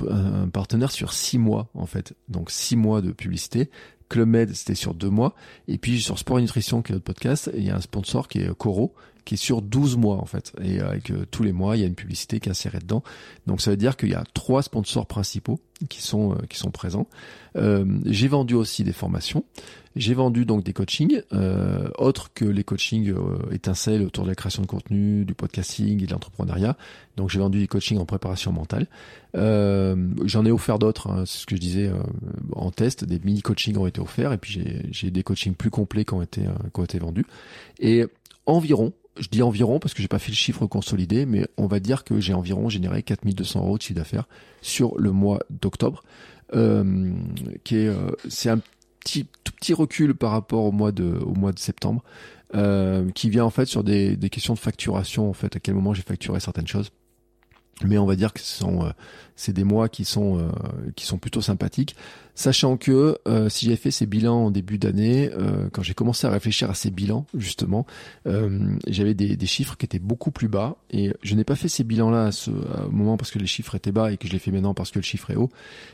partenaire 0.52 0.92
sur 0.92 1.12
six 1.12 1.38
mois 1.38 1.68
en 1.74 1.86
fait, 1.86 2.14
donc 2.28 2.50
six 2.50 2.76
mois 2.76 3.00
de 3.00 3.10
publicité. 3.10 3.70
Club 4.08 4.28
Med, 4.28 4.54
c'était 4.54 4.76
sur 4.76 4.94
deux 4.94 5.10
mois. 5.10 5.34
Et 5.66 5.78
puis 5.78 6.00
sur 6.00 6.18
Sport 6.18 6.38
Nutrition, 6.38 6.82
qui 6.82 6.92
est 6.92 6.94
notre 6.94 7.04
podcast, 7.04 7.50
il 7.56 7.64
y 7.64 7.70
a 7.70 7.76
un 7.76 7.80
sponsor 7.80 8.28
qui 8.28 8.38
est 8.38 8.54
Coro, 8.54 8.94
qui 9.24 9.34
est 9.34 9.38
sur 9.38 9.62
12 9.62 9.96
mois 9.96 10.16
en 10.16 10.26
fait. 10.26 10.52
Et 10.62 10.80
avec 10.80 11.10
euh, 11.10 11.24
tous 11.30 11.42
les 11.42 11.52
mois, 11.52 11.76
il 11.76 11.80
y 11.80 11.84
a 11.84 11.86
une 11.86 11.94
publicité 11.94 12.40
qui 12.40 12.48
est 12.48 12.50
insérée 12.50 12.78
dedans. 12.78 13.02
Donc 13.46 13.60
ça 13.60 13.70
veut 13.70 13.76
dire 13.76 13.96
qu'il 13.96 14.10
y 14.10 14.14
a 14.14 14.24
trois 14.34 14.62
sponsors 14.62 15.06
principaux 15.06 15.60
qui 15.88 16.02
sont 16.02 16.32
euh, 16.32 16.36
qui 16.48 16.58
sont 16.58 16.70
présents. 16.70 17.06
Euh, 17.56 17.84
j'ai 18.04 18.28
vendu 18.28 18.54
aussi 18.54 18.84
des 18.84 18.92
formations. 18.92 19.44
J'ai 19.96 20.14
vendu 20.14 20.44
donc 20.44 20.64
des 20.64 20.72
coachings, 20.72 21.22
autres 21.98 22.32
que 22.34 22.44
les 22.44 22.64
coachings 22.64 23.14
étincelles 23.52 24.02
autour 24.02 24.24
de 24.24 24.28
la 24.28 24.34
création 24.34 24.62
de 24.62 24.66
contenu, 24.66 25.24
du 25.24 25.34
podcasting 25.34 26.02
et 26.02 26.06
de 26.06 26.10
l'entrepreneuriat. 26.10 26.76
Donc 27.16 27.30
j'ai 27.30 27.38
vendu 27.38 27.60
des 27.60 27.68
coachings 27.68 27.98
en 27.98 28.04
préparation 28.04 28.50
mentale. 28.50 28.88
J'en 29.34 30.44
ai 30.44 30.50
offert 30.50 30.80
d'autres, 30.80 31.12
hein, 31.12 31.22
c'est 31.26 31.42
ce 31.42 31.46
que 31.46 31.54
je 31.54 31.60
disais 31.60 31.92
en 32.56 32.72
test. 32.72 33.04
Des 33.04 33.20
mini 33.20 33.40
coachings 33.40 33.76
ont 33.76 33.86
été 33.86 34.00
offerts 34.00 34.32
et 34.32 34.38
puis 34.38 34.60
j'ai 34.90 35.12
des 35.12 35.22
coachings 35.22 35.54
plus 35.54 35.70
complets 35.70 36.04
qui 36.04 36.14
ont 36.14 36.22
été 36.22 36.40
qui 36.40 36.80
ont 36.80 36.84
été 36.84 36.98
vendus. 36.98 37.26
Et 37.78 38.04
environ 38.46 38.92
je 39.18 39.28
dis 39.28 39.42
environ 39.42 39.78
parce 39.78 39.94
que 39.94 40.02
j'ai 40.02 40.08
pas 40.08 40.18
fait 40.18 40.30
le 40.30 40.36
chiffre 40.36 40.66
consolidé, 40.66 41.26
mais 41.26 41.46
on 41.56 41.66
va 41.66 41.80
dire 41.80 42.04
que 42.04 42.20
j'ai 42.20 42.34
environ 42.34 42.68
généré 42.68 43.02
4200 43.02 43.60
euros 43.60 43.76
de 43.76 43.82
chiffre 43.82 43.98
d'affaires 43.98 44.28
sur 44.62 44.98
le 44.98 45.12
mois 45.12 45.40
d'octobre, 45.50 46.02
euh, 46.54 47.12
euh, 47.72 48.10
c'est 48.28 48.50
un 48.50 48.60
petit, 49.00 49.26
tout 49.44 49.52
petit 49.52 49.74
recul 49.74 50.14
par 50.14 50.30
rapport 50.30 50.64
au 50.64 50.72
mois 50.72 50.92
de, 50.92 51.04
au 51.04 51.34
mois 51.34 51.52
de 51.52 51.58
septembre, 51.58 52.02
euh, 52.54 53.10
qui 53.12 53.30
vient 53.30 53.44
en 53.44 53.50
fait 53.50 53.66
sur 53.66 53.84
des, 53.84 54.16
des 54.16 54.30
questions 54.30 54.54
de 54.54 54.58
facturation, 54.58 55.28
en 55.28 55.32
fait, 55.32 55.56
à 55.56 55.60
quel 55.60 55.74
moment 55.74 55.94
j'ai 55.94 56.02
facturé 56.02 56.40
certaines 56.40 56.66
choses 56.68 56.90
mais 57.84 57.98
on 57.98 58.06
va 58.06 58.16
dire 58.16 58.32
que 58.32 58.40
ce 58.40 58.58
sont 58.58 58.84
euh, 58.84 58.90
c'est 59.36 59.52
des 59.52 59.64
mois 59.64 59.88
qui 59.88 60.04
sont 60.04 60.38
euh, 60.38 60.48
qui 60.96 61.06
sont 61.06 61.18
plutôt 61.18 61.40
sympathiques. 61.40 61.96
Sachant 62.36 62.76
que 62.76 63.18
euh, 63.28 63.48
si 63.48 63.66
j'ai 63.66 63.76
fait 63.76 63.92
ces 63.92 64.06
bilans 64.06 64.46
en 64.46 64.50
début 64.50 64.76
d'année 64.76 65.30
quand 65.72 65.82
j'ai 65.82 65.94
commencé 65.94 66.26
à 66.26 66.30
réfléchir 66.30 66.68
à 66.68 66.74
ces 66.74 66.90
bilans 66.90 67.26
justement 67.34 67.86
j'avais 68.86 69.14
des, 69.14 69.36
des, 69.36 69.46
chiffres 69.46 69.76
qui 69.76 69.84
étaient 69.84 70.00
beaucoup 70.00 70.30
plus 70.30 70.48
bas. 70.48 70.76
Et 70.90 71.12
je 71.22 71.34
n'ai 71.34 71.44
pas 71.44 71.54
fait 71.54 71.68
ces 71.68 71.84
bilans 71.84 72.10
là 72.10 72.26
à 72.26 72.32
ce 72.32 72.50
moment 72.90 73.16
parce 73.16 73.30
que 73.30 73.38
les 73.38 73.46
chiffres 73.46 73.74
étaient 73.76 73.92
bas 73.92 74.12
et 74.12 74.16
que 74.16 74.26
je 74.26 74.32
les 74.32 74.38
fais 74.38 74.50
maintenant 74.50 74.74
parce 74.74 74.90
que 74.90 74.98
le 74.98 75.04
chiffre 75.04 75.30
est 75.30 75.36
haut. 75.36 75.50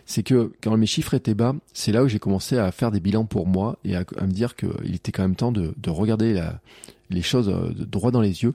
C'est 0.06 0.22
que 0.22 0.52
quand 0.62 0.76
mes 0.76 0.86
chiffres 0.86 1.14
étaient 1.14 1.34
bas 1.34 1.54
c'est 1.74 1.92
là 1.92 2.02
où 2.04 2.08
j'ai 2.08 2.18
commencé 2.18 2.56
à 2.56 2.72
faire 2.72 2.90
des 2.90 3.00
bilans 3.00 3.26
pour 3.26 3.46
moi 3.46 3.78
et 3.84 3.96
à, 3.96 4.04
à 4.16 4.26
me 4.26 4.32
dire 4.32 4.56
qu'il 4.56 4.94
était 4.94 5.12
quand 5.12 5.22
même 5.22 5.36
temps 5.36 5.52
de, 5.52 5.74
de 5.76 5.90
regarder 5.90 6.32
la, 6.32 6.60
les 7.10 7.22
choses 7.22 7.52
droit 7.74 8.10
dans 8.10 8.20
les 8.22 8.42
yeux 8.42 8.54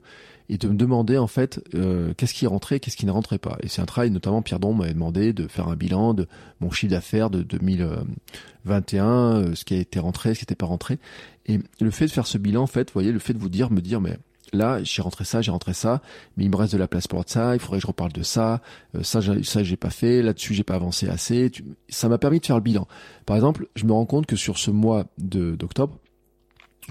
et 0.50 0.58
de 0.58 0.68
me 0.68 0.76
demander 0.76 1.18
en 1.18 1.28
fait 1.28 1.62
euh, 1.74 2.14
qu'est-ce 2.16 2.34
qui 2.34 2.48
rentrait, 2.48 2.80
qu'est-ce 2.80 2.98
qui 2.98 3.06
ne 3.06 3.12
rentrait 3.12 3.38
pas. 3.38 3.58
Et 3.62 3.68
c'est 3.68 3.82
un 3.82 3.86
travail, 3.86 4.12
notamment 4.12 4.42
Pierre 4.42 4.60
Don 4.60 4.74
m'avait 4.74 4.94
demandé 4.94 5.34
de 5.34 5.48
faire 5.48 5.68
un 5.68 5.76
bilan 5.76 6.14
de 6.14 6.28
mon 6.60 6.72
chiffre 6.72 6.92
d'affaires 6.92 7.30
de 7.30 7.42
2021, 7.42 9.06
euh, 9.06 9.56
ce 9.56 9.66
qui 9.66 9.74
a 9.74 9.78
été 9.78 10.00
rentré, 10.00 10.34
ce 10.34 10.40
qui 10.40 10.44
n'était 10.44 10.56
pas 10.56 10.68
rentré. 10.68 11.00
Et 11.48 11.60
le 11.80 11.92
fait 11.92 12.06
de 12.06 12.12
faire 12.12 12.28
ce 12.28 12.38
bilan, 12.38 12.64
en 12.64 12.68
fait, 12.68 12.90
vous 12.90 12.94
voyez, 12.94 13.12
le 13.12 13.20
fait 13.20 13.34
de 13.34 13.40
vous 13.40 13.50
dire, 13.50 13.72
me 13.72 13.82
dire, 13.82 14.02
mais 14.02 14.18
là, 14.54 14.84
j'ai 14.84 15.02
rentré 15.02 15.26
ça, 15.26 15.42
j'ai 15.42 15.52
rentré 15.52 15.74
ça, 15.74 16.02
mais 16.38 16.46
il 16.46 16.50
me 16.50 16.56
reste 16.56 16.74
de 16.74 16.78
la 16.78 16.88
place 16.88 17.08
pour 17.08 17.24
ça, 17.26 17.56
il 17.56 17.60
faudrait 17.60 17.78
que 17.78 17.84
je 17.84 17.88
reparle 17.88 18.12
de 18.12 18.24
ça, 18.24 18.62
euh, 18.96 19.04
ça, 19.04 19.20
ça 19.44 19.64
j'ai 19.64 19.78
pas 19.78 19.90
fait, 19.90 20.22
là-dessus 20.22 20.54
j'ai 20.54 20.64
pas 20.64 20.76
avancé 20.76 21.08
assez. 21.08 21.52
Ça 21.90 22.10
m'a 22.10 22.18
permis 22.18 22.40
de 22.40 22.46
faire 22.46 22.58
le 22.58 22.62
bilan. 22.62 22.88
Par 23.26 23.36
exemple, 23.36 23.68
je 23.76 23.86
me 23.86 23.94
rends 23.94 24.06
compte 24.06 24.26
que 24.26 24.36
sur 24.36 24.58
ce 24.58 24.72
mois 24.72 25.06
de 25.18 25.56
d'octobre, 25.56 26.00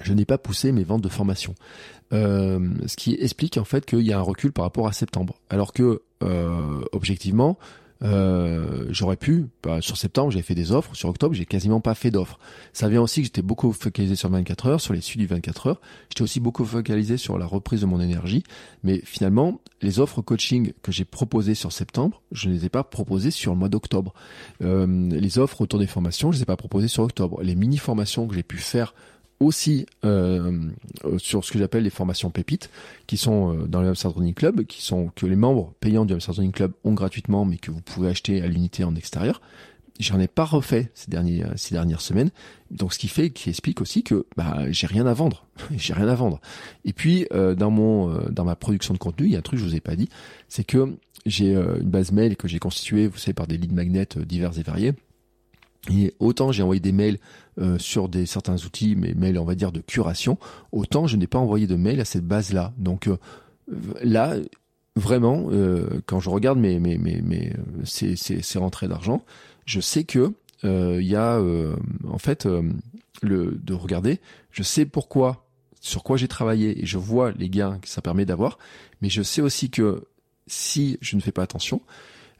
je 0.02 0.12
n'ai 0.12 0.24
pas 0.24 0.38
poussé 0.38 0.72
mes 0.72 0.84
ventes 0.84 1.02
de 1.02 1.08
formation. 1.08 1.54
Euh, 2.12 2.74
ce 2.86 2.96
qui 2.96 3.14
explique 3.14 3.56
en 3.56 3.64
fait 3.64 3.86
qu'il 3.86 4.02
y 4.02 4.12
a 4.12 4.18
un 4.18 4.22
recul 4.22 4.52
par 4.52 4.64
rapport 4.64 4.86
à 4.86 4.92
septembre. 4.92 5.40
Alors 5.50 5.72
que 5.72 6.02
euh, 6.22 6.84
objectivement, 6.92 7.58
euh, 8.02 8.86
j'aurais 8.90 9.16
pu, 9.16 9.46
bah, 9.62 9.80
sur 9.80 9.96
septembre 9.96 10.30
j'ai 10.30 10.42
fait 10.42 10.54
des 10.54 10.72
offres, 10.72 10.94
sur 10.94 11.08
octobre 11.08 11.34
j'ai 11.34 11.46
quasiment 11.46 11.80
pas 11.80 11.94
fait 11.94 12.10
d'offres. 12.10 12.38
Ça 12.72 12.88
vient 12.88 13.00
aussi 13.00 13.20
que 13.20 13.26
j'étais 13.26 13.42
beaucoup 13.42 13.72
focalisé 13.72 14.14
sur 14.14 14.28
24 14.28 14.66
heures, 14.66 14.80
sur 14.80 14.92
les 14.92 15.00
suites 15.00 15.20
du 15.20 15.26
24 15.26 15.68
heures. 15.68 15.80
J'étais 16.10 16.22
aussi 16.22 16.40
beaucoup 16.40 16.64
focalisé 16.64 17.16
sur 17.16 17.38
la 17.38 17.46
reprise 17.46 17.80
de 17.80 17.86
mon 17.86 18.00
énergie. 18.00 18.42
Mais 18.82 19.00
finalement, 19.04 19.60
les 19.80 20.00
offres 20.00 20.20
coaching 20.22 20.72
que 20.82 20.92
j'ai 20.92 21.04
proposées 21.04 21.54
sur 21.54 21.72
septembre, 21.72 22.22
je 22.32 22.48
ne 22.48 22.54
les 22.54 22.66
ai 22.66 22.68
pas 22.68 22.84
proposées 22.84 23.30
sur 23.30 23.52
le 23.52 23.58
mois 23.58 23.68
d'octobre. 23.68 24.12
Euh, 24.62 24.86
les 25.10 25.38
offres 25.38 25.60
autour 25.60 25.78
des 25.78 25.86
formations, 25.86 26.30
je 26.30 26.36
ne 26.36 26.40
les 26.40 26.42
ai 26.42 26.46
pas 26.46 26.56
proposées 26.56 26.88
sur 26.88 27.04
octobre. 27.04 27.42
Les 27.42 27.54
mini 27.54 27.78
formations 27.78 28.26
que 28.26 28.34
j'ai 28.34 28.42
pu 28.42 28.58
faire 28.58 28.94
aussi 29.44 29.86
euh, 30.04 30.70
euh, 31.04 31.18
sur 31.18 31.44
ce 31.44 31.52
que 31.52 31.58
j'appelle 31.58 31.84
les 31.84 31.90
formations 31.90 32.30
pépites, 32.30 32.70
qui 33.06 33.16
sont 33.16 33.54
euh, 33.54 33.66
dans 33.66 33.80
le 33.82 33.88
Hamster 33.88 34.12
Club, 34.34 34.64
qui 34.64 34.82
sont 34.82 35.10
que 35.14 35.26
les 35.26 35.36
membres 35.36 35.74
payants 35.80 36.04
du 36.04 36.14
Hamster 36.14 36.34
Club 36.52 36.72
ont 36.84 36.94
gratuitement, 36.94 37.44
mais 37.44 37.58
que 37.58 37.70
vous 37.70 37.80
pouvez 37.80 38.08
acheter 38.08 38.42
à 38.42 38.46
l'unité 38.46 38.84
en 38.84 38.94
extérieur. 38.94 39.40
J'en 40.00 40.18
ai 40.18 40.26
pas 40.26 40.44
refait 40.44 40.90
ces 40.94 41.08
derniers 41.08 41.44
ces 41.54 41.72
dernières 41.72 42.00
semaines, 42.00 42.30
donc 42.72 42.92
ce 42.92 42.98
qui 42.98 43.06
fait, 43.06 43.30
qui 43.30 43.48
explique 43.48 43.80
aussi 43.80 44.02
que 44.02 44.26
bah 44.36 44.64
j'ai 44.70 44.88
rien 44.88 45.06
à 45.06 45.14
vendre, 45.14 45.46
j'ai 45.76 45.94
rien 45.94 46.08
à 46.08 46.16
vendre. 46.16 46.40
Et 46.84 46.92
puis 46.92 47.28
dans 47.30 47.70
mon 47.70 48.12
dans 48.28 48.44
ma 48.44 48.56
production 48.56 48.92
de 48.92 48.98
contenu, 48.98 49.26
il 49.26 49.32
y 49.32 49.36
a 49.36 49.38
un 49.38 49.42
truc 49.42 49.60
que 49.60 49.64
je 49.64 49.70
vous 49.70 49.76
ai 49.76 49.80
pas 49.80 49.94
dit, 49.94 50.08
c'est 50.48 50.64
que 50.64 50.96
j'ai 51.26 51.54
une 51.54 51.90
base 51.90 52.10
mail 52.10 52.36
que 52.36 52.48
j'ai 52.48 52.58
constituée, 52.58 53.06
vous 53.06 53.18
savez, 53.18 53.34
par 53.34 53.46
des 53.46 53.56
leads 53.56 53.72
magnets 53.72 54.08
divers 54.26 54.58
et 54.58 54.64
variés 54.64 54.94
et 55.90 56.14
autant 56.18 56.52
j'ai 56.52 56.62
envoyé 56.62 56.80
des 56.80 56.92
mails 56.92 57.18
euh, 57.60 57.78
sur 57.78 58.08
des 58.08 58.26
certains 58.26 58.56
outils, 58.64 58.96
mais 58.96 59.14
mails 59.14 59.38
on 59.38 59.44
va 59.44 59.54
dire 59.54 59.72
de 59.72 59.80
curation, 59.80 60.38
autant 60.72 61.06
je 61.06 61.16
n'ai 61.16 61.26
pas 61.26 61.38
envoyé 61.38 61.66
de 61.66 61.76
mails 61.76 62.00
à 62.00 62.04
cette 62.04 62.26
base-là. 62.26 62.72
Donc 62.78 63.08
euh, 63.08 63.16
là, 64.02 64.36
vraiment, 64.96 65.46
euh, 65.50 66.00
quand 66.06 66.20
je 66.20 66.30
regarde 66.30 66.58
mes, 66.58 66.80
mes, 66.80 66.98
mes, 66.98 67.20
mes 67.20 67.52
ces, 67.84 68.16
ces, 68.16 68.42
ces 68.42 68.58
rentrées 68.58 68.88
d'argent, 68.88 69.22
je 69.66 69.80
sais 69.80 70.04
que 70.04 70.32
il 70.66 71.06
y 71.06 71.14
a 71.14 71.42
en 72.08 72.16
fait 72.16 72.48
le 73.20 73.60
de 73.62 73.74
regarder, 73.74 74.18
je 74.50 74.62
sais 74.62 74.86
pourquoi, 74.86 75.46
sur 75.82 76.02
quoi 76.02 76.16
j'ai 76.16 76.26
travaillé 76.26 76.82
et 76.82 76.86
je 76.86 76.96
vois 76.96 77.32
les 77.32 77.50
gains 77.50 77.78
que 77.82 77.88
ça 77.88 78.00
permet 78.00 78.24
d'avoir, 78.24 78.56
mais 79.02 79.10
je 79.10 79.22
sais 79.22 79.42
aussi 79.42 79.68
que 79.68 80.04
si 80.46 80.96
je 81.02 81.16
ne 81.16 81.20
fais 81.20 81.32
pas 81.32 81.42
attention, 81.42 81.82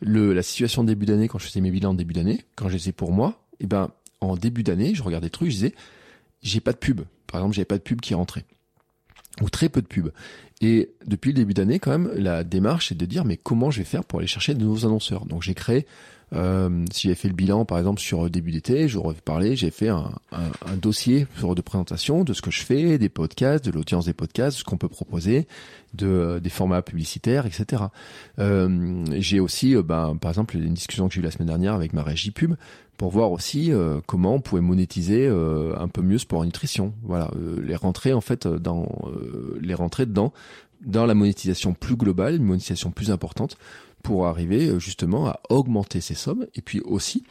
le, 0.04 0.34
la 0.34 0.42
situation 0.42 0.84
de 0.84 0.88
début 0.88 1.06
d'année, 1.06 1.28
quand 1.28 1.38
je 1.38 1.46
faisais 1.46 1.60
mes 1.60 1.70
bilans 1.70 1.94
début 1.94 2.14
d'année, 2.14 2.44
quand 2.56 2.68
je 2.68 2.74
les 2.74 2.88
ai 2.90 2.92
pour 2.92 3.10
moi, 3.10 3.40
et 3.54 3.64
eh 3.64 3.66
ben, 3.66 3.90
en 4.20 4.36
début 4.36 4.62
d'année, 4.62 4.94
je 4.94 5.02
regardais 5.02 5.26
des 5.26 5.30
trucs, 5.30 5.48
je 5.48 5.54
disais, 5.54 5.74
j'ai 6.42 6.60
pas 6.60 6.72
de 6.72 6.78
pub. 6.78 7.02
Par 7.26 7.40
exemple, 7.40 7.54
j'avais 7.54 7.64
pas 7.64 7.78
de 7.78 7.82
pub 7.82 8.00
qui 8.00 8.14
rentrait. 8.14 8.44
Ou 9.40 9.48
très 9.48 9.68
peu 9.68 9.80
de 9.80 9.86
pub. 9.86 10.10
Et 10.60 10.92
depuis 11.06 11.30
le 11.30 11.36
début 11.36 11.54
d'année, 11.54 11.78
quand 11.78 11.90
même, 11.90 12.12
la 12.14 12.44
démarche 12.44 12.92
est 12.92 12.94
de 12.94 13.06
dire, 13.06 13.24
mais 13.24 13.36
comment 13.36 13.70
je 13.70 13.78
vais 13.78 13.84
faire 13.84 14.04
pour 14.04 14.18
aller 14.18 14.28
chercher 14.28 14.54
de 14.54 14.60
nouveaux 14.60 14.86
annonceurs? 14.86 15.26
Donc, 15.26 15.42
j'ai 15.42 15.54
créé 15.54 15.86
euh, 16.34 16.84
si 16.92 17.08
j'ai 17.08 17.14
fait 17.14 17.28
le 17.28 17.34
bilan, 17.34 17.64
par 17.64 17.78
exemple, 17.78 18.00
sur 18.00 18.28
début 18.28 18.50
d'été, 18.50 18.88
je 18.88 18.98
vous 18.98 19.12
parler, 19.24 19.56
j'ai 19.56 19.70
fait 19.70 19.88
un, 19.88 20.12
un, 20.32 20.50
un, 20.66 20.76
dossier 20.76 21.26
de 21.42 21.60
présentation 21.60 22.24
de 22.24 22.32
ce 22.32 22.42
que 22.42 22.50
je 22.50 22.62
fais, 22.62 22.98
des 22.98 23.08
podcasts, 23.08 23.64
de 23.64 23.70
l'audience 23.70 24.06
des 24.06 24.12
podcasts, 24.12 24.58
ce 24.58 24.64
qu'on 24.64 24.76
peut 24.76 24.88
proposer, 24.88 25.46
de, 25.94 26.40
des 26.42 26.50
formats 26.50 26.82
publicitaires, 26.82 27.46
etc. 27.46 27.84
Euh, 28.38 29.04
j'ai 29.12 29.40
aussi, 29.40 29.76
euh, 29.76 29.82
ben, 29.82 30.16
par 30.16 30.30
exemple, 30.30 30.56
une 30.56 30.74
discussion 30.74 31.08
que 31.08 31.14
j'ai 31.14 31.20
eue 31.20 31.24
la 31.24 31.30
semaine 31.30 31.48
dernière 31.48 31.74
avec 31.74 31.92
ma 31.92 32.02
régie 32.02 32.30
pub 32.30 32.54
pour 32.96 33.10
voir 33.10 33.32
aussi 33.32 33.72
euh, 33.72 34.00
comment 34.06 34.34
on 34.34 34.40
pouvait 34.40 34.62
monétiser 34.62 35.26
euh, 35.26 35.74
un 35.78 35.88
peu 35.88 36.02
mieux 36.02 36.18
sport 36.18 36.44
nutrition. 36.44 36.94
Voilà, 37.02 37.30
les 37.62 37.76
rentrer 37.76 38.12
en 38.12 38.20
fait 38.20 38.46
dans 38.46 38.86
les 39.60 39.74
rentrer 39.74 40.06
dedans 40.06 40.32
dans 40.84 41.06
la 41.06 41.14
monétisation 41.14 41.72
plus 41.72 41.96
globale, 41.96 42.36
une 42.36 42.44
monétisation 42.44 42.90
plus 42.90 43.10
importante 43.10 43.56
pour 44.04 44.26
arriver 44.26 44.78
justement 44.78 45.26
à 45.26 45.40
augmenter 45.50 46.00
ces 46.00 46.14
sommes. 46.14 46.46
Et 46.54 46.62
puis 46.62 46.80
aussi 46.80 47.24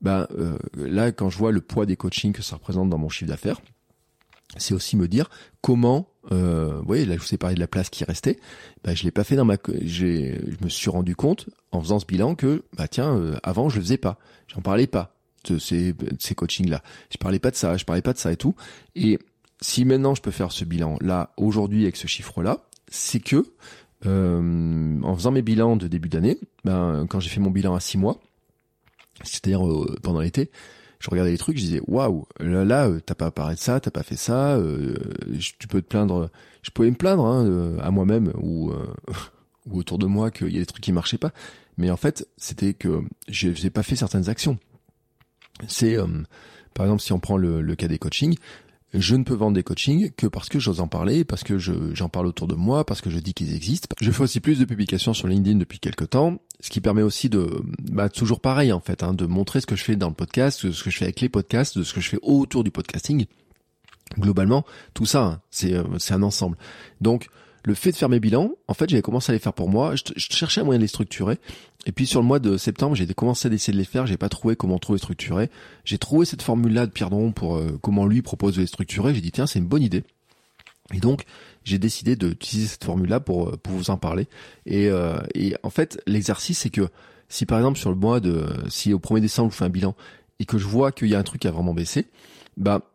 ben 0.00 0.26
là 0.74 1.12
quand 1.12 1.28
je 1.28 1.36
vois 1.36 1.52
le 1.52 1.60
poids 1.60 1.84
des 1.84 1.96
coachings 1.96 2.32
que 2.32 2.40
ça 2.40 2.56
représente 2.56 2.88
dans 2.88 2.96
mon 2.96 3.10
chiffre 3.10 3.28
d'affaires 3.28 3.60
c'est 4.56 4.74
aussi 4.74 4.96
me 4.96 5.08
dire 5.08 5.30
comment 5.60 6.08
euh, 6.32 6.78
vous 6.78 6.86
voyez 6.86 7.04
là 7.04 7.16
je 7.16 7.20
vous 7.20 7.34
ai 7.34 7.38
parlé 7.38 7.54
de 7.54 7.60
la 7.60 7.68
place 7.68 7.88
qui 7.88 8.04
restait. 8.04 8.38
Bah 8.84 8.94
je 8.94 9.04
l'ai 9.04 9.10
pas 9.10 9.24
fait 9.24 9.36
dans 9.36 9.44
ma 9.44 9.56
j'ai 9.82 10.40
je 10.46 10.64
me 10.64 10.68
suis 10.68 10.90
rendu 10.90 11.14
compte 11.14 11.48
en 11.72 11.80
faisant 11.80 11.98
ce 11.98 12.06
bilan 12.06 12.34
que 12.34 12.64
bah 12.76 12.88
tiens 12.88 13.16
euh, 13.16 13.36
avant 13.42 13.68
je 13.68 13.76
le 13.76 13.82
faisais 13.82 13.98
pas. 13.98 14.18
J'en 14.48 14.60
parlais 14.60 14.86
pas 14.86 15.14
de 15.48 15.58
ces 15.58 15.94
ces 16.18 16.34
coachings 16.34 16.68
là 16.68 16.82
je 17.10 17.16
parlais 17.18 17.38
pas 17.38 17.50
de 17.50 17.56
ça 17.56 17.76
je 17.76 17.84
parlais 17.84 18.02
pas 18.02 18.12
de 18.12 18.18
ça 18.18 18.32
et 18.32 18.36
tout. 18.36 18.54
Et 18.96 19.18
si 19.60 19.84
maintenant 19.84 20.14
je 20.14 20.22
peux 20.22 20.30
faire 20.30 20.52
ce 20.52 20.64
bilan 20.64 20.96
là 21.00 21.32
aujourd'hui 21.36 21.84
avec 21.84 21.96
ce 21.96 22.06
chiffre 22.06 22.42
là 22.42 22.58
c'est 22.88 23.20
que 23.20 23.36
euh, 23.36 23.44
en 24.04 25.14
faisant 25.14 25.30
mes 25.30 25.42
bilans 25.42 25.76
de 25.76 25.86
début 25.88 26.08
d'année 26.08 26.38
ben 26.64 27.06
quand 27.08 27.20
j'ai 27.20 27.28
fait 27.28 27.40
mon 27.40 27.50
bilan 27.50 27.74
à 27.74 27.80
six 27.80 27.98
mois 27.98 28.18
c'est-à-dire 29.22 29.66
euh, 29.66 29.96
pendant 30.02 30.20
l'été 30.20 30.50
je 31.00 31.08
regardais 31.08 31.32
les 31.32 31.38
trucs, 31.38 31.56
je 31.56 31.62
disais 31.62 31.80
waouh, 31.86 32.26
là, 32.38 32.64
là 32.64 32.88
euh, 32.88 33.00
t'as 33.04 33.14
pas 33.14 33.30
parlé 33.30 33.54
de 33.54 33.60
ça, 33.60 33.80
t'as 33.80 33.90
pas 33.90 34.02
fait 34.02 34.16
ça, 34.16 34.56
euh, 34.56 34.94
tu 35.58 35.66
peux 35.66 35.80
te 35.80 35.88
plaindre, 35.88 36.30
je 36.62 36.70
pouvais 36.70 36.90
me 36.90 36.96
plaindre 36.96 37.24
hein, 37.24 37.78
à 37.80 37.90
moi-même 37.90 38.32
ou 38.40 38.70
euh, 38.70 38.86
ou 39.66 39.78
autour 39.78 39.98
de 39.98 40.06
moi 40.06 40.30
qu'il 40.30 40.52
y 40.52 40.56
a 40.56 40.60
des 40.60 40.66
trucs 40.66 40.84
qui 40.84 40.92
marchaient 40.92 41.18
pas, 41.18 41.32
mais 41.78 41.90
en 41.90 41.96
fait 41.96 42.28
c'était 42.36 42.74
que 42.74 43.02
je 43.28 43.48
n'ai 43.48 43.70
pas 43.70 43.82
fait 43.82 43.96
certaines 43.96 44.28
actions. 44.28 44.58
C'est 45.68 45.96
par 46.74 46.86
exemple 46.86 47.02
si 47.02 47.12
on 47.12 47.18
prend 47.18 47.36
le, 47.36 47.60
le 47.62 47.74
cas 47.76 47.88
des 47.88 47.98
coachings, 47.98 48.36
je 48.92 49.14
ne 49.14 49.22
peux 49.22 49.34
vendre 49.34 49.54
des 49.54 49.62
coachings 49.62 50.10
que 50.16 50.26
parce 50.26 50.48
que 50.48 50.58
j'ose 50.58 50.80
en 50.80 50.88
parler, 50.88 51.24
parce 51.24 51.44
que 51.44 51.58
j'en 51.58 52.08
parle 52.08 52.26
autour 52.26 52.48
de 52.48 52.54
moi, 52.54 52.84
parce 52.84 53.00
que 53.00 53.10
je 53.10 53.18
dis 53.18 53.34
qu'ils 53.34 53.54
existent. 53.54 53.88
Je 54.00 54.10
fais 54.10 54.22
aussi 54.22 54.40
plus 54.40 54.58
de 54.58 54.64
publications 54.64 55.14
sur 55.14 55.28
LinkedIn 55.28 55.58
depuis 55.58 55.78
quelques 55.78 56.10
temps, 56.10 56.40
ce 56.60 56.70
qui 56.70 56.80
permet 56.80 57.02
aussi 57.02 57.28
de, 57.28 57.62
bah, 57.92 58.08
toujours 58.08 58.40
pareil 58.40 58.72
en 58.72 58.80
fait, 58.80 59.02
hein, 59.02 59.14
de 59.14 59.26
montrer 59.26 59.60
ce 59.60 59.66
que 59.66 59.76
je 59.76 59.84
fais 59.84 59.96
dans 59.96 60.08
le 60.08 60.14
podcast, 60.14 60.70
ce 60.72 60.82
que 60.82 60.90
je 60.90 60.96
fais 60.96 61.04
avec 61.04 61.20
les 61.20 61.28
podcasts, 61.28 61.78
de 61.78 61.84
ce 61.84 61.94
que 61.94 62.00
je 62.00 62.08
fais 62.08 62.18
autour 62.22 62.64
du 62.64 62.70
podcasting. 62.70 63.26
Globalement, 64.18 64.64
tout 64.92 65.06
ça, 65.06 65.22
hein, 65.22 65.40
c'est 65.50 65.72
euh, 65.72 65.84
c'est 65.98 66.14
un 66.14 66.22
ensemble. 66.24 66.56
Donc, 67.00 67.28
le 67.62 67.74
fait 67.74 67.92
de 67.92 67.96
faire 67.96 68.08
mes 68.08 68.20
bilans, 68.20 68.52
en 68.68 68.74
fait, 68.74 68.88
j'avais 68.88 69.02
commencé 69.02 69.30
à 69.30 69.34
les 69.34 69.38
faire 69.38 69.52
pour 69.52 69.68
moi. 69.68 69.94
Je, 69.94 70.02
cherchais 70.16 70.60
un 70.60 70.64
moyen 70.64 70.78
de 70.78 70.84
les 70.84 70.88
structurer. 70.88 71.38
Et 71.86 71.92
puis 71.92 72.06
sur 72.06 72.20
le 72.20 72.26
mois 72.26 72.38
de 72.38 72.56
septembre, 72.56 72.94
j'ai 72.94 73.06
commencé 73.06 73.48
à 73.48 73.52
essayer 73.52 73.72
de 73.72 73.78
les 73.78 73.84
faire. 73.84 74.06
J'ai 74.06 74.16
pas 74.16 74.28
trouvé 74.28 74.56
comment 74.56 74.78
trop 74.78 74.94
les 74.94 74.98
structurer. 74.98 75.50
J'ai 75.84 75.98
trouvé 75.98 76.26
cette 76.26 76.42
formule-là 76.42 76.86
de 76.86 76.90
Pierre 76.90 77.10
Dron 77.10 77.32
pour 77.32 77.56
euh, 77.56 77.78
comment 77.82 78.06
lui 78.06 78.22
propose 78.22 78.56
de 78.56 78.60
les 78.60 78.66
structurer. 78.66 79.14
J'ai 79.14 79.20
dit 79.20 79.32
tiens, 79.32 79.46
c'est 79.46 79.58
une 79.58 79.66
bonne 79.66 79.82
idée. 79.82 80.04
Et 80.92 80.98
donc, 80.98 81.24
j'ai 81.64 81.78
décidé 81.78 82.16
d'utiliser 82.16 82.68
cette 82.68 82.84
formule-là 82.84 83.20
pour, 83.20 83.48
euh, 83.48 83.56
pour 83.56 83.74
vous 83.74 83.90
en 83.90 83.96
parler. 83.96 84.26
Et, 84.66 84.88
euh, 84.88 85.18
et 85.34 85.54
en 85.62 85.70
fait, 85.70 86.02
l'exercice, 86.06 86.58
c'est 86.60 86.70
que 86.70 86.88
si 87.28 87.46
par 87.46 87.58
exemple 87.58 87.78
sur 87.78 87.90
le 87.90 87.96
mois 87.96 88.20
de, 88.20 88.46
si 88.68 88.92
au 88.92 88.98
1er 88.98 89.20
décembre, 89.20 89.52
je 89.52 89.56
fais 89.56 89.64
un 89.64 89.70
bilan 89.70 89.94
et 90.40 90.44
que 90.44 90.58
je 90.58 90.66
vois 90.66 90.90
qu'il 90.92 91.08
y 91.08 91.14
a 91.14 91.18
un 91.18 91.22
truc 91.22 91.42
qui 91.42 91.48
a 91.48 91.50
vraiment 91.50 91.74
baissé, 91.74 92.06
bah 92.56 92.89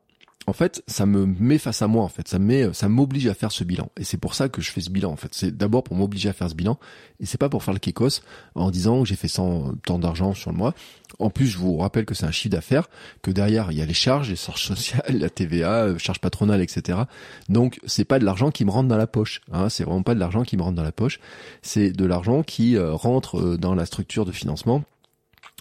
en 0.47 0.53
fait, 0.53 0.83
ça 0.87 1.05
me 1.05 1.25
met 1.25 1.57
face 1.57 1.81
à 1.81 1.87
moi, 1.87 2.03
en 2.03 2.07
fait. 2.07 2.27
Ça 2.27 2.37
met, 2.37 2.71
ça 2.73 2.87
m'oblige 2.87 3.27
à 3.27 3.33
faire 3.33 3.51
ce 3.51 3.63
bilan. 3.63 3.89
Et 3.97 4.03
c'est 4.03 4.17
pour 4.17 4.35
ça 4.35 4.47
que 4.47 4.61
je 4.61 4.71
fais 4.71 4.81
ce 4.81 4.89
bilan, 4.89 5.11
en 5.11 5.15
fait. 5.15 5.33
C'est 5.33 5.55
d'abord 5.55 5.83
pour 5.83 5.95
m'obliger 5.95 6.29
à 6.29 6.33
faire 6.33 6.49
ce 6.49 6.55
bilan. 6.55 6.77
Et 7.19 7.25
c'est 7.25 7.37
pas 7.37 7.49
pour 7.49 7.63
faire 7.63 7.73
le 7.73 7.79
kékos 7.79 8.21
en 8.53 8.69
disant 8.69 9.01
que 9.01 9.09
j'ai 9.09 9.15
fait 9.15 9.27
100 9.27 9.75
tant 9.85 9.97
d'argent 9.97 10.33
sur 10.33 10.51
le 10.51 10.57
mois. 10.57 10.73
En 11.19 11.29
plus, 11.29 11.47
je 11.47 11.57
vous 11.57 11.77
rappelle 11.77 12.05
que 12.05 12.13
c'est 12.13 12.25
un 12.25 12.31
chiffre 12.31 12.51
d'affaires, 12.51 12.89
que 13.21 13.31
derrière, 13.31 13.71
il 13.71 13.77
y 13.77 13.81
a 13.81 13.85
les 13.85 13.93
charges, 13.93 14.29
les 14.29 14.35
charges 14.35 14.63
sociales, 14.67 15.17
la 15.17 15.29
TVA, 15.29 15.83
euh, 15.85 15.97
charges 15.97 16.19
patronales, 16.19 16.61
etc. 16.61 16.99
Donc, 17.49 17.79
c'est 17.85 18.05
pas 18.05 18.19
de 18.19 18.25
l'argent 18.25 18.51
qui 18.51 18.65
me 18.65 18.71
rentre 18.71 18.87
dans 18.87 18.97
la 18.97 19.07
poche. 19.07 19.41
Hein. 19.51 19.69
C'est 19.69 19.83
vraiment 19.83 20.03
pas 20.03 20.13
de 20.13 20.19
l'argent 20.19 20.43
qui 20.43 20.57
me 20.57 20.61
rentre 20.61 20.75
dans 20.75 20.83
la 20.83 20.91
poche. 20.91 21.19
C'est 21.61 21.91
de 21.91 22.05
l'argent 22.05 22.43
qui 22.43 22.77
euh, 22.77 22.93
rentre 22.93 23.39
euh, 23.39 23.57
dans 23.57 23.73
la 23.73 23.85
structure 23.85 24.25
de 24.25 24.31
financement 24.31 24.83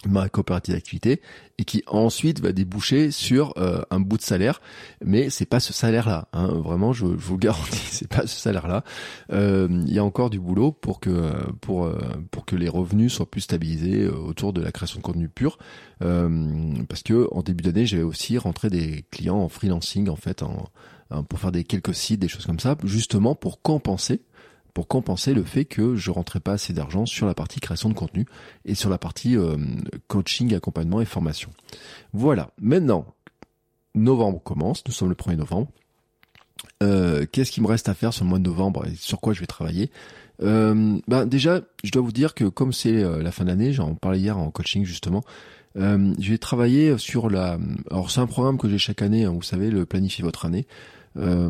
ma 0.07 0.29
coopérative 0.29 0.73
d'activité 0.73 1.21
et 1.57 1.63
qui 1.63 1.83
ensuite 1.87 2.39
va 2.39 2.51
déboucher 2.51 3.11
sur 3.11 3.53
euh, 3.57 3.81
un 3.89 3.99
bout 3.99 4.17
de 4.17 4.21
salaire. 4.21 4.61
Mais 5.03 5.29
c'est 5.29 5.45
pas 5.45 5.59
ce 5.59 5.73
salaire 5.73 6.07
là 6.07 6.27
hein. 6.33 6.47
vraiment 6.47 6.93
je, 6.93 7.05
vous 7.05 7.35
le 7.35 7.39
garantis 7.45 7.87
c'est 7.91 8.07
pas 8.07 8.27
ce 8.27 8.39
salaire 8.39 8.67
là 8.67 8.83
euh, 9.31 9.67
il 9.87 9.93
y 9.93 9.99
a 9.99 10.03
encore 10.03 10.29
du 10.29 10.39
boulot 10.39 10.71
pour 10.71 10.99
que 10.99 11.31
pour 11.61 11.85
euh, 11.85 11.97
pour 12.31 12.45
que 12.45 12.55
les 12.55 12.69
revenus 12.69 13.13
soient 13.13 13.29
plus 13.29 13.41
stabilisés 13.41 14.07
autour 14.07 14.53
de 14.53 14.61
la 14.61 14.71
création 14.71 14.99
de 14.99 15.03
contenu 15.03 15.29
pur. 15.29 15.57
Parce 15.99 17.03
que 17.03 17.27
en 17.31 17.41
début 17.41 17.63
d'année 17.63 17.85
j'avais 17.85 18.03
aussi 18.03 18.37
rentré 18.37 18.69
des 18.69 19.05
clients 19.11 19.37
en 19.37 19.49
freelancing 19.49 20.09
en 20.09 20.15
fait 20.15 20.43
en, 20.43 20.69
pour 21.23 21.39
faire 21.39 21.51
des 21.51 21.63
quelques 21.63 21.95
sites 21.95 22.19
des 22.19 22.27
choses 22.27 22.45
comme 22.45 22.59
ça 22.59 22.75
justement 22.83 23.35
pour 23.35 23.61
compenser 23.61 24.21
pour 24.75 24.87
compenser 24.89 25.33
le 25.33 25.43
fait 25.43 25.63
que 25.63 25.95
je 25.95 26.11
rentrais 26.11 26.41
pas 26.41 26.51
assez 26.51 26.73
d'argent 26.73 27.07
sur 27.07 27.25
la 27.25 27.33
partie 27.33 27.61
création 27.61 27.87
de 27.89 27.95
contenu 27.95 28.25
et 28.65 28.75
sur 28.75 28.89
la 28.89 28.97
partie 28.97 29.37
euh, 29.37 29.57
coaching, 30.09 30.53
accompagnement 30.53 30.99
et 30.99 31.05
formation. 31.05 31.49
Voilà. 32.13 32.51
Maintenant, 32.61 33.05
novembre 33.95 34.43
commence. 34.43 34.83
Nous 34.85 34.91
sommes 34.91 35.07
le 35.07 35.15
1er 35.15 35.37
novembre. 35.37 35.69
Euh, 36.83 37.25
Qu'est-ce 37.31 37.51
qu'il 37.51 37.63
me 37.63 37.67
reste 37.69 37.87
à 37.87 37.93
faire 37.93 38.13
sur 38.13 38.25
le 38.25 38.29
mois 38.29 38.37
de 38.39 38.43
novembre 38.43 38.85
et 38.85 38.95
sur 38.95 39.21
quoi 39.21 39.33
je 39.33 39.39
vais 39.39 39.47
travailler? 39.47 39.89
Euh, 40.43 40.99
ben 41.07 41.25
déjà, 41.25 41.61
je 41.85 41.91
dois 41.91 42.01
vous 42.01 42.11
dire 42.11 42.33
que 42.33 42.43
comme 42.43 42.73
c'est 42.73 43.01
euh, 43.01 43.23
la 43.23 43.31
fin 43.31 43.45
d'année, 43.45 43.71
j'en 43.71 43.95
parlais 43.95 44.19
hier 44.19 44.37
en 44.37 44.51
coaching 44.51 44.83
justement, 44.83 45.23
euh, 45.77 46.13
je 46.19 46.31
vais 46.31 46.37
travailler 46.37 46.97
sur 46.97 47.29
la. 47.29 47.57
Alors 47.91 48.11
c'est 48.11 48.21
un 48.21 48.27
programme 48.27 48.57
que 48.57 48.69
j'ai 48.69 48.77
chaque 48.77 49.01
année, 49.01 49.25
hein, 49.25 49.31
vous 49.31 49.41
savez, 49.41 49.69
le 49.69 49.85
planifier 49.85 50.23
votre 50.23 50.45
année. 50.45 50.67
Euh, 51.17 51.49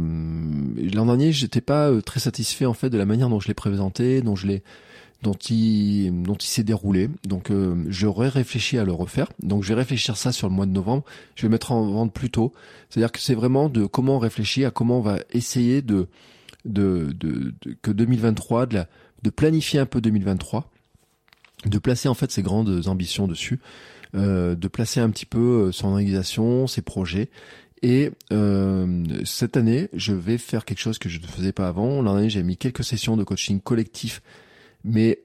L'an 0.93 1.05
dernier, 1.05 1.31
j'étais 1.31 1.61
pas 1.61 1.89
euh, 1.89 2.01
très 2.01 2.19
satisfait 2.19 2.65
en 2.65 2.73
fait 2.73 2.89
de 2.89 2.97
la 2.97 3.05
manière 3.05 3.29
dont 3.29 3.39
je 3.39 3.47
l'ai 3.47 3.53
présenté, 3.53 4.21
dont 4.21 4.35
je 4.35 4.47
l'ai 4.47 4.63
dont 5.23 5.33
il 5.33 6.21
dont 6.23 6.35
il 6.35 6.47
s'est 6.47 6.63
déroulé. 6.63 7.09
Donc 7.23 7.49
euh, 7.49 7.75
j'aurais 7.87 8.29
réfléchi 8.29 8.77
à 8.77 8.83
le 8.83 8.91
refaire. 8.91 9.31
Donc 9.41 9.63
je 9.63 9.69
vais 9.69 9.75
réfléchir 9.75 10.17
ça 10.17 10.31
sur 10.31 10.47
le 10.47 10.53
mois 10.53 10.65
de 10.65 10.71
novembre. 10.71 11.03
Je 11.35 11.43
vais 11.43 11.49
mettre 11.49 11.71
en 11.71 11.85
vente 11.89 12.13
plus 12.13 12.29
tôt. 12.29 12.53
C'est-à-dire 12.89 13.11
que 13.11 13.19
c'est 13.19 13.33
vraiment 13.33 13.69
de 13.69 13.85
comment 13.85 14.17
on 14.17 14.19
réfléchit 14.19 14.65
à 14.65 14.71
comment 14.71 14.99
on 14.99 15.01
va 15.01 15.17
essayer 15.31 15.81
de 15.81 16.07
de, 16.65 17.13
de, 17.13 17.53
que 17.81 17.91
2023 17.91 18.65
de 18.67 18.75
la 18.75 18.87
de 19.23 19.29
planifier 19.31 19.79
un 19.79 19.85
peu 19.87 20.01
2023, 20.01 20.69
de 21.65 21.77
placer 21.79 22.07
en 22.07 22.13
fait 22.13 22.31
ses 22.31 22.43
grandes 22.43 22.87
ambitions 22.87 23.27
dessus, 23.27 23.59
de 24.15 24.67
placer 24.67 24.99
un 24.99 25.09
petit 25.09 25.25
peu 25.25 25.67
euh, 25.67 25.71
son 25.71 25.89
organisation, 25.89 26.67
ses 26.67 26.81
projets 26.81 27.29
et 27.85 28.11
euh, 28.33 29.03
cette 29.25 29.57
année, 29.57 29.89
je 29.93 30.13
vais 30.13 30.39
faire 30.39 30.65
quelque 30.65 30.79
chose 30.79 30.97
que 30.97 31.07
je 31.07 31.19
ne 31.19 31.27
faisais 31.27 31.51
pas 31.51 31.67
avant. 31.67 32.01
L'an 32.01 32.13
dernier, 32.13 32.31
j'ai 32.31 32.41
mis 32.41 32.57
quelques 32.57 32.83
sessions 32.83 33.15
de 33.15 33.23
coaching 33.23 33.59
collectif, 33.59 34.23
mais 34.83 35.19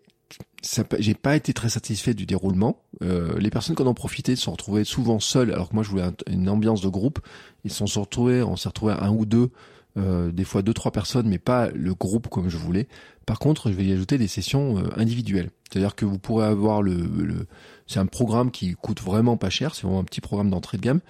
j'ai 0.98 1.14
pas 1.14 1.36
été 1.36 1.54
très 1.54 1.70
satisfait 1.70 2.12
du 2.12 2.26
déroulement. 2.26 2.82
Euh, 3.02 3.38
les 3.38 3.48
personnes 3.48 3.76
qui 3.76 3.82
en 3.82 3.86
ont 3.86 3.94
profité 3.94 4.36
se 4.36 4.42
sont 4.42 4.52
retrouvées 4.52 4.84
souvent 4.84 5.20
seules, 5.20 5.52
alors 5.52 5.70
que 5.70 5.74
moi 5.74 5.82
je 5.82 5.88
voulais 5.88 6.04
une 6.28 6.50
ambiance 6.50 6.82
de 6.82 6.88
groupe. 6.88 7.20
Ils 7.64 7.72
se 7.72 7.86
sont 7.86 8.02
retrouvés, 8.02 8.42
on 8.42 8.56
s'est 8.56 8.68
retrouvé 8.68 8.92
un 8.92 9.10
ou 9.10 9.24
deux, 9.24 9.50
euh, 9.96 10.30
des 10.30 10.44
fois 10.44 10.60
deux 10.60 10.74
trois 10.74 10.92
personnes, 10.92 11.28
mais 11.28 11.38
pas 11.38 11.70
le 11.70 11.94
groupe 11.94 12.28
comme 12.28 12.50
je 12.50 12.58
voulais. 12.58 12.88
Par 13.30 13.38
contre, 13.38 13.70
je 13.70 13.76
vais 13.76 13.84
y 13.84 13.92
ajouter 13.92 14.18
des 14.18 14.26
sessions 14.26 14.78
euh, 14.78 14.88
individuelles. 14.96 15.50
C'est-à-dire 15.62 15.94
que 15.94 16.04
vous 16.04 16.18
pourrez 16.18 16.46
avoir 16.46 16.82
le, 16.82 17.46
c'est 17.86 18.00
un 18.00 18.06
programme 18.06 18.50
qui 18.50 18.72
coûte 18.72 19.00
vraiment 19.02 19.36
pas 19.36 19.50
cher, 19.50 19.76
c'est 19.76 19.82
vraiment 19.82 20.00
un 20.00 20.04
petit 20.04 20.20
programme 20.20 20.50
d'entrée 20.50 20.78
de 20.78 20.82
gamme, 20.82 21.00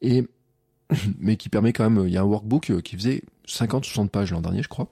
et 0.00 0.26
mais 1.18 1.36
qui 1.36 1.50
permet 1.50 1.74
quand 1.74 1.90
même, 1.90 2.06
il 2.06 2.14
y 2.14 2.16
a 2.16 2.22
un 2.22 2.24
workbook 2.24 2.70
euh, 2.70 2.80
qui 2.80 2.96
faisait 2.96 3.20
50 3.44 3.84
60 3.84 4.10
pages 4.10 4.32
l'an 4.32 4.40
dernier, 4.40 4.62
je 4.62 4.68
crois. 4.68 4.88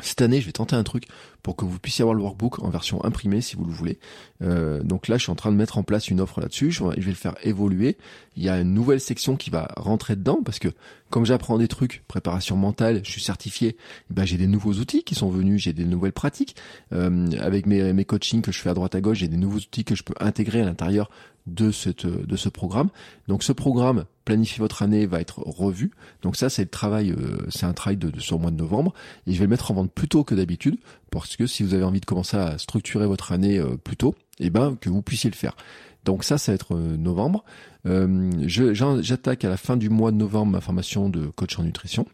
Cette 0.00 0.22
année, 0.22 0.40
je 0.40 0.46
vais 0.46 0.52
tenter 0.52 0.76
un 0.76 0.84
truc 0.84 1.06
pour 1.42 1.56
que 1.56 1.64
vous 1.64 1.80
puissiez 1.80 2.02
avoir 2.02 2.14
le 2.14 2.22
workbook 2.22 2.62
en 2.62 2.70
version 2.70 3.04
imprimée 3.04 3.40
si 3.40 3.56
vous 3.56 3.64
le 3.64 3.72
voulez. 3.72 3.98
Euh, 4.40 4.84
donc 4.84 5.08
là, 5.08 5.16
je 5.16 5.24
suis 5.24 5.32
en 5.32 5.36
train 5.36 5.50
de 5.50 5.56
mettre 5.56 5.78
en 5.78 5.82
place 5.82 6.08
une 6.08 6.20
offre 6.20 6.40
là-dessus. 6.40 6.70
Je, 6.70 6.84
vais 6.84 6.94
le 7.00 7.12
faire 7.14 7.34
évoluer. 7.42 7.96
Il 8.36 8.44
y 8.44 8.48
a 8.48 8.60
une 8.60 8.72
nouvelle 8.72 9.00
section 9.00 9.36
qui 9.36 9.50
va 9.50 9.68
rentrer 9.76 10.14
dedans 10.14 10.40
parce 10.44 10.60
que 10.60 10.68
comme 11.08 11.26
j'apprends 11.26 11.58
des 11.58 11.66
trucs, 11.66 12.04
préparation 12.06 12.56
mentale, 12.56 13.00
je 13.04 13.10
suis 13.10 13.20
certifié. 13.20 13.76
Eh 14.10 14.14
ben 14.14 14.24
j'ai 14.24 14.36
des 14.36 14.46
nouveaux 14.46 14.74
outils 14.74 15.02
qui 15.02 15.16
sont 15.16 15.28
venus, 15.28 15.60
j'ai 15.62 15.72
des 15.72 15.84
nouvelles 15.84 16.12
pratiques 16.12 16.54
euh, 16.92 17.26
avec 17.40 17.66
mes, 17.66 17.92
mes 17.92 18.04
coachings 18.04 18.42
que 18.42 18.52
je 18.52 18.60
fais 18.60 18.70
à 18.70 18.74
droite 18.74 18.94
à 18.94 19.00
gauche. 19.00 19.18
J'ai 19.18 19.28
des 19.28 19.36
nouveaux 19.36 19.58
outils 19.58 19.84
que 19.84 19.96
je 19.96 20.04
peux 20.04 20.14
intégrer 20.20 20.60
à 20.60 20.64
l'intérieur 20.64 21.10
de 21.46 21.70
cette 21.70 22.06
de 22.06 22.36
ce 22.36 22.48
programme. 22.48 22.90
Donc 23.28 23.42
ce 23.42 23.52
programme 23.52 24.04
planifier 24.24 24.58
votre 24.58 24.82
année 24.82 25.06
va 25.06 25.20
être 25.20 25.40
revu. 25.40 25.90
Donc 26.22 26.36
ça 26.36 26.50
c'est 26.50 26.62
le 26.62 26.68
travail, 26.68 27.12
euh, 27.12 27.38
c'est 27.48 27.66
un 27.66 27.72
travail 27.72 27.96
de, 27.96 28.10
de, 28.10 28.20
sur 28.20 28.36
le 28.36 28.42
mois 28.42 28.50
de 28.50 28.56
novembre 28.56 28.92
et 29.26 29.32
je 29.32 29.38
vais 29.38 29.44
le 29.44 29.50
mettre 29.50 29.70
en 29.70 29.74
vente 29.74 29.92
plus 29.92 30.08
tôt 30.08 30.24
que 30.24 30.34
d'habitude 30.34 30.76
parce 31.10 31.36
que 31.36 31.46
si 31.46 31.62
vous 31.62 31.74
avez 31.74 31.84
envie 31.84 32.00
de 32.00 32.06
commencer 32.06 32.36
à 32.36 32.58
structurer 32.58 33.06
votre 33.06 33.32
année 33.32 33.58
euh, 33.58 33.76
plus 33.76 33.96
tôt, 33.96 34.14
eh 34.38 34.50
ben 34.50 34.76
que 34.80 34.88
vous 34.88 35.02
puissiez 35.02 35.30
le 35.30 35.36
faire. 35.36 35.56
Donc 36.04 36.24
ça, 36.24 36.38
ça 36.38 36.52
va 36.52 36.54
être 36.54 36.74
euh, 36.74 36.96
novembre. 36.96 37.44
J'attaque 37.84 39.44
à 39.44 39.48
la 39.48 39.56
fin 39.56 39.76
du 39.76 39.88
mois 39.90 40.12
de 40.12 40.16
novembre 40.16 40.52
ma 40.52 40.60
formation 40.60 41.08
de 41.08 41.26
coach 41.26 41.58
en 41.58 41.62
nutrition. 41.62 42.06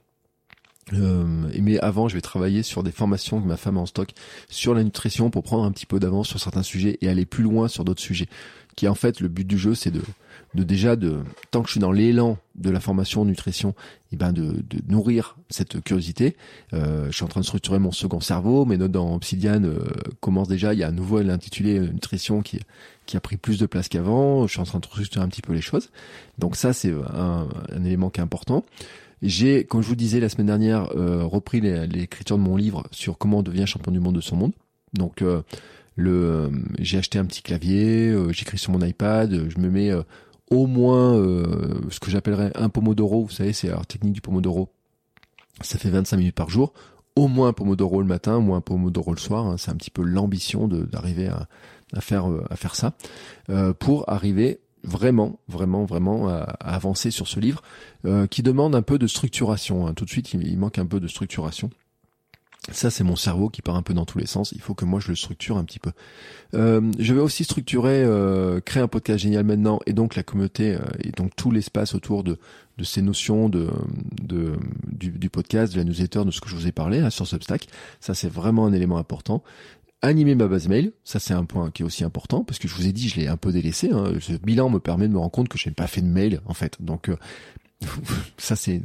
Euh, 0.92 1.24
mais 1.60 1.78
avant, 1.80 2.08
je 2.08 2.14
vais 2.14 2.20
travailler 2.20 2.62
sur 2.62 2.82
des 2.82 2.92
formations 2.92 3.40
que 3.40 3.46
ma 3.46 3.56
femme 3.56 3.76
a 3.76 3.80
en 3.80 3.86
stock 3.86 4.10
sur 4.48 4.72
la 4.74 4.84
nutrition 4.84 5.30
pour 5.30 5.42
prendre 5.42 5.64
un 5.64 5.72
petit 5.72 5.86
peu 5.86 5.98
d'avance 5.98 6.28
sur 6.28 6.38
certains 6.38 6.62
sujets 6.62 6.98
et 7.00 7.08
aller 7.08 7.26
plus 7.26 7.42
loin 7.42 7.68
sur 7.68 7.84
d'autres 7.84 8.02
sujets. 8.02 8.28
Qui 8.76 8.88
en 8.88 8.94
fait, 8.94 9.20
le 9.20 9.28
but 9.28 9.46
du 9.46 9.56
jeu, 9.58 9.74
c'est 9.74 9.90
de, 9.90 10.02
de 10.54 10.62
déjà 10.62 10.96
de 10.96 11.20
tant 11.50 11.62
que 11.62 11.68
je 11.68 11.72
suis 11.72 11.80
dans 11.80 11.92
l'élan 11.92 12.38
de 12.54 12.70
la 12.70 12.78
formation 12.78 13.24
nutrition, 13.24 13.70
et 13.70 13.74
eh 14.12 14.16
ben 14.16 14.32
de, 14.32 14.62
de 14.68 14.78
nourrir 14.88 15.36
cette 15.48 15.82
curiosité. 15.82 16.36
Euh, 16.74 17.06
je 17.10 17.16
suis 17.16 17.24
en 17.24 17.28
train 17.28 17.40
de 17.40 17.46
structurer 17.46 17.78
mon 17.78 17.92
second 17.92 18.20
cerveau. 18.20 18.64
Mes 18.66 18.76
notes 18.76 18.92
dans 18.92 19.14
Obsidian 19.14 19.64
euh, 19.64 19.78
commencent 20.20 20.48
déjà. 20.48 20.74
Il 20.74 20.78
y 20.78 20.84
a 20.84 20.88
un 20.88 20.92
nouveau 20.92 21.18
intitulé 21.18 21.80
nutrition 21.80 22.42
qui 22.42 22.60
qui 23.06 23.16
a 23.16 23.20
pris 23.20 23.36
plus 23.36 23.58
de 23.58 23.66
place 23.66 23.88
qu'avant. 23.88 24.46
Je 24.46 24.52
suis 24.52 24.60
en 24.60 24.64
train 24.64 24.80
de 24.80 24.84
structurer 24.84 25.24
un 25.24 25.28
petit 25.28 25.42
peu 25.42 25.52
les 25.52 25.60
choses. 25.60 25.90
Donc 26.38 26.56
ça, 26.56 26.72
c'est 26.72 26.92
un, 26.92 27.48
un 27.72 27.84
élément 27.84 28.10
qui 28.10 28.20
est 28.20 28.24
important. 28.24 28.64
J'ai, 29.22 29.64
comme 29.64 29.82
je 29.82 29.88
vous 29.88 29.96
disais 29.96 30.20
la 30.20 30.28
semaine 30.28 30.48
dernière, 30.48 30.90
euh, 30.96 31.24
repris 31.24 31.60
l'écriture 31.60 32.36
de 32.36 32.42
mon 32.42 32.56
livre 32.56 32.84
sur 32.90 33.16
comment 33.16 33.38
on 33.38 33.42
devient 33.42 33.66
champion 33.66 33.92
du 33.92 34.00
monde 34.00 34.16
de 34.16 34.20
son 34.20 34.36
monde. 34.36 34.52
Donc 34.92 35.22
euh, 35.22 35.42
le, 35.96 36.12
euh, 36.12 36.50
j'ai 36.78 36.98
acheté 36.98 37.18
un 37.18 37.24
petit 37.24 37.42
clavier, 37.42 38.14
j'écris 38.30 38.58
sur 38.58 38.72
mon 38.72 38.80
iPad, 38.80 39.48
je 39.48 39.58
me 39.58 39.68
mets 39.70 39.90
au 40.50 40.66
moins 40.66 41.14
ce 41.90 41.98
que 42.00 42.10
j'appellerais 42.10 42.52
un 42.54 42.68
pomodoro. 42.68 43.24
Vous 43.24 43.32
savez, 43.32 43.52
c'est 43.52 43.68
la 43.68 43.84
technique 43.84 44.12
du 44.12 44.20
pomodoro. 44.20 44.70
Ça 45.62 45.78
fait 45.78 45.90
25 45.90 46.16
minutes 46.18 46.34
par 46.34 46.50
jour. 46.50 46.72
Au 47.16 47.28
moins 47.28 47.48
un 47.48 47.52
pomodoro 47.54 48.02
le 48.02 48.06
matin, 48.06 48.36
au 48.36 48.42
moins 48.42 48.58
un 48.58 48.60
pomodoro 48.60 49.12
le 49.12 49.18
soir. 49.18 49.46
Hein. 49.46 49.56
C'est 49.56 49.70
un 49.70 49.76
petit 49.76 49.90
peu 49.90 50.02
l'ambition 50.02 50.68
d'arriver 50.68 51.28
à, 51.28 52.00
faire 52.00 52.26
à 52.50 52.56
faire 52.56 52.74
ça 52.74 52.92
pour 53.78 54.08
arriver 54.08 54.60
vraiment, 54.86 55.38
vraiment, 55.48 55.84
vraiment 55.84 56.28
à, 56.28 56.42
avancer 56.60 57.10
sur 57.10 57.28
ce 57.28 57.40
livre 57.40 57.62
euh, 58.06 58.26
qui 58.26 58.42
demande 58.42 58.74
un 58.74 58.82
peu 58.82 58.98
de 58.98 59.06
structuration. 59.06 59.86
Hein. 59.86 59.94
Tout 59.94 60.04
de 60.04 60.10
suite, 60.10 60.32
il, 60.32 60.58
manque 60.58 60.78
un 60.78 60.86
peu 60.86 61.00
de 61.00 61.08
structuration. 61.08 61.70
Ça, 62.72 62.90
c'est 62.90 63.04
mon 63.04 63.16
cerveau 63.16 63.48
qui 63.48 63.62
part 63.62 63.76
un 63.76 63.82
peu 63.82 63.94
dans 63.94 64.04
tous 64.04 64.18
les 64.18 64.26
sens. 64.26 64.52
Il 64.52 64.60
faut 64.60 64.74
que 64.74 64.84
moi, 64.84 64.98
je 64.98 65.08
le 65.08 65.14
structure 65.14 65.56
un 65.56 65.64
petit 65.64 65.78
peu. 65.78 65.92
Euh, 66.54 66.80
je 66.98 67.14
vais 67.14 67.20
aussi 67.20 67.44
structurer, 67.44 68.02
euh, 68.02 68.60
créer 68.60 68.82
un 68.82 68.88
podcast 68.88 69.20
génial 69.20 69.44
maintenant, 69.44 69.78
et 69.86 69.92
donc 69.92 70.16
la 70.16 70.22
communauté 70.22 70.76
et 71.02 71.12
donc 71.12 71.36
tout 71.36 71.50
l'espace 71.50 71.94
autour 71.94 72.24
de 72.24 72.38
ces 72.82 73.02
notions 73.02 73.48
de, 73.48 73.68
de 74.20 74.56
du, 74.86 75.30
podcast, 75.30 75.72
de 75.72 75.78
la 75.78 75.84
newsletter, 75.84 76.24
de 76.24 76.30
ce 76.30 76.40
que 76.40 76.48
je 76.48 76.56
vous 76.56 76.66
ai 76.66 76.72
parlé 76.72 76.98
hein, 76.98 77.10
sur 77.10 77.26
Substack. 77.26 77.68
Ça, 78.00 78.14
c'est 78.14 78.28
vraiment 78.28 78.66
un 78.66 78.72
élément 78.72 78.98
important 78.98 79.42
animer 80.02 80.34
ma 80.34 80.46
base 80.46 80.68
mail, 80.68 80.92
ça 81.04 81.18
c'est 81.18 81.34
un 81.34 81.44
point 81.44 81.70
qui 81.70 81.82
est 81.82 81.84
aussi 81.84 82.04
important 82.04 82.44
parce 82.44 82.58
que 82.58 82.68
je 82.68 82.74
vous 82.74 82.86
ai 82.86 82.92
dit 82.92 83.08
je 83.08 83.16
l'ai 83.16 83.28
un 83.28 83.36
peu 83.36 83.52
délaissé. 83.52 83.90
Hein. 83.92 84.14
Ce 84.20 84.32
bilan 84.32 84.70
me 84.70 84.78
permet 84.78 85.08
de 85.08 85.12
me 85.12 85.18
rendre 85.18 85.30
compte 85.30 85.48
que 85.48 85.58
je 85.58 85.68
n'ai 85.68 85.74
pas 85.74 85.86
fait 85.86 86.02
de 86.02 86.06
mail 86.06 86.40
en 86.46 86.54
fait. 86.54 86.76
Donc 86.80 87.08
euh, 87.08 87.16
ça 88.38 88.56
c'est 88.56 88.80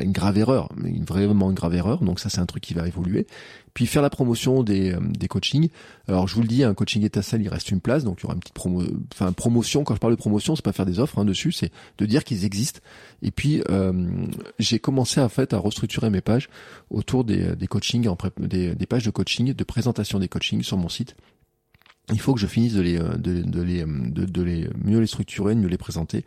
une 0.00 0.12
grave 0.12 0.36
erreur, 0.36 0.68
une 0.84 1.04
vraiment 1.04 1.50
une 1.50 1.54
grave 1.54 1.74
erreur. 1.74 2.02
Donc 2.02 2.18
ça 2.20 2.28
c'est 2.28 2.40
un 2.40 2.46
truc 2.46 2.62
qui 2.62 2.74
va 2.74 2.86
évoluer. 2.86 3.26
Puis 3.72 3.86
faire 3.86 4.02
la 4.02 4.10
promotion 4.10 4.64
des, 4.64 4.92
euh, 4.92 4.98
des 5.00 5.28
coachings. 5.28 5.68
Alors 6.08 6.26
je 6.26 6.34
vous 6.34 6.42
le 6.42 6.48
dis, 6.48 6.64
un 6.64 6.74
coaching 6.74 7.04
étincelle, 7.04 7.40
il 7.40 7.48
reste 7.48 7.70
une 7.70 7.80
place, 7.80 8.02
donc 8.02 8.18
il 8.18 8.22
y 8.22 8.26
aura 8.26 8.34
une 8.34 8.40
petite 8.40 8.54
promo, 8.54 8.82
enfin 9.12 9.32
promotion. 9.32 9.84
Quand 9.84 9.94
je 9.94 10.00
parle 10.00 10.14
de 10.14 10.18
promotion, 10.18 10.56
c'est 10.56 10.64
pas 10.64 10.72
faire 10.72 10.86
des 10.86 10.98
offres 10.98 11.18
hein, 11.18 11.24
dessus, 11.24 11.52
c'est 11.52 11.70
de 11.98 12.06
dire 12.06 12.24
qu'ils 12.24 12.44
existent. 12.44 12.80
Et 13.22 13.30
puis 13.30 13.62
euh, 13.70 14.26
j'ai 14.58 14.80
commencé 14.80 15.20
en 15.20 15.28
fait 15.28 15.54
à 15.54 15.58
restructurer 15.58 16.10
mes 16.10 16.20
pages 16.20 16.48
autour 16.90 17.24
des, 17.24 17.54
des 17.54 17.66
coachings, 17.68 18.08
des, 18.38 18.74
des 18.74 18.86
pages 18.86 19.04
de 19.04 19.10
coaching, 19.10 19.52
de 19.52 19.64
présentation 19.64 20.18
des 20.18 20.28
coachings 20.28 20.62
sur 20.62 20.76
mon 20.76 20.88
site 20.88 21.14
il 22.12 22.20
faut 22.20 22.34
que 22.34 22.40
je 22.40 22.46
finisse 22.46 22.74
de 22.74 22.82
les, 22.82 22.98
euh, 22.98 23.16
de, 23.16 23.42
de 23.42 23.62
les, 23.62 23.82
euh, 23.82 23.86
de, 23.86 24.42
les 24.42 24.68
mieux 24.84 24.98
les 25.00 25.06
structurer, 25.06 25.54
mieux 25.54 25.68
les 25.68 25.78
présenter. 25.78 26.24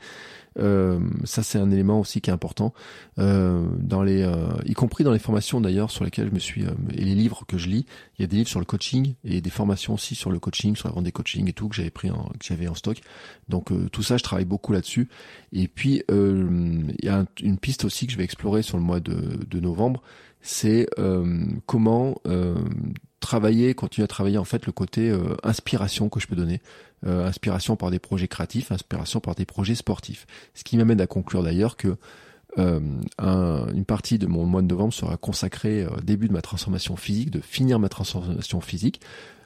Euh, 0.59 0.99
ça, 1.23 1.41
c'est 1.43 1.57
un 1.57 1.71
élément 1.71 1.99
aussi 1.99 2.21
qui 2.21 2.29
est 2.29 2.33
important 2.33 2.73
euh, 3.17 3.65
dans 3.79 4.03
les, 4.03 4.21
euh, 4.21 4.49
y 4.65 4.73
compris 4.73 5.03
dans 5.03 5.11
les 5.11 5.19
formations 5.19 5.61
d'ailleurs 5.61 5.89
sur 5.89 6.03
lesquelles 6.03 6.29
je 6.29 6.33
me 6.33 6.39
suis 6.39 6.63
et 6.63 7.03
les 7.03 7.15
livres 7.15 7.43
que 7.47 7.57
je 7.57 7.69
lis. 7.69 7.85
Il 8.17 8.21
y 8.21 8.25
a 8.25 8.27
des 8.27 8.37
livres 8.37 8.49
sur 8.49 8.59
le 8.59 8.65
coaching 8.65 9.15
et 9.23 9.41
des 9.41 9.49
formations 9.49 9.93
aussi 9.95 10.15
sur 10.15 10.31
le 10.31 10.39
coaching, 10.39 10.75
sur 10.75 10.87
la 10.87 10.93
vente 10.93 11.05
des 11.05 11.11
coachings 11.11 11.49
et 11.49 11.53
tout 11.53 11.69
que 11.69 11.75
j'avais 11.75 11.89
pris, 11.89 12.11
en, 12.11 12.25
que 12.25 12.45
j'avais 12.45 12.67
en 12.67 12.75
stock. 12.75 13.01
Donc 13.49 13.71
tout 13.91 14.03
ça, 14.03 14.17
je 14.17 14.23
travaille 14.23 14.45
beaucoup 14.45 14.73
là-dessus. 14.73 15.09
Et 15.51 15.67
puis 15.67 16.03
il 16.09 16.95
y 17.03 17.09
a 17.09 17.25
une 17.41 17.57
piste 17.57 17.85
aussi 17.85 18.05
que 18.07 18.13
je 18.13 18.17
vais 18.17 18.23
explorer 18.23 18.61
sur 18.61 18.77
le 18.77 18.83
mois 18.83 18.99
de, 18.99 19.39
de 19.49 19.59
novembre, 19.59 20.01
c'est 20.41 20.87
comment 21.65 22.15
travailler, 23.23 23.73
continuer 23.73 24.03
à 24.03 24.07
travailler 24.07 24.37
en 24.37 24.43
fait 24.43 24.65
le 24.67 24.71
côté 24.71 25.09
euh, 25.09 25.35
inspiration 25.43 26.09
que 26.09 26.19
je 26.19 26.27
peux 26.27 26.35
donner, 26.35 26.61
euh, 27.07 27.25
inspiration 27.25 27.75
par 27.75 27.89
des 27.89 27.97
projets 27.97 28.27
créatifs, 28.27 28.71
inspiration 28.71 29.19
par 29.19 29.33
des 29.33 29.45
projets 29.45 29.75
sportifs. 29.75 30.27
Ce 30.53 30.63
qui 30.63 30.77
m'amène 30.77 31.01
à 31.01 31.07
conclure 31.07 31.41
d'ailleurs 31.41 31.77
que 31.77 31.95
euh, 32.59 32.79
une 33.19 33.85
partie 33.85 34.19
de 34.19 34.27
mon 34.27 34.45
mois 34.45 34.61
de 34.61 34.67
novembre 34.67 34.93
sera 34.93 35.17
consacrée 35.17 35.87
au 35.87 36.01
début 36.01 36.27
de 36.27 36.33
ma 36.33 36.41
transformation 36.41 36.95
physique, 36.97 37.31
de 37.31 37.39
finir 37.39 37.79
ma 37.79 37.89
transformation 37.89 38.61
physique. 38.61 39.01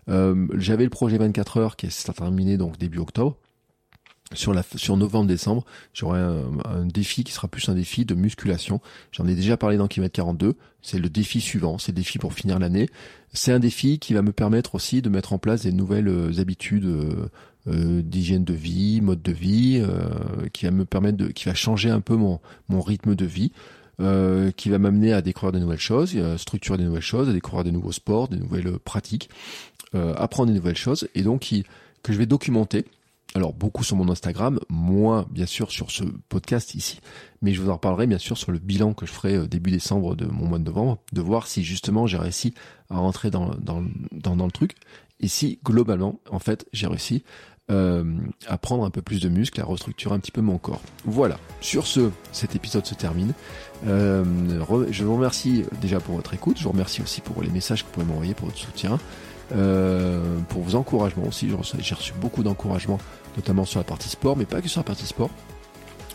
J'avais 0.07 0.85
le 0.85 0.89
projet 0.89 1.17
24 1.17 1.57
heures 1.57 1.75
qui 1.75 1.85
est 1.85 2.13
terminé 2.13 2.57
donc 2.57 2.77
début 2.77 2.99
octobre 2.99 3.37
sur 4.33 4.53
la 4.53 4.63
sur 4.75 4.97
novembre-décembre, 4.97 5.63
j'aurai 5.93 6.19
un, 6.19 6.85
défi 6.85 7.23
qui 7.23 7.31
sera 7.31 7.47
plus 7.47 7.69
un 7.69 7.75
défi 7.75 8.05
de 8.05 8.13
musculation. 8.13 8.81
J'en 9.11 9.27
ai 9.27 9.35
déjà 9.35 9.57
parlé 9.57 9.77
dans 9.77 9.87
Kilomètre 9.87 10.15
42. 10.15 10.55
C'est 10.81 10.99
le 10.99 11.09
défi 11.09 11.39
suivant, 11.41 11.77
c'est 11.77 11.91
le 11.91 11.97
défi 11.97 12.17
pour 12.17 12.33
finir 12.33 12.59
l'année. 12.59 12.89
C'est 13.33 13.51
un 13.53 13.59
défi 13.59 13.99
qui 13.99 14.13
va 14.13 14.21
me 14.21 14.31
permettre 14.31 14.75
aussi 14.75 15.01
de 15.01 15.09
mettre 15.09 15.33
en 15.33 15.37
place 15.37 15.63
des 15.63 15.71
nouvelles 15.71 16.07
euh, 16.07 16.39
habitudes 16.39 16.85
euh, 16.85 17.29
euh, 17.67 18.01
d'hygiène 18.01 18.43
de 18.43 18.53
vie, 18.53 19.01
mode 19.01 19.21
de 19.21 19.31
vie, 19.31 19.81
qui 20.53 20.65
va 20.65 20.71
me 20.71 20.85
permettre 20.85 21.17
de, 21.17 21.27
qui 21.27 21.45
va 21.45 21.53
changer 21.53 21.89
un 21.89 22.01
peu 22.01 22.15
mon 22.15 22.39
mon 22.69 22.81
rythme 22.81 23.15
de 23.15 23.25
vie. 23.25 23.51
qui 24.57 24.69
va 24.69 24.77
m'amener 24.77 25.13
à 25.13 25.21
découvrir 25.21 25.53
de 25.53 25.59
nouvelles 25.59 25.79
choses, 25.79 26.15
à 26.17 26.37
structurer 26.37 26.77
des 26.77 26.83
nouvelles 26.83 27.01
choses, 27.01 27.29
à 27.29 27.33
découvrir 27.33 27.63
des 27.63 27.71
nouveaux 27.71 27.91
sports, 27.91 28.27
des 28.27 28.37
nouvelles 28.37 28.77
pratiques, 28.79 29.29
apprendre 29.93 30.51
des 30.51 30.57
nouvelles 30.57 30.77
choses, 30.77 31.07
et 31.15 31.23
donc 31.23 31.41
qui, 31.41 31.63
que 32.03 32.13
je 32.13 32.17
vais 32.17 32.25
documenter 32.25 32.85
alors 33.35 33.53
beaucoup 33.53 33.83
sur 33.83 33.95
mon 33.95 34.09
Instagram, 34.09 34.59
moins 34.69 35.27
bien 35.29 35.45
sûr 35.45 35.71
sur 35.71 35.91
ce 35.91 36.03
podcast 36.29 36.75
ici, 36.75 36.99
mais 37.41 37.53
je 37.53 37.61
vous 37.61 37.69
en 37.69 37.73
reparlerai 37.73 38.07
bien 38.07 38.17
sûr 38.17 38.37
sur 38.37 38.51
le 38.51 38.59
bilan 38.59 38.93
que 38.93 39.05
je 39.05 39.11
ferai 39.11 39.35
euh, 39.35 39.47
début 39.47 39.71
décembre 39.71 40.15
de 40.15 40.25
mon 40.25 40.45
mois 40.45 40.59
de 40.59 40.63
novembre, 40.63 40.97
de 41.13 41.21
voir 41.21 41.47
si 41.47 41.63
justement 41.63 42.07
j'ai 42.07 42.17
réussi 42.17 42.53
à 42.89 42.97
rentrer 42.97 43.29
dans, 43.29 43.51
dans, 43.55 43.83
dans, 44.11 44.45
le 44.45 44.51
truc, 44.51 44.75
et 45.19 45.27
si 45.27 45.59
globalement, 45.63 46.19
en 46.31 46.39
fait, 46.39 46.65
j'ai 46.73 46.87
réussi 46.87 47.23
euh, 47.69 48.05
à 48.47 48.57
prendre 48.57 48.85
un 48.85 48.89
peu 48.89 49.01
plus 49.01 49.19
de 49.19 49.27
muscle, 49.27 49.59
à 49.59 49.65
restructurer 49.65 50.15
un 50.15 50.19
petit 50.19 50.31
peu 50.31 50.41
mon 50.41 50.57
corps. 50.57 50.81
Voilà, 51.03 51.37
sur 51.59 51.85
ce, 51.85 52.11
cet 52.31 52.55
épisode 52.55 52.85
se 52.85 52.95
termine. 52.95 53.33
Euh, 53.87 54.23
je 54.89 55.03
vous 55.03 55.15
remercie 55.15 55.65
déjà 55.81 55.99
pour 55.99 56.15
votre 56.15 56.33
écoute, 56.33 56.57
je 56.57 56.63
vous 56.63 56.71
remercie 56.71 57.01
aussi 57.01 57.19
pour 57.19 57.43
les 57.43 57.49
messages 57.49 57.83
que 57.83 57.87
vous 57.87 57.93
pouvez 57.93 58.05
m'envoyer, 58.05 58.33
pour 58.33 58.47
votre 58.47 58.57
soutien. 58.57 58.97
Euh, 59.55 60.39
pour 60.49 60.61
vos 60.61 60.75
encouragements 60.75 61.27
aussi. 61.27 61.49
J'ai 61.79 61.95
reçu 61.95 62.13
beaucoup 62.19 62.43
d'encouragements, 62.43 62.99
notamment 63.37 63.65
sur 63.65 63.79
la 63.79 63.85
partie 63.85 64.09
sport, 64.09 64.35
mais 64.35 64.45
pas 64.45 64.61
que 64.61 64.67
sur 64.67 64.81
la 64.81 64.83
partie 64.83 65.05
sport, 65.05 65.29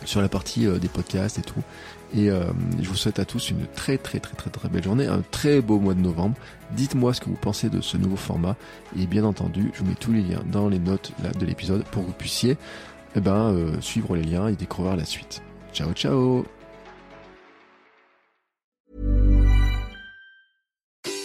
sur 0.05 0.21
la 0.21 0.29
partie 0.29 0.67
euh, 0.67 0.77
des 0.77 0.87
podcasts 0.87 1.39
et 1.39 1.41
tout. 1.41 1.61
Et 2.15 2.29
euh, 2.29 2.43
je 2.79 2.87
vous 2.87 2.95
souhaite 2.95 3.17
à 3.17 3.25
tous 3.25 3.49
une 3.49 3.65
très 3.75 3.97
très 3.97 4.19
très 4.19 4.35
très 4.35 4.51
très 4.51 4.69
belle 4.69 4.83
journée, 4.83 5.07
un 5.07 5.23
très 5.31 5.61
beau 5.61 5.79
mois 5.79 5.95
de 5.95 6.01
novembre. 6.01 6.35
Dites-moi 6.71 7.13
ce 7.15 7.21
que 7.21 7.25
vous 7.29 7.37
pensez 7.39 7.69
de 7.69 7.81
ce 7.81 7.97
nouveau 7.97 8.17
format 8.17 8.55
et 8.99 9.07
bien 9.07 9.23
entendu, 9.23 9.71
je 9.73 9.79
vous 9.79 9.85
mets 9.85 9.95
tous 9.95 10.13
les 10.13 10.21
liens 10.21 10.43
dans 10.51 10.69
les 10.69 10.79
notes 10.79 11.11
de 11.39 11.45
l'épisode 11.45 11.83
pour 11.85 12.03
que 12.03 12.07
vous 12.07 12.13
puissiez 12.13 12.57
eh 13.15 13.19
ben, 13.19 13.55
suivre 13.79 14.15
les 14.15 14.23
liens 14.23 14.47
et 14.47 14.53
découvrir 14.53 14.95
la 14.95 15.05
suite. 15.05 15.41
Ciao 15.73 15.91
ciao 15.93 16.45